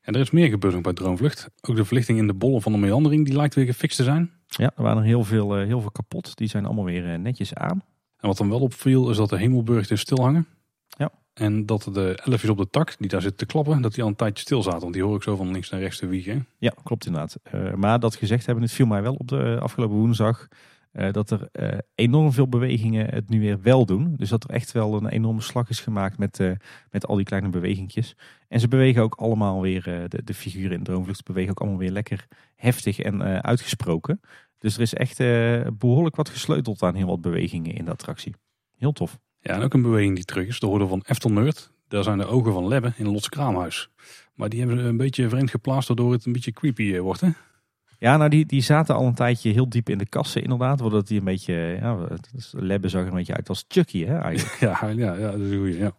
En 0.00 0.14
er 0.14 0.20
is 0.20 0.30
meer 0.30 0.48
gebeurd 0.48 0.82
bij 0.82 0.92
Droomvlucht. 0.92 1.50
Ook 1.60 1.76
de 1.76 1.84
verlichting 1.84 2.18
in 2.18 2.26
de 2.26 2.34
bollen 2.34 2.62
van 2.62 2.72
de 2.72 2.78
meandering, 2.78 3.24
die 3.24 3.36
lijkt 3.36 3.54
weer 3.54 3.66
gefixt 3.66 3.96
te 3.96 4.02
zijn. 4.02 4.30
Ja, 4.46 4.72
er 4.76 4.82
waren 4.82 4.98
er 4.98 5.04
heel 5.04 5.24
veel, 5.24 5.54
heel 5.54 5.80
veel 5.80 5.90
kapot. 5.90 6.36
Die 6.36 6.48
zijn 6.48 6.64
allemaal 6.64 6.84
weer 6.84 7.18
netjes 7.18 7.54
aan. 7.54 7.82
En 8.24 8.30
wat 8.30 8.38
dan 8.38 8.48
wel 8.48 8.60
opviel 8.60 9.10
is 9.10 9.16
dat 9.16 9.28
de 9.28 9.38
hemelburg 9.38 9.86
dus 9.86 10.00
stil 10.00 10.20
hangen. 10.20 10.46
Ja. 10.88 11.10
En 11.34 11.66
dat 11.66 11.88
de 11.92 12.20
elfjes 12.24 12.50
op 12.50 12.58
de 12.58 12.70
tak, 12.70 12.94
die 12.98 13.08
daar 13.08 13.20
zitten 13.20 13.38
te 13.38 13.52
klappen, 13.52 13.82
dat 13.82 13.94
die 13.94 14.02
al 14.02 14.08
een 14.08 14.16
tijdje 14.16 14.42
stil 14.42 14.62
zaten. 14.62 14.80
Want 14.80 14.92
die 14.92 15.02
hoor 15.02 15.16
ik 15.16 15.22
zo 15.22 15.36
van 15.36 15.50
links 15.50 15.70
naar 15.70 15.80
rechts 15.80 15.98
te 15.98 16.06
wiegen. 16.06 16.46
Ja, 16.58 16.72
klopt 16.82 17.06
inderdaad. 17.06 17.38
Eh, 17.42 17.74
maar 17.74 18.00
dat 18.00 18.14
gezegd 18.14 18.46
hebben, 18.46 18.64
het 18.64 18.72
viel 18.72 18.86
mij 18.86 19.02
wel 19.02 19.14
op 19.14 19.28
de 19.28 19.58
afgelopen 19.60 19.96
woensdag. 19.96 20.48
eh, 20.92 21.12
dat 21.12 21.30
er 21.30 21.48
eh, 21.52 21.78
enorm 21.94 22.32
veel 22.32 22.48
bewegingen 22.48 23.14
het 23.14 23.28
nu 23.28 23.40
weer 23.40 23.62
wel 23.62 23.86
doen. 23.86 24.14
Dus 24.16 24.28
dat 24.28 24.44
er 24.44 24.50
echt 24.50 24.72
wel 24.72 24.94
een 24.94 25.08
enorme 25.08 25.40
slag 25.40 25.68
is 25.68 25.80
gemaakt 25.80 26.18
met, 26.18 26.40
eh, 26.40 26.50
met 26.90 27.06
al 27.06 27.16
die 27.16 27.24
kleine 27.24 27.48
bewegingjes. 27.48 28.16
En 28.48 28.60
ze 28.60 28.68
bewegen 28.68 29.02
ook 29.02 29.14
allemaal 29.14 29.60
weer, 29.60 29.82
de, 29.82 30.24
de 30.24 30.34
figuren 30.34 30.76
in 30.76 30.82
Droomvlucht 30.82 31.24
bewegen 31.24 31.50
ook 31.50 31.60
allemaal 31.60 31.78
weer 31.78 31.90
lekker 31.90 32.26
heftig 32.56 32.98
en 32.98 33.42
uitgesproken. 33.42 34.20
Dus 34.64 34.74
er 34.74 34.80
is 34.80 34.94
echt 34.94 35.20
eh, 35.20 35.60
behoorlijk 35.78 36.16
wat 36.16 36.28
gesleuteld 36.28 36.82
aan 36.82 36.94
heel 36.94 37.06
wat 37.06 37.20
bewegingen 37.20 37.74
in 37.74 37.84
de 37.84 37.90
attractie. 37.90 38.34
Heel 38.76 38.92
tof. 38.92 39.18
Ja, 39.40 39.54
en 39.54 39.62
ook 39.62 39.74
een 39.74 39.82
beweging 39.82 40.14
die 40.14 40.24
terug 40.24 40.46
is. 40.46 40.60
De 40.60 40.66
hoorde 40.66 40.86
van 40.86 41.02
Eftel 41.06 41.30
Nerd. 41.30 41.70
Daar 41.88 42.02
zijn 42.02 42.18
de 42.18 42.26
ogen 42.26 42.52
van 42.52 42.68
Lebbe 42.68 42.92
in 42.96 43.08
Lots 43.08 43.28
Kraamhuis. 43.28 43.88
Maar 44.34 44.48
die 44.48 44.58
hebben 44.60 44.78
ze 44.78 44.84
een 44.84 44.96
beetje 44.96 45.28
vreemd 45.28 45.50
geplaatst, 45.50 45.88
waardoor 45.88 46.12
het 46.12 46.24
een 46.26 46.32
beetje 46.32 46.52
creepy 46.52 46.92
eh, 46.94 47.00
wordt. 47.00 47.20
Hè? 47.20 47.28
Ja, 47.98 48.16
nou 48.16 48.30
die, 48.30 48.46
die 48.46 48.60
zaten 48.60 48.94
al 48.94 49.06
een 49.06 49.14
tijdje 49.14 49.50
heel 49.52 49.68
diep 49.68 49.88
in 49.88 49.98
de 49.98 50.08
kassen 50.08 50.42
inderdaad. 50.42 50.80
Waardoor 50.80 51.04
die 51.04 51.18
een 51.18 51.24
beetje, 51.24 51.54
ja, 51.80 51.98
het 52.08 52.30
is- 52.36 52.52
Lebbe 52.56 52.88
zag 52.88 53.00
er 53.02 53.08
een 53.08 53.14
beetje 53.14 53.34
uit 53.34 53.48
als 53.48 53.64
Chucky 53.68 54.04
hè, 54.04 54.18
eigenlijk. 54.18 54.60
Ja, 54.80 54.88
ja, 54.88 55.14
ja 55.14 55.30
dat 55.30 55.40
is 55.40 55.50
een 55.50 55.58
goeie. 55.58 55.78
Ja. 55.78 55.92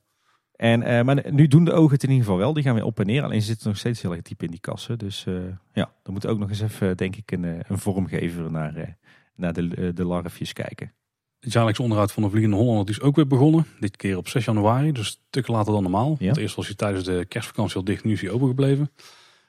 En, 0.56 0.84
eh, 0.84 1.03
maar 1.03 1.32
nu 1.32 1.47
doen 1.47 1.66
de 1.66 1.72
ogen 1.72 1.93
het 1.93 2.03
in 2.03 2.10
ieder 2.10 2.26
geval 2.26 2.39
wel. 2.39 2.53
Die 2.53 2.64
gaan 2.64 2.74
weer 2.74 2.86
op 2.86 2.99
en 2.99 3.06
neer. 3.06 3.24
Alleen 3.24 3.41
ze 3.41 3.47
zitten 3.47 3.68
nog 3.68 3.78
steeds 3.78 4.01
heel 4.01 4.12
erg 4.12 4.22
diep 4.22 4.43
in 4.43 4.51
die 4.51 4.60
kassen. 4.60 4.97
Dus 4.97 5.26
eh, 5.26 5.34
ja, 5.74 5.91
dan 6.03 6.14
moet 6.14 6.28
ook 6.28 6.39
nog 6.39 6.49
eens 6.49 6.62
even, 6.62 6.97
denk 6.97 7.16
ik, 7.16 7.32
een, 7.32 7.45
eh, 7.45 7.60
een 7.68 7.80
vormgever 7.80 8.51
naar, 8.51 8.76
eh, 8.76 8.88
naar 9.36 9.53
de, 9.53 9.70
eh, 9.76 9.89
de 9.93 10.06
larfjes 10.06 10.53
kijken. 10.53 10.93
Het 11.39 11.53
jaarlijkse 11.53 11.82
onderhoud 11.82 12.12
van 12.12 12.24
de 12.24 12.30
Vliegende 12.30 12.58
Hollander 12.58 12.89
is 12.89 13.01
ook 13.01 13.16
weer 13.16 13.28
begonnen. 13.28 13.66
Dit 13.80 13.95
keer 13.95 14.18
op 14.18 14.28
6 14.28 14.45
januari, 14.45 14.91
dus 14.91 15.08
een 15.08 15.20
stuk 15.28 15.47
later 15.47 15.74
dan 15.74 15.82
normaal. 15.82 16.16
Ja. 16.20 16.26
Want 16.26 16.38
eerst 16.38 16.56
was 16.56 16.66
hij 16.66 16.76
tijdens 16.76 17.03
de 17.03 17.26
kerstvakantie 17.28 17.76
al 17.78 17.84
dicht, 17.84 18.03
nu 18.03 18.12
is 18.12 18.22
hij 18.22 18.30
open 18.30 18.47
gebleven. 18.47 18.91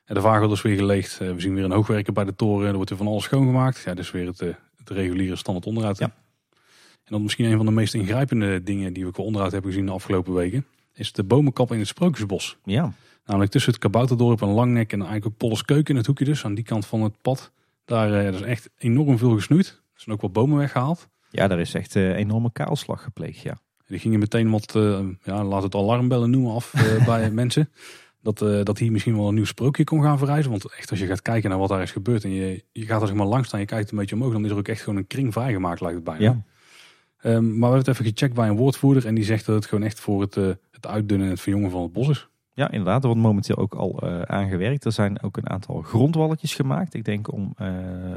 En 0.05 0.15
de 0.15 0.21
vagel 0.21 0.53
is 0.53 0.63
weer 0.63 0.77
geleegd. 0.77 1.21
Eh, 1.21 1.33
We 1.33 1.41
zien 1.41 1.55
weer 1.55 1.65
een 1.65 1.73
hoogwerker 1.73 2.13
bij 2.13 2.25
de 2.25 2.35
toren. 2.35 2.69
Er 2.69 2.75
wordt 2.75 2.89
weer 2.91 2.99
van 2.99 3.09
alles 3.09 3.25
schoongemaakt. 3.25 3.83
Ja, 3.85 3.95
dus 3.95 4.11
weer 4.11 4.27
het, 4.27 4.41
eh, 4.41 4.49
het 4.77 4.91
reguliere 4.91 5.37
standaard 5.37 5.67
onderhoud. 5.67 5.99
Ja. 5.99 6.15
En 7.05 7.13
dan 7.13 7.23
misschien 7.23 7.45
een 7.45 7.57
van 7.57 7.67
de 7.67 7.73
meest 7.73 7.95
ingrijpende 7.95 8.63
dingen 8.63 8.93
die 8.93 9.05
we 9.05 9.13
qua 9.13 9.23
onderhoud 9.23 9.53
hebben 9.53 9.71
gezien 9.71 9.87
de 9.87 9.93
afgelopen 9.93 10.35
weken. 10.35 10.67
Is 10.97 11.13
de 11.13 11.25
bomenkap 11.25 11.73
in 11.73 11.79
het 11.79 11.89
Sprookjesbos. 11.89 12.57
Ja, 12.65 12.93
Namelijk 13.27 13.53
tussen 13.53 13.73
het 13.73 13.81
Kabouterdorp 13.81 14.43
en 14.43 14.49
Langnek 14.49 14.93
en 14.93 14.99
eigenlijk 14.99 15.27
ook 15.27 15.37
Polleskeuken 15.37 15.91
in 15.91 15.97
het 15.97 16.07
hoekje 16.07 16.25
dus. 16.25 16.45
Aan 16.45 16.55
die 16.55 16.65
kant 16.65 16.87
van 16.87 17.03
het 17.03 17.21
pad. 17.23 17.53
Daar 17.85 18.13
eh, 18.13 18.33
is 18.33 18.41
echt 18.41 18.71
enorm 18.79 19.19
veel 19.19 19.35
gesnoeid. 19.35 19.67
Er 19.67 20.01
zijn 20.01 20.15
ook 20.15 20.23
wat 20.23 20.33
bomen 20.33 20.59
weggehaald. 20.59 21.09
ja 21.31 21.49
daar 21.49 21.61
is 21.61 21.75
echt 21.75 21.95
een 21.95 22.15
enorme 22.15 22.53
kaalslag 22.53 23.03
gepleegd, 23.03 23.41
ja. 23.41 23.59
Die 23.87 23.99
gingen 23.99 24.19
meteen 24.19 24.51
wat, 24.51 24.75
eh, 24.77 25.01
ja, 25.23 25.45
laat 25.45 25.63
het 25.63 25.75
alarmbellen 25.75 26.31
noemen 26.31 26.55
af 26.55 26.75
eh, 26.75 27.07
bij 27.07 27.31
mensen. 27.31 27.71
Dat, 28.23 28.43
eh, 28.43 28.63
dat 28.63 28.79
hier 28.79 28.93
misschien 28.93 29.17
wel 29.17 29.29
een 29.29 29.35
nieuw 29.35 29.45
sprookje 29.45 29.85
kon 29.85 30.03
gaan 30.03 30.19
verrijzen. 30.19 30.51
Want 30.51 30.75
echt 30.77 30.91
als 30.91 30.99
je 30.99 31.07
gaat 31.07 31.23
kijken 31.23 31.51
naar 31.51 31.59
wat 31.59 31.69
daar 31.69 31.83
is 31.83 31.93
gebeurd 31.93 32.25
en 32.25 32.31
je, 32.31 32.65
je 32.73 32.87
gaat 32.87 33.01
er 33.01 33.07
zeg 33.07 33.17
maar 33.17 33.27
langs 33.27 33.49
staan, 33.49 33.61
je 33.61 33.67
kijkt 33.67 33.91
een 33.91 33.99
beetje 33.99 34.15
omhoog, 34.15 34.33
dan 34.33 34.45
is 34.45 34.51
er 34.51 34.57
ook 34.57 34.69
echt 34.69 34.81
gewoon 34.81 34.99
een 34.99 35.07
kring 35.07 35.33
vrijgemaakt 35.33 35.81
lijkt 35.81 35.97
het 35.97 36.05
bijna. 36.05 36.25
Ja, 36.25 36.45
Ehm, 37.27 37.45
maar 37.45 37.71
we 37.71 37.77
hebben 37.77 37.79
het 37.79 37.89
even 37.89 38.05
gecheckt 38.05 38.35
bij 38.35 38.49
een 38.49 38.57
woordvoerder 38.57 39.07
en 39.07 39.15
die 39.15 39.25
zegt 39.25 39.47
dat 39.47 39.55
het 39.55 39.67
gewoon 39.67 39.85
echt 39.85 40.01
voor 40.01 40.21
het, 40.21 40.37
eh, 40.37 40.49
uitdunnen 40.87 41.27
en 41.27 41.33
het 41.33 41.43
verjongen 41.43 41.71
van 41.71 41.83
het 41.83 41.93
bos 41.93 42.09
is. 42.09 42.29
ja 42.53 42.71
inderdaad. 42.71 43.03
Er 43.03 43.09
wordt 43.09 43.23
momenteel 43.23 43.57
ook 43.57 43.75
al 43.75 43.99
eh 43.99 44.23
aangewerkt. 44.23 44.85
Er 44.85 44.93
zijn 44.93 45.23
ook 45.23 45.37
een 45.37 45.51
aantal 45.51 45.83
grondwalletjes 45.83 46.55
gemaakt. 46.55 46.95
Ik 46.95 47.05
denk 47.05 47.33
om 47.33 47.53
eh, 47.57 47.69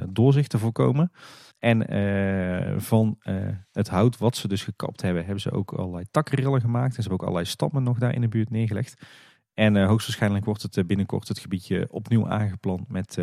doorzicht 0.09 0.49
te 0.49 0.57
voorkomen. 0.57 1.11
En 1.59 1.87
eh, 1.87 2.77
van 2.77 3.17
het 3.71 3.89
hout 3.89 4.17
wat 4.17 4.35
ze 4.35 4.47
dus 4.47 4.63
gekapt 4.63 5.01
hebben, 5.01 5.23
hebben 5.23 5.41
ze 5.41 5.51
ook 5.51 5.73
allerlei 5.73 6.05
takkenrillen 6.11 6.61
gemaakt. 6.61 6.95
En 6.95 7.03
ze 7.03 7.09
hebben 7.09 7.19
ook 7.19 7.25
allerlei 7.25 7.45
stammen 7.45 7.83
nog 7.83 7.99
daar 7.99 8.13
in 8.13 8.21
de 8.21 8.27
buurt 8.27 8.49
neergelegd. 8.49 9.01
En 9.53 9.85
hoogstwaarschijnlijk 9.85 10.45
wordt 10.45 10.61
het 10.61 10.87
binnenkort 10.87 11.27
het 11.27 11.39
gebiedje 11.39 11.87
opnieuw 11.91 12.29
aangeplant 12.29 12.89
met 12.91 13.17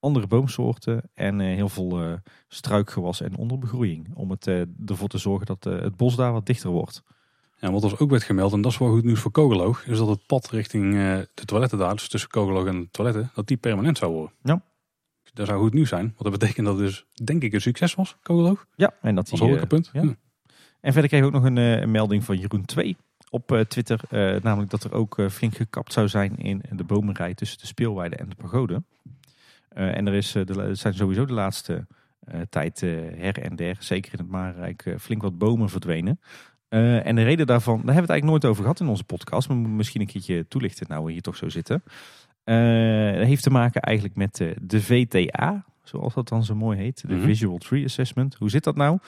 andere 0.00 0.26
boomsoorten 0.26 1.02
en 1.14 1.40
heel 1.40 1.68
veel 1.68 2.18
struikgewas 2.48 3.20
en 3.20 3.36
onderbegroeiing. 3.36 4.10
Om 4.14 4.30
het, 4.30 4.46
ervoor 4.86 5.08
te 5.08 5.18
zorgen 5.18 5.46
dat 5.46 5.64
het 5.64 5.96
bos 5.96 6.16
daar 6.16 6.32
wat 6.32 6.46
dichter 6.46 6.70
wordt. 6.70 7.02
En 7.60 7.72
wat 7.72 7.82
ons 7.82 7.98
ook 7.98 8.10
werd 8.10 8.22
gemeld, 8.22 8.52
en 8.52 8.60
dat 8.60 8.72
is 8.72 8.78
wel 8.78 8.90
goed 8.90 9.04
nieuws 9.04 9.20
voor 9.20 9.30
Kogeloog, 9.30 9.86
is 9.86 9.98
dat 9.98 10.08
het 10.08 10.26
pad 10.26 10.50
richting 10.50 10.94
eh, 10.94 11.18
de 11.34 11.44
toiletten 11.44 11.78
daar, 11.78 11.94
dus 11.94 12.08
tussen 12.08 12.30
Kogeloog 12.30 12.66
en 12.66 12.80
de 12.80 12.88
toiletten, 12.90 13.30
dat 13.34 13.46
die 13.46 13.56
permanent 13.56 13.98
zou 13.98 14.12
worden. 14.12 14.32
Ja. 14.42 14.62
Dat 15.32 15.46
zou 15.46 15.60
goed 15.60 15.72
nieuws 15.72 15.88
zijn, 15.88 16.02
want 16.02 16.22
dat 16.22 16.38
betekent 16.38 16.66
dat 16.66 16.76
het 16.76 16.84
dus, 16.86 17.06
denk 17.24 17.42
ik, 17.42 17.52
een 17.52 17.60
succes 17.60 17.94
was, 17.94 18.16
Kogeloog. 18.22 18.66
Ja, 18.76 18.94
en 19.00 19.14
dat 19.14 19.30
Als 19.30 19.40
die, 19.40 19.48
eh, 19.48 19.54
horecapunt. 19.54 19.90
ja. 19.92 20.02
En 20.80 20.92
verder 20.92 21.10
kreeg 21.10 21.20
ik 21.20 21.26
ook 21.26 21.32
nog 21.32 21.44
een, 21.44 21.58
eh, 21.58 21.80
een 21.80 21.90
melding 21.90 22.24
van 22.24 22.38
Jeroen 22.38 22.64
2 22.64 22.96
op 23.30 23.64
Twitter. 23.68 24.00
namelijk 24.42 24.70
dat 24.70 24.84
er 24.84 24.92
ook 24.92 25.22
flink 25.30 25.56
gekapt 25.56 25.92
zou 25.92 26.08
zijn 26.08 26.36
in 26.36 26.62
de 26.70 26.84
bomenrij 26.84 27.34
tussen 27.34 27.58
de 27.58 27.66
speelweide 27.66 28.16
en 28.16 28.28
de 28.28 28.34
pagode. 28.34 28.82
En 29.68 30.06
er, 30.06 30.14
is, 30.14 30.32
de, 30.32 30.74
zijn 30.74 30.94
sowieso 30.94 31.24
de 31.24 31.32
laatste 31.32 31.86
tijd 32.48 32.80
her 32.80 33.38
en 33.38 33.56
der, 33.56 33.76
zeker 33.78 34.12
in 34.12 34.18
het 34.18 34.28
Marenrijk, 34.28 34.94
flink 34.98 35.22
wat 35.22 35.38
bomen 35.38 35.68
verdwenen. 35.68 36.20
Eh, 36.70 37.06
en 37.06 37.14
de 37.14 37.22
reden 37.22 37.46
daarvan, 37.46 37.76
daar 37.76 37.94
hebben 37.94 37.94
we 37.94 38.00
het 38.00 38.10
eigenlijk 38.10 38.42
nooit 38.42 38.44
over 38.44 38.62
gehad 38.62 38.80
in 38.80 38.88
onze 38.88 39.04
podcast. 39.04 39.48
Maar 39.48 39.56
misschien 39.56 40.00
een 40.00 40.06
keertje 40.06 40.48
toelichten, 40.48 40.86
nou 40.88 41.04
we 41.04 41.12
hier 41.12 41.20
toch 41.20 41.36
zo 41.36 41.48
zitten. 41.48 41.82
Eh, 42.44 43.14
dat 43.18 43.26
heeft 43.26 43.42
te 43.42 43.50
maken 43.50 43.80
eigenlijk 43.80 44.16
met 44.16 44.40
eh, 44.40 44.50
de 44.62 44.82
VTA, 44.82 45.64
zoals 45.82 46.14
dat 46.14 46.28
dan 46.28 46.44
zo 46.44 46.54
mooi 46.54 46.78
heet. 46.78 47.08
De 47.08 47.14
Mhm. 47.14 47.24
Visual 47.24 47.58
Tree 47.58 47.84
Assessment. 47.84 48.34
Hoe 48.34 48.50
zit 48.50 48.64
dat 48.64 48.76
nou? 48.76 48.98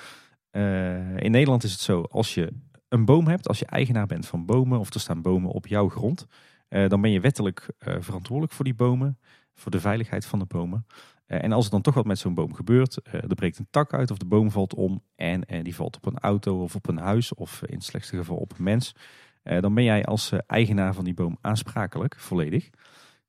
In 1.16 1.30
Nederland 1.30 1.64
is 1.64 1.72
het 1.72 1.80
zo, 1.80 2.00
als 2.10 2.34
je 2.34 2.52
een 2.88 3.04
boom 3.04 3.26
hebt, 3.26 3.48
als 3.48 3.58
je 3.58 3.66
eigenaar 3.66 4.06
bent 4.06 4.26
van 4.26 4.46
bomen 4.46 4.78
of 4.78 4.94
er 4.94 5.00
staan 5.00 5.22
bomen 5.22 5.50
op 5.50 5.66
jouw 5.66 5.88
grond, 5.88 6.26
dan 6.68 7.00
ben 7.00 7.10
je 7.10 7.20
wettelijk 7.20 7.68
verantwoordelijk 7.78 8.52
voor 8.52 8.64
die 8.64 8.74
bomen, 8.74 9.18
voor 9.54 9.70
de 9.70 9.80
veiligheid 9.80 10.26
van 10.26 10.38
de 10.38 10.44
bomen. 10.44 10.86
Eh, 11.32 11.44
en 11.44 11.52
als 11.52 11.64
er 11.64 11.70
dan 11.70 11.82
toch 11.82 11.94
wat 11.94 12.04
met 12.04 12.18
zo'n 12.18 12.34
boom 12.34 12.54
gebeurt, 12.54 13.02
eh, 13.02 13.14
er 13.14 13.34
breekt 13.34 13.58
een 13.58 13.66
tak 13.70 13.94
uit 13.94 14.10
of 14.10 14.18
de 14.18 14.24
boom 14.24 14.50
valt 14.50 14.74
om 14.74 15.02
en 15.16 15.44
eh, 15.44 15.64
die 15.64 15.74
valt 15.74 15.96
op 15.96 16.06
een 16.06 16.18
auto 16.18 16.62
of 16.62 16.74
op 16.74 16.88
een 16.88 16.98
huis 16.98 17.34
of 17.34 17.62
in 17.66 17.74
het 17.74 17.84
slechtste 17.84 18.16
geval 18.16 18.36
op 18.36 18.52
een 18.58 18.64
mens, 18.64 18.94
dan 19.42 19.74
ben 19.74 19.84
jij 19.84 20.04
als 20.04 20.32
eigenaar 20.46 20.94
van 20.94 21.04
die 21.04 21.14
boom 21.14 21.38
aansprakelijk, 21.40 22.14
volledig. 22.18 22.70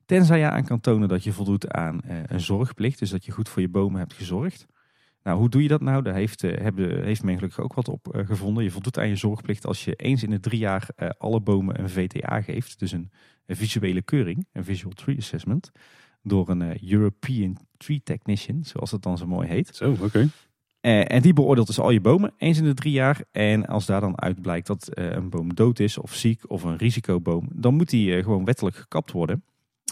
Tenzij 0.06 0.39
je 0.39 0.49
aan 0.49 0.66
kan 0.66 0.80
tonen 0.80 1.08
dat 1.08 1.24
je 1.24 1.32
voldoet 1.32 1.72
aan 1.72 1.99
een 2.28 2.39
zorgplicht, 2.39 2.99
dus 2.99 3.10
dat 3.10 3.26
je 3.26 3.32
goed 3.32 3.49
voor 3.49 3.62
je 3.62 3.70
bomen 3.70 3.99
hebt 3.99 4.14
gezorgd. 4.14 4.66
Nou, 5.24 5.38
hoe 5.39 5.49
doe 5.49 5.62
je 5.62 5.68
dat 5.68 5.82
nou? 5.82 6.04
Daar 6.04 6.14
heeft, 6.14 6.41
heeft 6.41 7.24
men 7.24 7.36
gelukkig 7.36 7.60
ook 7.60 7.74
wat 7.74 7.88
op 7.88 8.24
gevonden. 8.26 8.64
Je 8.64 8.72
voldoet 8.72 8.99
aan 8.99 9.08
je 9.08 9.16
zorgplicht 9.16 9.66
als 9.66 9.86
je 9.86 9.95
eens 9.95 10.24
in 10.24 10.30
de 10.30 10.39
drie 10.39 10.60
jaar 10.60 10.88
alle 11.18 11.41
bomen 11.41 11.80
een 11.80 11.89
VTA 11.89 12.41
geeft. 12.41 12.80
Dus 12.80 12.91
een 12.91 13.12
visuele 13.47 14.01
keuring, 14.01 14.47
een 14.51 14.64
Visual 14.64 14.93
Tree 14.93 15.18
Assessment. 15.18 15.72
Door 16.24 16.49
een 16.49 16.61
eh, 16.61 16.91
European 16.91 17.57
Tree 17.78 18.01
Technician, 18.03 18.63
zoals 18.63 18.91
het 18.91 19.01
dan 19.01 19.17
zo 19.17 19.28
mooi 19.28 19.47
heet. 19.47 19.76
Zo, 19.76 19.95
oké. 20.01 20.30
Eh, 20.80 21.11
en 21.11 21.21
die 21.21 21.34
beoordeelt 21.34 21.67
dus 21.67 21.80
al 21.80 21.89
je 21.89 22.01
bomen 22.01 22.34
eens 22.38 22.57
in 22.57 22.63
de 22.63 22.74
drie 22.74 22.93
jaar. 22.93 23.24
En 23.32 23.65
als 23.67 23.86
daar 23.86 24.01
dan 24.01 24.21
uit 24.21 24.41
blijkt 24.41 24.67
dat 24.67 24.88
eh, 24.88 25.11
een 25.11 25.30
boom 25.30 25.53
dood 25.53 25.80
is 25.80 25.97
of 25.97 26.13
ziek 26.13 26.41
of 26.47 26.63
een 26.63 26.78
risicoboom, 26.78 27.49
dan 27.53 27.76
moet 27.76 27.89
die 27.89 28.24
gewoon 28.24 28.45
wettelijk 28.45 28.76
gekapt 28.76 29.11
worden. 29.11 29.43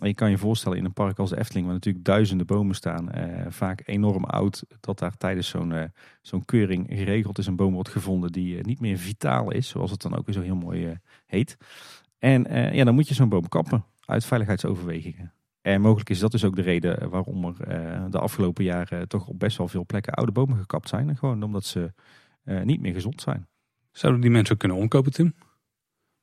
En 0.01 0.07
je 0.07 0.13
kan 0.13 0.29
je 0.29 0.37
voorstellen 0.37 0.77
in 0.77 0.85
een 0.85 0.93
park 0.93 1.19
als 1.19 1.29
de 1.29 1.39
Efteling, 1.39 1.65
waar 1.65 1.75
natuurlijk 1.75 2.05
duizenden 2.05 2.45
bomen 2.45 2.75
staan, 2.75 3.09
vaak 3.47 3.83
enorm 3.85 4.23
oud, 4.23 4.63
dat 4.79 4.99
daar 4.99 5.17
tijdens 5.17 5.47
zo'n 5.47 5.73
zo'n 6.21 6.45
keuring 6.45 6.87
geregeld 6.89 7.37
is 7.37 7.47
een 7.47 7.55
boom 7.55 7.73
wordt 7.73 7.89
gevonden 7.89 8.31
die 8.31 8.63
niet 8.63 8.79
meer 8.79 8.97
vitaal 8.97 9.51
is, 9.51 9.67
zoals 9.67 9.91
het 9.91 10.01
dan 10.01 10.17
ook 10.17 10.25
weer 10.25 10.35
zo 10.35 10.41
heel 10.41 10.55
mooi 10.55 10.99
heet. 11.25 11.57
En 12.19 12.45
ja, 12.75 12.83
dan 12.83 12.95
moet 12.95 13.07
je 13.07 13.13
zo'n 13.13 13.29
boom 13.29 13.47
kappen 13.47 13.83
uit 14.05 14.25
veiligheidsoverwegingen. 14.25 15.33
En 15.61 15.81
mogelijk 15.81 16.09
is 16.09 16.19
dat 16.19 16.31
dus 16.31 16.43
ook 16.45 16.55
de 16.55 16.61
reden 16.61 17.09
waarom 17.09 17.45
er 17.45 17.67
eh, 17.67 18.05
de 18.09 18.19
afgelopen 18.19 18.63
jaren 18.63 19.07
toch 19.07 19.27
op 19.27 19.39
best 19.39 19.57
wel 19.57 19.67
veel 19.67 19.85
plekken 19.85 20.13
oude 20.13 20.31
bomen 20.31 20.57
gekapt 20.57 20.89
zijn. 20.89 21.09
En 21.09 21.17
gewoon 21.17 21.43
omdat 21.43 21.65
ze 21.65 21.93
eh, 22.43 22.61
niet 22.61 22.81
meer 22.81 22.93
gezond 22.93 23.21
zijn. 23.21 23.47
Zouden 23.91 24.21
die 24.21 24.31
mensen 24.31 24.53
ook 24.53 24.59
kunnen 24.59 24.77
omkopen, 24.77 25.11
Tim? 25.11 25.33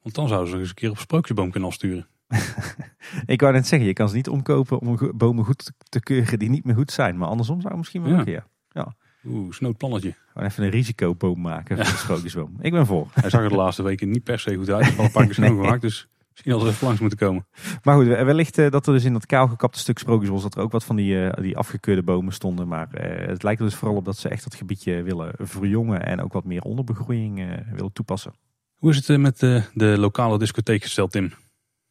Want 0.02 0.14
dan 0.14 0.28
zouden 0.28 0.50
ze 0.50 0.58
eens 0.58 0.68
een 0.68 0.74
keer 0.74 0.90
op 0.90 0.98
sprookjesboom 0.98 1.50
kunnen 1.50 1.68
afsturen. 1.68 2.06
Ik 3.26 3.40
wou 3.40 3.52
net 3.52 3.66
zeggen, 3.66 3.88
je 3.88 3.94
kan 3.94 4.08
ze 4.08 4.14
niet 4.14 4.28
omkopen 4.28 4.78
om 4.78 5.12
bomen 5.14 5.44
goed 5.44 5.72
te 5.88 6.00
keuren 6.00 6.38
die 6.38 6.48
niet 6.48 6.64
meer 6.64 6.74
goed 6.74 6.90
zijn. 6.90 7.18
Maar 7.18 7.28
andersom 7.28 7.56
zou 7.60 7.68
het 7.68 7.78
misschien 7.78 8.02
wel 8.02 8.28
Ja. 8.28 8.46
ja. 8.68 8.94
Oeh, 9.24 9.52
snoot 9.52 9.76
plannetje. 9.76 10.14
Gewoon 10.32 10.48
even 10.48 10.64
een 10.64 10.70
risicoboom 10.70 11.40
maken 11.40 11.76
voor 11.76 11.84
de 11.84 11.98
sprookjesboom. 11.98 12.56
Ik 12.60 12.72
ben 12.72 12.86
voor. 12.86 13.08
Hij 13.12 13.30
zag 13.30 13.42
er 13.42 13.48
de 13.48 13.54
laatste 13.54 13.82
weken 13.82 14.10
niet 14.10 14.24
per 14.24 14.38
se 14.38 14.54
goed 14.54 14.70
uit. 14.70 14.98
Al 14.98 15.04
een 15.04 15.10
paar 15.16 15.24
keer 15.24 15.34
schoongemaakt, 15.34 15.80
dus 15.80 16.08
misschien 16.38 16.52
hadden 16.52 16.70
ze 16.70 16.74
even 16.74 16.86
langs 16.86 17.00
moeten 17.00 17.18
komen. 17.18 17.46
Maar 17.82 17.96
goed, 17.96 18.06
wellicht 18.06 18.58
eh, 18.58 18.70
dat 18.70 18.86
er 18.86 18.92
dus 18.92 19.04
in 19.04 19.12
dat 19.12 19.26
kaalgekapte 19.26 19.78
stuk 19.78 19.98
sprookjesbos... 19.98 20.42
dat 20.42 20.54
er 20.54 20.62
ook 20.62 20.72
wat 20.72 20.84
van 20.84 20.96
die, 20.96 21.28
eh, 21.28 21.42
die 21.42 21.56
afgekeurde 21.56 22.02
bomen 22.02 22.32
stonden. 22.32 22.68
Maar 22.68 22.92
eh, 22.92 23.26
het 23.28 23.42
lijkt 23.42 23.60
er 23.60 23.66
dus 23.66 23.74
vooral 23.74 23.96
op 23.96 24.04
dat 24.04 24.16
ze 24.16 24.28
echt 24.28 24.44
dat 24.44 24.54
gebiedje 24.54 25.02
willen 25.02 25.32
verjongen... 25.38 26.04
en 26.04 26.20
ook 26.22 26.32
wat 26.32 26.44
meer 26.44 26.62
onderbegroeiing 26.62 27.64
willen 27.72 27.92
toepassen. 27.92 28.34
Hoe 28.74 28.90
is 28.90 29.06
het 29.06 29.20
met 29.20 29.38
de, 29.38 29.62
de 29.74 29.98
lokale 29.98 30.38
discotheek 30.38 30.82
gesteld, 30.82 31.10
Tim? 31.10 31.32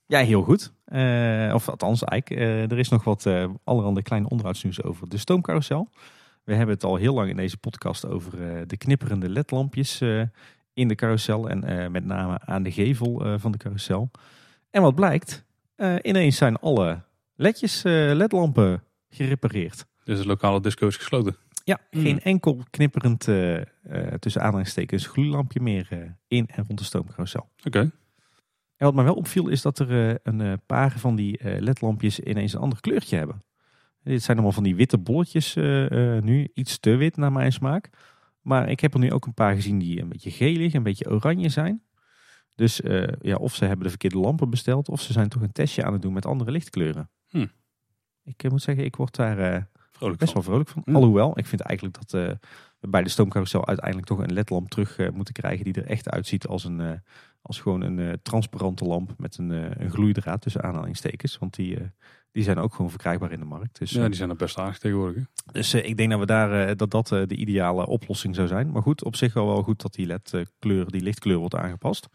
Ja, 0.05 0.19
heel 0.19 0.41
goed. 0.41 0.73
Of 1.53 1.69
althans, 1.69 2.03
eigenlijk, 2.03 2.41
eh, 2.41 2.71
er 2.71 2.79
is 2.79 2.89
nog 2.89 3.03
wat 3.03 3.29
allerhande 3.63 4.01
kleine 4.01 4.29
onderhoudsnieuws 4.29 4.83
over 4.83 5.09
de 5.09 5.17
stoomcarousel. 5.17 5.89
We 6.43 6.53
hebben 6.53 6.75
het 6.75 6.83
al 6.83 6.95
heel 6.95 7.13
lang 7.13 7.29
in 7.29 7.35
deze 7.35 7.57
podcast 7.57 8.05
over 8.05 8.31
de 8.67 8.77
knipperende 8.77 9.29
ledlampjes 9.29 10.01
in 10.73 10.87
de 10.87 10.95
carousel. 10.95 11.49
En 11.49 11.91
met 11.91 12.05
name 12.05 12.39
aan 12.45 12.63
de 12.63 12.71
gevel 12.71 13.39
van 13.39 13.51
de 13.51 13.57
carousel. 13.57 14.11
En 14.69 14.81
wat 14.81 14.95
blijkt, 14.95 15.45
eh, 15.75 15.95
ineens 16.01 16.37
zijn 16.37 16.55
alle 16.57 17.01
ledjes, 17.35 17.83
eh, 17.83 17.91
ledlampen 18.13 18.83
gerepareerd. 19.09 19.85
Dus 20.03 20.19
de 20.19 20.25
lokale 20.25 20.61
disco 20.61 20.87
is 20.87 20.97
gesloten. 20.97 21.35
Ja, 21.63 21.79
Hmm. 21.91 22.01
geen 22.01 22.19
enkel 22.21 22.63
knipperend 22.69 23.27
eh, 23.27 23.57
eh, 23.57 23.65
tussen 24.19 24.41
aanhalingstekens 24.41 25.07
gloeilampje 25.07 25.59
meer 25.59 26.15
in 26.27 26.47
en 26.47 26.63
rond 26.67 26.79
de 26.79 26.85
stoomcarousel. 26.85 27.49
Oké. 27.63 27.79
En 27.79 28.85
wat 28.85 28.93
mij 28.93 29.03
wel 29.03 29.13
opviel 29.15 29.47
is 29.47 29.61
dat 29.61 29.79
er 29.79 30.09
eh, 30.09 30.15
een 30.23 30.41
eh, 30.41 30.53
paar 30.65 30.99
van 30.99 31.15
die 31.15 31.37
eh, 31.37 31.59
ledlampjes 31.61 32.19
ineens 32.19 32.53
een 32.53 32.59
ander 32.59 32.81
kleurtje 32.81 33.17
hebben. 33.17 33.43
Dit 34.03 34.23
zijn 34.23 34.37
allemaal 34.37 34.55
van 34.55 34.63
die 34.63 34.75
witte 34.75 34.97
bolletjes 34.97 35.55
eh, 35.55 36.15
eh, 36.17 36.23
nu, 36.23 36.47
iets 36.53 36.79
te 36.79 36.95
wit 36.95 37.17
naar 37.17 37.31
mijn 37.31 37.51
smaak. 37.51 37.89
Maar 38.41 38.69
ik 38.69 38.79
heb 38.79 38.93
er 38.93 38.99
nu 38.99 39.11
ook 39.11 39.25
een 39.25 39.33
paar 39.33 39.55
gezien 39.55 39.79
die 39.79 40.01
een 40.01 40.09
beetje 40.09 40.31
gelig, 40.31 40.73
een 40.73 40.83
beetje 40.83 41.09
oranje 41.09 41.49
zijn. 41.49 41.81
Dus 42.57 42.81
eh, 42.81 43.07
ja, 43.21 43.35
of 43.35 43.55
ze 43.55 43.65
hebben 43.65 43.83
de 43.83 43.89
verkeerde 43.89 44.17
lampen 44.17 44.49
besteld, 44.49 44.89
of 44.89 45.01
ze 45.01 45.13
zijn 45.13 45.29
toch 45.29 45.41
een 45.41 45.51
testje 45.51 45.83
aan 45.83 45.93
het 45.93 46.01
doen 46.01 46.13
met 46.13 46.25
andere 46.25 46.51
lichtkleuren. 46.51 47.09
Hm. 47.27 47.45
Ik 48.23 48.43
eh, 48.43 48.51
moet 48.51 48.61
zeggen, 48.61 48.85
ik 48.85 48.95
word 48.95 49.15
daar 49.15 49.37
eh, 49.37 49.61
Vrolijk 49.91 50.19
best 50.19 50.31
van. 50.31 50.41
wel 50.41 50.49
vrolijk 50.51 50.69
van. 50.69 50.95
Alhoewel, 50.95 51.39
ik 51.39 51.45
vind 51.45 51.61
eigenlijk 51.61 51.97
dat 51.99 52.11
we 52.11 52.39
bij 52.89 53.03
de 53.03 53.09
stoomcarousel 53.09 53.67
uiteindelijk 53.67 54.07
toch 54.07 54.19
een 54.19 54.33
ledlamp 54.33 54.69
terug 54.69 55.11
moeten 55.11 55.33
krijgen 55.33 55.63
die 55.63 55.73
er 55.73 55.85
echt 55.85 56.09
uitziet 56.09 56.47
als, 56.47 56.63
een, 56.63 57.01
als 57.41 57.59
gewoon 57.59 57.81
een 57.81 58.19
transparante 58.21 58.85
lamp 58.85 59.13
met 59.17 59.37
een, 59.37 59.49
een 59.81 59.91
gloeidraad 59.91 60.41
tussen 60.41 60.63
aanhalingstekens. 60.63 61.37
Want 61.37 61.55
die, 61.55 61.77
die 62.31 62.43
zijn 62.43 62.57
ook 62.57 62.73
gewoon 62.73 62.89
verkrijgbaar 62.89 63.31
in 63.31 63.39
de 63.39 63.45
markt. 63.45 63.79
Dus, 63.79 63.91
Ja, 63.91 64.05
die 64.05 64.15
zijn 64.15 64.29
er 64.29 64.35
best 64.35 64.57
aardig 64.57 64.77
tegenwoordig. 64.77 65.15
hè? 65.15 65.51
dus 65.51 65.73
ik 65.73 65.97
denk 65.97 66.09
dat 66.09 66.19
we 66.19 66.25
daar, 66.25 66.75
dat, 66.77 66.91
dat 66.91 67.07
de 67.07 67.35
ideale 67.35 67.87
oplossing 67.87 68.35
zou 68.35 68.47
zijn. 68.47 68.71
Maar 68.71 68.81
goed, 68.81 69.03
op 69.03 69.15
zich 69.15 69.33
wel 69.33 69.45
wel 69.45 69.63
goed 69.63 69.81
dat 69.81 69.93
die 69.93 70.05
LED-kleur, 70.05 70.91
die 70.91 71.01
lichtkleur 71.01 71.37
wordt 71.37 71.55
aangepast. 71.55 72.07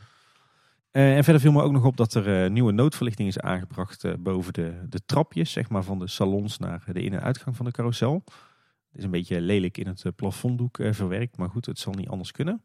Eh, 0.93 1.17
en 1.17 1.25
verder 1.25 1.43
viel 1.43 1.53
me 1.53 1.63
ook 1.63 1.73
nog 1.73 1.85
op 1.85 1.97
dat 1.97 2.15
er 2.15 2.45
eh, 2.45 2.51
nieuwe 2.51 2.73
noodverlichting 2.73 3.29
is 3.29 3.39
aangebracht 3.39 4.05
eh, 4.05 4.13
boven 4.19 4.53
de, 4.53 4.87
de 4.89 5.05
trapjes, 5.05 5.53
zeg 5.53 5.69
maar 5.69 5.83
van 5.83 5.99
de 5.99 6.07
salons 6.09 6.59
naar 6.59 6.85
de 6.93 7.03
in- 7.03 7.13
en 7.13 7.23
uitgang 7.23 7.57
van 7.57 7.65
de 7.67 7.73
carousel. 7.73 8.23
Het 8.25 8.99
is 8.99 9.05
een 9.05 9.11
beetje 9.11 9.41
lelijk 9.41 9.79
in 9.79 9.87
het 9.87 10.05
plafonddoek 10.17 10.79
verwerkt, 10.91 11.37
maar 11.37 11.49
goed, 11.49 11.67
het 11.67 11.79
zal 11.79 11.93
niet 11.93 12.09
anders 12.09 12.31
kunnen. 12.33 12.63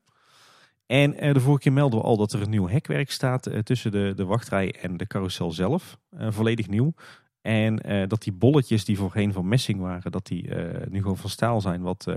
En 0.85 1.33
de 1.33 1.39
vorige 1.39 1.61
keer 1.61 1.73
melden 1.73 1.99
we 1.99 2.05
al 2.05 2.17
dat 2.17 2.33
er 2.33 2.41
een 2.41 2.49
nieuw 2.49 2.67
hekwerk 2.67 3.11
staat 3.11 3.49
tussen 3.63 3.91
de, 3.91 4.13
de 4.15 4.25
wachtrij 4.25 4.75
en 4.81 4.97
de 4.97 5.07
carousel 5.07 5.51
zelf. 5.51 5.97
Volledig 6.17 6.67
nieuw. 6.67 6.93
En 7.41 7.75
dat 8.07 8.21
die 8.23 8.33
bolletjes 8.33 8.85
die 8.85 8.97
voorheen 8.97 9.33
van 9.33 9.47
messing 9.47 9.79
waren, 9.79 10.11
dat 10.11 10.25
die 10.25 10.49
nu 10.89 11.01
gewoon 11.01 11.17
van 11.17 11.29
staal 11.29 11.61
zijn, 11.61 11.81
wat 11.81 12.07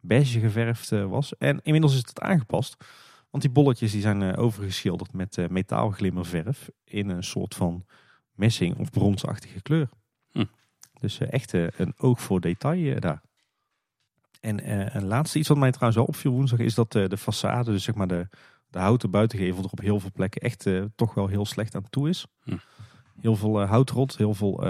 beige 0.00 0.40
geverfd 0.40 0.90
was. 0.90 1.36
En 1.36 1.60
inmiddels 1.62 1.92
is 1.92 1.98
het 1.98 2.20
aangepast. 2.20 2.76
Want 3.36 3.48
die 3.48 3.62
bolletjes 3.62 3.92
die 3.92 4.00
zijn 4.00 4.22
eh, 4.22 4.42
overgeschilderd 4.42 5.12
met 5.12 5.38
eh, 5.38 5.48
metaalglimmerverf 5.48 6.70
in 6.84 7.08
een 7.08 7.24
soort 7.24 7.54
van 7.54 7.84
messing 8.32 8.78
of 8.78 8.90
bronsachtige 8.90 9.62
kleur. 9.62 9.88
Hm. 10.32 10.44
Dus 11.00 11.18
eh, 11.18 11.32
echt 11.32 11.52
een 11.52 11.94
oog 11.96 12.20
voor 12.20 12.40
detail 12.40 13.00
daar. 13.00 13.22
En 14.40 14.70
een 14.96 15.06
laatste 15.06 15.38
iets 15.38 15.48
wat 15.48 15.58
mij 15.58 15.70
trouwens 15.70 15.98
wel 15.98 16.08
opviel 16.08 16.32
woensdag 16.32 16.58
is 16.58 16.74
dat 16.74 16.92
de 16.92 17.18
façade, 17.18 17.64
dus 17.64 17.84
zeg 17.84 17.94
maar 17.94 18.06
de, 18.06 18.28
de 18.70 18.78
houten 18.78 19.10
buitengevel 19.10 19.64
er 19.64 19.70
op 19.70 19.80
heel 19.80 20.00
veel 20.00 20.12
plekken 20.12 20.40
echt 20.40 20.66
toch 20.94 21.14
wel 21.14 21.26
heel 21.26 21.46
slecht 21.46 21.74
aan 21.74 21.90
toe 21.90 22.08
is. 22.08 22.26
Hm. 22.42 22.56
Heel 23.20 23.36
veel 23.36 23.60
eh, 23.60 23.70
houtrot, 23.70 24.16
heel 24.16 24.34
veel 24.34 24.60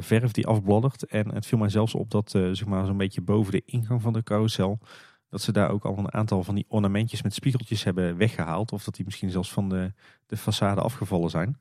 verf 0.00 0.32
die 0.32 0.46
afbladdert. 0.46 1.06
En 1.06 1.34
het 1.34 1.46
viel 1.46 1.58
mij 1.58 1.68
zelfs 1.68 1.94
op 1.94 2.10
dat 2.10 2.30
zeg 2.30 2.64
maar 2.64 2.86
zo'n 2.86 2.96
beetje 2.96 3.20
boven 3.20 3.52
de 3.52 3.62
ingang 3.64 4.02
van 4.02 4.12
de 4.12 4.22
carousel, 4.22 4.78
dat 5.32 5.40
ze 5.42 5.52
daar 5.52 5.70
ook 5.70 5.84
al 5.84 5.98
een 5.98 6.12
aantal 6.12 6.42
van 6.44 6.54
die 6.54 6.64
ornamentjes 6.68 7.22
met 7.22 7.34
spiegeltjes 7.34 7.84
hebben 7.84 8.16
weggehaald. 8.16 8.72
Of 8.72 8.84
dat 8.84 8.94
die 8.94 9.04
misschien 9.04 9.30
zelfs 9.30 9.52
van 9.52 9.68
de, 9.68 9.92
de 10.26 10.38
façade 10.38 10.78
afgevallen 10.78 11.30
zijn. 11.30 11.58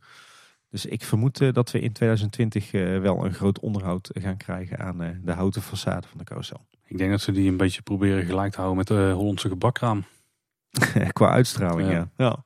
Dus 0.70 0.86
ik 0.86 1.04
vermoed 1.04 1.42
eh, 1.42 1.54
dat 1.54 1.72
we 1.72 1.80
in 1.80 1.92
2020 1.92 2.74
eh, 2.74 3.00
wel 3.00 3.26
een 3.26 3.34
groot 3.34 3.60
onderhoud 3.60 4.10
gaan 4.14 4.38
krijgen 4.38 4.80
aan 4.80 5.02
eh, 5.04 5.10
de 5.24 5.32
houten 5.32 5.62
façade 5.62 6.08
van 6.10 6.18
de 6.18 6.24
carousel. 6.24 6.66
Ik 6.86 6.98
denk 6.98 7.12
dat 7.12 7.22
ze 7.22 7.32
die 7.32 7.50
een 7.50 7.58
beetje 7.58 7.82
proberen 7.82 8.26
gelijk 8.26 8.52
te 8.52 8.58
houden 8.58 8.78
met 8.78 8.88
de 8.88 9.12
Hollandse 9.16 9.48
gebakraam. 9.50 10.04
Qua 11.14 11.30
uitstraling, 11.30 11.90
Ja. 11.90 11.94
ja. 11.96 12.10
ja. 12.18 12.44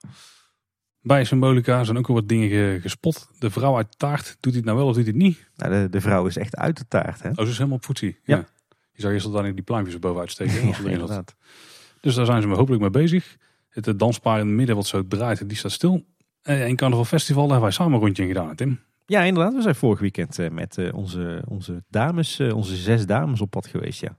Bij 1.01 1.23
Symbolica 1.23 1.83
zijn 1.83 1.97
ook 1.97 2.07
al 2.07 2.13
wat 2.13 2.27
dingen 2.27 2.49
ge- 2.49 2.77
gespot. 2.81 3.29
De 3.39 3.49
vrouw 3.49 3.75
uit 3.75 3.91
de 3.91 3.97
taart, 3.97 4.25
doet 4.39 4.53
hij 4.53 4.53
het 4.55 4.65
nou 4.65 4.77
wel 4.77 4.87
of 4.87 4.95
doet 4.95 5.03
hij 5.03 5.13
het 5.13 5.21
niet? 5.23 5.49
Nou, 5.55 5.71
de, 5.73 5.89
de 5.89 6.01
vrouw 6.01 6.25
is 6.25 6.37
echt 6.37 6.55
uit 6.55 6.77
de 6.77 6.87
taart, 6.87 7.21
hè? 7.23 7.29
Oh, 7.29 7.35
ze 7.35 7.43
is 7.43 7.57
helemaal 7.57 7.77
op 7.77 7.85
voetzie. 7.85 8.19
Ja. 8.23 8.37
Ja. 8.37 8.45
Je 8.95 9.01
zag 9.01 9.11
eerst 9.11 9.31
dat 9.31 9.43
die 9.43 9.61
pluimpjes 9.61 9.99
bovenuit 9.99 10.31
steken. 10.31 10.67
Ja, 10.67 10.89
inderdaad. 10.89 11.35
Dus 11.99 12.15
daar 12.15 12.25
zijn 12.25 12.41
ze 12.41 12.47
hopelijk 12.47 12.81
mee 12.81 12.89
bezig. 12.89 13.37
Het 13.69 13.87
eh, 13.87 13.93
danspaar 13.97 14.39
in 14.39 14.47
het 14.47 14.55
midden 14.55 14.75
wat 14.75 14.87
zo 14.87 15.07
draait, 15.07 15.49
die 15.49 15.57
staat 15.57 15.71
stil. 15.71 16.05
En 16.41 16.67
in 16.67 16.75
Carnaval 16.75 17.05
Festival 17.05 17.47
daar 17.47 17.51
hebben 17.51 17.69
wij 17.69 17.77
samen 17.77 17.93
een 17.93 17.99
rondje 17.99 18.23
in 18.23 18.27
gedaan, 18.27 18.55
Tim. 18.55 18.79
Ja, 19.05 19.21
inderdaad. 19.21 19.53
We 19.53 19.61
zijn 19.61 19.75
vorig 19.75 19.99
weekend 19.99 20.39
eh, 20.39 20.49
met 20.49 20.77
eh, 20.77 20.93
onze, 20.93 21.43
onze 21.47 21.83
dames, 21.89 22.39
eh, 22.39 22.55
onze 22.55 22.75
zes 22.75 23.05
dames 23.05 23.41
op 23.41 23.49
pad 23.49 23.67
geweest, 23.67 24.01
ja. 24.01 24.17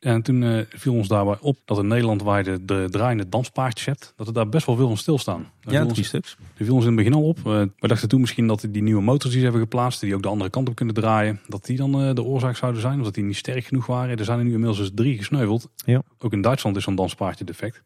En 0.00 0.22
toen 0.22 0.42
eh, 0.42 0.64
viel 0.68 0.94
ons 0.94 1.08
daarbij 1.08 1.36
op 1.40 1.56
dat 1.64 1.78
in 1.78 1.86
Nederland 1.86 2.22
waar 2.22 2.38
je 2.44 2.44
de, 2.52 2.64
de 2.64 2.86
draaiende 2.90 3.28
danspaardjes 3.28 3.86
hebt, 3.86 4.12
dat 4.16 4.26
er 4.26 4.32
daar 4.32 4.48
best 4.48 4.66
wel 4.66 4.76
veel 4.76 4.86
van 4.86 4.96
stilstaan. 4.96 5.50
Dat 5.60 5.72
Ja, 5.72 5.82
ons- 5.84 5.92
drie 5.92 6.04
stuks. 6.04 6.36
Die 6.56 6.66
viel 6.66 6.74
ons 6.74 6.84
in 6.84 6.90
het 6.90 6.96
begin 6.98 7.14
al 7.14 7.28
op. 7.28 7.36
Eh, 7.38 7.62
we 7.78 7.88
dachten 7.88 8.08
toen 8.08 8.20
misschien 8.20 8.46
dat 8.46 8.66
die 8.70 8.82
nieuwe 8.82 9.02
motors 9.02 9.28
die 9.30 9.38
ze 9.38 9.42
hebben 9.44 9.60
geplaatst, 9.62 10.00
die 10.00 10.14
ook 10.14 10.22
de 10.22 10.28
andere 10.28 10.50
kant 10.50 10.68
op 10.68 10.74
kunnen 10.74 10.94
draaien, 10.94 11.40
dat 11.48 11.64
die 11.64 11.76
dan 11.76 12.02
eh, 12.02 12.14
de 12.14 12.22
oorzaak 12.22 12.56
zouden 12.56 12.80
zijn. 12.80 12.98
Of 12.98 13.04
dat 13.04 13.14
die 13.14 13.24
niet 13.24 13.36
sterk 13.36 13.64
genoeg 13.64 13.86
waren. 13.86 14.18
Er 14.18 14.24
zijn 14.24 14.38
er 14.38 14.44
nu 14.44 14.50
inmiddels 14.52 14.78
dus 14.78 14.90
drie 14.94 15.16
gesneuveld. 15.18 15.68
Ja. 15.74 16.02
Ook 16.18 16.32
in 16.32 16.40
Duitsland 16.40 16.76
is 16.76 16.84
zo'n 16.84 16.94
danspaardje 16.94 17.44
defect. 17.44 17.82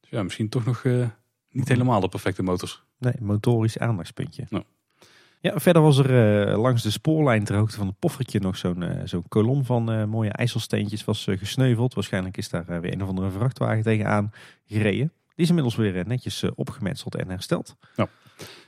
Dus 0.00 0.10
ja, 0.10 0.22
misschien 0.22 0.48
toch 0.48 0.64
nog 0.64 0.84
eh, 0.84 1.06
niet 1.50 1.68
helemaal 1.68 2.00
de 2.00 2.08
perfecte 2.08 2.42
motors. 2.42 2.82
Nee, 2.98 3.14
motorisch 3.20 3.78
aandachtspuntje. 3.78 4.46
Ja. 4.50 4.62
Ja, 5.46 5.60
verder 5.60 5.82
was 5.82 5.98
er 5.98 6.48
eh, 6.48 6.58
langs 6.58 6.82
de 6.82 6.90
spoorlijn 6.90 7.44
ter 7.44 7.56
hoogte 7.56 7.76
van 7.76 7.86
het 7.86 7.98
poffertje 7.98 8.40
nog 8.40 8.56
zo'n 8.56 8.82
eh, 8.82 9.00
zo'n 9.04 9.28
kolom 9.28 9.64
van 9.64 9.92
eh, 9.92 10.04
mooie 10.04 10.30
ijsselsteentjes 10.30 11.04
was 11.04 11.26
gesneuveld. 11.30 11.94
Waarschijnlijk 11.94 12.36
is 12.36 12.48
daar 12.48 12.80
weer 12.80 12.92
een 12.92 13.02
of 13.02 13.08
andere 13.08 13.30
vrachtwagen 13.30 13.82
tegenaan 13.82 14.32
gereden. 14.66 15.12
Die 15.34 15.44
is 15.44 15.48
inmiddels 15.48 15.76
weer 15.76 16.06
netjes 16.06 16.44
opgemetseld 16.54 17.14
en 17.14 17.28
hersteld. 17.28 17.76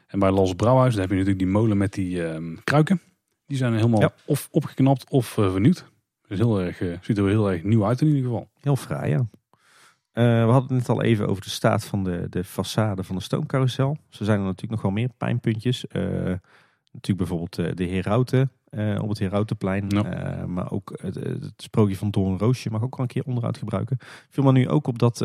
En 0.07 0.19
bij 0.19 0.31
Las 0.31 0.55
Brouwhuis, 0.55 0.93
daar 0.93 1.01
heb 1.01 1.11
je 1.11 1.17
natuurlijk 1.17 1.45
die 1.45 1.53
molen 1.53 1.77
met 1.77 1.93
die 1.93 2.27
ehm, 2.27 2.57
kruiken. 2.65 3.01
Die 3.47 3.57
zijn 3.57 3.75
helemaal 3.75 4.01
Ja. 4.01 4.13
of 4.25 4.49
opgeknapt 4.51 5.11
of 5.11 5.27
vernieuwd. 5.27 5.85
Dus 6.29 6.39
heel 6.39 6.61
erg, 6.61 6.83
ziet 7.01 7.19
er 7.19 7.29
heel 7.29 7.51
erg 7.51 7.63
nieuw 7.63 7.87
uit 7.87 8.01
in 8.01 8.07
ieder 8.07 8.23
geval. 8.23 8.49
Heel 8.61 8.77
fraai, 8.77 9.11
ja. 9.11 9.27
We 10.13 10.51
hadden 10.53 10.63
het 10.63 10.71
net 10.71 10.89
al 10.89 11.03
even 11.03 11.29
over 11.29 11.43
de 11.43 11.51
staat 11.51 11.85
van 11.85 12.05
de, 12.05 12.27
de 12.31 12.45
façade 12.45 13.05
van 13.05 13.17
de 13.17 13.23
stoomcarousel. 13.23 13.97
Zo 14.09 14.25
zijn 14.25 14.39
er 14.39 14.45
natuurlijk 14.45 14.73
nog 14.73 14.83
wel 14.83 14.91
meer 14.91 15.11
pijnpuntjes. 15.17 15.85
Natuurlijk 16.93 17.29
bijvoorbeeld 17.29 17.59
eh, 17.59 17.75
de 17.75 17.87
Herauten 17.95 18.53
eh, 18.65 18.99
op 19.03 19.09
het 19.09 19.19
Herautenplein. 19.19 19.89
Eh, 19.91 20.45
maar 20.45 20.71
ook 20.71 20.99
het, 21.03 21.15
het 21.15 21.63
sprookje 21.63 21.97
van 21.97 22.11
Doornroosje 22.11 22.71
mag 22.71 22.83
ook 22.83 22.97
wel 22.97 23.07
een 23.07 23.13
keer 23.13 23.25
onderhoud 23.25 23.59
gebruiken. 23.59 23.97
Viel 24.29 24.45
me 24.45 24.53
nu 24.53 24.69
ook 24.69 24.87
op 24.87 24.99
dat 24.99 25.19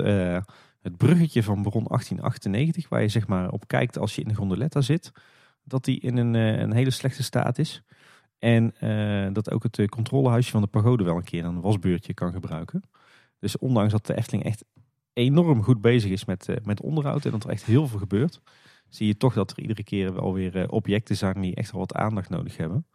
het 0.82 0.98
bruggetje 0.98 1.44
van 1.44 1.62
Bron 1.62 1.84
1898, 1.84 2.90
waar 2.90 3.02
je 3.02 3.08
zeg 3.08 3.28
maar 3.28 3.50
op 3.50 3.68
kijkt 3.68 3.98
als 3.98 4.16
je 4.16 4.22
in 4.22 4.28
de 4.28 4.36
gondoletta 4.36 4.82
zit, 4.82 5.12
dat 5.64 5.84
die 5.84 6.00
in 6.00 6.18
een, 6.18 6.34
een 6.34 6.74
hele 6.74 6.92
slechte 6.92 7.24
staat 7.24 7.58
is. 7.58 7.84
En 8.44 8.74
dat 9.34 9.52
ook 9.52 9.64
het 9.64 9.80
eh, 9.80 9.88
controlehuisje 9.88 10.52
van 10.52 10.62
de 10.62 10.68
pagode 10.68 11.04
wel 11.04 11.16
een 11.16 11.24
keer 11.24 11.46
een 11.46 11.62
wasbeurtje 11.62 12.14
kan 12.14 12.32
gebruiken. 12.32 12.84
Dus 13.40 13.58
ondanks 13.58 13.92
dat 13.92 14.06
de 14.06 14.18
Efteling 14.18 14.44
echt 14.44 14.64
enorm 15.14 15.64
goed 15.64 15.82
bezig 15.82 16.12
is 16.12 16.26
met, 16.26 16.48
met 16.64 16.82
onderhoud 16.82 17.26
en 17.26 17.32
dat 17.32 17.44
er 17.44 17.50
echt 17.50 17.66
heel 17.66 17.88
veel 17.88 18.00
gebeurt, 18.00 18.42
zie 18.96 19.08
je 19.08 19.18
toch 19.18 19.34
dat 19.34 19.52
er 19.52 19.60
iedere 19.60 19.84
keer 19.84 20.14
wel 20.14 20.34
weer 20.34 20.58
eh, 20.58 20.64
objecten 20.68 21.16
zijn 21.16 21.42
die 21.42 21.56
echt 21.56 21.72
wel 21.72 21.80
wat 21.80 21.94
aandacht 21.94 22.30
nodig 22.30 22.58
hebben. 22.58 22.86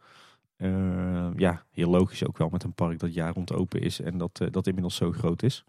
Eh, 0.59 1.29
ja, 1.35 1.63
heel 1.71 1.89
logisch 1.89 2.27
ook 2.27 2.37
wel 2.37 2.49
met 2.49 2.63
een 2.63 2.73
park 2.73 2.99
dat 2.99 3.13
jaar 3.13 3.33
rond 3.33 3.53
open 3.53 3.81
is 3.81 4.01
en 4.01 4.17
dat, 4.17 4.39
eh, 4.41 4.47
dat 4.51 4.67
inmiddels 4.67 4.95
zo 4.95 5.11
groot 5.11 5.43
is. 5.43 5.63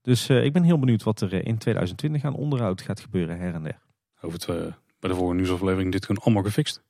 Dus 0.00 0.28
eh, 0.28 0.44
ik 0.44 0.52
ben 0.52 0.62
heel 0.62 0.78
benieuwd 0.78 1.02
wat 1.02 1.20
er 1.20 1.32
in 1.32 1.58
2020 1.58 2.24
aan 2.24 2.34
onderhoud 2.34 2.82
gaat 2.82 3.00
gebeuren 3.00 3.38
her 3.38 3.54
en 3.54 3.62
der. 3.62 3.78
Over 4.20 4.38
het, 4.38 4.74
bij 5.00 5.10
de 5.10 5.14
volgende 5.14 5.34
nieuwsaflevering 5.34 5.92
dit 5.92 6.06
gewoon 6.06 6.22
allemaal 6.22 6.42
gefixt. 6.42 6.82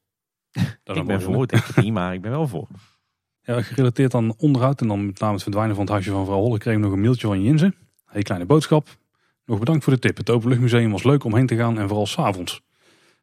Ik 0.84 1.04
ben 1.06 1.22
voor, 1.22 1.46
denk 1.46 1.64
ik 1.64 1.76
niet, 1.76 1.92
maar 1.92 2.14
ik 2.14 2.20
ben 2.20 2.30
wel 2.30 2.48
voor. 2.48 2.68
Ja, 3.46 3.62
gerelateerd 3.62 4.14
aan 4.14 4.36
onderhoud 4.36 4.80
en 4.80 4.88
dan 4.88 5.06
met 5.06 5.18
name 5.18 5.32
het 5.32 5.42
verdwijnen 5.42 5.74
van 5.74 5.84
het 5.84 5.92
huisje 5.92 6.10
van 6.10 6.24
vrouw 6.24 6.38
Holle 6.38 6.58
kregen 6.58 6.80
we 6.80 6.86
nog 6.86 6.94
een 6.96 7.02
mailtje 7.02 7.26
van 7.26 7.42
Jinze. 7.42 7.74
Hey, 8.04 8.22
kleine 8.22 8.46
boodschap. 8.46 8.88
Nog 9.44 9.58
bedankt 9.58 9.84
voor 9.84 9.92
de 9.92 9.98
tip. 9.98 10.16
Het 10.16 10.30
Openluchtmuseum 10.30 10.90
was 10.90 11.02
leuk 11.02 11.24
om 11.24 11.34
heen 11.34 11.46
te 11.46 11.56
gaan 11.56 11.78
en 11.78 11.88
vooral 11.88 12.06
s'avonds. 12.06 12.62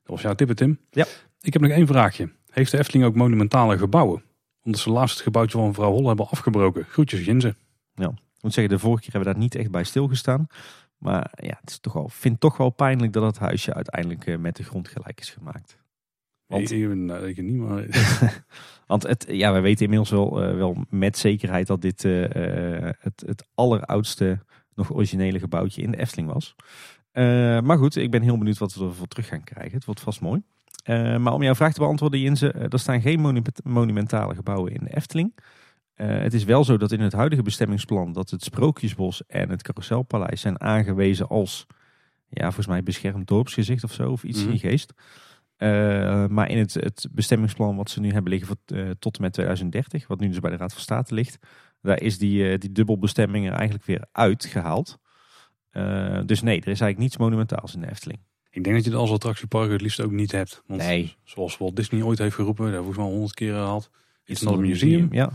Dat 0.04 0.12
was 0.16 0.22
jouw 0.22 0.34
tip, 0.36 0.52
Tim. 0.52 0.80
Ja. 0.90 1.06
Ik 1.42 1.54
heb 1.54 1.62
nog 1.62 1.72
één 1.72 1.88
vraagje. 1.88 2.32
Heeft 2.50 2.72
de 2.72 2.78
Efteling 2.78 3.06
ook 3.06 3.16
monumentale 3.16 3.78
gebouwen? 3.78 4.24
Omdat 4.64 4.82
ze 4.82 4.90
laatst 4.92 5.14
het 5.16 5.24
gebouwtje 5.24 5.58
van 5.58 5.68
mevrouw 5.68 5.92
Holle 5.92 6.08
hebben 6.08 6.30
afgebroken. 6.30 6.86
Groetjes, 6.86 7.26
Jinze. 7.26 7.56
Ik 8.36 8.48
moet 8.48 8.54
zeggen, 8.54 8.74
de 8.74 8.80
vorige 8.80 9.02
keer 9.04 9.12
hebben 9.12 9.30
we 9.30 9.36
daar 9.36 9.44
niet 9.44 9.56
echt 9.56 9.72
bij 9.72 9.84
stilgestaan. 9.84 10.48
Maar 10.98 11.32
ja, 11.36 11.58
het 11.60 11.70
is 11.70 11.80
toch 11.80 11.94
wel, 11.94 12.10
vind 12.10 12.40
toch 12.40 12.58
wel 12.58 12.70
pijnlijk 12.70 13.14
dat 13.14 13.24
het 13.24 13.38
huisje 13.38 13.74
uiteindelijk 13.74 14.26
eh, 14.26 14.38
met 14.38 14.56
de 14.56 14.64
grond 14.64 14.88
gelijk 14.88 15.20
is 15.20 15.30
gemaakt. 15.30 15.78
Want- 16.46 16.72
Ik, 16.72 16.96
nou, 16.96 17.28
ik 17.28 17.42
niet, 17.42 17.56
maar... 17.56 17.86
Want 18.88 19.04
het, 19.04 19.26
ja, 19.30 19.54
we 19.54 19.60
weten 19.60 19.84
inmiddels 19.84 20.10
wel, 20.10 20.44
eh, 20.44 20.56
wel 20.56 20.86
met 20.90 21.18
zekerheid 21.18 21.68
dat 21.68 21.82
dit 21.82 22.06
eh, 22.06 22.12
het, 23.00 23.24
het 23.26 23.46
alleroudste, 23.54 24.40
nog 24.76 24.92
originele 24.94 25.40
gebouwtje 25.40 25.82
in 25.82 25.92
de 25.92 25.98
Efteling 25.98 26.32
was. 26.34 26.56
Eh, 27.12 27.24
maar 27.62 27.78
goed, 27.78 27.96
ik 27.96 28.12
ben 28.12 28.22
heel 28.22 28.38
benieuwd 28.38 28.58
wat 28.58 28.74
we 28.74 28.86
ervoor 28.86 29.08
terug 29.08 29.28
gaan 29.28 29.44
krijgen. 29.44 29.74
Het 29.76 29.86
wordt 29.86 30.02
vast 30.02 30.22
mooi. 30.22 30.42
Eh, 30.84 31.18
maar 31.18 31.34
om 31.34 31.44
jouw 31.44 31.56
vraag 31.56 31.74
te 31.74 31.80
beantwoorden, 31.80 32.20
Jinze, 32.20 32.52
eh, 32.52 32.66
er 32.70 32.80
staan 32.80 33.02
geen 33.02 33.20
monu- 33.20 33.42
monumentale 33.64 34.36
gebouwen 34.36 34.74
in 34.74 34.84
de 34.84 34.96
Efteling. 34.96 35.36
Het 35.96 36.34
is 36.34 36.44
wel 36.44 36.64
zo 36.64 36.78
dat 36.78 36.92
in 36.92 37.00
het 37.00 37.14
huidige 37.14 37.42
bestemmingsplan 37.42 38.14
dat 38.14 38.30
het 38.30 38.44
Sprookjesbos 38.44 39.26
en 39.28 39.50
het 39.50 39.62
Carouselpaleis 39.62 40.42
zijn 40.42 40.62
aangewezen 40.62 41.28
als, 41.28 41.66
ja, 42.30 42.44
volgens 42.44 42.68
mij 42.68 42.84
beschermd 42.84 43.28
dorpsgezicht 43.28 43.84
of 43.84 43.94
zo, 43.94 44.12
of 44.12 44.24
iets 44.24 44.38
Mhm. 44.38 44.46
in 44.46 44.52
die 44.52 44.70
geest. 44.70 44.94
Maar 46.32 46.50
in 46.50 46.58
het, 46.58 46.74
het 46.74 47.08
bestemmingsplan 47.12 47.76
wat 47.76 47.90
ze 47.90 48.00
nu 48.00 48.12
hebben 48.12 48.32
liggen 48.32 48.48
voor, 48.48 48.86
tot 49.00 49.16
en 49.16 49.22
met 49.22 49.34
2030, 49.34 50.08
wat 50.08 50.20
nu 50.20 50.28
dus 50.28 50.40
bij 50.40 50.52
de 50.52 50.58
Raad 50.58 50.74
van 50.74 50.82
State 50.82 51.14
ligt, 51.14 51.38
daar 51.82 52.02
is 52.02 52.18
die, 52.18 52.58
die 52.58 52.72
dubbelbestemming 52.72 53.46
er 53.48 53.54
eigenlijk 53.54 53.86
weer 53.86 54.06
uitgehaald. 54.12 55.00
Eh, 55.72 56.20
dus 56.26 56.42
nee, 56.42 56.56
er 56.56 56.62
is 56.62 56.66
eigenlijk 56.68 56.98
niets 56.98 57.18
monumentaals 57.18 57.76
in 57.76 57.82
de 57.82 57.90
Efteling. 57.90 58.20
Ik 58.50 58.64
denk 58.64 58.76
dat 58.76 58.86
je 58.86 58.92
het 58.92 59.00
als 59.00 59.12
attractiepark 59.12 59.72
het 59.72 59.82
liefst 59.82 60.02
ook 60.02 60.12
niet 60.12 60.32
hebt. 60.32 60.64
Want 60.68 60.82
Nee. 60.82 61.16
zoals 61.24 61.58
Walt 61.58 61.76
Disney 61.76 62.04
ooit 62.04 62.18
heeft 62.18 62.36
geroepen, 62.36 62.66
daar 62.66 62.76
volgens 62.76 62.98
mij 62.98 63.06
honderd 63.08 63.34
keer 63.34 63.54
gehad. 63.54 63.90
It's 64.26 64.42
not 64.42 64.54
a 64.54 64.58
museum. 64.58 65.08
Ja, 65.12 65.30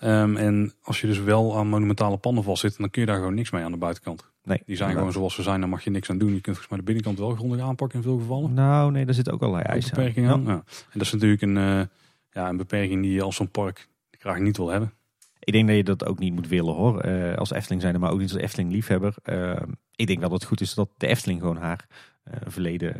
Ehm, 0.00 0.36
en 0.36 0.72
als 0.82 1.00
je 1.00 1.06
dus 1.06 1.18
wel 1.18 1.56
aan 1.58 1.68
monumentale 1.68 2.16
panden 2.16 2.44
vast 2.44 2.60
zit, 2.60 2.76
dan 2.78 2.90
kun 2.90 3.00
je 3.00 3.06
daar 3.06 3.16
gewoon 3.16 3.34
niks 3.34 3.50
mee 3.50 3.64
aan 3.64 3.70
de 3.72 3.76
buitenkant. 3.78 4.30
nee. 4.42 4.62
Die 4.66 4.76
zijn 4.76 4.92
gewoon 4.92 5.12
zoals 5.12 5.34
ze 5.34 5.42
zijn, 5.42 5.60
daar 5.60 5.68
mag 5.68 5.84
je 5.84 5.90
niks 5.90 6.10
aan 6.10 6.18
doen. 6.18 6.28
Je 6.34 6.40
kunt 6.40 6.44
volgens 6.56 6.68
mij 6.68 6.78
de 6.78 6.84
binnenkant 6.84 7.18
wel 7.18 7.30
grondig 7.34 7.60
aanpakken 7.60 7.98
in 7.98 8.04
veel 8.04 8.18
gevallen. 8.18 8.54
Nou, 8.54 8.92
nee, 8.92 9.04
daar 9.04 9.14
zit 9.14 9.30
ook 9.30 9.42
allerlei 9.42 9.64
eisen 9.64 9.90
aan. 9.92 9.98
beperkingen 9.98 10.30
aan. 10.30 10.42
Ja. 10.42 10.48
Ja. 10.48 10.54
En 10.66 10.90
dat 10.92 11.02
is 11.02 11.12
natuurlijk 11.12 11.42
een, 11.42 11.56
eh, 11.56 11.80
ja, 12.32 12.48
een 12.48 12.56
beperking 12.56 13.02
die 13.02 13.12
je 13.12 13.22
als 13.22 13.36
zo'n 13.36 13.50
park 13.50 13.88
graag 14.10 14.38
niet 14.38 14.56
wil 14.56 14.68
hebben. 14.68 14.92
Ik 15.46 15.52
denk 15.52 15.66
dat 15.66 15.76
je 15.76 15.84
dat 15.84 16.04
ook 16.04 16.18
niet 16.18 16.34
moet 16.34 16.48
willen 16.48 16.74
hoor. 16.74 17.00
Eh, 17.00 17.36
als 17.36 17.50
Efteling 17.50 17.82
zijn, 17.82 18.00
maar 18.00 18.10
ook 18.10 18.18
niet 18.18 18.32
als 18.32 18.42
Efteling 18.42 18.72
liefhebber. 18.72 19.14
Eh, 19.22 19.62
ik 19.94 20.06
denk 20.06 20.20
wel 20.20 20.28
dat 20.28 20.38
het 20.38 20.48
goed 20.48 20.60
is 20.60 20.74
dat 20.74 20.88
de 20.96 21.06
Efteling 21.06 21.40
gewoon 21.40 21.56
haar 21.56 21.86
eh, 22.22 22.34
verleden 22.46 22.94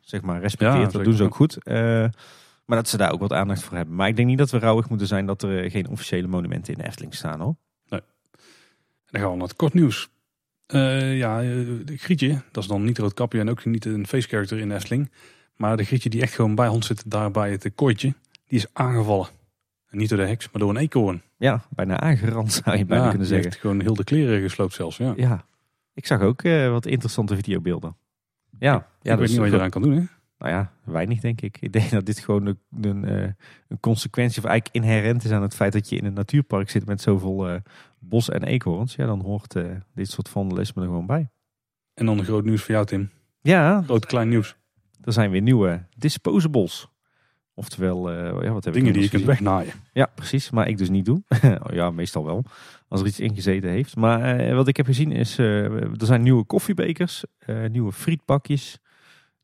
zeg 0.00 0.22
maar 0.22 0.40
respecteert. 0.40 0.76
Ja, 0.76 0.82
dat 0.82 0.90
zeker. 0.90 1.06
doen 1.06 1.16
ze 1.16 1.24
ook 1.24 1.34
goed. 1.34 1.64
Maar 2.64 2.78
dat 2.78 2.88
ze 2.88 2.96
daar 2.96 3.12
ook 3.12 3.20
wat 3.20 3.32
aandacht 3.32 3.62
voor 3.62 3.76
hebben. 3.76 3.94
Maar 3.94 4.08
ik 4.08 4.16
denk 4.16 4.28
niet 4.28 4.38
dat 4.38 4.50
we 4.50 4.58
rouwig 4.58 4.88
moeten 4.88 5.06
zijn 5.06 5.26
dat 5.26 5.42
er 5.42 5.70
geen 5.70 5.88
officiële 5.88 6.26
monumenten 6.26 6.72
in 6.72 6.78
de 6.78 6.86
Efteling 6.86 7.14
staan 7.14 7.40
hoor. 7.40 7.56
Dan 7.88 9.20
gaan 9.20 9.30
we 9.30 9.36
naar 9.36 9.46
het 9.46 9.56
kort 9.56 9.74
nieuws. 9.74 10.08
Ja, 10.66 11.40
de 11.40 11.96
Grietje, 11.96 12.42
dat 12.52 12.62
is 12.62 12.68
dan 12.68 12.84
niet 12.84 12.98
Roodkapje 12.98 13.40
en 13.40 13.50
ook 13.50 13.64
niet 13.64 13.84
een 13.84 14.06
face 14.06 14.28
character 14.28 14.58
in 14.58 14.68
de 14.68 14.74
Efteling. 14.74 15.10
Maar 15.56 15.76
de 15.76 15.84
Grietje 15.84 16.10
die 16.10 16.22
echt 16.22 16.34
gewoon 16.34 16.54
bij 16.54 16.68
ons 16.68 16.86
zit, 16.86 17.10
daar 17.10 17.30
bij 17.30 17.50
het 17.50 17.72
kooitje, 17.74 18.14
die 18.46 18.58
is 18.58 18.66
aangevallen. 18.72 19.28
En 19.94 20.00
niet 20.00 20.08
door 20.08 20.18
de 20.18 20.26
heks, 20.26 20.50
maar 20.50 20.60
door 20.60 20.70
een 20.70 20.76
eekhoorn. 20.76 21.22
Ja, 21.36 21.62
bijna 21.70 22.00
aangerand 22.00 22.52
zou 22.64 22.76
je 22.76 22.84
bijna 22.84 23.04
Ja, 23.04 23.08
kunnen 23.10 23.26
zeggen. 23.26 23.46
heeft 23.48 23.60
gewoon 23.60 23.80
heel 23.80 23.94
de 23.94 24.04
kleren 24.04 24.40
gesloopt 24.40 24.72
zelfs. 24.72 24.96
Ja. 24.96 25.12
Ja, 25.16 25.44
ik 25.92 26.06
zag 26.06 26.20
ook 26.20 26.42
eh, 26.42 26.70
wat 26.70 26.86
interessante 26.86 27.34
videobeelden. 27.36 27.96
Ja, 28.58 28.72
ja 28.72 28.76
ik 28.78 28.84
dat 29.02 29.18
weet 29.18 29.22
is 29.28 29.30
niet 29.30 29.40
wat 29.40 29.48
je 29.50 29.54
eraan 29.56 29.70
kan 29.70 29.82
doen. 29.82 29.92
Hè? 29.92 30.02
Nou 30.38 30.52
ja, 30.52 30.72
weinig 30.84 31.20
denk 31.20 31.40
ik. 31.40 31.58
Ik 31.60 31.72
denk 31.72 31.90
dat 31.90 32.06
dit 32.06 32.18
gewoon 32.18 32.46
een, 32.46 32.58
een, 32.80 33.04
eh, 33.04 33.30
een 33.68 33.80
consequentie 33.80 34.42
of 34.42 34.48
eigenlijk 34.48 34.76
inherent 34.84 35.24
is 35.24 35.30
aan 35.30 35.42
het 35.42 35.54
feit 35.54 35.72
dat 35.72 35.88
je 35.88 35.96
in 35.96 36.04
een 36.04 36.12
natuurpark 36.12 36.70
zit 36.70 36.86
met 36.86 37.00
zoveel 37.00 37.48
eh, 37.48 37.60
bos 37.98 38.28
en 38.30 38.42
eekhoorns. 38.42 38.94
Ja, 38.94 39.06
dan 39.06 39.20
hoort 39.20 39.56
dit 39.94 40.10
soort 40.10 40.28
vandalisme 40.28 40.82
er 40.82 40.88
gewoon 40.88 41.06
bij. 41.06 41.30
En 41.94 42.06
dan 42.06 42.18
een 42.18 42.24
groot 42.24 42.44
nieuws 42.44 42.62
voor 42.62 42.74
jou, 42.74 42.86
Tim. 42.86 43.10
Ja, 43.40 43.82
Groot 43.82 44.06
klein 44.06 44.28
nieuws. 44.28 44.56
er 45.04 45.12
zijn 45.12 45.30
weer 45.30 45.42
nieuwe 45.42 45.86
disposables. 45.96 46.88
Oftewel, 47.56 48.10
eh, 48.10 48.42
ja, 48.42 48.52
wat 48.52 48.64
heb 48.64 48.74
ik 48.74 48.80
Dingen 48.80 48.92
die 48.92 49.02
je 49.02 49.08
kunt 49.08 49.24
wegnaaien. 49.24 49.72
Ja, 49.92 50.10
precies. 50.14 50.50
Maar 50.50 50.68
ik 50.68 50.78
dus 50.78 50.88
niet 50.88 51.04
doe. 51.04 51.22
ja, 51.72 51.90
meestal 51.90 52.24
wel. 52.24 52.44
Als 52.88 53.00
er 53.00 53.06
iets 53.06 53.20
ingezeten 53.20 53.70
heeft. 53.70 53.96
Maar 53.96 54.38
eh, 54.38 54.54
wat 54.54 54.68
ik 54.68 54.76
heb 54.76 54.86
gezien 54.86 55.12
is, 55.12 55.38
eh, 55.38 55.64
er 55.82 56.06
zijn 56.06 56.22
nieuwe 56.22 56.44
koffiebekers, 56.44 57.24
nieuwe 57.70 57.92
frietbakjes, 57.92 58.78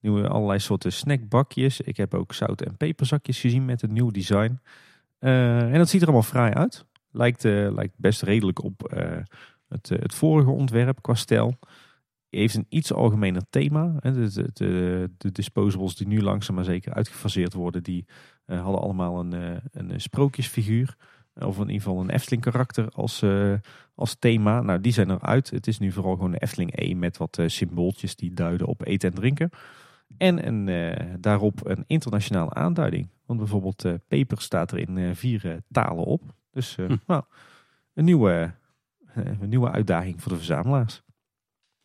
nieuwe 0.00 0.28
allerlei 0.28 0.58
soorten 0.58 0.92
snackbakjes. 0.92 1.80
Ik 1.80 1.96
heb 1.96 2.14
ook 2.14 2.32
zout- 2.32 2.62
en 2.62 2.76
peperzakjes 2.76 3.40
gezien 3.40 3.64
met 3.64 3.82
een 3.82 3.92
nieuw 3.92 4.10
design. 4.10 4.60
En 5.18 5.72
dat 5.72 5.88
ziet 5.88 6.00
er 6.00 6.06
allemaal 6.06 6.26
fraai 6.26 6.52
uit. 6.52 6.84
Lijkt, 7.10 7.42
lijkt 7.42 7.94
best 7.96 8.22
redelijk 8.22 8.64
op 8.64 8.92
het, 9.68 9.88
het 9.88 10.14
vorige 10.14 10.50
ontwerp 10.50 11.02
qua 11.02 11.14
stijl. 11.14 11.58
Heeft 12.38 12.54
een 12.54 12.66
iets 12.68 12.92
algemener 12.92 13.42
thema. 13.50 13.92
De, 14.00 14.30
de, 14.32 14.50
de, 14.52 15.10
de 15.18 15.32
disposables 15.32 15.96
die 15.96 16.06
nu 16.06 16.22
langzaam 16.22 16.54
maar 16.54 16.64
zeker 16.64 16.94
uitgefaseerd 16.94 17.52
worden, 17.52 17.82
die 17.82 18.06
eh, 18.44 18.62
hadden 18.62 18.80
allemaal 18.80 19.20
een, 19.20 19.32
eh, 19.32 19.56
een 19.72 20.00
sprookjesfiguur. 20.00 20.96
Of 21.34 21.56
in 21.56 21.66
ieder 21.66 21.82
geval 21.82 22.00
een 22.00 22.10
Efteling 22.10 22.42
karakter 22.42 22.88
als, 22.88 23.22
eh, 23.22 23.54
als 23.94 24.16
thema. 24.18 24.60
Nou, 24.60 24.80
die 24.80 24.92
zijn 24.92 25.10
eruit. 25.10 25.50
Het 25.50 25.66
is 25.66 25.78
nu 25.78 25.92
vooral 25.92 26.14
gewoon 26.14 26.30
de 26.30 26.38
Efteling 26.38 26.72
E 26.80 26.94
met 26.94 27.16
wat 27.16 27.38
eh, 27.38 27.48
symbooltjes 27.48 28.16
die 28.16 28.34
duiden 28.34 28.66
op 28.66 28.86
eten 28.86 29.08
en 29.08 29.14
drinken. 29.14 29.50
En 30.18 30.46
een, 30.46 30.68
eh, 30.68 31.14
daarop 31.20 31.66
een 31.66 31.84
internationale 31.86 32.54
aanduiding. 32.54 33.08
Want 33.26 33.38
bijvoorbeeld 33.38 33.84
eh, 33.84 33.94
peper 34.08 34.40
staat 34.40 34.72
er 34.72 34.78
in 34.78 34.98
eh, 34.98 35.10
vier 35.14 35.50
eh, 35.50 35.56
talen 35.70 36.04
op. 36.04 36.22
Dus 36.50 36.76
eh, 36.76 36.86
Hm. 36.86 36.96
nou, 37.06 37.22
een 37.94 38.04
nieuwe, 38.04 38.52
eh, 39.14 39.24
een 39.40 39.48
nieuwe 39.48 39.70
uitdaging 39.70 40.22
voor 40.22 40.32
de 40.32 40.38
verzamelaars. 40.38 41.02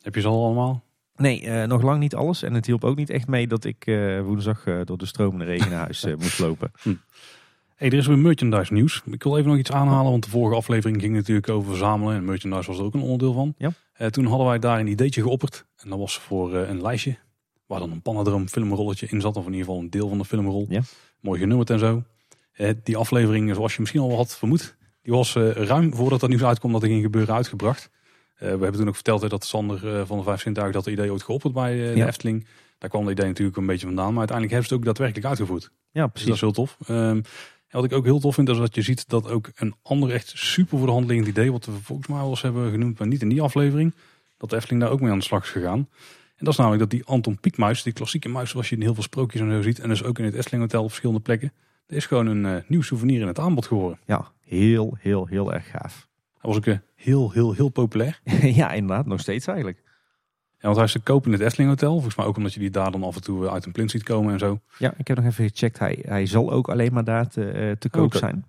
Heb 0.05 0.15
je 0.15 0.21
ze 0.21 0.27
al 0.27 0.45
allemaal? 0.45 0.83
Nee, 1.15 1.41
eh, 1.41 1.67
nog 1.67 1.81
lang 1.81 1.99
niet 1.99 2.15
alles. 2.15 2.43
En 2.43 2.53
het 2.53 2.65
hielp 2.65 2.83
ook 2.83 2.95
niet 2.95 3.09
echt 3.09 3.27
mee 3.27 3.47
dat 3.47 3.63
ik 3.63 3.85
eh, 3.85 4.21
woensdag 4.21 4.65
eh, 4.65 4.79
door 4.83 4.97
de 4.97 5.05
stromende 5.05 5.45
regen 5.45 5.69
naar 5.69 5.79
huis 5.79 6.05
moest 6.05 6.39
lopen. 6.39 6.71
Hey, 7.75 7.87
er 7.87 7.97
is 7.97 8.07
weer 8.07 8.17
merchandise 8.17 8.73
nieuws. 8.73 9.01
Ik 9.05 9.23
wil 9.23 9.37
even 9.37 9.49
nog 9.49 9.59
iets 9.59 9.71
aanhalen, 9.71 10.11
want 10.11 10.23
de 10.23 10.29
vorige 10.29 10.55
aflevering 10.55 11.01
ging 11.01 11.13
natuurlijk 11.13 11.49
over 11.49 11.69
verzamelen. 11.69 12.15
En 12.15 12.25
merchandise 12.25 12.67
was 12.67 12.79
er 12.79 12.85
ook 12.85 12.93
een 12.93 13.01
onderdeel 13.01 13.33
van. 13.33 13.55
Ja. 13.57 14.09
Toen 14.09 14.25
hadden 14.25 14.47
wij 14.47 14.59
daar 14.59 14.79
een 14.79 14.87
ideetje 14.87 15.21
geopperd. 15.21 15.65
En 15.77 15.89
dat 15.89 15.99
was 15.99 16.17
voor 16.17 16.55
een 16.55 16.81
lijstje 16.81 17.17
waar 17.65 17.79
dan 17.79 17.91
een 17.91 18.01
Panadroom 18.01 18.47
filmrolletje 18.47 19.07
in 19.09 19.21
zat. 19.21 19.35
Of 19.35 19.45
in 19.45 19.51
ieder 19.51 19.65
geval 19.65 19.81
een 19.81 19.89
deel 19.89 20.09
van 20.09 20.17
de 20.17 20.25
filmrol. 20.25 20.65
Ja. 20.69 20.81
Mooi 21.19 21.39
genummerd 21.39 21.69
en 21.69 21.79
zo. 21.79 22.03
Die 22.83 22.97
aflevering, 22.97 23.55
zoals 23.55 23.73
je 23.73 23.81
misschien 23.81 24.01
al 24.01 24.15
had 24.15 24.37
vermoed, 24.37 24.75
die 25.01 25.13
was 25.13 25.33
ruim 25.53 25.93
voordat 25.93 26.19
dat 26.19 26.29
nieuws 26.29 26.43
uitkwam 26.43 26.71
dat 26.71 26.81
er 26.81 26.87
ging 26.87 27.03
gebeuren 27.03 27.35
uitgebracht. 27.35 27.89
Eh, 28.35 28.41
we 28.41 28.45
hebben 28.47 28.73
toen 28.73 28.87
ook 28.87 28.95
verteld 28.95 29.21
hè, 29.21 29.27
dat 29.27 29.45
Sander 29.45 29.95
eh, 29.99 30.05
van 30.05 30.17
de 30.17 30.23
Vijf 30.23 30.41
Zintuigen 30.41 30.73
dat 30.73 30.87
idee 30.87 31.11
ooit 31.11 31.23
geopperd 31.23 31.53
bij 31.53 31.87
eh, 31.87 31.93
de 31.93 31.97
Ja. 31.99 32.07
Efteling. 32.07 32.47
Daar 32.77 32.89
kwam 32.89 33.01
het 33.01 33.11
idee 33.11 33.27
natuurlijk 33.27 33.57
een 33.57 33.65
beetje 33.65 33.85
vandaan. 33.85 34.09
Maar 34.09 34.17
uiteindelijk 34.27 34.51
hebben 34.51 34.69
ze 34.69 34.73
het 34.75 34.83
ook 34.83 34.95
daadwerkelijk 34.95 35.27
uitgevoerd. 35.27 35.71
Ja, 35.91 36.07
Dus 36.07 36.11
dat 36.11 36.15
is 36.15 36.23
precies. 36.23 36.41
heel 36.41 36.51
tof. 36.51 36.77
Ehm, 36.87 37.15
en 37.67 37.81
wat 37.81 37.83
ik 37.83 37.93
ook 37.93 38.03
heel 38.05 38.19
tof 38.19 38.35
vind, 38.35 38.49
is 38.49 38.57
dat 38.57 38.75
je 38.75 38.81
ziet 38.81 39.09
dat 39.09 39.29
ook 39.29 39.49
een 39.55 39.75
ander 39.81 40.11
echt 40.11 40.31
super 40.35 40.77
voor 40.77 40.87
de 40.87 40.93
hand 40.93 41.07
liggend 41.07 41.27
idee, 41.27 41.51
wat 41.51 41.65
we 41.65 41.71
volgens 41.71 42.07
mij 42.07 42.17
wel 42.17 42.29
eens 42.29 42.41
hebben 42.41 42.71
genoemd, 42.71 42.99
maar 42.99 43.07
niet 43.07 43.21
in 43.21 43.29
die 43.29 43.41
aflevering, 43.41 43.93
dat 44.37 44.49
de 44.49 44.55
Efteling 44.55 44.81
daar 44.81 44.91
ook 44.91 45.01
mee 45.01 45.11
aan 45.11 45.17
de 45.17 45.23
slag 45.23 45.43
is 45.43 45.49
gegaan. 45.49 45.77
En 46.35 46.45
dat 46.45 46.53
is 46.53 46.57
namelijk 46.59 46.81
dat 46.81 46.91
die 46.91 47.05
Anton 47.05 47.39
Pieckmuis, 47.39 47.83
die 47.83 47.93
klassieke 47.93 48.29
muis 48.29 48.49
zoals 48.49 48.69
je 48.69 48.75
in 48.75 48.81
heel 48.81 48.93
veel 48.93 49.03
sprookjes 49.03 49.41
en 49.41 49.51
zo 49.51 49.61
ziet, 49.61 49.79
en 49.79 49.89
dus 49.89 50.03
ook 50.03 50.19
in 50.19 50.25
het 50.25 50.33
Efteling 50.33 50.61
Hotel 50.63 50.81
op 50.81 50.87
verschillende 50.87 51.21
plekken, 51.21 51.51
dat 51.87 51.97
is 51.97 52.05
gewoon 52.05 52.27
een 52.27 52.63
nieuw 52.67 52.81
souvenir 52.81 53.21
in 53.21 53.27
het 53.27 53.39
aanbod 53.39 53.65
geworden. 53.65 53.99
Ja, 54.05 54.31
heel, 54.41 54.97
heel, 54.99 55.25
heel 55.25 55.53
erg 55.53 55.69
gaaf. 55.69 56.07
Was 56.45 56.55
ook 56.57 56.65
eh, 56.65 56.77
heel, 56.95 57.31
heel, 57.31 57.53
heel 57.53 57.69
populair. 57.69 58.19
ja, 58.61 58.71
inderdaad. 58.71 59.05
Nog 59.05 59.19
steeds 59.19 59.47
eigenlijk. 59.47 59.83
Ja, 60.59 60.71
want 60.71 60.75
hij 60.75 60.85
is 60.85 60.91
te 60.91 60.99
koop 60.99 61.25
in 61.25 61.31
het 61.31 61.41
Efteling 61.41 61.69
Hotel. 61.69 61.91
Volgens 61.93 62.15
mij 62.15 62.25
ook 62.25 62.37
omdat 62.37 62.53
je 62.53 62.59
die 62.59 62.69
daar 62.69 62.91
dan 62.91 63.03
af 63.03 63.15
en 63.15 63.21
toe 63.21 63.45
eh, 63.45 63.53
uit 63.53 63.65
een 63.65 63.71
plint 63.71 63.91
ziet 63.91 64.03
komen 64.03 64.33
en 64.33 64.39
zo. 64.39 64.59
Ja, 64.77 64.93
ik 64.97 65.07
heb 65.07 65.17
nog 65.17 65.25
even 65.25 65.49
gecheckt. 65.49 65.79
Hij, 65.79 65.99
hij 66.07 66.25
zal 66.25 66.51
ook 66.51 66.69
alleen 66.69 66.93
maar 66.93 67.03
daar 67.03 67.27
te, 67.27 67.51
eh, 67.51 67.71
te 67.71 67.89
koop 67.89 68.15
zijn. 68.15 68.45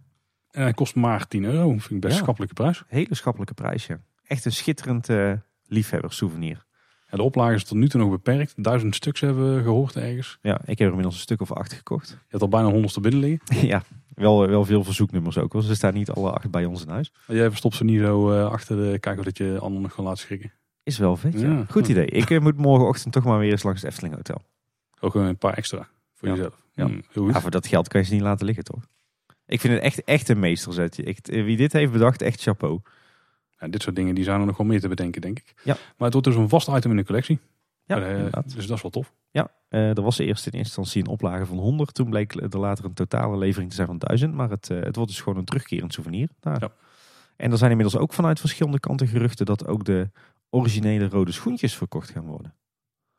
En 0.51 0.63
hij 0.63 0.73
kost 0.73 0.95
maar 0.95 1.29
10 1.29 1.45
euro. 1.45 1.69
Vind 1.71 1.91
ik 1.91 2.01
best 2.01 2.15
Ja. 2.17 2.21
schappelijke 2.23 2.55
prijs. 2.55 2.83
Hele 2.89 3.15
schappelijke 3.15 3.55
prijs, 3.55 3.87
ja. 3.87 3.99
Echt 4.27 4.45
een 4.45 4.53
schitterend 4.53 5.09
eh 5.09 5.33
liefhebber 5.67 6.13
souvenir. 6.13 6.66
Ja, 7.11 7.17
de 7.17 7.23
oplage 7.23 7.55
is 7.55 7.65
tot 7.65 7.77
nu 7.79 7.89
toe 7.89 8.01
nog 8.01 8.11
beperkt. 8.11 8.53
Duizend 8.65 8.95
stuks 8.95 9.21
hebben 9.21 9.57
we 9.57 9.63
gehoord 9.63 9.97
ergens. 9.97 10.39
Ja, 10.43 10.55
ik 10.61 10.67
heb 10.67 10.79
er 10.79 10.87
inmiddels 10.87 11.15
een 11.15 11.21
stuk 11.21 11.41
of 11.41 11.53
acht 11.53 11.73
gekocht. 11.73 12.09
Je 12.09 12.17
hebt 12.29 12.43
al 12.43 12.49
bijna 12.49 12.69
honderd 12.71 12.93
te 12.93 13.01
binnen 13.01 13.21
liggen. 13.21 13.67
ja, 13.67 13.83
wel, 14.15 14.49
wel 14.49 14.65
veel 14.65 14.85
verzoeknummers 14.85 15.39
ook. 15.39 15.53
hoor. 15.53 15.63
Ze 15.63 15.75
staan 15.75 15.95
niet 15.95 16.11
alle 16.11 16.31
acht 16.33 16.51
bij 16.51 16.65
ons 16.65 16.83
in 16.83 16.89
huis. 16.89 17.13
Maar 17.27 17.37
jij 17.37 17.49
verstopt 17.49 17.75
ze 17.77 17.85
niet 17.85 18.01
zo 18.01 18.33
eh, 18.33 18.51
achter 18.51 18.77
de 18.77 18.99
kijken 18.99 19.19
of 19.19 19.25
dat 19.25 19.37
je 19.39 19.59
anderen 19.61 19.83
nog 19.83 19.95
kan 19.95 20.05
laten 20.05 20.19
schrikken. 20.19 20.53
Is 20.83 20.99
wel 20.99 21.17
vet, 21.17 21.41
ja. 21.41 21.49
Ja. 21.51 21.65
Goed 21.71 21.89
idee. 21.89 22.07
Ik 22.07 22.31
eh, 22.31 22.41
moet 22.41 22.57
morgenochtend 22.57 23.13
toch 23.13 23.25
maar 23.25 23.39
weer 23.39 23.51
eens 23.51 23.63
langs 23.63 23.81
het 23.83 23.91
Efteling 23.91 24.15
Hotel. 24.15 24.43
Ook 25.01 25.13
gewoon 25.13 25.27
een 25.27 25.39
paar 25.39 25.55
extra 25.55 25.89
voor 26.15 26.29
Ja. 26.29 26.35
jezelf. 26.35 26.61
Ja. 26.73 26.87
Mm, 26.87 27.03
heel 27.13 27.25
goed. 27.25 27.35
Ja, 27.35 27.41
voor 27.41 27.51
dat 27.51 27.67
geld 27.67 27.89
kan 27.89 28.01
je 28.01 28.07
ze 28.07 28.13
niet 28.13 28.23
laten 28.23 28.47
liggen, 28.47 28.65
toch? 28.65 28.87
Ik 29.47 29.61
vind 29.61 29.75
het 29.75 29.83
echt, 29.83 30.05
echt 30.05 30.29
een 30.29 30.39
meesterzetje. 30.39 31.05
Eh, 31.05 31.45
wie 31.45 31.57
dit 31.57 31.73
heeft 31.73 31.93
bedacht, 31.93 32.23
echt 32.23 32.43
chapeau. 32.43 32.81
Ja, 33.59 33.69
dit 33.69 33.83
soort 33.83 33.97
dingen 33.97 34.15
die 34.15 34.25
zijn 34.25 34.41
er 34.41 34.47
nog 34.47 34.57
wel 34.57 34.67
meer 34.67 34.81
te 34.81 34.89
bedenken, 34.89 35.21
denk 35.21 35.39
ik. 35.39 35.55
Ja. 35.65 35.75
Maar 35.75 35.95
het 36.11 36.13
wordt 36.13 36.27
dus 36.27 36.37
een 36.37 36.49
vast 36.49 36.69
item 36.69 36.91
in 36.91 36.97
de 36.97 37.05
collectie. 37.05 37.39
Ja, 37.85 38.01
Eh, 38.03 38.33
dus 38.45 38.67
dat 38.67 38.77
is 38.77 38.83
wel 38.83 38.91
tof. 38.91 39.13
Ja, 39.31 39.51
eh 39.69 39.97
er 39.97 40.03
was 40.03 40.19
eerst 40.19 40.47
in 40.47 40.53
eerste 40.53 40.59
instantie 40.59 41.03
een 41.03 41.09
oplage 41.09 41.47
van 41.47 41.59
100. 41.59 41.95
Toen 41.95 42.11
bleek 42.11 42.35
er 42.35 42.59
later 42.59 42.85
een 42.85 42.93
totale 42.95 43.37
levering 43.39 43.71
te 43.71 43.77
zijn 43.77 43.87
van 43.87 43.99
1000. 43.99 44.35
Maar 44.35 44.51
het, 44.51 44.71
eh, 44.71 44.81
het 44.81 44.97
wordt 44.97 45.11
dus 45.11 45.21
gewoon 45.21 45.39
een 45.39 45.45
terugkerend 45.45 45.93
souvenir. 45.93 46.29
Daar. 46.41 46.61
Ja. 46.61 46.71
En 47.37 47.51
er 47.51 47.59
zijn 47.59 47.71
inmiddels 47.71 47.99
ook 48.03 48.13
vanuit 48.13 48.41
verschillende 48.41 48.81
kanten 48.81 49.07
geruchten 49.09 49.47
dat 49.47 49.67
ook 49.67 49.85
de 49.85 50.11
originele 50.51 51.09
rode 51.09 51.33
schoentjes 51.33 51.77
verkocht 51.77 52.11
gaan 52.11 52.25
worden. 52.27 52.55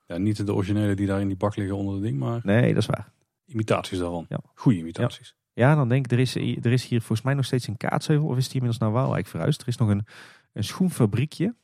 Ja, 0.05 0.17
niet 0.17 0.45
de 0.45 0.53
originele 0.53 0.95
die 0.95 1.07
daar 1.07 1.21
in 1.21 1.27
die 1.27 1.37
bak 1.37 1.55
liggen 1.55 1.75
onder 1.77 1.93
het 1.93 2.03
ding, 2.03 2.17
maar 2.17 2.39
Nee, 2.43 2.73
dat 2.73 2.81
is 2.81 2.89
waar. 2.89 3.11
imitaties 3.45 3.99
daarvan. 3.99 4.25
Ja. 4.29 4.39
Goede 4.53 4.77
imitaties. 4.77 5.27
Ja, 5.37 5.45
dan 5.75 5.89
denk 5.89 6.05
ik, 6.05 6.11
er 6.11 6.19
is, 6.19 6.35
er 6.35 6.71
is 6.71 6.85
hier 6.85 6.99
volgens 6.99 7.21
mij 7.21 7.33
nog 7.33 7.45
steeds 7.45 7.67
een 7.67 7.77
kaatsheuvel. 7.77 8.27
Of 8.27 8.37
is 8.37 8.45
die 8.45 8.53
inmiddels 8.61 8.81
naar 8.81 8.91
Waalwijk 8.91 9.27
verhuisd? 9.27 9.61
Er 9.61 9.67
is 9.67 9.77
nog 9.77 9.89
een, 9.89 10.05
een 10.53 10.63
schoenfabriekje. 10.63 11.55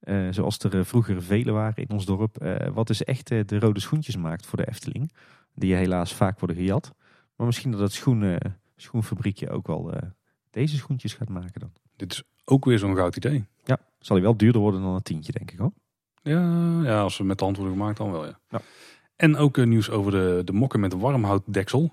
eh, 0.00 0.28
zoals 0.30 0.58
er 0.58 0.78
eh, 0.78 0.84
vroeger 0.84 1.22
vele 1.22 1.52
waren 1.52 1.84
in 1.84 1.90
ons 1.90 2.04
dorp. 2.04 2.36
eh, 2.36 2.68
wat 2.68 2.86
dus 2.86 3.04
echt 3.04 3.28
de 3.28 3.58
rode 3.58 3.80
schoentjes 3.80 4.16
maakt 4.16 4.46
voor 4.46 4.58
de 4.58 4.68
Efteling. 4.68 5.12
Die 5.54 5.74
helaas 5.74 6.14
vaak 6.14 6.38
worden 6.38 6.56
gejat. 6.56 6.94
Maar 7.36 7.46
misschien 7.46 7.70
dat 7.70 7.80
het 7.80 7.92
schoen, 7.92 8.38
schoenfabriekje 8.76 9.50
ook 9.50 9.66
wel 9.66 9.92
deze 10.50 10.76
schoentjes 10.76 11.14
gaat 11.14 11.28
maken 11.28 11.60
dan. 11.60 11.72
Dit 11.96 12.12
is 12.12 12.22
ook 12.44 12.64
weer 12.64 12.78
zo'n 12.78 12.96
goud 12.96 13.16
idee. 13.16 13.44
Ja, 13.64 13.78
zal 13.98 14.16
hij 14.16 14.24
wel 14.24 14.36
duurder 14.36 14.60
worden 14.60 14.82
dan 14.82 14.94
een 14.94 15.02
tientje 15.02 15.32
denk 15.32 15.50
ik 15.50 15.58
hoor. 15.58 15.72
Ja, 16.22 16.40
ja, 16.82 17.00
als 17.00 17.14
ze 17.14 17.24
met 17.24 17.38
de 17.38 17.44
hand 17.44 17.56
worden 17.56 17.74
gemaakt 17.76 17.96
dan 17.96 18.10
wel, 18.12 18.26
ja. 18.26 18.38
Ja. 18.48 18.60
En 19.16 19.36
ook 19.36 19.64
nieuws 19.64 19.90
over 19.90 20.12
de, 20.12 20.42
de 20.44 20.52
mokken 20.52 20.80
met 20.80 20.92
warmhoutdeksel. 20.92 21.92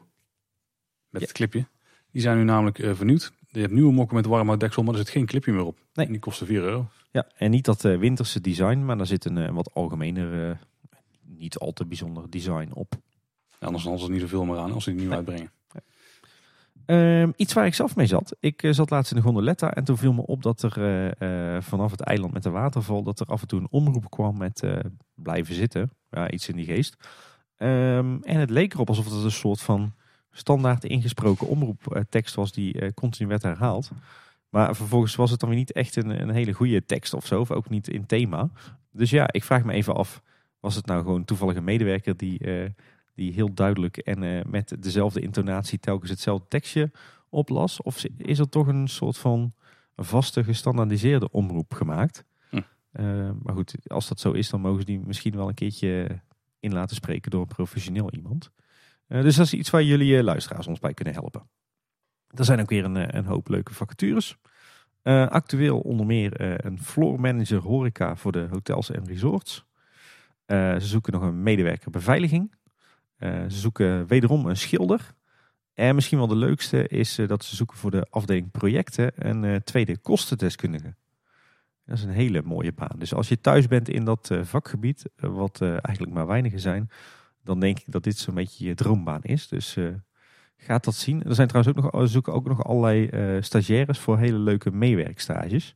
Met 1.12 1.22
het 1.22 1.32
clipje. 1.32 1.68
Die 2.12 2.22
zijn 2.22 2.38
nu 2.38 2.44
namelijk 2.44 2.80
eh, 2.80 2.94
vernieuwd. 2.94 3.32
Je 3.50 3.60
hebt 3.60 3.74
nieuwe 3.74 3.94
mokken 3.94 4.16
met 4.16 4.26
warmhoutdeksel, 4.26 4.84
maar 4.84 4.94
er 4.94 5.00
zit 5.00 5.10
geen 5.10 5.26
clipje 5.26 5.52
meer 5.52 5.66
op. 5.66 5.78
Nee. 5.94 6.06
En 6.06 6.12
die 6.12 6.22
kosten 6.22 6.48
4 6.48 6.62
euro. 6.62 6.88
Ja, 7.12 7.28
en 7.38 7.52
niet 7.52 7.66
dat 7.66 7.86
eh, 7.86 7.98
winterse 7.98 8.42
design, 8.42 8.86
maar 8.86 8.98
daar 8.98 9.06
zit 9.08 9.26
een 9.26 9.38
eh, 9.38 9.54
wat 9.54 9.74
algemener, 9.74 10.60
niet 11.22 11.58
al 11.58 11.72
te 11.72 11.86
bijzonder 11.86 12.30
design 12.30 12.70
op. 12.74 12.94
Ja, 13.60 13.68
anders 13.68 13.84
hadden 13.84 14.02
ze 14.02 14.08
er 14.08 14.12
niet 14.12 14.22
zoveel 14.22 14.46
meer 14.46 14.58
aan 14.58 14.72
als 14.72 14.84
ze 14.84 14.90
die 14.90 15.00
nieuw 15.00 15.10
Nee. 15.10 15.18
uitbrengen. 15.18 15.52
Ehm, 16.86 17.32
iets 17.36 17.54
waar 17.54 17.66
ik 17.66 17.74
zelf 17.74 17.96
mee 17.96 18.06
zat. 18.06 18.36
Ik 18.40 18.68
zat 18.70 18.90
laatst 18.90 19.12
in 19.12 19.18
de 19.18 19.24
gondoletta 19.24 19.74
en 19.74 19.84
toen 19.84 19.98
viel 19.98 20.14
me 20.14 20.26
op 20.26 20.44
dat 20.44 20.64
er 20.64 21.64
vanaf 21.64 21.92
het 21.92 22.02
eiland 22.02 22.34
met 22.34 22.44
de 22.44 22.50
waterval... 22.50 23.04
dat 23.04 23.20
er 23.20 23.26
af 23.26 23.42
en 23.42 23.48
toe 23.48 23.60
een 23.60 23.68
omroep 23.70 24.10
kwam 24.10 24.38
met 24.38 24.64
blijven 25.16 25.56
zitten. 25.56 25.92
Ja, 26.10 26.32
iets 26.32 26.50
in 26.50 26.56
die 26.56 26.66
geest. 26.66 26.96
Ehm, 27.58 28.18
en 28.22 28.40
het 28.40 28.50
leek 28.50 28.74
erop 28.74 28.88
alsof 28.88 29.06
het 29.06 29.24
een 29.24 29.32
soort 29.32 29.62
van 29.62 29.94
standaard 30.32 30.84
ingesproken 30.84 31.48
omroeptekst 31.48 32.36
was 32.36 32.52
die 32.52 32.80
eh, 32.80 32.90
continu 32.94 33.30
werd 33.30 33.44
herhaald. 33.44 33.92
Maar 34.50 34.76
vervolgens 34.76 35.16
was 35.16 35.32
het 35.32 35.40
dan 35.40 35.50
weer 35.50 35.58
niet 35.58 35.72
echt 35.72 35.96
een, 35.96 36.22
een 36.22 36.30
hele 36.30 36.54
goede 36.54 36.86
tekst 36.86 37.14
of 37.14 37.26
zo, 37.26 37.40
of 37.40 37.52
ook 37.52 37.70
niet 37.70 37.88
in 37.88 38.06
thema. 38.06 38.50
Dus 38.92 39.10
ja, 39.10 39.32
ik 39.32 39.44
vraag 39.44 39.64
me 39.64 39.74
even 39.74 39.96
af, 39.96 40.22
was 40.60 40.76
het 40.76 40.86
nou 40.86 41.02
gewoon 41.02 41.26
toevallig 41.26 41.56
een 41.56 41.64
medewerker 41.64 42.18
die, 42.18 42.40
eh, 42.40 42.70
die 43.16 43.34
heel 43.34 43.54
duidelijk 43.54 43.98
en 43.98 44.24
eh, 44.24 44.44
met 44.46 44.76
dezelfde 44.80 45.22
intonatie 45.22 45.80
telkens 45.80 46.10
hetzelfde 46.10 46.48
tekstje 46.48 46.92
oplas? 47.30 47.82
Of 47.82 48.04
is 48.18 48.40
er 48.40 48.50
toch 48.50 48.68
een 48.68 48.88
soort 48.88 49.18
van 49.18 49.54
vaste 49.96 50.44
gestandaardiseerde 50.44 51.32
omroep 51.32 51.74
gemaakt? 51.74 52.26
Hm. 52.50 52.62
Eh, 52.92 53.32
maar 53.42 53.56
goed, 53.56 53.76
als 53.88 54.08
dat 54.08 54.20
zo 54.20 54.32
is, 54.32 54.50
dan 54.50 54.62
mogen 54.62 54.80
ze 54.80 54.86
die 54.86 55.00
misschien 55.00 55.36
wel 55.36 55.48
een 55.48 55.54
keertje 55.54 56.22
in 56.60 56.74
laten 56.74 56.96
spreken 56.96 57.32
door 57.32 57.42
een 57.42 57.48
professioneel 57.48 58.12
iemand. 58.12 58.52
Eh, 59.12 59.22
dus 59.22 59.36
dat 59.36 59.46
is 59.46 59.54
iets 59.54 59.70
waar 59.70 59.84
jullie 59.84 60.18
eh, 60.18 60.24
luisteraars 60.24 60.68
ons 60.68 60.80
bij 60.80 60.94
kunnen 60.94 61.14
helpen. 61.14 61.50
Er 62.28 62.46
zijn 62.46 62.60
ook 62.62 62.70
weer 62.70 62.84
een, 62.84 62.98
eh, 62.98 63.20
een 63.20 63.26
hoop 63.26 63.48
leuke 63.48 63.74
vacatures. 63.74 64.38
Actueel 65.04 65.80
onder 65.80 66.06
meer 66.06 66.66
een 66.66 66.82
floor 66.82 67.20
manager 67.20 67.60
horeca 67.60 68.16
voor 68.16 68.32
de 68.32 68.48
hotels 68.50 68.92
en 68.92 69.06
resorts. 69.06 69.66
Ze 70.48 70.78
zoeken 70.80 71.14
nog 71.14 71.22
een 71.22 71.44
medewerker 71.44 71.92
beveiliging. 71.92 72.56
Ze 73.20 73.46
zoeken 73.48 74.08
wederom 74.08 74.46
een 74.46 74.58
schilder. 74.58 75.14
En 75.74 75.96
misschien 75.96 76.18
wel 76.18 76.28
de 76.28 76.36
leukste 76.36 76.88
is 76.88 77.16
dat 77.28 77.44
ze 77.44 77.56
zoeken 77.56 77.78
voor 77.78 77.92
de 77.92 78.08
afdeling 78.10 78.52
projecten 78.52 79.12
een 79.16 79.64
tweede 79.64 79.98
kostendeskundige. 79.98 80.96
Dat 81.86 81.98
is 81.98 82.04
een 82.04 82.10
hele 82.10 82.42
mooie 82.42 82.74
baan. 82.74 82.96
Dus 83.00 83.14
als 83.14 83.30
je 83.30 83.42
thuis 83.42 83.68
bent 83.68 83.90
in 83.90 84.06
dat 84.06 84.30
vakgebied, 84.42 85.10
wat 85.16 85.62
eigenlijk 85.62 86.12
maar 86.14 86.28
weinigen 86.28 86.60
zijn, 86.60 86.90
dan 87.44 87.60
denk 87.60 87.80
ik 87.80 87.86
dat 87.88 88.04
dit 88.04 88.18
zo'n 88.18 88.34
beetje 88.36 88.66
je 88.68 88.74
droombaan 88.76 89.22
is. 89.24 89.48
Dus 89.48 89.76
eh, 89.78 89.86
gaat 90.58 90.84
dat 90.84 90.96
zien. 90.96 91.24
Er 91.24 91.36
zijn 91.36 91.48
trouwens 91.48 91.78
ook 91.78 91.84
nog, 91.84 92.02
we 92.02 92.08
zoeken 92.08 92.34
ook 92.34 92.48
nog 92.48 92.64
allerlei 92.64 93.08
eh, 93.08 93.42
stagiaires 93.42 94.00
voor 94.00 94.18
hele 94.18 94.38
leuke 94.38 94.72
meewerkstages. 94.72 95.76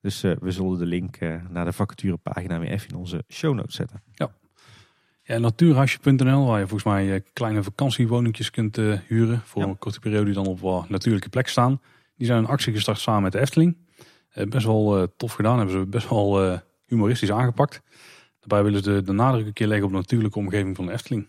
Dus 0.00 0.22
eh, 0.22 0.32
we 0.40 0.50
zullen 0.50 0.78
de 0.78 0.86
link 0.86 1.18
naar 1.48 1.64
de 1.64 1.72
vacaturepagina 1.72 2.58
weer 2.58 2.70
even 2.70 2.88
in 2.88 2.96
onze 2.96 3.24
show 3.28 3.54
notes 3.54 3.74
zetten. 3.74 4.02
Ja, 5.24 5.38
natuurhuisje.nl, 5.38 6.46
waar 6.46 6.58
je 6.60 6.66
volgens 6.66 6.94
mij 6.94 7.20
kleine 7.32 7.62
vakantiewoningjes 7.62 8.50
kunt 8.50 8.76
huren. 9.06 9.40
Voor 9.44 9.62
Ja. 9.62 9.68
een 9.68 9.78
korte 9.78 10.00
periode 10.00 10.24
die 10.24 10.34
dan 10.34 10.46
op 10.46 10.60
wat 10.60 10.88
natuurlijke 10.88 11.28
plek 11.28 11.48
staan. 11.48 11.80
Die 12.16 12.26
zijn 12.26 12.38
een 12.38 12.46
actie 12.46 12.72
gestart 12.72 12.98
samen 12.98 13.22
met 13.22 13.32
de 13.32 13.38
Efteling. 13.40 13.76
Best 14.48 14.66
wel 14.66 15.12
tof 15.16 15.32
gedaan. 15.32 15.56
Hebben 15.58 15.74
ze 15.80 15.86
best 15.86 16.08
wel 16.08 16.58
humoristisch 16.86 17.32
aangepakt. 17.32 17.82
Daarbij 18.42 18.70
willen 18.70 18.82
ze 18.82 19.02
de, 19.02 19.12
nadruk 19.12 19.46
een 19.46 19.52
keer 19.52 19.66
leggen 19.66 19.86
op 19.86 19.92
de 19.92 19.98
natuurlijke 19.98 20.38
omgeving 20.38 20.76
van 20.76 20.86
de 20.86 20.92
Efteling. 20.92 21.26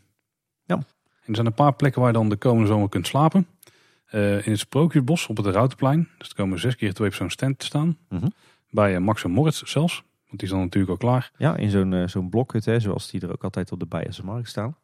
Ja. 0.66 0.76
En 0.76 1.30
er 1.30 1.36
zijn 1.36 1.48
een 1.48 1.54
paar 1.54 1.74
plekken 1.74 2.02
waar 2.02 2.12
je 2.12 2.18
dan 2.18 2.30
de 2.30 2.36
komende 2.36 2.68
zomer 2.68 2.90
kunt 2.90 3.08
slapen. 3.08 3.48
Eh, 4.06 4.46
in 4.46 4.52
het 4.52 4.60
Sprookjesbos 4.60 5.28
op 5.28 5.38
het 5.38 5.46
Routenplein. 5.46 6.10
Dus 6.18 6.30
er 6.30 6.36
komen 6.36 6.60
zes 6.60 6.76
keer 6.76 6.94
twee 6.94 7.08
op 7.08 7.14
zo'n 7.14 7.30
stand 7.30 7.60
te 7.60 7.66
staan. 7.66 7.98
Mhm. 8.10 8.28
Bij 8.70 8.96
eh, 8.96 9.02
Max 9.02 9.24
en 9.24 9.32
Moritz 9.32 9.62
zelfs. 9.62 10.04
Want 10.26 10.40
die 10.40 10.44
is 10.44 10.50
dan 10.50 10.60
natuurlijk 10.60 10.92
al 10.92 10.98
klaar. 10.98 11.32
Ja, 11.38 11.56
in 11.56 11.70
zo'n 11.70 11.94
eh, 11.94 12.08
zo'n 12.08 12.30
blokhut, 12.30 12.66
hè, 12.66 12.80
zoals 12.80 13.12
die 13.12 13.22
er 13.22 13.32
ook 13.32 13.44
altijd 13.44 13.72
op 13.72 13.80
de 13.80 13.86
Bijense 13.86 14.26
Markt 14.26 14.50
staan. 14.50 14.76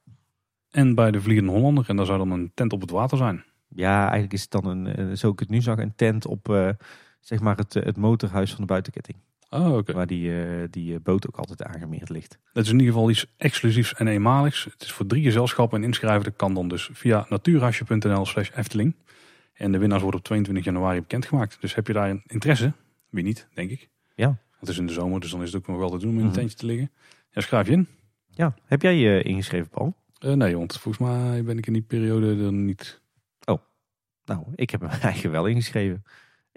En 0.72 0.96
bij 0.96 1.12
de 1.12 1.22
Vliegende 1.22 1.52
Hollander. 1.52 1.86
En 1.88 1.96
daar 1.96 2.06
zou 2.06 2.18
dan 2.18 2.32
een 2.32 2.52
tent 2.54 2.74
op 2.74 2.82
het 2.82 2.90
water 2.90 3.18
zijn. 3.18 3.44
Ja, 3.68 4.02
eigenlijk 4.02 4.34
is 4.34 4.42
het 4.42 4.52
dan, 4.52 4.66
een, 4.66 5.18
zo 5.18 5.30
ik 5.30 5.40
het 5.40 5.50
nu 5.50 5.62
zag, 5.62 5.78
een 5.78 5.96
tent 5.96 6.26
op 6.26 6.76
zeg 7.20 7.40
maar 7.40 7.58
het, 7.58 7.74
het 7.74 7.98
motorhuis 7.98 8.52
van 8.52 8.62
de 8.62 8.66
buitenketting. 8.66 9.18
Oh, 9.50 9.76
oké. 9.78 9.94
Waar 9.94 10.08
die, 10.08 10.44
eh, 10.44 10.64
die 10.70 10.94
eh, 10.94 11.00
boot 11.04 11.28
ook 11.28 11.36
altijd 11.36 11.64
aangemeerd 11.64 12.10
ligt. 12.10 12.40
Het 12.54 12.66
is 12.66 12.72
in 12.72 12.80
ieder 12.80 12.94
geval 12.94 13.10
iets 13.10 13.26
exclusiefs 13.38 13.94
en 13.94 14.08
eenmaligs. 14.08 14.64
Het 14.64 14.82
is 14.82 14.92
voor 14.92 15.06
drie 15.06 15.24
gezelschappen 15.24 15.78
en 15.82 15.84
inschrijven. 15.88 16.24
Dat 16.24 16.36
kan 16.36 16.54
dan 16.54 16.68
dus 16.68 16.90
via 16.94 17.26
natuurhuisje.nl 17.30 18.26
slash 18.26 18.50
Efteling. 18.56 18.96
En 19.54 19.72
de 19.72 19.78
winnaars 19.78 20.02
worden 20.02 20.20
op 20.20 20.26
22 20.26 20.66
januari 20.66 21.00
bekendgemaakt. 21.00 21.58
Dus 21.62 21.76
heb 21.76 21.88
je 21.88 21.94
daar 21.94 22.10
een 22.10 22.24
interesse? 22.26 22.74
Wie 23.10 23.24
niet, 23.24 23.48
denk 23.54 23.70
ik. 23.72 23.90
Ja. 24.16 24.26
Want 24.26 24.38
het 24.60 24.70
is 24.70 24.78
in 24.78 24.86
de 24.86 24.94
zomer, 24.94 25.20
dus 25.20 25.32
dan 25.32 25.42
is 25.42 25.52
het 25.54 25.62
ook 25.62 25.68
nog 25.68 25.78
wel 25.78 25.90
te 25.90 25.98
doen 25.98 26.10
om 26.10 26.16
in 26.16 26.20
een 26.22 26.26
Mhm. 26.26 26.36
tentje 26.36 26.58
te 26.58 26.66
liggen. 26.66 26.92
Ja, 27.32 27.42
schrijf 27.42 27.68
je 27.68 27.74
in. 27.74 27.88
Ja, 28.30 28.56
heb 28.66 28.82
jij 28.82 28.96
je 28.96 29.22
ingeschreven, 29.24 29.70
Paul? 29.70 29.96
Eh, 30.20 30.34
nee, 30.34 30.58
want 30.58 30.78
volgens 30.80 31.08
mij 31.10 31.44
ben 31.44 31.58
ik 31.58 31.68
in 31.68 31.74
die 31.74 31.82
periode 31.82 32.44
er 32.46 32.54
niet. 32.54 33.02
Nou, 34.26 34.44
ik 34.56 34.70
heb 34.70 34.82
me 34.82 34.88
eigenlijk 35.02 35.34
wel 35.34 35.46
ingeschreven. 35.46 36.04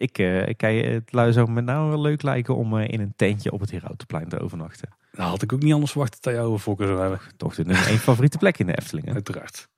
Ik, 0.03 0.19
eh 0.19 0.49
ik 0.49 0.57
kan 0.57 0.73
je 0.73 0.83
het 0.83 1.13
lui- 1.13 1.33
zou 1.33 1.51
me 1.51 1.61
nou 1.61 1.89
wel 1.89 2.01
leuk 2.01 2.23
lijken 2.23 2.57
om 2.57 2.79
eh, 2.79 2.89
in 2.89 3.01
een 3.01 3.13
tentje 3.17 3.53
op 3.53 3.61
het 3.61 3.71
Herautenplein 3.71 4.29
te 4.29 4.39
overnachten. 4.41 4.89
Nou, 5.13 5.31
had 5.31 5.43
ik 5.43 5.53
ook 5.53 5.63
niet 5.63 5.73
anders 5.73 5.91
verwacht 5.91 6.23
dat 6.23 6.33
jij 6.35 6.43
over 6.43 6.61
voorkeur 6.61 6.87
zou 6.87 7.01
hebben. 7.01 7.21
Toch 7.37 7.55
de 7.55 7.65
nummer 7.65 7.87
één 7.87 7.99
favoriete 7.99 8.39
plek 8.39 8.59
in 8.59 8.67
de 8.67 8.77
Efteling. 8.77 9.07
hè? 9.07 9.13
Uiteraard. 9.13 9.69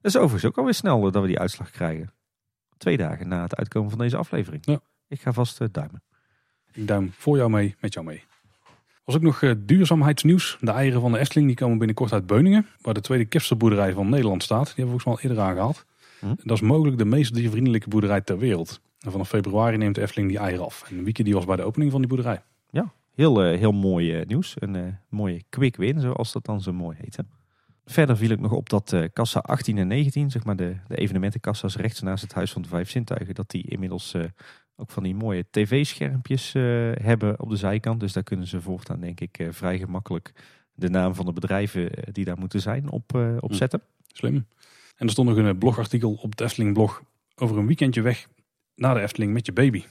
Dat 0.00 0.14
is 0.14 0.16
overigens 0.16 0.44
ook 0.44 0.58
alweer 0.58 0.74
snel 0.74 1.06
eh, 1.06 1.12
dat 1.12 1.22
we 1.22 1.28
die 1.28 1.38
uitslag 1.38 1.70
krijgen. 1.70 2.12
Twee 2.76 2.96
dagen 2.96 3.28
na 3.28 3.42
het 3.42 3.56
uitkomen 3.56 3.90
van 3.90 3.98
deze 3.98 4.16
aflevering. 4.16 4.62
Ja. 4.66 4.80
Ik 5.08 5.20
ga 5.20 5.32
vast 5.32 5.60
eh, 5.60 5.68
duimen. 5.72 6.02
Ik 6.72 6.86
duim 6.86 7.12
voor 7.16 7.36
jou 7.36 7.50
mee, 7.50 7.74
met 7.80 7.94
jou 7.94 8.06
mee. 8.06 8.24
Was 9.04 9.14
ook 9.14 9.22
nog 9.22 9.42
eh, 9.42 9.50
duurzaamheidsnieuws. 9.58 10.56
De 10.60 10.70
eieren 10.70 11.00
van 11.00 11.12
de 11.12 11.18
Efteling 11.18 11.46
die 11.46 11.56
komen 11.56 11.78
binnenkort 11.78 12.12
uit 12.12 12.26
Beuningen. 12.26 12.66
Waar 12.80 12.94
de 12.94 13.00
tweede 13.00 13.24
kipsterboerderij 13.24 13.92
van 13.92 14.08
Nederland 14.08 14.42
staat. 14.42 14.64
Die 14.66 14.74
hebben 14.74 14.94
we 14.94 15.00
volgens 15.00 15.22
mij 15.24 15.30
al 15.30 15.36
eerder 15.36 15.50
aangehaald. 15.50 15.84
Hm. 16.20 16.26
Dat 16.48 16.56
is 16.56 16.60
mogelijk 16.62 16.98
de 16.98 17.04
meest 17.04 17.34
diervriendelijke 17.34 17.88
boerderij 17.88 18.20
ter 18.20 18.38
wereld. 18.38 18.80
En 19.06 19.12
vanaf 19.12 19.28
februari 19.28 19.76
neemt 19.76 19.94
de 19.94 20.00
Efteling 20.00 20.28
die 20.28 20.38
eieren 20.38 20.64
af. 20.64 20.90
En 20.90 21.04
Wieke 21.04 21.22
die 21.22 21.34
was 21.34 21.44
bij 21.44 21.56
de 21.56 21.62
opening 21.62 21.90
van 21.90 22.00
die 22.00 22.08
boerderij. 22.08 22.42
Heel, 23.14 23.42
eh, 23.42 23.58
heel 23.58 23.72
mooi 23.72 24.14
eh, 24.18 24.26
nieuws. 24.26 24.54
Een 24.58 24.76
eh, 24.76 24.82
mooie 25.08 25.42
quick 25.48 25.76
win, 25.76 26.00
zoals 26.00 26.32
dat 26.32 26.44
dan 26.44 26.60
zo 26.60 26.72
mooi 26.72 26.96
heet. 27.00 27.16
hè. 27.16 27.22
Verder 27.84 28.16
viel 28.16 28.30
ik 28.30 28.40
nog 28.40 28.52
op 28.52 28.68
dat 28.68 28.94
kassa 29.12 29.38
18 29.40 29.78
en 29.78 29.86
19, 29.86 30.30
zeg 30.30 30.44
maar 30.44 30.56
de, 30.56 30.76
de 30.88 30.96
evenementenkassa's 30.96 31.76
rechts 31.76 32.00
naast 32.00 32.22
het 32.22 32.32
Huis 32.32 32.52
van 32.52 32.62
de 32.62 32.68
Vijf 32.68 32.90
Zintuigen, 32.90 33.34
dat 33.34 33.50
die 33.50 33.62
inmiddels 33.68 34.14
ook 34.76 34.90
van 34.90 35.02
die 35.02 35.14
mooie 35.14 35.44
tv-schermpjes 35.50 36.52
hebben 37.02 37.40
op 37.40 37.50
de 37.50 37.56
zijkant. 37.56 38.00
Dus 38.00 38.12
daar 38.12 38.22
kunnen 38.22 38.46
ze 38.46 38.60
voortaan 38.60 39.00
denk 39.00 39.20
ik 39.20 39.46
vrij 39.50 39.78
gemakkelijk 39.78 40.32
de 40.74 40.88
naam 40.88 41.14
van 41.14 41.24
de 41.26 41.32
bedrijven 41.32 41.90
die 42.12 42.24
daar 42.24 42.38
moeten 42.38 42.60
zijn 42.60 42.90
op, 42.90 43.14
op 43.40 43.50
Hm. 43.50 43.56
zetten. 43.56 43.82
Slim. 44.06 44.34
En 44.96 45.06
er 45.06 45.10
stond 45.10 45.28
nog 45.28 45.36
een 45.38 45.58
blogartikel 45.58 46.12
op 46.12 46.30
het 46.30 46.40
Efteling 46.40 46.72
blog 46.74 47.02
over 47.36 47.58
een 47.58 47.66
weekendje 47.66 48.02
weg 48.02 48.26
naar 48.76 48.94
de 48.94 49.00
Efteling 49.00 49.32
met 49.32 49.46
je 49.46 49.52
baby. 49.52 49.84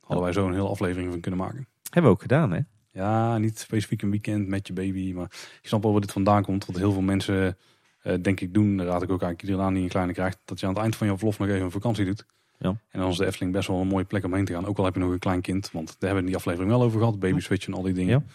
Hadden 0.00 0.24
wij 0.24 0.32
zo 0.32 0.46
een 0.46 0.54
hele 0.54 0.68
aflevering 0.68 1.10
van 1.10 1.20
kunnen 1.20 1.40
maken. 1.40 1.66
Hebben 1.90 2.10
we 2.10 2.16
ook 2.16 2.22
gedaan 2.22 2.52
hè? 2.52 2.60
Ja, 2.92 3.38
niet 3.38 3.58
specifiek 3.58 4.02
een 4.02 4.10
weekend 4.10 4.48
met 4.48 4.66
je 4.66 4.72
baby. 4.72 5.12
Maar 5.12 5.24
ik 5.62 5.68
snap 5.68 5.82
wel 5.82 5.92
waar 5.92 6.00
dit 6.00 6.12
vandaan 6.12 6.42
komt. 6.42 6.66
Wat 6.66 6.76
heel 6.76 6.92
veel 6.92 7.02
mensen 7.02 7.56
eh, 8.02 8.14
denk 8.22 8.40
ik 8.40 8.54
doen. 8.54 8.76
Daar 8.76 8.86
raad 8.86 9.02
ik 9.02 9.10
ook 9.10 9.22
eigenlijk 9.22 9.42
iedereen 9.42 9.64
aan 9.64 9.74
die 9.74 9.82
een 9.82 9.88
kleine 9.88 10.12
krijgt. 10.12 10.38
Dat 10.44 10.60
je 10.60 10.66
aan 10.66 10.72
het 10.72 10.82
eind 10.82 10.96
van 10.96 11.06
je 11.06 11.16
verlof 11.16 11.38
nog 11.38 11.48
even 11.48 11.62
een 11.62 11.70
vakantie 11.70 12.04
doet. 12.04 12.26
Ja. 12.58 12.68
En 12.68 13.00
dan 13.00 13.10
is 13.10 13.16
de 13.16 13.26
Efteling 13.26 13.52
best 13.52 13.68
wel 13.68 13.80
een 13.80 13.86
mooie 13.86 14.04
plek 14.04 14.24
om 14.24 14.34
heen 14.34 14.44
te 14.44 14.52
gaan. 14.52 14.66
Ook 14.66 14.78
al 14.78 14.84
heb 14.84 14.94
je 14.94 15.00
nog 15.00 15.10
een 15.10 15.18
klein 15.18 15.40
kind. 15.40 15.70
Want 15.70 15.86
daar 15.86 15.96
hebben 15.98 16.14
we 16.14 16.20
in 16.20 16.26
die 16.26 16.36
aflevering 16.36 16.70
wel 16.70 16.82
over 16.82 16.98
gehad. 16.98 17.18
Baby 17.18 17.40
switch 17.40 17.66
en 17.66 17.74
al 17.74 17.82
die 17.82 17.94
dingen. 17.94 18.26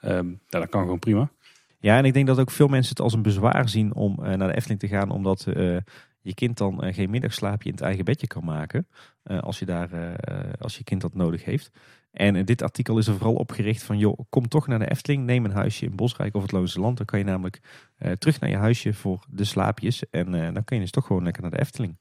Ehm, 0.00 0.28
ja, 0.28 0.58
dat 0.58 0.68
kan 0.68 0.80
gewoon 0.80 0.98
prima. 0.98 1.30
Ja, 1.78 1.98
en 1.98 2.04
ik 2.04 2.12
denk 2.12 2.26
dat 2.26 2.38
ook 2.38 2.50
veel 2.50 2.68
mensen 2.68 2.90
het 2.90 3.00
als 3.00 3.12
een 3.12 3.22
bezwaar 3.22 3.68
zien 3.68 3.94
om 3.94 4.18
eh, 4.22 4.34
naar 4.34 4.48
de 4.48 4.56
Efteling 4.56 4.80
te 4.80 4.88
gaan, 4.88 5.10
omdat 5.10 5.46
eh, 5.46 5.76
je 6.26 6.34
kind 6.34 6.56
dan 6.56 6.82
eh, 6.82 6.94
geen 6.94 7.10
middagslaapje 7.10 7.68
in 7.68 7.74
het 7.74 7.84
eigen 7.84 8.04
bedje 8.04 8.26
kan 8.26 8.44
maken, 8.44 8.86
eh, 9.22 9.38
als, 9.38 9.58
je 9.58 9.64
daar, 9.64 9.92
eh, 9.92 10.52
als 10.58 10.76
je 10.76 10.84
kind 10.84 11.00
dat 11.00 11.14
nodig 11.14 11.44
heeft. 11.44 11.70
En 12.10 12.44
dit 12.44 12.62
artikel 12.62 12.98
is 12.98 13.06
er 13.06 13.14
vooral 13.14 13.34
op 13.34 13.50
gericht 13.50 13.82
van, 13.82 13.98
joh, 13.98 14.18
kom 14.28 14.48
toch 14.48 14.66
naar 14.66 14.78
de 14.78 14.90
Efteling, 14.90 15.24
neem 15.24 15.44
een 15.44 15.50
huisje 15.50 15.84
in 15.84 15.96
Bosrijk 15.96 16.34
of 16.34 16.42
het 16.42 16.52
Loonse 16.52 16.80
Land. 16.80 16.96
Dan 16.96 17.06
kan 17.06 17.18
je 17.18 17.24
namelijk 17.24 17.60
terug 18.18 18.40
naar 18.40 18.50
je 18.50 18.56
huisje 18.56 18.94
voor 18.94 19.24
de 19.30 19.44
slaapjes 19.44 20.10
en 20.10 20.30
dan 20.30 20.64
kun 20.64 20.76
je 20.76 20.82
dus 20.82 20.90
toch 20.90 21.06
gewoon 21.06 21.22
lekker 21.22 21.42
naar 21.42 21.50
de 21.50 21.60
Efteling. 21.60 21.96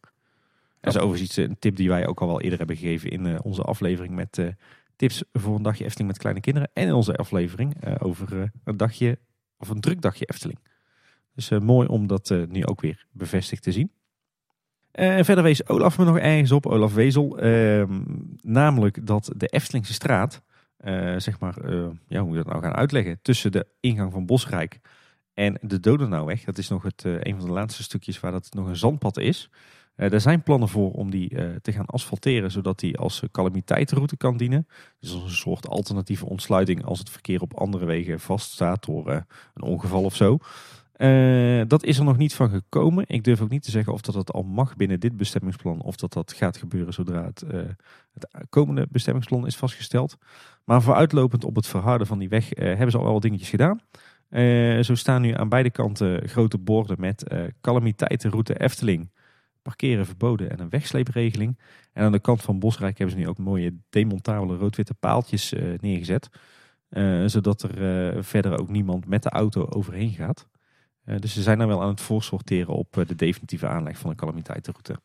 Dat 0.82 0.96
is 0.96 1.02
overigens 1.02 1.30
iets, 1.30 1.38
een 1.38 1.60
tip 1.60 1.76
die 1.76 1.90
wij 1.90 2.08
ook 2.08 2.22
al 2.22 2.28
wel 2.28 2.42
eerder 2.42 2.58
hebben 2.58 2.78
gegeven 2.78 3.10
in 3.10 3.44
onze 3.44 3.62
aflevering 3.62 4.16
met 4.16 4.54
tips 4.96 5.24
voor 5.34 5.56
een 5.56 5.64
dagje 5.64 5.86
Efteling 5.86 6.10
met 6.10 6.20
kleine 6.20 6.42
kinderen. 6.42 6.70
En 6.74 6.88
in 6.88 6.94
onze 6.94 7.16
aflevering 7.16 8.00
over 8.00 8.52
een 8.64 8.78
dagje 8.78 9.20
of 9.58 9.70
een 9.70 9.82
druk 9.82 10.02
dagje 10.02 10.26
Efteling. 10.26 10.60
Dus 11.34 11.50
mooi 11.50 11.88
om 11.88 12.08
dat 12.08 12.30
nu 12.48 12.66
ook 12.66 12.82
weer 12.82 13.06
bevestigd 13.12 13.64
te 13.64 13.72
zien. 13.72 13.92
Eh, 14.96 15.24
verder 15.24 15.43
wees 15.43 15.68
Olaf 15.68 15.98
me 15.98 16.06
nog 16.06 16.18
ergens 16.18 16.52
op, 16.52 16.66
Olaf 16.66 16.93
Wezel. 16.93 17.39
ehm, 17.39 18.02
namelijk 18.41 19.08
dat 19.08 19.32
de 19.36 19.48
Eftelingse 19.48 19.93
straat, 19.93 20.41
eh, 20.78 21.16
zeg 21.18 21.39
maar, 21.39 21.58
eh, 21.58 21.88
ja, 22.08 22.20
hoe 22.20 22.28
moet 22.28 22.38
je 22.38 22.43
dat 22.43 22.52
nou 22.52 22.62
gaan 22.62 22.76
uitleggen? 22.76 23.20
Tussen 23.22 23.52
de 23.52 23.68
ingang 23.80 24.12
van 24.12 24.26
Bosrijk 24.26 24.80
en 25.34 25.58
de 25.62 25.80
Dodenauweg. 25.80 26.43
Dat 26.43 26.58
is 26.58 26.68
nog 26.68 26.84
het, 26.84 27.04
een 27.04 27.36
van 27.38 27.46
de 27.46 27.52
laatste 27.52 27.84
stukjes 27.84 28.20
waar 28.20 28.32
dat 28.32 28.54
nog 28.54 28.68
een 28.68 28.76
zandpad 28.76 29.18
is. 29.18 29.50
Er 29.96 30.22
zijn 30.22 30.43
plannen 30.43 30.70
voor 30.70 30.91
om 30.91 31.12
die 31.12 31.30
te 31.62 31.72
gaan 31.72 31.86
asfalteren, 31.86 32.52
zodat 32.52 32.80
die 32.80 32.98
als 32.98 33.24
calamiteitenroute 33.32 34.18
kan 34.18 34.38
dienen. 34.38 34.68
Dus 35.00 35.14
als 35.14 35.24
een 35.24 35.30
soort 35.30 35.68
alternatieve 35.68 36.26
ontsluiting 36.26 36.86
als 36.86 37.00
het 37.00 37.10
verkeer 37.10 37.41
op 37.41 37.54
andere 37.54 37.86
wegen 37.86 38.20
vaststaat 38.20 38.86
door 38.86 39.26
een 39.54 39.64
ongeval 39.64 40.04
of 40.04 40.16
zo. 40.16 40.38
Eh, 40.96 41.62
dat 41.68 41.84
is 41.84 41.98
er 41.98 42.04
nog 42.04 42.18
niet 42.18 42.36
van 42.36 42.50
gekomen. 42.50 43.04
Ik 43.08 43.24
durf 43.24 43.41
ook 43.41 43.50
niet 43.50 43.64
te 43.64 43.72
zeggen 43.72 43.93
of 43.93 44.02
dat, 44.02 44.16
dat 44.16 44.32
al 44.32 44.43
mag 44.43 44.76
binnen 44.76 45.00
dit 45.00 45.18
bestemmingsplan 45.18 45.82
of 45.82 45.96
dat 45.96 46.14
dat 46.14 46.34
gaat 46.34 46.58
gebeuren 46.58 46.93
zodra 46.93 47.26
het, 47.26 47.41
eh, 47.41 47.60
het 48.14 48.28
komende 48.50 48.88
bestemmingsplan 48.89 49.46
is 49.46 49.56
vastgesteld. 49.56 50.18
Maar 50.64 50.82
vooruitlopend 50.82 51.43
op 51.43 51.56
het 51.56 51.68
verharden 51.68 52.08
van 52.08 52.20
die 52.20 52.30
weg 52.30 52.54
eh, 52.54 52.66
hebben 52.66 52.91
ze 52.91 52.98
al 52.98 53.04
wel 53.04 53.20
dingetjes 53.20 53.50
gedaan. 53.50 53.80
Zo 54.84 54.96
staan 54.96 55.22
nu 55.22 55.34
aan 55.34 55.50
beide 55.50 55.70
kanten 55.70 56.28
grote 56.28 56.58
borden 56.58 57.00
met 57.00 57.24
calamiteitenroute 57.62 58.60
Efteling, 58.60 59.12
parkeren 59.62 60.06
verboden 60.06 60.50
en 60.50 60.60
een 60.60 60.70
wegsleepregeling. 60.70 61.60
En 61.93 62.04
aan 62.04 62.12
de 62.12 62.20
kant 62.20 62.41
van 62.41 62.60
Bosrijk 62.60 62.98
hebben 62.98 63.16
ze 63.16 63.22
nu 63.22 63.30
ook 63.30 63.38
mooie 63.38 63.78
demontabele 63.89 64.56
rood-witte 64.56 64.93
paaltjes 64.93 65.54
neergezet. 65.80 66.30
Zodat 67.26 67.62
er 67.62 68.24
verder 68.24 68.59
ook 68.59 68.70
niemand 68.70 69.08
met 69.08 69.24
de 69.24 69.30
auto 69.30 69.66
overheen 69.70 70.12
gaat. 70.12 70.47
Eh, 71.06 71.20
dus 71.20 71.34
ze 71.34 71.42
zijn 71.42 71.58
dan 71.58 71.68
wel 71.68 71.82
aan 71.82 71.90
het 71.90 72.02
voorsorteren 72.02 72.74
op 72.74 72.98
eh, 72.98 73.08
de 73.08 73.16
definitieve 73.16 73.68
aanleg 73.68 73.98
van 73.98 74.10
de 74.10 74.16
calamiteitenroute. 74.16 74.96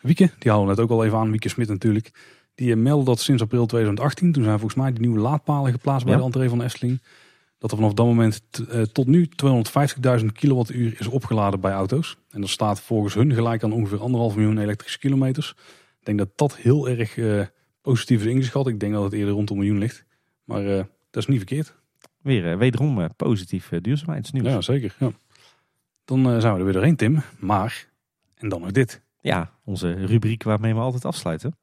Wieke, 0.00 0.30
die 0.38 0.52
we 0.52 0.58
net 0.58 0.80
ook 0.80 0.90
al 0.90 1.04
even 1.04 1.18
aan. 1.18 1.30
Wieke 1.30 1.48
Smit 1.48 1.68
natuurlijk. 1.68 2.10
Die 2.54 2.70
eh, 2.70 2.76
meldde 2.76 3.04
dat 3.04 3.20
sinds 3.20 3.42
april 3.42 3.66
2018, 3.66 4.32
toen 4.32 4.44
zijn 4.44 4.58
volgens 4.58 4.80
mij 4.80 4.90
die 4.90 5.00
nieuwe 5.00 5.18
laadpalen 5.18 5.72
geplaatst 5.72 6.06
bij 6.06 6.16
de 6.16 6.22
entree 6.22 6.48
van 6.48 6.58
de 6.58 6.64
Efteling. 6.64 7.02
Dat 7.58 7.70
er 7.70 7.76
vanaf 7.76 7.92
dat 7.92 8.06
moment 8.06 8.42
tot 8.92 9.06
nu 9.06 9.28
250.000 10.20 10.26
kilowattuur 10.32 10.96
is 10.98 11.06
opgeladen 11.06 11.60
bij 11.60 11.72
auto's. 11.72 12.16
En 12.30 12.40
dat 12.40 12.50
staat 12.50 12.80
volgens 12.80 13.14
hun 13.14 13.32
gelijk 13.32 13.62
aan 13.62 13.72
ongeveer 13.72 14.00
anderhalf 14.00 14.36
miljoen 14.36 14.58
elektrische 14.58 14.98
kilometers. 14.98 15.54
Ik 16.00 16.06
denk 16.06 16.18
dat 16.18 16.38
dat 16.38 16.56
heel 16.56 16.88
erg 16.88 17.16
eh, 17.18 17.42
positief 17.80 18.20
is 18.20 18.26
ingeschat. 18.26 18.66
Ik 18.66 18.80
denk 18.80 18.92
dat 18.92 19.02
het 19.04 19.12
eerder 19.12 19.34
rond 19.34 19.50
een 19.50 19.56
miljoen 19.56 19.78
ligt. 19.78 20.04
Maar 20.44 20.64
dat 21.10 21.22
is 21.22 21.26
niet 21.26 21.36
verkeerd. 21.36 21.74
Weer 22.22 22.50
eh, 22.50 22.58
wederom 22.58 23.08
positief 23.16 23.70
duurzaamheidsnieuws. 23.80 24.46
Ja, 24.46 24.60
zeker. 24.60 24.96
Ja. 24.98 25.10
Dan 26.06 26.30
eh, 26.30 26.40
zijn 26.40 26.52
we 26.52 26.58
er 26.58 26.64
weer 26.64 26.72
doorheen, 26.72 26.96
Tim. 26.96 27.22
Maar, 27.38 27.88
en 28.36 28.48
dan 28.48 28.60
nog 28.60 28.70
dit. 28.70 29.02
Ja, 29.20 29.50
onze 29.64 29.92
rubriek 29.92 30.42
waarmee 30.42 30.74
we 30.74 30.80
altijd 30.80 31.04
afsluiten. 31.04 31.56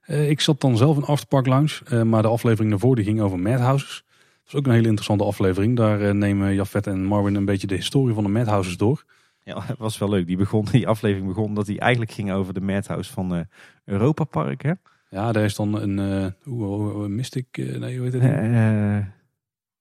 Eh, 0.00 0.30
ik 0.30 0.40
zat 0.40 0.60
dan 0.60 0.76
zelf 0.76 0.96
in 0.96 1.04
Afterpark 1.04 1.46
Lounge, 1.46 1.80
eh, 1.84 2.02
maar 2.02 2.22
de 2.22 2.28
aflevering 2.28 2.70
daarvoor 2.70 2.96
die 2.96 3.04
ging 3.04 3.20
over 3.20 3.38
madhouses. 3.38 4.04
Dat 4.06 4.46
is 4.46 4.54
ook 4.54 4.66
een 4.66 4.72
hele 4.72 4.86
interessante 4.86 5.24
aflevering. 5.24 5.76
Daar 5.76 6.14
nemen 6.14 6.54
Jafet 6.54 6.86
en 6.86 7.04
Marvin 7.04 7.34
een 7.34 7.44
beetje 7.44 7.66
de 7.66 7.74
historie 7.74 8.14
van 8.14 8.24
de 8.24 8.30
madhouses 8.30 8.76
door. 8.76 9.04
Ja, 9.42 9.62
het 9.62 9.78
was 9.86 9.98
wel 9.98 10.08
leuk. 10.08 10.26
Die, 10.26 10.36
begon, 10.36 10.64
die 10.70 10.88
aflevering 10.88 11.28
begon 11.28 11.54
dat 11.54 11.66
hij 11.66 11.78
eigenlijk 11.78 12.12
ging 12.12 12.32
over 12.32 12.54
de 12.54 12.60
Madhouse 12.60 13.12
van 13.12 13.46
Europa 13.84 14.24
Park. 14.24 14.62
Hè? 14.62 14.72
Ja, 15.08 15.32
daar 15.32 15.44
is 15.44 15.54
dan 15.54 15.80
een 15.80 16.34
hoe, 16.42 17.08
Mystic, 17.08 17.46
nee, 17.56 17.98
hoe 17.98 18.08
heet 18.08 18.22
het? 18.22 19.19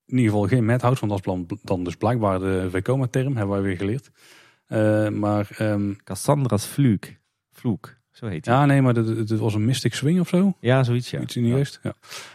Eh, 0.10 0.16
in 0.16 0.18
ieder 0.18 0.32
geval 0.32 0.48
geen 0.48 0.66
madhouse, 0.66 1.08
want 1.08 1.24
dat 1.24 1.36
is 1.36 1.58
dan, 1.62 1.84
dus 1.84 1.96
blijkbaar 1.96 2.40
de 2.40 2.68
Vekoma-term, 2.70 3.38
hebben 3.38 3.56
wij 3.56 3.62
weer 3.62 3.78
geleerd. 3.78 4.12
Eh, 4.68 5.10
maar 5.10 5.50
ehm, 5.58 5.94
Cassandra's 6.04 6.68
vloek. 6.68 7.06
Vloek. 7.52 7.98
Zo 8.12 8.28
heet 8.28 8.46
hij. 8.46 8.56
Ja, 8.56 8.66
nee, 8.66 8.82
maar 8.82 8.96
het 8.96 9.38
was 9.38 9.54
een 9.54 9.66
Mystic 9.66 9.94
Swing 9.94 10.20
of 10.20 10.28
zo. 10.28 10.54
Ja, 10.60 10.84
zoiets 10.84 11.12
ja. 11.12 11.20
Iets 11.20 11.36
in 11.36 11.44
die 11.44 11.54
geest. 11.54 11.80
Ja. 11.84 11.94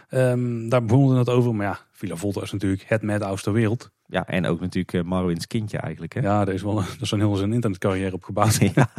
Ehm, 0.09 0.69
daar 0.69 0.85
begonnen 0.85 1.17
het 1.17 1.29
over. 1.29 1.55
Maar 1.55 1.65
ja, 1.65 1.79
Villa 1.91 2.15
Volta 2.15 2.41
is 2.41 2.51
natuurlijk 2.51 2.83
het 2.87 3.01
Madhouse 3.01 3.43
ter 3.43 3.53
wereld. 3.53 3.91
Ja, 4.07 4.27
en 4.27 4.45
ook 4.45 4.59
natuurlijk 4.59 4.93
uh, 4.93 5.01
Marwin's 5.01 5.47
kindje 5.47 5.77
eigenlijk. 5.77 6.13
Hè? 6.13 6.19
Ja, 6.19 6.45
daar 6.45 6.53
is 6.53 6.61
wel 6.61 6.75
dat 6.75 7.01
is 7.01 7.11
een 7.11 7.19
heel 7.19 7.35
zijn 7.35 7.53
internetcarrière 7.53 8.13
op 8.13 8.23
gebouwd. 8.23 8.57
Ja. 8.75 8.89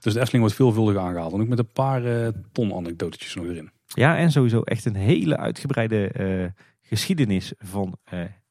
dus 0.00 0.12
de 0.12 0.20
Efteling 0.20 0.40
wordt 0.40 0.54
veelvuldig 0.54 0.96
aangehaald. 0.96 1.32
En 1.32 1.40
ook 1.40 1.48
met 1.48 1.58
een 1.58 1.72
paar 1.72 2.04
uh, 2.04 2.28
ton 2.52 2.74
anekdotetjes 2.74 3.34
nog 3.34 3.44
erin. 3.44 3.70
Ja, 3.86 4.16
en 4.16 4.30
sowieso 4.30 4.60
echt 4.60 4.84
een 4.84 4.94
hele 4.94 5.36
uitgebreide 5.36 6.12
uh, 6.20 6.46
geschiedenis 6.88 7.52
van 7.58 7.98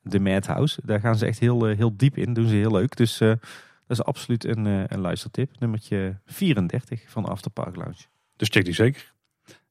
de 0.02 0.20
Madhouse. 0.20 0.82
Daar 0.86 1.00
gaan 1.00 1.18
ze 1.18 1.26
echt 1.26 1.40
heel, 1.40 1.66
heel 1.66 1.98
diep 1.98 2.18
in. 2.18 2.34
Doen 2.34 2.48
ze 2.48 2.56
heel 2.56 2.72
leuk. 2.72 2.96
Dus 2.96 3.18
dat 3.18 3.40
is 3.88 4.04
absoluut 4.04 4.46
een, 4.46 4.66
een 4.66 5.00
luistertip. 5.00 5.60
Nummertje 5.60 6.20
34 6.26 7.04
van 7.08 7.26
Afterpark 7.26 7.76
Lounge. 7.76 8.06
Dus 8.36 8.50
check 8.50 8.66
die 8.66 8.74
zeker. 8.74 9.14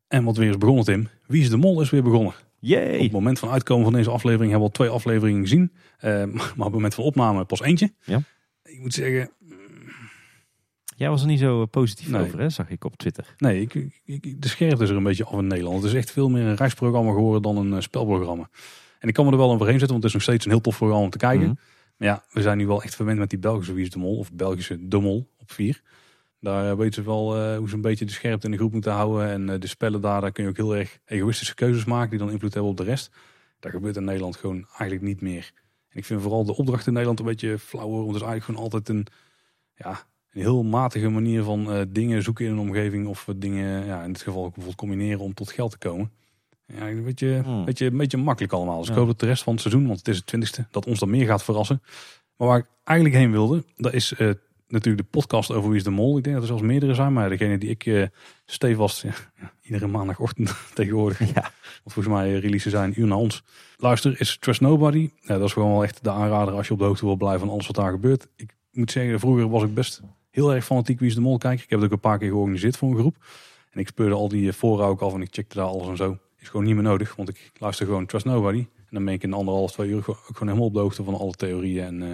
En 0.09 0.25
wat 0.25 0.37
weer 0.37 0.49
is 0.49 0.59
begonnen, 0.59 0.85
Tim. 0.85 1.09
Wie 1.27 1.43
is 1.43 1.51
de 1.51 1.57
Mol 1.57 1.81
is 1.81 1.91
weer 1.91 2.03
begonnen. 2.03 2.35
Yay. 2.59 2.95
Op 2.95 3.01
het 3.03 3.13
moment 3.13 3.39
van 3.39 3.51
uitkomen 3.51 3.85
van 3.85 3.93
deze 3.93 4.11
aflevering 4.11 4.51
hebben 4.51 4.69
we 4.71 4.75
al 4.75 4.85
twee 4.85 4.89
afleveringen 4.89 5.43
gezien. 5.43 5.73
Uh, 6.05 6.25
maar 6.35 6.51
op 6.57 6.65
het 6.65 6.73
moment 6.73 6.95
van 6.95 7.05
opname 7.05 7.45
pas 7.45 7.63
eentje. 7.63 7.93
Ja. 8.05 8.23
Ik 8.63 8.81
moet 8.81 8.95
zeggen... 8.95 9.31
Jij 10.97 11.09
was 11.09 11.21
er 11.21 11.27
niet 11.27 11.39
zo 11.39 11.67
positief 11.67 12.11
nee. 12.11 12.21
over, 12.21 12.39
hè? 12.39 12.51
zag 12.51 12.71
ik 12.71 12.85
op 12.85 12.97
Twitter. 12.97 13.35
Nee, 13.39 13.61
ik, 13.61 13.75
ik, 14.05 14.43
de 14.43 14.49
scherpte 14.49 14.83
is 14.83 14.91
er 14.91 14.97
een 14.97 15.03
beetje 15.03 15.25
af 15.25 15.39
in 15.39 15.47
Nederland. 15.47 15.83
Het 15.83 15.93
is 15.93 15.99
echt 15.99 16.11
veel 16.11 16.31
meer 16.31 16.47
een 16.47 16.57
reisprogramma 16.57 17.13
geworden 17.13 17.43
dan 17.43 17.57
een 17.57 17.73
uh, 17.73 17.81
spelprogramma. 17.81 18.51
En 18.99 19.09
ik 19.09 19.15
kan 19.15 19.25
me 19.25 19.31
er 19.31 19.37
wel 19.37 19.53
overheen 19.53 19.79
zetten, 19.79 19.91
want 19.91 20.03
het 20.03 20.05
is 20.05 20.13
nog 20.13 20.23
steeds 20.23 20.45
een 20.45 20.51
heel 20.51 20.61
tof 20.61 20.77
programma 20.77 21.05
om 21.05 21.11
te 21.11 21.19
kijken. 21.19 21.47
Mhm. 21.47 21.55
Maar 21.97 22.09
ja, 22.09 22.25
we 22.31 22.43
zijn 22.43 22.59
nu 22.59 22.67
wel 22.67 22.83
echt 22.83 22.95
verwend 22.95 23.19
met 23.19 23.31
die 23.31 23.39
Belgische 23.39 23.73
Wie 23.73 23.85
is 23.85 23.91
de 23.91 23.99
Mol. 23.99 24.19
Of 24.19 24.33
Belgische 24.33 24.89
De 24.89 25.01
Mol 25.01 25.31
op 25.39 25.53
vier. 25.53 25.83
Daar 26.41 26.71
eh, 26.71 26.77
weten 26.77 26.95
ze 26.95 27.03
wel 27.03 27.37
uh, 27.37 27.57
hoe 27.57 27.69
ze 27.69 27.75
een 27.75 27.81
beetje 27.81 28.05
de 28.05 28.13
scherpte 28.13 28.47
in 28.47 28.53
de 28.53 28.59
groep 28.59 28.73
moeten 28.73 28.93
houden. 28.93 29.29
En 29.29 29.49
uh, 29.49 29.61
de 29.61 29.67
spellen 29.67 30.01
daar, 30.01 30.21
daar 30.21 30.33
kun 30.33 30.43
je 30.43 30.51
ook 30.51 30.57
heel 30.57 30.77
erg 30.77 30.99
egoïstische 31.05 31.55
keuzes 31.55 31.85
maken 31.85 32.11
die 32.11 32.19
dan 32.19 32.31
invloed 32.31 32.55
hebben 32.55 32.71
op 32.71 32.77
de 32.77 32.85
rest. 32.85 33.11
Dat 33.61 33.73
gebeurt 33.73 33.97
in 33.97 34.05
Nederland 34.05 34.37
gewoon 34.37 34.67
eigenlijk 34.69 35.03
niet 35.03 35.21
meer. 35.21 35.53
En 35.89 35.99
ik 35.99 36.05
vind 36.05 36.23
vooral 36.23 36.45
de 36.45 36.57
opdracht 36.57 36.87
in 36.87 36.93
Nederland 36.93 37.19
een 37.19 37.27
beetje 37.27 37.59
flauwer. 37.59 37.97
Want 37.97 38.13
het 38.13 38.23
is 38.23 38.29
eigenlijk 38.29 38.45
gewoon 38.45 38.63
altijd 38.63 38.89
een, 38.89 39.07
ja, 39.75 40.07
een 40.35 40.41
heel 40.41 40.63
matige 40.63 41.09
manier 41.09 41.43
van 41.43 41.87
dingen 41.89 42.23
zoeken 42.23 42.45
in 42.45 42.53
een 42.53 42.59
omgeving. 42.59 43.07
Of 43.07 43.29
dingen, 43.37 43.87
ja, 43.87 44.03
in 44.03 44.13
dit 44.13 44.23
geval 44.23 44.43
bijvoorbeeld 44.43 44.77
combineren 44.77 45.21
om 45.21 45.35
tot 45.35 45.53
geld 45.53 45.71
te 45.71 45.79
komen. 45.79 46.11
Ja, 46.67 46.89
een 46.89 47.05
beetje, 47.05 47.41
hmm. 47.45 47.65
beetje, 47.65 47.87
een 47.87 47.97
beetje 47.97 48.17
makkelijk 48.17 48.53
allemaal. 48.53 48.79
Dus 48.79 48.87
ja. 48.87 48.93
ik 48.93 48.99
hoop 48.99 49.09
dat 49.09 49.21
de 49.21 49.27
rest 49.27 49.43
van 49.43 49.53
het 49.53 49.63
seizoen, 49.63 49.87
want 49.87 49.99
het 49.99 50.09
is 50.09 50.17
het 50.17 50.27
twintigste, 50.27 50.67
dat 50.71 50.87
ons 50.87 50.99
dan 50.99 51.11
meer 51.11 51.27
gaat 51.27 51.45
verrassen. 51.45 51.83
Maar 52.37 52.49
waar 52.49 52.59
ik 52.59 52.67
eigenlijk 52.85 53.19
heen 53.19 53.31
wilde, 53.31 53.65
dat 53.77 53.93
is 53.93 54.13
natuurlijk 54.75 55.05
de 55.05 55.19
podcast 55.19 55.51
over 55.51 55.69
Wie 55.69 55.79
is 55.79 55.85
de 55.85 55.91
Mol. 55.91 56.17
Ik 56.17 56.25
denk 56.25 56.35
dat 56.35 56.45
er 56.45 56.51
zelfs 56.51 56.63
meerdere 56.63 56.95
zijn, 56.95 57.13
maar 57.13 57.29
degene 57.29 57.59
die 57.59 57.71
ik 57.71 57.87
uh, 57.87 58.07
stevast 58.47 59.03
ja, 59.03 59.13
iedere 59.63 59.87
maandagochtend 59.87 60.55
tegenwoordig. 60.75 61.19
Ja. 61.19 61.43
Want 61.83 61.93
volgens 61.93 62.15
mij 62.15 62.39
releasen 62.39 62.71
zijn 62.71 62.89
een 62.89 63.01
uur 63.01 63.07
naar 63.07 63.19
ons. 63.19 63.43
Luister 63.77 64.21
is 64.21 64.37
Trust 64.39 64.61
Nobody. 64.61 65.11
Ja, 65.21 65.39
dat 65.39 65.47
is 65.47 65.53
gewoon 65.53 65.71
wel 65.71 65.85
echt 65.85 66.05
de 66.05 66.11
aanrader 66.11 66.55
als 66.55 66.67
je 66.67 66.73
op 66.73 66.79
de 66.79 66.85
hoogte 66.85 67.05
wil 67.05 67.17
blijven 67.17 67.41
van 67.41 67.51
alles 67.51 67.67
wat 67.67 67.77
daar 67.77 67.91
gebeurt. 67.91 68.29
Ik 68.37 68.55
moet 68.73 68.91
zeggen, 68.91 69.21
vroeger 69.21 69.49
was 69.49 69.63
ik 69.63 69.75
best 69.75 70.03
heel 70.35 70.55
erg 70.55 70.65
fanatiek 70.65 70.99
Wie 70.99 71.09
is 71.09 71.15
de 71.15 71.21
Mol 71.21 71.39
kijken. 71.39 71.65
Ik 71.65 71.71
heb 71.71 71.79
het 71.79 71.89
ook 71.89 71.95
een 71.95 72.01
paar 72.01 72.19
keer 72.19 72.29
georganiseerd 72.29 72.77
voor 72.77 72.91
een 72.91 72.99
groep. 72.99 73.17
En 73.71 73.81
ik 73.81 73.89
speurde 73.89 74.15
al 74.15 74.29
die 74.29 74.53
fora 74.53 74.87
ook 74.87 75.01
af 75.01 75.15
en 75.15 75.23
ik 75.23 75.29
checkte 75.31 75.57
daar 75.57 75.67
alles 75.67 75.89
en 75.89 75.97
zo. 75.97 76.19
Is 76.41 76.49
gewoon 76.49 76.67
niet 76.67 76.75
meer 76.75 76.85
nodig, 76.85 77.17
want 77.17 77.29
ik 77.29 77.51
luister 77.59 77.87
gewoon 77.87 78.07
Trust 78.07 78.25
Nobody. 78.25 78.59
En 78.59 78.91
dan 78.91 79.05
ben 79.05 79.15
ik 79.15 79.23
in 79.23 79.33
anderhalf, 79.33 79.73
twee 79.73 79.89
uur 79.89 79.97
ook 79.97 80.17
gewoon 80.25 80.49
helemaal 80.49 80.67
op 80.67 80.75
de 80.75 80.81
hoogte 80.81 81.05
van 81.05 81.19
alle 81.19 81.33
theorieën 81.33 81.85
en... 81.85 82.03
Uh, 82.03 82.11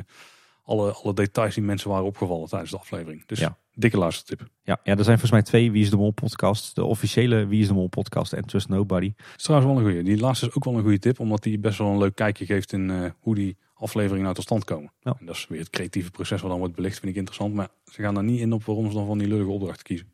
alle, 0.64 0.92
alle 0.92 1.14
details 1.14 1.55
die 1.55 1.64
mensen 1.64 1.90
waren 1.90 2.05
opgevallen 2.05 2.48
tijdens 2.48 2.70
de 2.70 2.78
aflevering. 2.78 3.26
Dus 3.26 3.38
ja. 3.38 3.59
dikke 3.74 3.98
luistertip. 3.98 4.48
Ja, 4.62 4.80
ja, 4.84 4.97
er 4.97 5.05
zijn 5.05 5.18
volgens 5.18 5.30
mij 5.30 5.42
twee 5.42 5.70
Wie 5.70 5.82
is 5.82 5.90
de 5.90 5.97
Mol 5.97 6.10
podcasts. 6.10 6.74
De 6.74 6.84
officiële 6.84 7.47
Wie 7.47 7.60
is 7.60 7.66
de 7.66 7.74
Mol 7.74 7.88
podcast 7.88 8.32
en 8.32 8.44
Trust 8.44 8.68
Nobody. 8.68 9.12
Dat 9.16 9.26
is 9.36 9.42
trouwens 9.42 9.72
wel 9.72 9.80
een 9.80 9.90
goede. 9.90 10.02
Die 10.02 10.20
laatste 10.20 10.47
is 10.47 10.55
ook 10.55 10.64
wel 10.64 10.74
een 10.74 10.82
goede 10.82 10.98
tip. 10.98 11.20
Omdat 11.20 11.42
die 11.42 11.59
best 11.59 11.78
wel 11.78 11.88
een 11.88 11.98
leuk 11.98 12.14
kijkje 12.14 12.47
geeft 12.47 12.72
in 12.72 12.88
uh, 12.88 13.10
hoe 13.18 13.34
die 13.34 13.56
afleveringen 13.81 14.23
nou 14.23 14.35
tot 14.35 14.44
stand 14.44 14.65
komen. 14.65 14.93
Ja. 15.01 15.16
En 15.19 15.27
dat 15.27 15.35
is 15.35 15.47
weer 15.48 15.61
het 15.61 15.70
creatieve 15.70 16.11
proces 16.11 16.40
wat 16.40 16.51
dan 16.51 16.59
wordt 16.59 16.74
belicht. 16.74 16.98
Vind 16.98 17.11
ik 17.11 17.19
interessant. 17.19 17.55
Maar 17.55 17.69
ze 17.85 18.02
gaan 18.02 18.15
daar 18.15 18.24
niet 18.24 18.40
in 18.40 18.52
op 18.52 18.65
waarom 18.65 18.89
ze 18.89 18.94
dan 18.94 19.07
van 19.07 19.19
die 19.19 19.28
lullige 19.28 19.51
opdrachten 19.51 19.85
kiezen. 19.85 20.09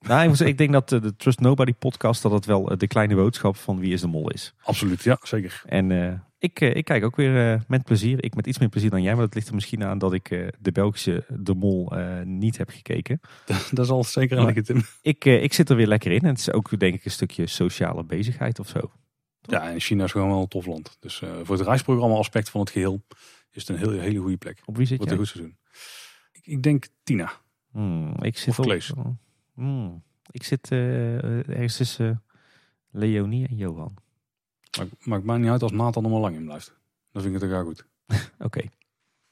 Nou, 0.00 0.32
ik, 0.32 0.38
ik 0.38 0.58
denk 0.58 0.72
dat 0.72 0.88
de 0.88 1.16
Trust 1.16 1.40
Nobody 1.40 1.72
podcast 1.72 2.22
dat 2.22 2.32
het 2.32 2.46
wel 2.46 2.78
de 2.78 2.86
kleine 2.86 3.14
boodschap 3.14 3.56
van 3.56 3.78
Wie 3.78 3.92
is 3.92 4.00
de 4.00 4.06
Mol 4.06 4.30
is. 4.30 4.54
Absoluut, 4.62 5.02
ja, 5.02 5.18
zeker. 5.22 5.62
En 5.66 5.90
uh, 5.90 6.12
ik, 6.38 6.60
uh, 6.60 6.74
ik 6.74 6.84
kijk 6.84 7.04
ook 7.04 7.16
weer 7.16 7.52
uh, 7.54 7.60
met 7.66 7.84
plezier. 7.84 8.24
Ik 8.24 8.34
met 8.34 8.46
iets 8.46 8.58
meer 8.58 8.68
plezier 8.68 8.90
dan 8.90 9.02
jij, 9.02 9.12
maar 9.12 9.24
dat 9.24 9.34
ligt 9.34 9.48
er 9.48 9.54
misschien 9.54 9.84
aan 9.84 9.98
dat 9.98 10.12
ik 10.12 10.28
de 10.58 10.72
Belgische 10.72 11.24
De 11.28 11.54
Mol 11.54 11.92
niet 12.24 12.58
heb 12.58 12.68
gekeken. 12.68 13.20
dat 13.70 13.86
zal 13.86 14.04
zeker 14.04 14.38
aan. 14.38 14.54
Ik, 15.02 15.24
ik 15.24 15.52
zit 15.52 15.70
er 15.70 15.76
weer 15.76 15.86
lekker 15.86 16.12
in 16.12 16.20
en 16.20 16.28
het 16.28 16.38
is 16.38 16.52
ook 16.52 16.78
denk 16.78 16.94
ik 16.94 17.04
een 17.04 17.10
stukje 17.10 17.46
sociale 17.46 18.04
bezigheid 18.04 18.58
of 18.58 18.68
zo. 18.68 18.90
Ja, 19.50 19.70
en 19.70 19.80
China 19.80 20.04
is 20.04 20.12
gewoon 20.12 20.28
wel 20.28 20.40
een 20.40 20.48
tof 20.48 20.66
land. 20.66 20.96
Dus 21.00 21.22
voor 21.42 21.56
het 21.56 21.66
reisprogramma 21.66 22.16
aspect 22.16 22.50
van 22.50 22.60
het 22.60 22.70
geheel 22.70 23.02
is 23.50 23.66
het 23.66 23.68
een 23.68 23.76
hele, 23.76 24.00
hele 24.00 24.18
goede 24.18 24.36
plek. 24.36 24.62
Op 24.64 24.76
wie 24.76 24.86
zit 24.86 24.96
Wordt 24.96 25.12
je? 25.12 25.18
een 25.18 25.24
goed 25.24 25.34
seizoen. 25.34 25.56
Ik, 26.32 26.46
ik 26.46 26.62
denk 26.62 26.86
Tina. 27.02 27.32
Hmm, 27.70 28.14
ik 28.20 28.38
zit 28.38 28.58
of. 28.58 28.90
Op, 28.90 29.14
hmm, 29.54 30.02
ik 30.30 30.42
zit 30.42 30.70
ergens 30.70 31.76
tussen 31.76 32.22
Leonie 32.90 33.48
en 33.48 33.56
Johan. 33.56 33.96
Maakt, 34.98 35.24
mij 35.24 35.38
niet 35.38 35.50
uit 35.50 35.62
als 35.62 35.72
Nathan 35.72 36.02
nog 36.02 36.12
maar 36.12 36.20
lang 36.20 36.36
in 36.36 36.44
blijft. 36.44 36.74
Dan 37.12 37.22
vind 37.22 37.34
ik 37.34 37.40
het 37.40 37.52
ook 37.52 37.64
goed. 37.64 37.86
Oké. 38.16 38.44
Okay. 38.44 38.70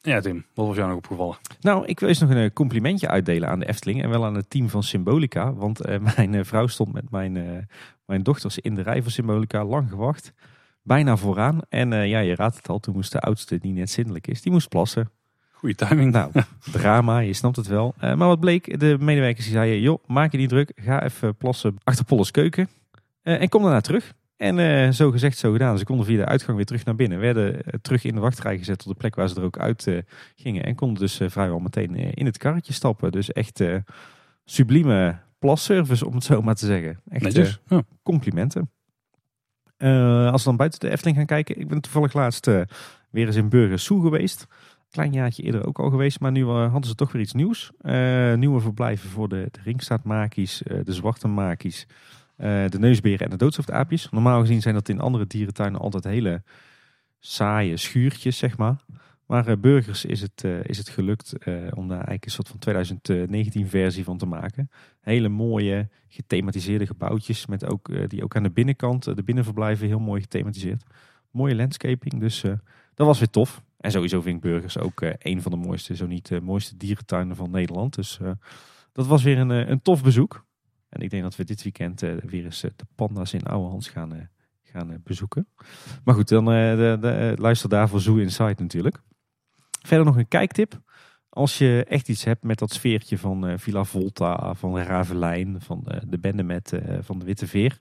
Ja 0.00 0.20
Tim, 0.20 0.44
wat 0.54 0.66
was 0.66 0.76
jou 0.76 0.88
nog 0.88 0.96
opgevallen? 0.96 1.36
Nou, 1.60 1.86
ik 1.86 2.00
wil 2.00 2.08
eens 2.08 2.18
nog 2.18 2.30
een 2.30 2.52
complimentje 2.52 3.08
uitdelen 3.08 3.48
aan 3.48 3.58
de 3.58 3.68
Efteling. 3.68 4.02
En 4.02 4.10
wel 4.10 4.24
aan 4.24 4.34
het 4.34 4.50
team 4.50 4.68
van 4.68 4.82
Symbolica. 4.82 5.52
Want 5.54 5.86
uh, 5.86 5.98
mijn 6.16 6.32
uh, 6.32 6.44
vrouw 6.44 6.66
stond 6.66 6.92
met 6.92 7.10
mijn, 7.10 7.34
uh, 7.34 7.58
mijn 8.06 8.22
dochters 8.22 8.58
in 8.58 8.74
de 8.74 8.82
rij 8.82 9.02
van 9.02 9.10
Symbolica. 9.10 9.64
Lang 9.64 9.88
gewacht. 9.90 10.32
Bijna 10.82 11.16
vooraan. 11.16 11.60
En 11.68 11.90
ja, 12.08 12.18
je 12.18 12.34
raadt 12.34 12.56
het 12.56 12.68
al. 12.68 12.78
Toen 12.78 12.94
moest 12.94 13.12
de 13.12 13.20
oudste, 13.20 13.58
die 13.58 13.72
net 13.72 13.90
zindelijk 13.90 14.26
is, 14.26 14.42
die 14.42 14.52
moest 14.52 14.68
plassen. 14.68 15.10
Goeie 15.52 15.74
timing. 15.74 16.12
Nou, 16.12 16.30
drama, 16.72 17.18
je 17.18 17.32
snapt 17.32 17.56
het 17.56 17.66
wel. 17.66 17.94
maar 18.00 18.16
wat 18.16 18.40
bleek, 18.40 18.80
de 18.80 18.96
medewerkers 19.00 19.44
die 19.44 19.54
zeiden... 19.54 19.80
joh, 19.80 20.04
maak 20.06 20.32
je 20.32 20.38
niet 20.38 20.48
druk. 20.48 20.72
Ga 20.74 21.02
even 21.02 21.36
plassen 21.36 21.76
achter 21.84 22.04
Polles 22.04 22.30
keuken. 22.30 22.68
en 23.22 23.48
kom 23.48 23.62
daarna 23.62 23.80
terug. 23.80 24.14
En 24.36 24.94
zo 24.94 25.10
gezegd, 25.10 25.38
zo 25.38 25.52
gedaan. 25.52 25.78
Ze 25.78 25.84
konden 25.84 26.06
via 26.06 26.16
de 26.16 26.24
uitgang 26.24 26.56
weer 26.56 26.66
terug 26.66 26.84
naar 26.84 26.94
binnen. 26.94 27.18
Werden 27.18 27.62
terug 27.82 28.04
in 28.04 28.14
de 28.14 28.20
wachtrij 28.20 28.58
gezet 28.58 28.78
tot 28.78 28.88
de 28.88 28.98
plek 28.98 29.14
waar 29.14 29.28
ze 29.28 29.34
er 29.34 29.42
ook 29.42 29.58
uit 29.58 29.88
gingen. 30.36 30.64
En 30.64 30.74
konden 30.74 30.98
dus 30.98 31.20
vrijwel 31.26 31.58
meteen 31.58 31.96
in 31.96 32.26
het 32.26 32.38
karretje 32.38 32.72
stappen. 32.72 33.12
Dus 33.12 33.32
echt 33.32 33.62
sublieme 34.44 35.18
plasservice, 35.38 36.06
om 36.06 36.14
het 36.14 36.24
zo 36.24 36.42
maar 36.42 36.54
te 36.54 36.66
zeggen. 36.66 37.00
Echt 37.08 37.22
Netjes, 37.22 37.60
ja. 37.68 37.82
complimenten. 38.02 38.70
als 40.32 40.42
we 40.42 40.48
dan 40.48 40.56
buiten 40.56 40.80
de 40.80 40.90
Efteling 40.90 41.16
gaan 41.16 41.26
kijken. 41.26 41.60
Ik 41.60 41.68
ben 41.68 41.80
toevallig 41.80 42.12
laatst 42.12 42.46
weer 43.10 43.26
eens 43.26 43.36
in 43.36 43.48
Burgersoe 43.48 44.02
geweest. 44.02 44.46
Klein 44.90 45.12
jaartje 45.12 45.42
eerder 45.42 45.66
ook 45.66 45.78
al 45.78 45.90
geweest. 45.90 46.20
Maar 46.20 46.32
nu 46.32 46.44
hadden 46.44 46.84
ze 46.84 46.94
toch 46.94 47.12
weer 47.12 47.22
iets 47.22 47.32
nieuws. 47.32 47.70
nieuwe 48.34 48.60
verblijven 48.60 49.10
voor 49.10 49.28
de, 49.28 49.48
de 49.50 49.60
ringstaatmakies, 49.64 50.62
de 50.84 50.92
zwarte 50.92 51.28
makies. 51.28 51.86
De 52.36 52.76
neusberen 52.78 53.24
en 53.24 53.30
de 53.30 53.36
doodsoofdaapjes. 53.36 54.08
Normaal 54.10 54.40
gezien 54.40 54.62
zijn 54.62 54.74
dat 54.74 54.88
in 54.88 55.00
andere 55.00 55.26
dierentuinen 55.26 55.80
altijd 55.80 56.04
hele 56.04 56.42
saaie 57.18 57.76
schuurtjes, 57.76 58.38
zeg 58.38 58.56
maar. 58.56 58.76
Maar 59.26 59.48
uh, 59.48 59.56
burgers 59.56 60.04
is 60.04 60.20
het, 60.20 60.42
uh, 60.44 60.64
is 60.64 60.78
het 60.78 60.88
gelukt 60.88 61.32
om 61.74 61.88
daar 61.88 61.96
eigenlijk 61.96 62.24
een 62.24 62.30
soort 62.30 62.48
van 62.48 62.58
2019 62.58 63.68
versie 63.68 64.04
van 64.04 64.18
te 64.18 64.26
maken. 64.26 64.70
Hele 65.00 65.28
mooie 65.28 65.88
gethematiseerde 66.08 66.86
gebouwtjes 66.86 67.46
met 67.46 67.66
ook, 67.66 68.08
die 68.08 68.24
ook 68.24 68.36
aan 68.36 68.42
de 68.42 68.50
binnenkant, 68.50 69.04
de 69.04 69.22
binnenverblijven 69.22 69.86
heel 69.86 69.98
mooi 69.98 70.20
gethematiseerd. 70.20 70.84
Mooie 71.30 71.54
landscaping, 71.54 72.20
dus 72.20 72.40
dat 72.94 73.06
was 73.06 73.18
weer 73.18 73.30
tof. 73.30 73.62
En 73.78 73.90
sowieso 73.90 74.20
vind 74.20 74.36
ik 74.36 74.42
burgers 74.42 74.78
ook 74.78 75.00
een 75.18 75.42
van 75.42 75.52
de 75.52 75.58
mooiste, 75.58 75.96
zo 75.96 76.06
niet 76.06 76.28
de 76.28 76.40
mooiste 76.40 76.76
dierentuinen 76.76 77.36
van 77.36 77.50
Nederland. 77.50 77.94
Dus 77.94 78.18
dat 78.92 79.06
was 79.06 79.22
weer 79.22 79.38
een, 79.38 79.70
een 79.70 79.82
tof 79.82 80.02
bezoek. 80.02 80.44
En 80.88 81.00
ik 81.00 81.10
denk 81.10 81.22
dat 81.22 81.36
we 81.36 81.44
dit 81.44 81.62
weekend 81.62 82.00
weer 82.00 82.44
eens 82.44 82.60
de 82.60 82.86
panda's 82.94 83.32
in 83.32 83.42
Ouwehands 83.42 83.88
gaan, 83.88 84.30
gaan 84.62 85.00
bezoeken. 85.04 85.48
Maar 86.04 86.14
goed, 86.14 86.28
dan 86.28 86.44
de, 86.44 87.34
luister 87.38 87.68
daarvoor 87.68 88.00
Zoo 88.00 88.16
Inside 88.16 88.62
natuurlijk. 88.62 89.02
Verder 89.86 90.06
nog 90.06 90.16
een 90.16 90.28
kijktip. 90.28 90.80
Als 91.28 91.58
je 91.58 91.84
echt 91.88 92.08
iets 92.08 92.24
hebt 92.24 92.42
met 92.42 92.58
dat 92.58 92.72
sfeertje 92.72 93.18
van 93.18 93.58
Villa 93.58 93.84
Volta, 93.84 94.54
van 94.54 94.78
Ravelijn, 94.78 95.60
van 95.60 95.86
de 96.08 96.18
bende 96.18 96.42
met 96.42 96.72
van 97.00 97.18
de 97.18 97.24
Witte 97.24 97.46
Veer. 97.46 97.78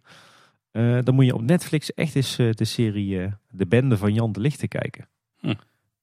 dan 0.71 1.15
moet 1.15 1.25
je 1.25 1.33
op 1.33 1.41
Netflix 1.41 1.93
echt 1.93 2.15
eens 2.15 2.35
de 2.35 2.65
serie 2.65 3.33
De 3.49 3.65
Bende 3.65 3.97
van 3.97 4.13
Jan 4.13 4.31
de 4.31 4.39
Lichte 4.39 4.67
kijken. 4.67 5.07
Hm. 5.39 5.53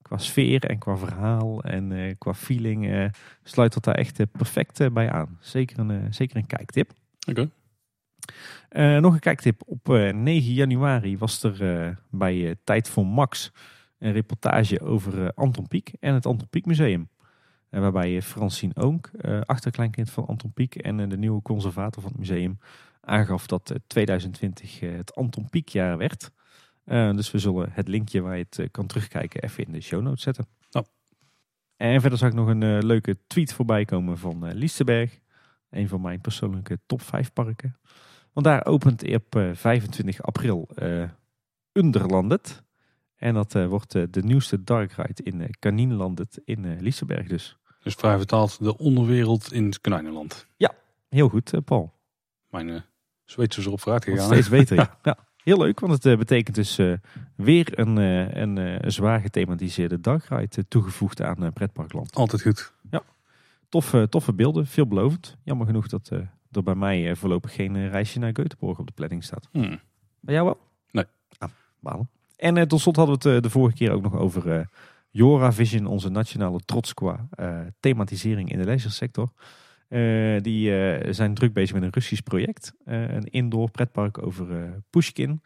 Qua 0.03 0.19
sfeer 0.19 0.65
en 0.65 0.79
qua 0.79 0.97
verhaal 0.97 1.63
en 1.63 2.15
qua 2.19 2.35
feeling 2.35 3.11
sluit 3.43 3.73
dat 3.73 3.85
daar 3.85 3.95
echt 3.95 4.31
perfect 4.33 4.93
bij 4.93 5.11
aan. 5.11 5.39
Zeker 5.41 5.79
een, 5.79 6.15
zeker 6.15 6.37
een 6.37 6.47
kijktip. 6.47 6.93
Oké. 7.29 7.49
Okay. 8.69 8.99
Nog 8.99 9.13
een 9.15 9.21
kijktip. 9.21 9.63
Op 9.67 9.89
uh, 9.89 10.13
9 10.13 10.53
januari 10.53 11.19
was 11.19 11.43
er 11.43 11.99
bij 12.11 12.57
Tijd 12.65 12.89
voor 12.89 13.07
Max 13.07 13.53
een 14.03 14.13
reportage 14.13 14.81
over 14.81 15.35
Anton 15.35 15.69
Pieck 15.69 15.93
en 16.01 16.15
het 16.15 16.27
Anton 16.27 16.49
Pieck 16.49 16.67
Museum. 16.67 17.09
Eh, 17.71 17.81
waarbij 17.81 18.23
Francine 18.23 18.75
Oonk, 18.77 19.11
eh, 19.21 19.41
achterkleinkind 19.41 20.11
van 20.11 20.27
Anton 20.27 20.53
Pieck 20.53 20.75
en 20.75 21.01
eh, 21.01 21.09
de 21.09 21.17
nieuwe 21.19 21.43
conservator 21.43 22.03
van 22.03 22.11
het 22.11 22.21
museum, 22.21 22.59
aangaf 23.01 23.47
dat 23.47 23.71
eh, 23.71 23.77
2020 23.87 24.81
eh, 24.81 24.97
het 24.97 25.15
Anton 25.15 25.49
Pieck 25.49 25.69
jaar 25.69 25.99
werd. 25.99 26.31
Eh, 26.85 27.13
dus 27.15 27.31
we 27.31 27.39
zullen 27.39 27.69
het 27.73 27.89
linkje 27.89 28.21
waar 28.21 28.37
je 28.37 28.45
het 28.49 28.59
eh, 28.59 28.67
kan 28.71 28.87
terugkijken 28.87 29.43
even 29.43 29.65
in 29.65 29.73
de 29.73 29.81
show 29.81 30.03
notes 30.03 30.23
zetten. 30.23 30.47
En 31.83 32.01
verder 32.01 32.19
zag 32.19 32.29
ik 32.29 32.35
nog 32.35 32.49
een 32.49 32.63
eh, 32.63 32.79
leuke 32.81 33.19
tweet 33.27 33.53
voorbij 33.53 33.85
komen 33.85 34.19
van 34.19 34.47
eh 34.47 34.55
Liesteberg. 34.55 35.21
Een 35.71 35.89
van 35.89 36.01
mijn 36.01 36.21
persoonlijke 36.21 36.79
top 36.87 37.03
5 37.03 37.33
parken. 37.33 37.77
Want 38.33 38.47
daar 38.47 38.67
opent 38.67 39.15
op 39.15 39.37
eh, 39.37 39.51
25 39.53 40.23
april 40.23 40.69
eh 40.75 41.05
Underlandet. 41.73 42.63
En 43.23 43.35
dat 43.35 43.55
eh, 43.55 43.67
wordt 43.67 43.95
eh, 43.95 44.03
de 44.11 44.23
nieuwste 44.23 44.63
dark 44.63 44.93
ride 44.93 45.23
in 45.23 45.41
uh, 45.41 45.49
Kaninlandet 45.59 46.41
in 46.45 46.81
Liesteberg 46.81 47.27
dus. 47.27 47.57
Dus 47.83 47.95
vrij 47.95 48.17
vertaald 48.17 48.59
de 48.59 48.79
onderwereld 48.79 49.53
in 49.53 49.65
het 49.65 49.81
Konijnenland. 49.81 50.47
Heel 51.09 51.29
goed, 51.29 51.65
Paul. 51.65 51.93
Mijn 52.51 52.69
uh, 52.69 52.81
Zweedse 53.25 53.61
is 53.61 53.67
erop 53.67 53.81
vooruit 53.81 54.05
gegaan. 54.05 54.25
steeds 54.25 54.49
beter. 54.49 54.77
ja. 54.77 54.99
ja. 55.03 55.19
Heel 55.37 55.59
leuk, 55.59 55.81
want 55.81 56.05
het 56.05 56.19
betekent 56.19 56.57
dus 56.57 56.77
weer 57.37 57.79
een, 57.79 57.97
een, 57.97 58.91
zwaar 58.93 59.21
gethematiseerde 59.21 60.01
dark 60.01 60.25
ride 60.25 60.69
toegevoegd 60.69 61.23
aan 61.23 61.53
Pretparkland. 61.53 62.15
Altijd 62.15 62.43
goed. 62.43 62.73
Toffe, 63.69 64.07
toffe 64.11 64.33
beelden, 64.33 64.67
veelbelovend. 64.67 65.37
Jammer 65.45 65.67
genoeg 65.67 65.89
dat 65.89 66.09
er 66.51 66.63
bij 66.63 66.75
mij 66.75 67.17
voorlopig 67.17 67.55
geen 67.55 67.89
reisje 67.89 68.19
naar 68.19 68.35
Göteborg 68.41 68.79
op 68.79 68.87
de 68.87 68.93
planning 68.95 69.25
staat. 69.25 69.49
Hmm. 69.53 69.81
Bij 70.21 70.35
jou 70.35 70.47
wel? 70.47 70.59
Nee. 70.91 71.05
Ah, 71.39 71.51
balen. 71.81 72.09
En 72.43 72.57
eh, 72.57 72.65
tot 72.65 72.81
slot 72.81 72.97
hadden 72.97 73.19
we 73.19 73.29
het 73.29 73.37
eh, 73.37 73.43
de 73.43 73.51
vorige 73.51 73.77
keer 73.77 73.91
ook 73.91 74.03
nog 74.03 74.17
over 74.17 74.51
eh 74.51 74.65
Jora 75.11 75.53
Vision, 75.53 75.87
onze 75.87 76.09
nationale 76.09 76.61
trots 76.65 76.95
qua 76.95 77.29
thematisering 77.81 78.53
in 78.53 78.59
de 78.59 78.65
leisuresector. 78.65 79.33
Eh, 79.89 80.41
die 80.41 80.73
zijn 81.13 81.35
druk 81.35 81.53
bezig 81.53 81.75
met 81.75 81.83
een 81.83 81.93
Russisch 81.93 82.23
project. 82.23 82.75
een 82.85 83.25
indoor 83.25 83.71
pretpark 83.71 84.27
over 84.27 84.47
Pushkin. 84.91 85.43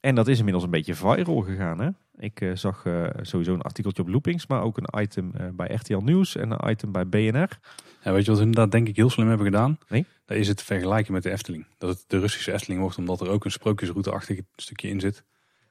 En 0.00 0.14
dat 0.14 0.28
is 0.28 0.38
inmiddels 0.38 0.64
een 0.64 0.70
beetje 0.70 0.94
viral 0.94 1.40
gegaan. 1.40 1.80
Hè? 1.80 1.90
Ik 2.16 2.50
zag 2.54 2.84
sowieso 3.20 3.54
een 3.54 3.62
artikeltje 3.62 4.02
op 4.02 4.08
Loopings, 4.08 4.46
maar 4.46 4.62
ook 4.62 4.78
een 4.78 5.00
item 5.00 5.32
bij 5.52 5.74
RTL 5.74 5.98
Nieuws 5.98 6.36
en 6.36 6.50
een 6.50 6.70
item 6.70 6.92
bij 6.92 7.06
BNR. 7.06 7.58
Ja, 8.02 8.12
weet 8.12 8.24
je 8.24 8.30
wat 8.30 8.38
we 8.38 8.46
inderdaad 8.46 8.72
denk 8.72 8.88
ik 8.88 8.96
heel 8.96 9.10
slim 9.10 9.28
hebben 9.28 9.46
gedaan? 9.46 9.78
Nee. 9.88 10.06
Dat 10.24 10.36
is 10.36 10.48
het 10.48 10.62
vergelijken 10.62 11.12
met 11.12 11.22
de 11.22 11.30
Efteling. 11.30 11.66
Dat 11.78 11.90
het 11.90 12.04
de 12.06 12.18
Russische 12.18 12.52
Efteling 12.52 12.80
wordt, 12.80 12.98
omdat 12.98 13.20
er 13.20 13.28
ook 13.28 13.44
een 13.44 13.50
sprookjesroute-achtig 13.50 14.40
stukje 14.56 14.88
in 14.88 15.00
zit. 15.00 15.24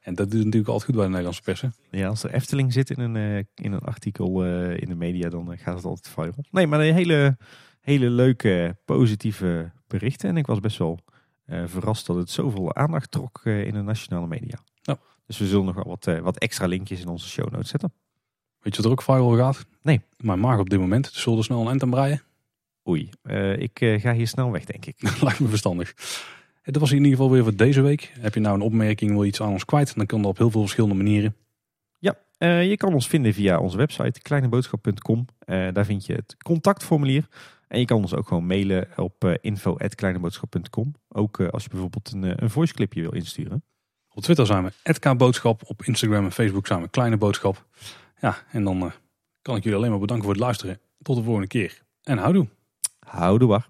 En 0.10 0.16
dat 0.16 0.32
doet 0.32 0.44
natuurlijk 0.44 0.68
altijd 0.68 0.86
goed 0.86 0.96
bij 0.96 1.04
de 1.04 1.10
Nederlandse 1.10 1.42
persen. 1.42 1.74
Ja, 1.92 2.08
als 2.08 2.24
er 2.24 2.34
Efteling 2.34 2.74
zit 2.74 2.90
in 2.90 3.00
een, 3.00 3.16
eh, 3.16 3.66
in 3.66 3.72
een 3.72 3.80
artikel 3.80 4.46
eh, 4.46 4.82
in 4.82 4.90
de 4.90 4.96
media, 4.96 5.30
dan 5.30 5.52
eh, 5.52 5.60
gaat 5.60 5.76
het 5.76 5.86
altijd 5.86 6.14
viral. 6.14 6.46
Nee, 6.52 6.68
maar 6.68 6.80
een 6.80 6.94
hele, 6.94 7.38
hele 7.82 8.10
leuke, 8.10 8.78
positieve 8.86 9.72
berichten. 9.88 10.30
En 10.30 10.38
ik 10.38 10.46
was 10.46 10.60
best 10.60 10.78
wel 10.78 11.00
verrast 11.66 12.06
dat 12.06 12.16
het 12.16 12.30
zoveel 12.30 12.76
aandacht 12.76 13.12
trok 13.12 13.42
in 13.46 13.74
de 13.74 13.82
nationale 13.82 14.28
media. 14.28 14.60
Ja. 14.82 14.98
Dus 15.26 15.38
we 15.38 15.48
zullen 15.48 15.66
nog 15.66 15.76
wel 15.76 15.98
wat, 16.00 16.22
wat 16.22 16.38
extra 16.38 16.66
linkjes 16.66 17.02
in 17.02 17.08
onze 17.08 17.30
show 17.30 17.52
notes 17.52 17.70
zetten. 17.70 17.94
Weet 18.60 18.76
je 18.76 18.82
wat 18.82 18.86
er 18.86 18.92
ook 18.92 19.02
viral 19.02 19.38
gaat? 19.38 19.66
Nee. 19.82 20.02
Mijn 20.18 20.40
maag 20.40 20.60
op 20.60 20.70
dit 20.70 20.80
moment. 20.80 21.04
Dus 21.04 21.22
zullen 21.22 21.38
we 21.38 21.46
snel 21.46 21.62
een 21.62 21.72
end 21.72 21.84
aan 21.84 21.90
breien? 21.90 22.22
Oei, 22.88 23.10
ik 23.58 24.00
ga 24.02 24.14
hier 24.14 24.28
snel 24.28 24.52
weg, 24.52 24.66
denk 24.66 24.86
ik. 24.86 25.02
Lijkt 25.22 25.40
me 25.40 25.48
verstandig. 25.48 25.94
En 26.62 26.72
Dat 26.72 26.82
was 26.82 26.92
in 26.92 26.98
ieder 26.98 27.12
geval 27.12 27.32
weer 27.32 27.44
voor 27.44 27.56
deze 27.56 27.82
week. 27.82 28.14
Heb 28.20 28.34
je 28.34 28.40
nou 28.40 28.56
een 28.56 28.62
opmerking, 28.62 29.12
wil 29.12 29.22
je 29.22 29.28
iets 29.28 29.42
aan 29.42 29.52
ons 29.52 29.66
kwijt? 29.66 29.96
Dan 29.96 30.06
kan 30.06 30.22
dat 30.22 30.32
op 30.32 30.38
heel 30.38 30.52
veel 30.52 30.62
verschillende 30.62 30.96
manieren. 30.96 31.36
Ja, 32.00 32.18
eh, 32.38 32.70
je 32.70 32.78
kan 32.78 32.94
ons 32.94 33.08
vinden 33.08 33.34
via 33.34 33.60
onze 33.60 33.78
website 33.78 34.22
kleineboodschap.com. 34.22 35.26
Eh, 35.40 35.68
daar 35.74 35.86
vind 35.86 36.06
je 36.06 36.14
het 36.14 36.36
contactformulier. 36.44 37.28
En 37.68 37.80
je 37.80 37.86
kan 37.86 38.02
ons 38.02 38.16
ook 38.16 38.28
gewoon 38.28 38.46
mailen 38.46 38.88
op 38.96 39.24
uh, 39.24 39.34
info.kleineboodschap.com. 39.42 40.96
Ook 41.10 41.42
als 41.42 41.64
je 41.64 41.70
bijvoorbeeld 41.70 42.12
een, 42.12 42.44
een 42.44 42.50
voice 42.50 42.74
clipje 42.74 43.02
wil 43.02 43.14
insturen. 43.14 43.64
Op 44.14 44.24
Twitter 44.24 44.46
zijn 44.46 44.64
we 44.64 44.94
@kboodschap. 45.00 45.62
Op 45.66 45.84
Instagram 45.84 46.26
en 46.26 46.32
Facebook 46.32 46.68
zijn 46.68 46.82
we 46.82 46.90
Kleine 46.90 47.18
Boodschap. 47.18 47.66
Ja, 48.22 48.38
en 48.52 48.64
dan 48.64 48.92
kan 49.42 49.56
ik 49.56 49.64
jullie 49.64 49.78
alleen 49.78 49.90
maar 49.90 50.00
bedanken 50.00 50.26
voor 50.26 50.34
het 50.34 50.44
luisteren. 50.44 50.80
Tot 51.02 51.16
de 51.16 51.24
volgende 51.24 51.48
keer. 51.48 51.82
En 52.04 52.18
houdoe. 52.18 52.48
Houdoe 53.00 53.48
waar. 53.48 53.70